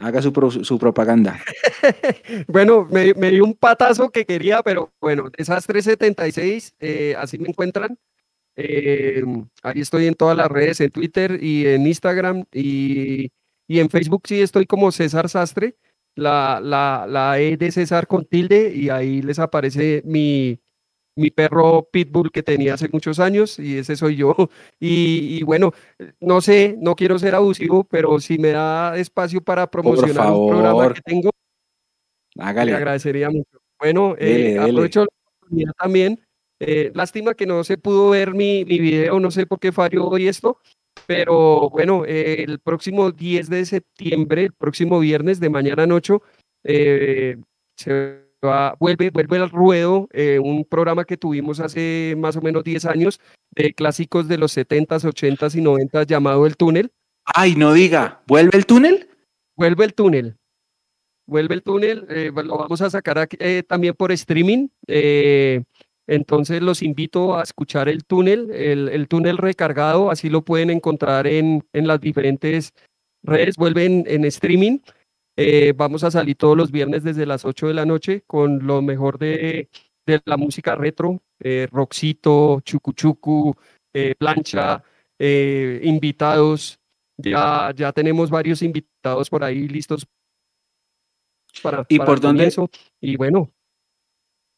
Haga 0.00 0.20
su, 0.20 0.32
su 0.64 0.78
propaganda. 0.80 1.38
bueno, 2.48 2.88
me, 2.90 3.14
dio 3.30 3.44
un 3.44 3.54
patazo 3.54 4.10
que 4.10 4.24
quería, 4.24 4.60
pero 4.64 4.92
bueno, 5.00 5.30
esas 5.36 5.64
376, 5.68 6.74
eh, 6.80 7.14
así 7.16 7.38
me 7.38 7.50
encuentran. 7.50 7.96
Eh, 8.56 9.22
ahí 9.62 9.80
estoy 9.80 10.08
en 10.08 10.14
todas 10.14 10.36
las 10.36 10.48
redes, 10.48 10.80
en 10.80 10.90
Twitter 10.90 11.38
y 11.40 11.68
en 11.68 11.86
Instagram 11.86 12.46
y, 12.52 13.30
y 13.68 13.78
en 13.78 13.90
Facebook 13.90 14.22
sí 14.26 14.40
estoy 14.40 14.66
como 14.66 14.90
César 14.90 15.28
Sastre 15.28 15.76
la, 16.14 16.60
la, 16.62 17.06
la 17.08 17.40
E 17.40 17.56
de 17.56 17.70
César 17.70 18.06
con 18.06 18.24
tilde 18.24 18.72
y 18.74 18.88
ahí 18.90 19.22
les 19.22 19.38
aparece 19.38 20.02
mi, 20.04 20.60
mi 21.16 21.30
perro 21.30 21.88
Pitbull 21.90 22.30
que 22.30 22.42
tenía 22.42 22.74
hace 22.74 22.88
muchos 22.92 23.18
años 23.20 23.58
y 23.58 23.78
ese 23.78 23.96
soy 23.96 24.16
yo. 24.16 24.34
Y, 24.80 25.42
bueno, 25.44 25.72
no 26.20 26.40
sé, 26.40 26.76
no 26.80 26.94
quiero 26.96 27.18
ser 27.18 27.34
abusivo, 27.34 27.84
pero 27.84 28.18
si 28.20 28.38
me 28.38 28.50
da 28.50 28.96
espacio 28.96 29.42
para 29.42 29.70
promocionar 29.70 30.32
un 30.32 30.48
programa 30.48 30.92
que 30.94 31.02
tengo, 31.02 31.30
Hágale. 32.38 32.72
le 32.72 32.76
agradecería 32.76 33.30
mucho. 33.30 33.58
Bueno, 33.78 34.14
eh, 34.18 34.58
aprovecho 34.58 35.00
la 35.00 35.08
oportunidad 35.36 35.72
también. 35.78 36.20
Eh, 36.60 36.92
lástima 36.94 37.34
que 37.34 37.46
no 37.46 37.64
se 37.64 37.78
pudo 37.78 38.10
ver 38.10 38.34
mi, 38.34 38.64
mi 38.64 38.78
video, 38.78 39.18
no 39.18 39.30
sé 39.30 39.46
por 39.46 39.58
qué 39.58 39.72
falló 39.72 40.08
hoy 40.08 40.28
esto, 40.28 40.58
pero 41.10 41.68
bueno, 41.70 42.04
eh, 42.06 42.44
el 42.46 42.60
próximo 42.60 43.10
10 43.10 43.50
de 43.50 43.66
septiembre, 43.66 44.44
el 44.44 44.52
próximo 44.52 45.00
viernes 45.00 45.40
de 45.40 45.50
mañana 45.50 45.84
8, 45.92 46.22
eh, 46.62 47.36
se 47.76 48.20
va, 48.44 48.76
vuelve, 48.78 49.10
vuelve 49.10 49.38
al 49.38 49.50
ruedo 49.50 50.08
eh, 50.12 50.38
un 50.38 50.64
programa 50.64 51.04
que 51.04 51.16
tuvimos 51.16 51.58
hace 51.58 52.14
más 52.16 52.36
o 52.36 52.40
menos 52.42 52.62
10 52.62 52.84
años 52.84 53.20
de 53.50 53.74
clásicos 53.74 54.28
de 54.28 54.38
los 54.38 54.56
70s, 54.56 55.02
80s 55.02 55.56
y 55.56 55.60
90s 55.60 56.06
llamado 56.06 56.46
El 56.46 56.56
Túnel. 56.56 56.92
Ay, 57.24 57.56
no 57.56 57.72
diga, 57.72 58.22
¿vuelve 58.28 58.56
el 58.56 58.64
túnel? 58.64 59.08
Vuelve 59.56 59.86
el 59.86 59.94
túnel. 59.94 60.36
Vuelve 61.26 61.56
el 61.56 61.64
túnel, 61.64 62.06
lo 62.32 62.56
vamos 62.56 62.82
a 62.82 62.90
sacar 62.90 63.18
aquí, 63.18 63.36
también 63.66 63.94
por 63.94 64.12
streaming. 64.12 64.68
Entonces 66.10 66.60
los 66.60 66.82
invito 66.82 67.36
a 67.36 67.44
escuchar 67.44 67.88
el 67.88 68.04
túnel, 68.04 68.50
el, 68.50 69.06
túnel 69.06 69.38
recargado, 69.38 70.10
así 70.10 70.28
lo 70.28 70.42
pueden 70.42 70.70
encontrar 70.70 71.28
en, 71.28 71.64
en 71.72 71.86
las 71.86 72.00
diferentes 72.00 72.74
redes, 73.22 73.56
vuelven 73.56 74.02
en 74.08 74.24
streaming. 74.24 74.80
Eh, 75.36 75.72
vamos 75.76 76.02
a 76.02 76.10
salir 76.10 76.34
todos 76.34 76.56
los 76.56 76.72
viernes 76.72 77.04
desde 77.04 77.26
las 77.26 77.44
8 77.44 77.68
de 77.68 77.74
la 77.74 77.86
noche 77.86 78.24
con 78.26 78.66
lo 78.66 78.82
mejor 78.82 79.18
de, 79.18 79.68
de 80.04 80.20
la 80.24 80.36
música 80.36 80.74
retro, 80.74 81.22
eh, 81.38 81.68
Roxito, 81.70 82.60
Chucuchucu, 82.62 83.54
eh, 83.94 84.16
Plancha, 84.18 84.82
eh, 85.16 85.80
invitados. 85.84 86.80
Ya, 87.18 87.72
ya 87.76 87.92
tenemos 87.92 88.30
varios 88.30 88.62
invitados 88.62 89.30
por 89.30 89.44
ahí 89.44 89.68
listos 89.68 90.04
para, 91.62 91.86
¿Y 91.88 91.98
para 91.98 92.06
por 92.06 92.20
dónde? 92.20 92.50
comienzo. 92.50 92.68
Y 93.00 93.16
bueno, 93.16 93.48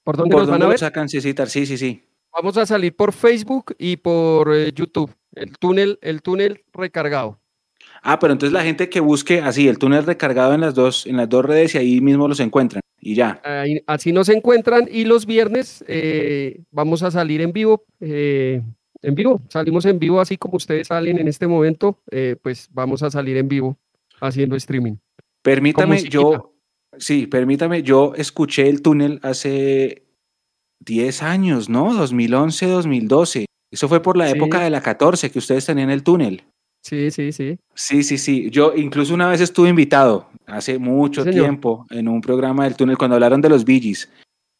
¿por 0.04 0.16
dónde 0.16 0.32
¿Por 0.32 0.42
nos 0.42 0.50
van 0.50 0.60
dónde 0.60 0.64
a 0.64 0.68
lo 0.68 0.70
ver? 0.70 0.78
sacan? 0.78 1.08
Sí, 1.08 1.20
sí, 1.20 1.76
sí. 1.78 2.02
Vamos 2.34 2.56
a 2.56 2.64
salir 2.66 2.94
por 2.96 3.12
Facebook 3.12 3.74
y 3.78 3.96
por 3.96 4.54
eh, 4.54 4.72
YouTube. 4.72 5.14
El 5.34 5.56
túnel, 5.58 5.98
el 6.02 6.22
túnel 6.22 6.64
recargado. 6.72 7.38
Ah, 8.02 8.18
pero 8.18 8.32
entonces 8.32 8.52
la 8.52 8.62
gente 8.64 8.88
que 8.88 9.00
busque 9.00 9.40
así 9.40 9.68
el 9.68 9.78
túnel 9.78 10.04
recargado 10.04 10.54
en 10.54 10.60
las 10.60 10.74
dos, 10.74 11.06
en 11.06 11.16
las 11.16 11.28
dos 11.28 11.44
redes 11.44 11.74
y 11.74 11.78
ahí 11.78 12.00
mismo 12.00 12.26
los 12.28 12.40
encuentran. 12.40 12.80
Y 13.00 13.14
ya. 13.14 13.40
Ahí- 13.44 13.82
así 13.86 14.12
nos 14.12 14.28
encuentran 14.28 14.88
y 14.90 15.04
los 15.04 15.26
viernes 15.26 15.84
eh, 15.88 16.62
vamos 16.70 17.02
a 17.02 17.10
salir 17.10 17.40
en 17.40 17.52
vivo. 17.52 17.84
eh, 18.00 18.62
en 19.04 19.14
vivo, 19.16 19.42
salimos 19.48 19.84
en 19.86 19.98
vivo 19.98 20.20
así 20.20 20.36
como 20.36 20.56
ustedes 20.56 20.86
salen 20.86 21.18
en 21.18 21.26
este 21.26 21.48
momento, 21.48 21.98
eh, 22.12 22.36
pues 22.40 22.68
vamos 22.72 23.02
a 23.02 23.10
salir 23.10 23.36
en 23.36 23.48
vivo 23.48 23.76
haciendo 24.20 24.54
streaming. 24.54 24.94
Permítame, 25.42 26.04
yo, 26.04 26.51
sí, 26.98 27.26
permítame, 27.26 27.82
yo 27.82 28.12
escuché 28.16 28.68
el 28.68 28.82
túnel 28.82 29.18
hace 29.22 30.04
10 30.84 31.22
años, 31.22 31.68
¿no? 31.68 31.94
2011, 31.94 32.66
2012. 32.66 33.46
Eso 33.70 33.88
fue 33.88 34.02
por 34.02 34.16
la 34.16 34.28
Sí. 34.28 34.36
época 34.36 34.60
de 34.60 34.70
la 34.70 34.80
14 34.82 35.30
que 35.30 35.38
ustedes 35.38 35.64
tenían 35.66 35.90
el 35.90 36.02
túnel. 36.02 36.42
Sí, 36.84 37.10
sí, 37.12 37.30
sí. 37.32 37.58
Sí, 37.74 38.02
sí, 38.02 38.18
sí. 38.18 38.50
Yo 38.50 38.72
incluso 38.76 39.14
una 39.14 39.28
vez 39.28 39.40
estuve 39.40 39.68
invitado 39.68 40.28
hace 40.46 40.78
mucho 40.78 41.24
tiempo 41.24 41.86
en 41.90 42.08
un 42.08 42.20
programa 42.20 42.64
del 42.64 42.74
túnel 42.76 42.98
cuando 42.98 43.14
hablaron 43.14 43.40
de 43.40 43.48
los 43.48 43.64
Gees. 43.64 44.08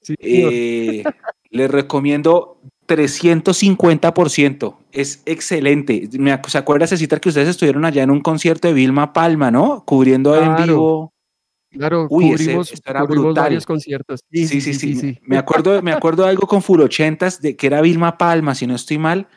sí. 0.03 0.15
Eh, 0.21 1.03
les 1.51 1.71
recomiendo 1.71 2.59
350%. 2.87 4.77
Es 4.93 5.23
excelente. 5.27 6.09
Me 6.19 6.39
¿Se 6.47 6.59
acuerda, 6.59 6.87
Cecitar, 6.87 7.21
que 7.21 7.29
ustedes 7.29 7.49
estuvieron 7.49 7.85
allá 7.85 8.03
en 8.03 8.11
un 8.11 8.21
concierto 8.21 8.69
de 8.69 8.75
Vilma 8.75 9.13
Palma, 9.13 9.51
¿no? 9.51 9.83
Cubriendo 9.85 10.35
en 10.41 10.57
vivo. 10.65 11.12
Claro, 11.73 12.07
uy, 12.11 12.31
cubrimos, 12.31 12.73
eso 12.73 12.83
era 12.87 13.01
cubrimos 13.01 13.25
brutal. 13.27 13.45
varios 13.45 13.67
conciertos. 13.67 14.21
Sí, 14.31 14.47
sí, 14.47 14.75
sí. 14.75 15.19
Me 15.23 15.39
acuerdo, 15.39 15.83
me 15.83 15.93
acuerdo 15.93 16.25
de 16.25 16.31
algo 16.31 16.47
con 16.47 16.63
Full 16.63 16.81
80 16.81 17.29
de 17.41 17.57
que 17.57 17.67
era 17.67 17.81
Vilma 17.81 18.19
Palma, 18.19 18.55
si 18.55 18.67
no 18.67 18.75
estoy 18.75 18.99
mal. 18.99 19.29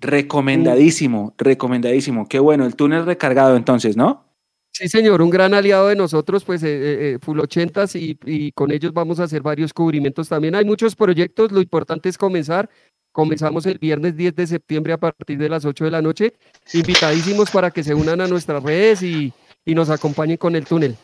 Recomendadísimo, 0.00 1.34
recomendadísimo. 1.38 2.28
Qué 2.28 2.38
bueno, 2.38 2.66
el 2.66 2.74
túnel 2.74 3.06
recargado 3.06 3.56
entonces, 3.56 3.96
¿no? 3.96 4.24
Sí, 4.72 4.88
señor, 4.88 5.20
un 5.20 5.28
gran 5.30 5.52
aliado 5.52 5.88
de 5.88 5.96
nosotros, 5.96 6.44
pues 6.44 6.62
eh, 6.62 6.68
eh, 6.68 7.14
eh, 7.14 7.18
Full 7.20 7.40
80 7.40 7.84
y, 7.94 8.18
y 8.24 8.52
con 8.52 8.72
ellos 8.72 8.92
vamos 8.94 9.20
a 9.20 9.24
hacer 9.24 9.42
varios 9.42 9.72
cubrimientos 9.74 10.28
también. 10.28 10.54
Hay 10.54 10.64
muchos 10.64 10.96
proyectos, 10.96 11.52
lo 11.52 11.60
importante 11.60 12.08
es 12.08 12.16
comenzar. 12.16 12.70
Comenzamos 13.12 13.66
el 13.66 13.78
viernes 13.78 14.16
10 14.16 14.34
de 14.34 14.46
septiembre 14.46 14.94
a 14.94 14.98
partir 14.98 15.36
de 15.36 15.50
las 15.50 15.66
8 15.66 15.84
de 15.84 15.90
la 15.90 16.00
noche. 16.00 16.32
Invitadísimos 16.72 17.50
para 17.50 17.70
que 17.70 17.84
se 17.84 17.94
unan 17.94 18.22
a 18.22 18.26
nuestras 18.26 18.62
redes 18.62 19.02
y, 19.02 19.34
y 19.66 19.74
nos 19.74 19.90
acompañen 19.90 20.38
con 20.38 20.56
el 20.56 20.64
túnel. 20.64 20.96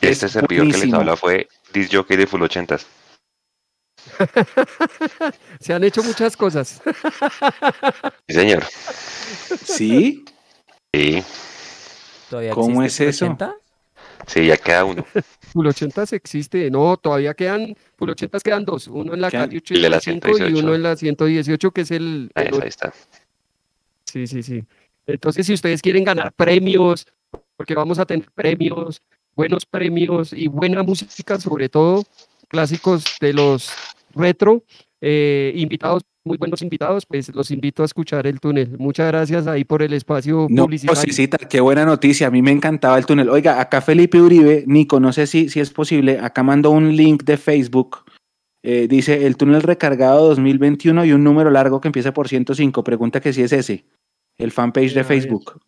Este 0.00 0.26
Es 0.26 0.32
servidor 0.32 0.48
que 0.66 0.72
les 0.72 0.76
buenísimo. 0.78 0.96
habla 1.00 1.16
fue 1.16 1.48
Disc 1.72 1.92
Jockey 1.94 2.16
de 2.16 2.26
Full 2.26 2.42
80s. 2.42 2.86
Se 5.60 5.74
han 5.74 5.84
hecho 5.84 6.02
muchas 6.02 6.36
cosas. 6.36 6.82
Sí, 8.28 8.34
señor. 8.34 8.64
Sí. 9.64 10.24
Sí, 10.94 11.24
¿Todavía 12.28 12.52
¿Cómo 12.52 12.82
es 12.82 12.98
eso? 13.00 13.26
80? 13.26 13.54
sí, 14.26 14.46
ya 14.46 14.56
queda 14.56 14.84
uno. 14.84 15.04
Full 15.52 15.66
80 15.66 16.04
existe, 16.12 16.70
no, 16.70 16.96
todavía 16.96 17.34
quedan, 17.34 17.76
Full 17.96 18.10
80 18.10 18.38
quedan 18.40 18.64
dos, 18.64 18.86
uno 18.88 19.14
en 19.14 19.20
la 19.20 19.30
calle 19.30 19.60
y 19.68 19.80
de 19.80 19.90
la 19.90 19.96
85 19.98 20.28
y 20.28 20.34
118. 20.36 20.64
uno 20.64 20.74
en 20.74 20.82
la 20.82 20.96
118, 20.96 21.70
que 21.72 21.80
es 21.80 21.90
el, 21.90 22.30
Ahí 22.34 22.46
el 22.46 22.62
ahí 22.62 22.68
está. 22.68 22.92
Sí, 24.04 24.26
sí, 24.26 24.42
sí. 24.42 24.64
Entonces, 25.06 25.46
si 25.46 25.52
ustedes 25.52 25.82
quieren 25.82 26.04
ganar 26.04 26.32
premios, 26.32 27.06
porque 27.56 27.74
vamos 27.74 27.98
a 27.98 28.06
tener 28.06 28.30
premios, 28.32 29.02
buenos 29.34 29.66
premios 29.66 30.32
y 30.32 30.48
buena 30.48 30.82
música, 30.82 31.38
sobre 31.40 31.68
todo 31.68 32.04
clásicos 32.48 33.04
de 33.20 33.32
los 33.32 33.72
retro, 34.14 34.64
eh, 35.00 35.52
invitados, 35.54 36.02
muy 36.24 36.36
buenos 36.36 36.60
invitados, 36.60 37.06
pues 37.06 37.34
los 37.34 37.50
invito 37.50 37.82
a 37.82 37.86
escuchar 37.86 38.26
el 38.26 38.40
túnel. 38.40 38.76
Muchas 38.78 39.06
gracias 39.06 39.46
ahí 39.46 39.64
por 39.64 39.82
el 39.82 39.92
espacio 39.94 40.46
No, 40.50 40.64
publicitario. 40.64 41.00
Cecita, 41.00 41.38
qué 41.38 41.60
buena 41.60 41.86
noticia. 41.86 42.26
A 42.26 42.30
mí 42.30 42.42
me 42.42 42.50
encantaba 42.50 42.98
el 42.98 43.06
túnel. 43.06 43.30
Oiga, 43.30 43.60
acá 43.60 43.80
Felipe 43.80 44.20
Uribe, 44.20 44.64
Nico, 44.66 45.00
no 45.00 45.12
sé 45.12 45.26
si, 45.26 45.48
si 45.48 45.60
es 45.60 45.70
posible. 45.70 46.18
Acá 46.20 46.42
mando 46.42 46.70
un 46.70 46.94
link 46.94 47.22
de 47.24 47.36
Facebook. 47.38 48.04
Eh, 48.62 48.88
dice 48.88 49.26
el 49.26 49.38
túnel 49.38 49.62
recargado 49.62 50.28
2021 50.28 51.06
y 51.06 51.12
un 51.12 51.24
número 51.24 51.50
largo 51.50 51.80
que 51.80 51.88
empieza 51.88 52.12
por 52.12 52.28
105. 52.28 52.84
Pregunta 52.84 53.20
que 53.20 53.32
si 53.32 53.42
es 53.42 53.52
ese. 53.52 53.86
El 54.36 54.50
fanpage 54.52 54.92
de. 54.92 55.04
Facebook. 55.04 55.60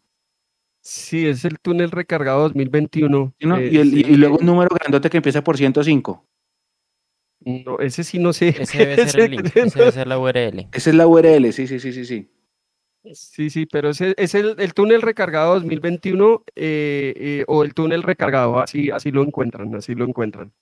Sí, 0.85 1.27
es 1.29 1.45
el 1.45 1.61
túnel 1.61 1.93
recargado 1.93 2.43
2021. 2.43 3.33
¿sí, 3.39 3.47
no? 3.47 3.57
eh, 3.57 3.69
y, 3.73 3.79
el- 3.79 3.95
y- 3.99 4.03
sí, 4.03 4.11
y 4.13 4.17
luego 4.17 4.39
un 4.39 4.47
número 4.47 4.69
grandote 4.75 5.09
que 5.09 5.19
empieza 5.19 5.43
por 5.43 5.57
105. 5.57 6.27
no, 7.45 7.79
ese 7.79 8.03
sí 8.05 8.19
no 8.19 8.33
sé. 8.33 8.49
Ese 8.49 8.79
debe 8.79 8.97
ser 9.07 9.21
el 9.21 9.31
link, 9.31 9.47
Ese 9.55 9.79
debe 9.79 9.93
ser 9.93 10.07
la 10.09 10.19
URL. 10.19 10.67
Esa 10.73 10.91
es 10.91 10.97
la 10.97 11.07
URL. 11.07 11.53
Sí, 11.53 11.67
sí, 11.67 11.79
sí, 11.79 11.93
sí, 11.93 12.05
sí. 12.05 12.29
Sí, 13.15 13.51
sí, 13.51 13.67
pero 13.67 13.91
ese 13.91 14.15
es 14.17 14.35
el, 14.35 14.55
el 14.59 14.75
túnel 14.75 15.03
recargado 15.03 15.55
2021 15.55 16.45
eh, 16.55 17.13
eh, 17.17 17.45
o 17.49 17.65
el 17.65 17.75
túnel 17.75 18.03
recargado, 18.05 18.61
así, 18.61 18.91
así 18.91 19.11
lo 19.11 19.23
encuentran, 19.25 19.75
así 19.75 19.95
lo 19.97 20.05
encuentran. 20.05 20.53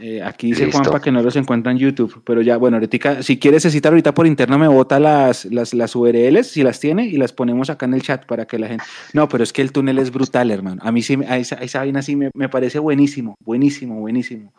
Eh, 0.00 0.22
aquí 0.22 0.48
dice 0.48 0.64
Listo. 0.64 0.78
Juanpa 0.78 1.00
que 1.00 1.12
no 1.12 1.22
los 1.22 1.36
encuentra 1.36 1.70
en 1.70 1.78
YouTube, 1.78 2.22
pero 2.24 2.40
ya, 2.40 2.56
bueno, 2.56 2.78
ahorita, 2.78 3.22
si 3.22 3.38
quieres 3.38 3.62
citar 3.70 3.92
ahorita 3.92 4.14
por 4.14 4.26
interno, 4.26 4.58
me 4.58 4.66
bota 4.66 4.98
las, 4.98 5.44
las, 5.44 5.74
las 5.74 5.94
URLs, 5.94 6.46
si 6.46 6.62
las 6.62 6.80
tiene, 6.80 7.06
y 7.06 7.18
las 7.18 7.32
ponemos 7.32 7.68
acá 7.68 7.84
en 7.84 7.94
el 7.94 8.02
chat 8.02 8.24
para 8.24 8.46
que 8.46 8.58
la 8.58 8.68
gente... 8.68 8.84
No, 9.12 9.28
pero 9.28 9.44
es 9.44 9.52
que 9.52 9.60
el 9.60 9.72
túnel 9.72 9.98
es 9.98 10.10
brutal, 10.10 10.50
hermano. 10.50 10.80
A 10.82 10.90
mí 10.90 11.02
sí, 11.02 11.18
a 11.28 11.36
esa, 11.36 11.56
a 11.56 11.62
esa 11.62 11.80
vaina 11.80 12.00
sí 12.00 12.16
me, 12.16 12.30
me 12.34 12.48
parece 12.48 12.78
buenísimo, 12.78 13.36
buenísimo, 13.44 14.00
buenísimo. 14.00 14.52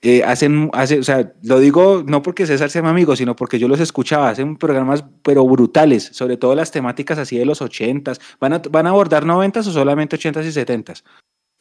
Eh, 0.00 0.22
hacen, 0.22 0.70
hace, 0.74 1.00
o 1.00 1.02
sea, 1.02 1.32
lo 1.42 1.58
digo 1.58 2.04
no 2.06 2.22
porque 2.22 2.46
César 2.46 2.70
sea 2.70 2.82
mi 2.82 2.88
amigo, 2.88 3.16
sino 3.16 3.34
porque 3.34 3.58
yo 3.58 3.66
los 3.66 3.80
escuchaba, 3.80 4.30
hacen 4.30 4.56
programas 4.56 5.04
pero 5.24 5.44
brutales, 5.44 6.10
sobre 6.12 6.36
todo 6.36 6.54
las 6.54 6.70
temáticas 6.70 7.18
así 7.18 7.36
de 7.36 7.44
los 7.44 7.60
ochentas. 7.60 8.20
¿Van 8.40 8.52
a, 8.52 8.62
van 8.70 8.86
a 8.86 8.90
abordar 8.90 9.26
noventas 9.26 9.66
o 9.66 9.72
solamente 9.72 10.14
ochentas 10.14 10.46
y 10.46 10.52
setentas? 10.52 11.02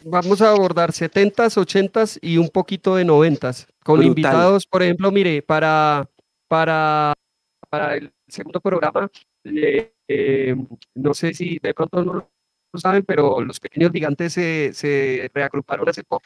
Vamos 0.10 0.42
a 0.42 0.52
abordar 0.52 0.92
70s, 0.92 1.58
80s 1.58 2.20
y 2.22 2.38
un 2.38 2.48
poquito 2.48 2.96
de 2.96 3.06
90s, 3.06 3.68
con 3.84 3.98
Brutal. 3.98 4.06
invitados, 4.08 4.66
por 4.66 4.82
ejemplo, 4.82 5.12
mire, 5.12 5.42
para, 5.42 6.10
para, 6.48 7.14
para 7.70 7.98
el 7.98 8.14
segundo 8.26 8.62
programa, 8.62 9.10
eh, 9.44 9.92
eh, 10.08 10.56
no 10.96 11.14
sé 11.14 11.34
si 11.34 11.60
de 11.62 11.74
pronto 11.74 12.06
no 12.06 12.14
lo 12.14 12.80
saben, 12.80 13.04
pero 13.04 13.42
los 13.42 13.60
pequeños 13.60 13.92
gigantes 13.92 14.32
se, 14.32 14.72
se 14.74 15.30
reagruparon 15.34 15.90
hace 15.90 16.04
poco 16.06 16.24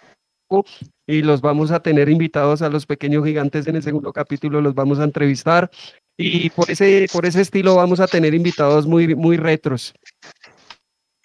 y 1.08 1.24
los 1.24 1.42
vamos 1.42 1.72
a 1.72 1.82
tener 1.82 2.10
invitados 2.10 2.62
a 2.62 2.70
los 2.70 2.86
pequeños 2.86 3.26
gigantes 3.26 3.66
en 3.66 3.78
el 3.78 3.84
segundo 3.84 4.14
capítulo, 4.14 4.62
los 4.62 4.76
vamos 4.76 5.00
a 5.00 5.06
entrevistar 5.06 5.72
y 6.18 6.52
por 6.52 6.70
ese, 6.70 7.08
por 7.12 7.26
ese 7.26 7.42
estilo 7.42 7.76
vamos 7.76 8.00
a 8.00 8.08
tener 8.08 8.36
invitados 8.36 8.86
muy, 8.86 9.16
muy 9.16 9.38
retros. 9.38 9.94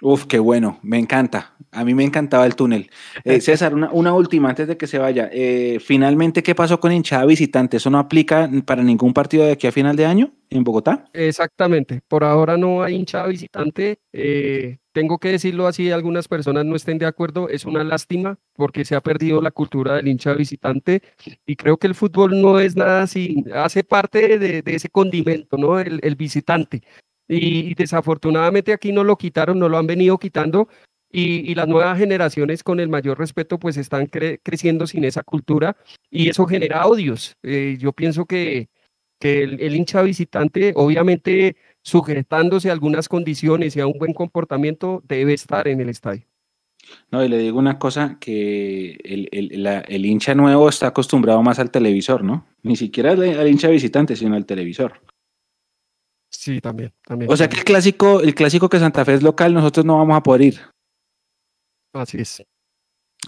Uf, 0.02 0.26
qué 0.26 0.38
bueno, 0.38 0.78
me 0.82 0.98
encanta. 0.98 1.56
A 1.72 1.84
mí 1.84 1.94
me 1.94 2.04
encantaba 2.04 2.44
el 2.46 2.54
túnel. 2.54 2.90
Eh, 3.24 3.40
César, 3.40 3.74
una, 3.74 3.90
una 3.90 4.12
última 4.14 4.50
antes 4.50 4.68
de 4.68 4.76
que 4.76 4.86
se 4.86 4.98
vaya. 4.98 5.30
Eh, 5.32 5.78
finalmente, 5.80 6.42
¿qué 6.42 6.54
pasó 6.54 6.78
con 6.80 6.92
hinchada 6.92 7.24
visitante? 7.24 7.78
¿Eso 7.78 7.88
no 7.90 7.98
aplica 7.98 8.50
para 8.66 8.82
ningún 8.82 9.14
partido 9.14 9.44
de 9.44 9.52
aquí 9.52 9.66
a 9.66 9.72
final 9.72 9.96
de 9.96 10.04
año 10.06 10.32
en 10.50 10.64
Bogotá? 10.64 11.10
Exactamente, 11.14 12.02
por 12.08 12.24
ahora 12.24 12.58
no 12.58 12.82
hay 12.82 12.94
hinchada 12.94 13.26
visitante. 13.26 13.98
eh, 14.12 14.78
tengo 14.92 15.18
que 15.18 15.30
decirlo 15.30 15.66
así, 15.66 15.90
algunas 15.90 16.26
personas 16.28 16.64
no 16.64 16.74
estén 16.76 16.98
de 16.98 17.06
acuerdo, 17.06 17.48
es 17.50 17.64
una 17.66 17.84
lástima 17.84 18.38
porque 18.54 18.84
se 18.86 18.94
ha 18.94 19.02
perdido 19.02 19.42
la 19.42 19.50
cultura 19.50 19.94
del 19.96 20.08
hincha 20.08 20.32
visitante 20.34 21.02
y 21.46 21.56
creo 21.56 21.76
que 21.78 21.86
el 21.86 21.94
fútbol 21.94 22.40
no 22.40 22.58
es 22.60 22.76
nada 22.76 23.02
así, 23.02 23.44
hace 23.54 23.84
parte 23.84 24.38
de, 24.38 24.62
de 24.62 24.74
ese 24.74 24.88
condimento, 24.88 25.56
¿no? 25.58 25.78
El, 25.78 26.00
el 26.02 26.16
visitante. 26.16 26.82
Y, 27.28 27.74
desafortunadamente 27.74 28.72
aquí 28.72 28.92
no 28.92 29.04
lo 29.04 29.16
quitaron, 29.16 29.58
no 29.58 29.68
lo 29.68 29.78
han 29.78 29.86
venido 29.86 30.18
quitando 30.18 30.68
y, 31.10 31.54
las 31.54 31.66
nuevas 31.66 31.98
generaciones 31.98 32.62
con 32.62 32.78
el 32.80 32.88
mayor 32.88 33.18
respeto 33.18 33.58
pues 33.58 33.76
están 33.76 34.06
cre- 34.06 34.40
creciendo 34.42 34.86
sin 34.86 35.04
esa 35.04 35.22
cultura 35.22 35.76
y 36.10 36.28
eso 36.28 36.46
genera 36.46 36.86
odios. 36.86 37.36
Eh, 37.42 37.76
yo 37.80 37.92
pienso 37.92 38.26
que 38.26 38.68
que 39.18 39.42
el, 39.42 39.60
el 39.60 39.74
hincha 39.74 40.02
visitante, 40.02 40.72
obviamente 40.76 41.56
sujetándose 41.82 42.68
a 42.68 42.72
algunas 42.72 43.08
condiciones 43.08 43.76
y 43.76 43.80
a 43.80 43.86
un 43.86 43.98
buen 43.98 44.12
comportamiento, 44.12 45.02
debe 45.06 45.34
estar 45.34 45.68
en 45.68 45.80
el 45.80 45.88
estadio. 45.88 46.26
No, 47.10 47.24
y 47.24 47.28
le 47.28 47.38
digo 47.38 47.58
una 47.58 47.78
cosa, 47.78 48.18
que 48.20 48.98
el, 49.02 49.28
el 49.32 50.06
hincha 50.06 50.34
nuevo 50.34 50.68
está 50.68 50.88
acostumbrado 50.88 51.42
más 51.42 51.58
al 51.58 51.70
televisor, 51.70 52.22
¿no? 52.22 52.46
Ni 52.62 52.76
siquiera 52.76 53.12
al, 53.12 53.22
al 53.22 53.48
hincha 53.48 53.68
visitante, 53.68 54.14
sino 54.14 54.36
al 54.36 54.46
televisor. 54.46 55.00
Sí, 56.46 56.60
también, 56.60 56.92
también. 57.04 57.28
O 57.28 57.36
sea 57.36 57.48
que 57.48 57.56
el 57.56 57.64
clásico, 57.64 58.20
el 58.20 58.32
clásico 58.32 58.68
que 58.68 58.78
Santa 58.78 59.04
Fe 59.04 59.14
es 59.14 59.22
local, 59.24 59.52
nosotros 59.52 59.84
no 59.84 59.96
vamos 59.96 60.16
a 60.16 60.22
poder 60.22 60.42
ir. 60.42 60.60
Así 61.92 62.18
es. 62.18 62.44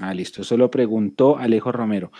Ah, 0.00 0.14
listo, 0.14 0.42
eso 0.42 0.56
lo 0.56 0.70
preguntó 0.70 1.36
Alejo 1.36 1.72
Romero. 1.72 2.12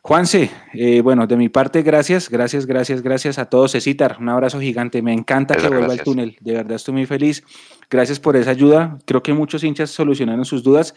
Juanse, 0.00 0.50
eh, 0.72 1.02
bueno, 1.02 1.26
de 1.26 1.36
mi 1.36 1.50
parte, 1.50 1.82
gracias, 1.82 2.30
gracias, 2.30 2.64
gracias, 2.64 3.02
gracias 3.02 3.38
a 3.38 3.50
todos. 3.50 3.72
Cecitar, 3.72 4.16
un 4.18 4.30
abrazo 4.30 4.58
gigante. 4.58 5.02
Me 5.02 5.12
encanta 5.12 5.56
que 5.56 5.68
vuelva 5.68 5.88
gracias. 5.88 5.98
al 5.98 6.04
túnel. 6.06 6.36
De 6.40 6.54
verdad 6.54 6.76
estoy 6.76 6.94
muy 6.94 7.04
feliz. 7.04 7.44
Gracias 7.90 8.18
por 8.18 8.34
esa 8.34 8.52
ayuda. 8.52 8.98
Creo 9.04 9.22
que 9.22 9.34
muchos 9.34 9.62
hinchas 9.62 9.90
solucionaron 9.90 10.46
sus 10.46 10.62
dudas. 10.62 10.94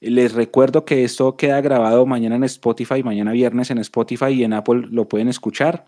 Les 0.00 0.32
recuerdo 0.32 0.86
que 0.86 1.04
esto 1.04 1.36
queda 1.36 1.60
grabado 1.60 2.06
mañana 2.06 2.36
en 2.36 2.44
Spotify, 2.44 3.02
mañana 3.02 3.32
viernes 3.32 3.70
en 3.70 3.76
Spotify 3.76 4.28
y 4.30 4.44
en 4.44 4.54
Apple 4.54 4.86
lo 4.90 5.06
pueden 5.06 5.28
escuchar. 5.28 5.84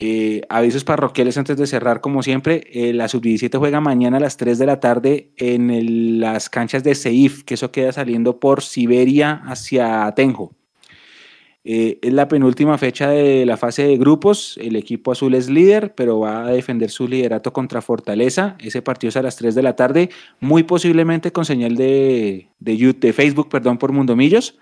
Eh, 0.00 0.42
avisos 0.48 0.84
parroquiales 0.84 1.36
antes 1.38 1.56
de 1.56 1.66
cerrar, 1.66 2.00
como 2.00 2.22
siempre. 2.22 2.64
eh, 2.72 2.92
la 2.92 3.08
sub-17 3.08 3.58
juega 3.58 3.80
mañana 3.80 4.18
a 4.18 4.20
las 4.20 4.36
3 4.36 4.56
de 4.58 4.66
la 4.66 4.78
tarde 4.78 5.32
en 5.36 6.20
las 6.20 6.48
canchas 6.48 6.84
de 6.84 6.94
Seif, 6.94 7.42
que 7.42 7.54
eso 7.54 7.72
queda 7.72 7.92
saliendo 7.92 8.38
por 8.38 8.62
Siberia 8.62 9.42
hacia 9.44 10.06
Atenjo. 10.06 10.54
Eh, 11.64 11.98
es 12.00 12.12
la 12.12 12.28
penúltima 12.28 12.78
fecha 12.78 13.10
de 13.10 13.44
la 13.44 13.56
fase 13.56 13.82
de 13.82 13.96
grupos. 13.98 14.56
El 14.62 14.76
equipo 14.76 15.12
azul 15.12 15.34
es 15.34 15.50
líder, 15.50 15.94
pero 15.94 16.20
va 16.20 16.46
a 16.46 16.50
defender 16.52 16.90
su 16.90 17.08
liderato 17.08 17.52
contra 17.52 17.82
Fortaleza. 17.82 18.56
Ese 18.60 18.80
partido 18.80 19.08
es 19.08 19.16
a 19.16 19.22
las 19.22 19.36
3 19.36 19.54
de 19.54 19.62
la 19.62 19.74
tarde, 19.76 20.10
muy 20.40 20.62
posiblemente 20.62 21.32
con 21.32 21.44
señal 21.44 21.74
de, 21.76 22.48
de, 22.60 22.94
de 22.98 23.12
Facebook, 23.12 23.48
perdón, 23.48 23.78
por 23.78 23.92
Mundomillos. 23.92 24.58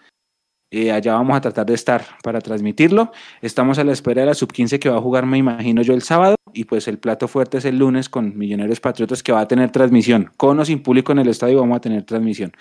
Eh, 0.71 0.91
allá 0.91 1.13
vamos 1.15 1.37
a 1.37 1.41
tratar 1.41 1.65
de 1.67 1.75
estar 1.75 2.05
para 2.23 2.41
transmitirlo. 2.41 3.13
Estamos 3.41 3.79
a 3.79 3.85
la 3.85 3.93
espera 3.93 4.23
de 4.23 4.27
la 4.27 4.35
sub-15 4.35 4.79
que 4.81 4.89
va 4.89 4.97
a 4.97 5.01
jugar, 5.01 5.25
me 5.25 5.39
imagino 5.39 5.83
yo, 5.83 5.95
el 5.95 6.03
sábado. 6.03 6.35
Y 6.53 6.65
pues 6.65 6.89
el 6.89 6.99
plato 6.99 7.29
fuerte 7.29 7.59
es 7.59 7.65
el 7.65 7.79
lunes 7.79 8.09
con 8.09 8.37
Millonarios 8.37 8.81
Patriotas 8.81 9.23
que 9.23 9.33
va 9.33 9.41
a 9.41 9.49
tener 9.49 9.71
transmisión. 9.71 10.31
Con 10.37 10.59
o 10.59 10.65
sin 10.65 10.83
público 10.83 11.13
en 11.13 11.19
el 11.21 11.29
estadio 11.29 11.61
vamos 11.61 11.77
a 11.77 11.81
tener 11.81 12.03
transmisión. 12.05 12.53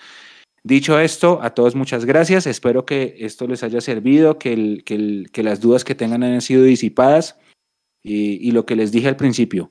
Dicho 0.62 0.98
esto, 0.98 1.40
a 1.42 1.50
todos 1.50 1.74
muchas 1.74 2.04
gracias. 2.04 2.46
Espero 2.46 2.84
que 2.86 3.16
esto 3.20 3.46
les 3.46 3.62
haya 3.62 3.80
servido, 3.80 4.38
que, 4.38 4.52
el- 4.52 4.82
que 4.84 4.94
el- 4.94 5.28
que 5.32 5.42
las 5.42 5.60
dudas 5.60 5.84
que 5.84 5.94
tengan 5.94 6.22
hayan 6.22 6.40
sido 6.40 6.62
disipadas. 6.62 7.38
Y, 8.04 8.38
y 8.46 8.52
lo 8.52 8.66
que 8.66 8.76
les 8.76 8.92
dije 8.92 9.08
al 9.08 9.16
principio, 9.16 9.70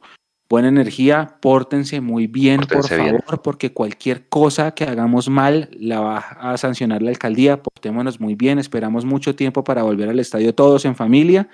buena 0.50 0.68
energía, 0.68 1.38
pórtense 1.42 2.02
muy 2.02 2.28
bien, 2.28 2.62
Pórtense 2.62 2.96
por 2.96 3.04
bien. 3.04 3.20
favor, 3.20 3.42
porque 3.42 3.74
cualquier 3.74 4.28
cosa 4.28 4.72
que 4.72 4.84
hagamos 4.84 5.30
mal 5.30 5.70
la 5.74 6.00
va 6.00 6.18
a 6.18 6.58
sancionar 6.58 7.02
la 7.02 7.10
alcaldía. 7.10 7.62
Portémonos 7.62 8.20
muy 8.20 8.36
bien, 8.36 8.60
esperamos 8.60 9.06
mucho 9.06 9.36
tiempo 9.36 9.64
para 9.64 9.84
volver 9.84 10.10
al 10.10 10.20
estadio 10.20 10.54
todos 10.54 10.86
en 10.86 10.96
familia. 10.96 11.50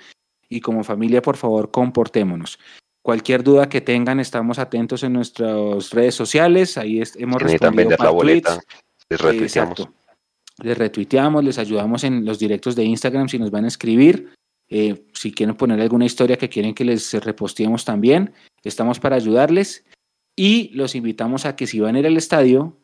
Y 0.48 0.60
como 0.60 0.84
familia, 0.84 1.22
por 1.22 1.36
favor, 1.36 1.70
comportémonos. 1.70 2.58
Cualquier 3.00 3.42
duda 3.42 3.68
que 3.68 3.80
tengan, 3.80 4.20
estamos 4.20 4.58
atentos 4.58 5.02
en 5.02 5.14
nuestras 5.14 5.90
redes 5.90 6.14
sociales. 6.14 6.76
Ahí 6.76 7.02
hemos 7.16 7.42
respondido 7.42 7.72
vender 7.72 8.00
la 8.00 8.10
boleta, 8.10 8.60
les 9.08 9.20
retuiteamos. 9.20 9.80
Exacto. 9.80 9.94
Les 10.62 10.76
retuiteamos, 10.76 11.42
les 11.42 11.58
ayudamos 11.58 12.04
en 12.04 12.24
los 12.24 12.38
directos 12.38 12.76
de 12.76 12.84
Instagram 12.84 13.28
si 13.28 13.38
nos 13.38 13.50
van 13.50 13.64
a 13.64 13.68
escribir. 13.68 14.34
Eh, 14.68 15.06
si 15.12 15.32
quieren 15.32 15.56
poner 15.56 15.80
alguna 15.80 16.04
historia 16.04 16.36
que 16.36 16.48
quieren 16.48 16.74
que 16.74 16.84
les 16.84 17.12
reposteemos 17.12 17.84
también, 17.84 18.32
estamos 18.68 19.00
para 19.00 19.16
ayudarles. 19.16 19.84
Y 20.36 20.70
los 20.74 20.94
invitamos 20.94 21.44
a 21.44 21.56
que 21.56 21.66
si 21.66 21.80
van 21.80 21.96
a 21.96 21.98
ir 21.98 22.06
al 22.06 22.16
estadio 22.16 22.78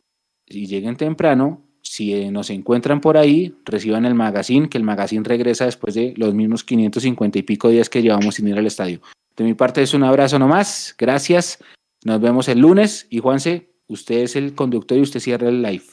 y 0.45 0.67
lleguen 0.67 0.95
temprano, 0.95 1.63
si 1.81 2.13
eh, 2.13 2.31
nos 2.31 2.49
encuentran 2.49 3.01
por 3.01 3.17
ahí, 3.17 3.55
reciban 3.65 4.05
el 4.05 4.13
magazine, 4.13 4.69
que 4.69 4.77
el 4.77 4.83
magazine 4.83 5.23
regresa 5.23 5.65
después 5.65 5.95
de 5.95 6.13
los 6.17 6.33
mismos 6.33 6.63
550 6.63 7.39
y 7.39 7.43
pico 7.43 7.69
días 7.69 7.89
que 7.89 8.01
llevamos 8.01 8.35
sin 8.35 8.47
ir 8.47 8.57
al 8.57 8.67
estadio. 8.67 9.01
De 9.35 9.43
mi 9.43 9.53
parte 9.53 9.81
es 9.81 9.93
un 9.93 10.03
abrazo 10.03 10.37
nomás, 10.37 10.93
gracias, 10.97 11.63
nos 12.03 12.19
vemos 12.21 12.47
el 12.47 12.59
lunes 12.59 13.07
y 13.09 13.19
Juanse, 13.19 13.69
usted 13.87 14.19
es 14.19 14.35
el 14.35 14.53
conductor 14.53 14.97
y 14.97 15.01
usted 15.01 15.19
cierra 15.19 15.49
el 15.49 15.61
live. 15.61 15.85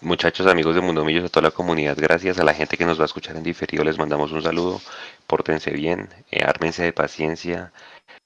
Muchachos, 0.00 0.46
amigos 0.46 0.74
de 0.74 0.80
Mundo 0.80 1.04
Millos, 1.04 1.24
a 1.24 1.28
toda 1.28 1.48
la 1.48 1.54
comunidad, 1.54 1.96
gracias 1.96 2.38
a 2.38 2.44
la 2.44 2.54
gente 2.54 2.76
que 2.76 2.84
nos 2.84 2.98
va 2.98 3.02
a 3.02 3.06
escuchar 3.06 3.36
en 3.36 3.42
diferido, 3.42 3.84
les 3.84 3.98
mandamos 3.98 4.32
un 4.32 4.42
saludo, 4.42 4.80
pórtense 5.26 5.70
bien, 5.70 6.08
eh, 6.30 6.42
ármense 6.44 6.82
de 6.82 6.92
paciencia. 6.92 7.72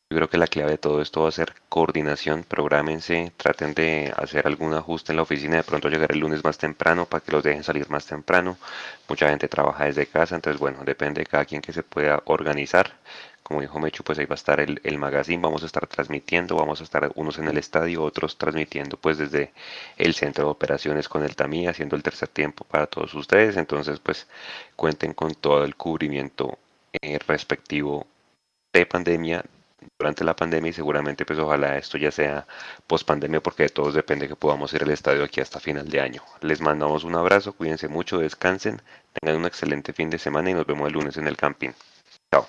Yo 0.08 0.18
creo 0.18 0.30
que 0.30 0.38
la 0.38 0.46
clave 0.46 0.70
de 0.70 0.78
todo 0.78 1.02
esto 1.02 1.22
va 1.22 1.28
a 1.30 1.32
ser 1.32 1.52
coordinación, 1.68 2.44
prográmense, 2.44 3.32
traten 3.36 3.74
de 3.74 4.12
hacer 4.16 4.46
algún 4.46 4.72
ajuste 4.72 5.10
en 5.10 5.16
la 5.16 5.22
oficina, 5.22 5.56
de 5.56 5.64
pronto 5.64 5.88
llegar 5.88 6.12
el 6.12 6.20
lunes 6.20 6.44
más 6.44 6.58
temprano 6.58 7.06
para 7.06 7.24
que 7.24 7.32
los 7.32 7.42
dejen 7.42 7.64
salir 7.64 7.90
más 7.90 8.06
temprano. 8.06 8.56
Mucha 9.08 9.28
gente 9.28 9.48
trabaja 9.48 9.86
desde 9.86 10.06
casa, 10.06 10.36
entonces 10.36 10.60
bueno, 10.60 10.84
depende 10.84 11.22
de 11.22 11.26
cada 11.26 11.44
quien 11.44 11.60
que 11.60 11.72
se 11.72 11.82
pueda 11.82 12.22
organizar. 12.26 12.92
Como 13.42 13.60
dijo 13.60 13.80
Mechu, 13.80 14.04
pues 14.04 14.20
ahí 14.20 14.26
va 14.26 14.34
a 14.34 14.42
estar 14.42 14.60
el, 14.60 14.80
el 14.84 14.96
magazine, 14.96 15.42
vamos 15.42 15.64
a 15.64 15.66
estar 15.66 15.88
transmitiendo, 15.88 16.54
vamos 16.54 16.80
a 16.80 16.84
estar 16.84 17.10
unos 17.16 17.38
en 17.38 17.48
el 17.48 17.58
estadio, 17.58 18.04
otros 18.04 18.38
transmitiendo 18.38 18.96
pues 18.96 19.18
desde 19.18 19.52
el 19.96 20.14
centro 20.14 20.44
de 20.44 20.50
operaciones 20.52 21.08
con 21.08 21.24
el 21.24 21.34
TAMI, 21.34 21.66
haciendo 21.66 21.96
el 21.96 22.04
tercer 22.04 22.28
tiempo 22.28 22.64
para 22.64 22.86
todos 22.86 23.12
ustedes. 23.14 23.56
Entonces 23.56 23.98
pues 23.98 24.28
cuenten 24.76 25.14
con 25.14 25.34
todo 25.34 25.64
el 25.64 25.74
cubrimiento 25.74 26.58
eh, 27.02 27.18
respectivo 27.26 28.06
de 28.72 28.86
pandemia 28.86 29.44
durante 29.98 30.24
la 30.24 30.34
pandemia 30.34 30.70
y 30.70 30.72
seguramente 30.72 31.24
pues 31.26 31.38
ojalá 31.38 31.76
esto 31.76 31.98
ya 31.98 32.10
sea 32.10 32.46
post 32.86 33.06
pandemia 33.06 33.40
porque 33.42 33.64
de 33.64 33.68
todos 33.70 33.94
depende 33.94 34.28
que 34.28 34.36
podamos 34.36 34.72
ir 34.74 34.82
al 34.82 34.90
estadio 34.90 35.24
aquí 35.24 35.40
hasta 35.40 35.60
final 35.60 35.88
de 35.88 36.00
año. 36.00 36.22
Les 36.40 36.60
mandamos 36.60 37.04
un 37.04 37.14
abrazo, 37.14 37.52
cuídense 37.52 37.88
mucho, 37.88 38.18
descansen, 38.18 38.80
tengan 39.12 39.40
un 39.40 39.46
excelente 39.46 39.92
fin 39.92 40.10
de 40.10 40.18
semana 40.18 40.50
y 40.50 40.54
nos 40.54 40.66
vemos 40.66 40.88
el 40.88 40.94
lunes 40.94 41.16
en 41.16 41.26
el 41.28 41.36
camping. 41.36 41.70
Chao. 42.30 42.46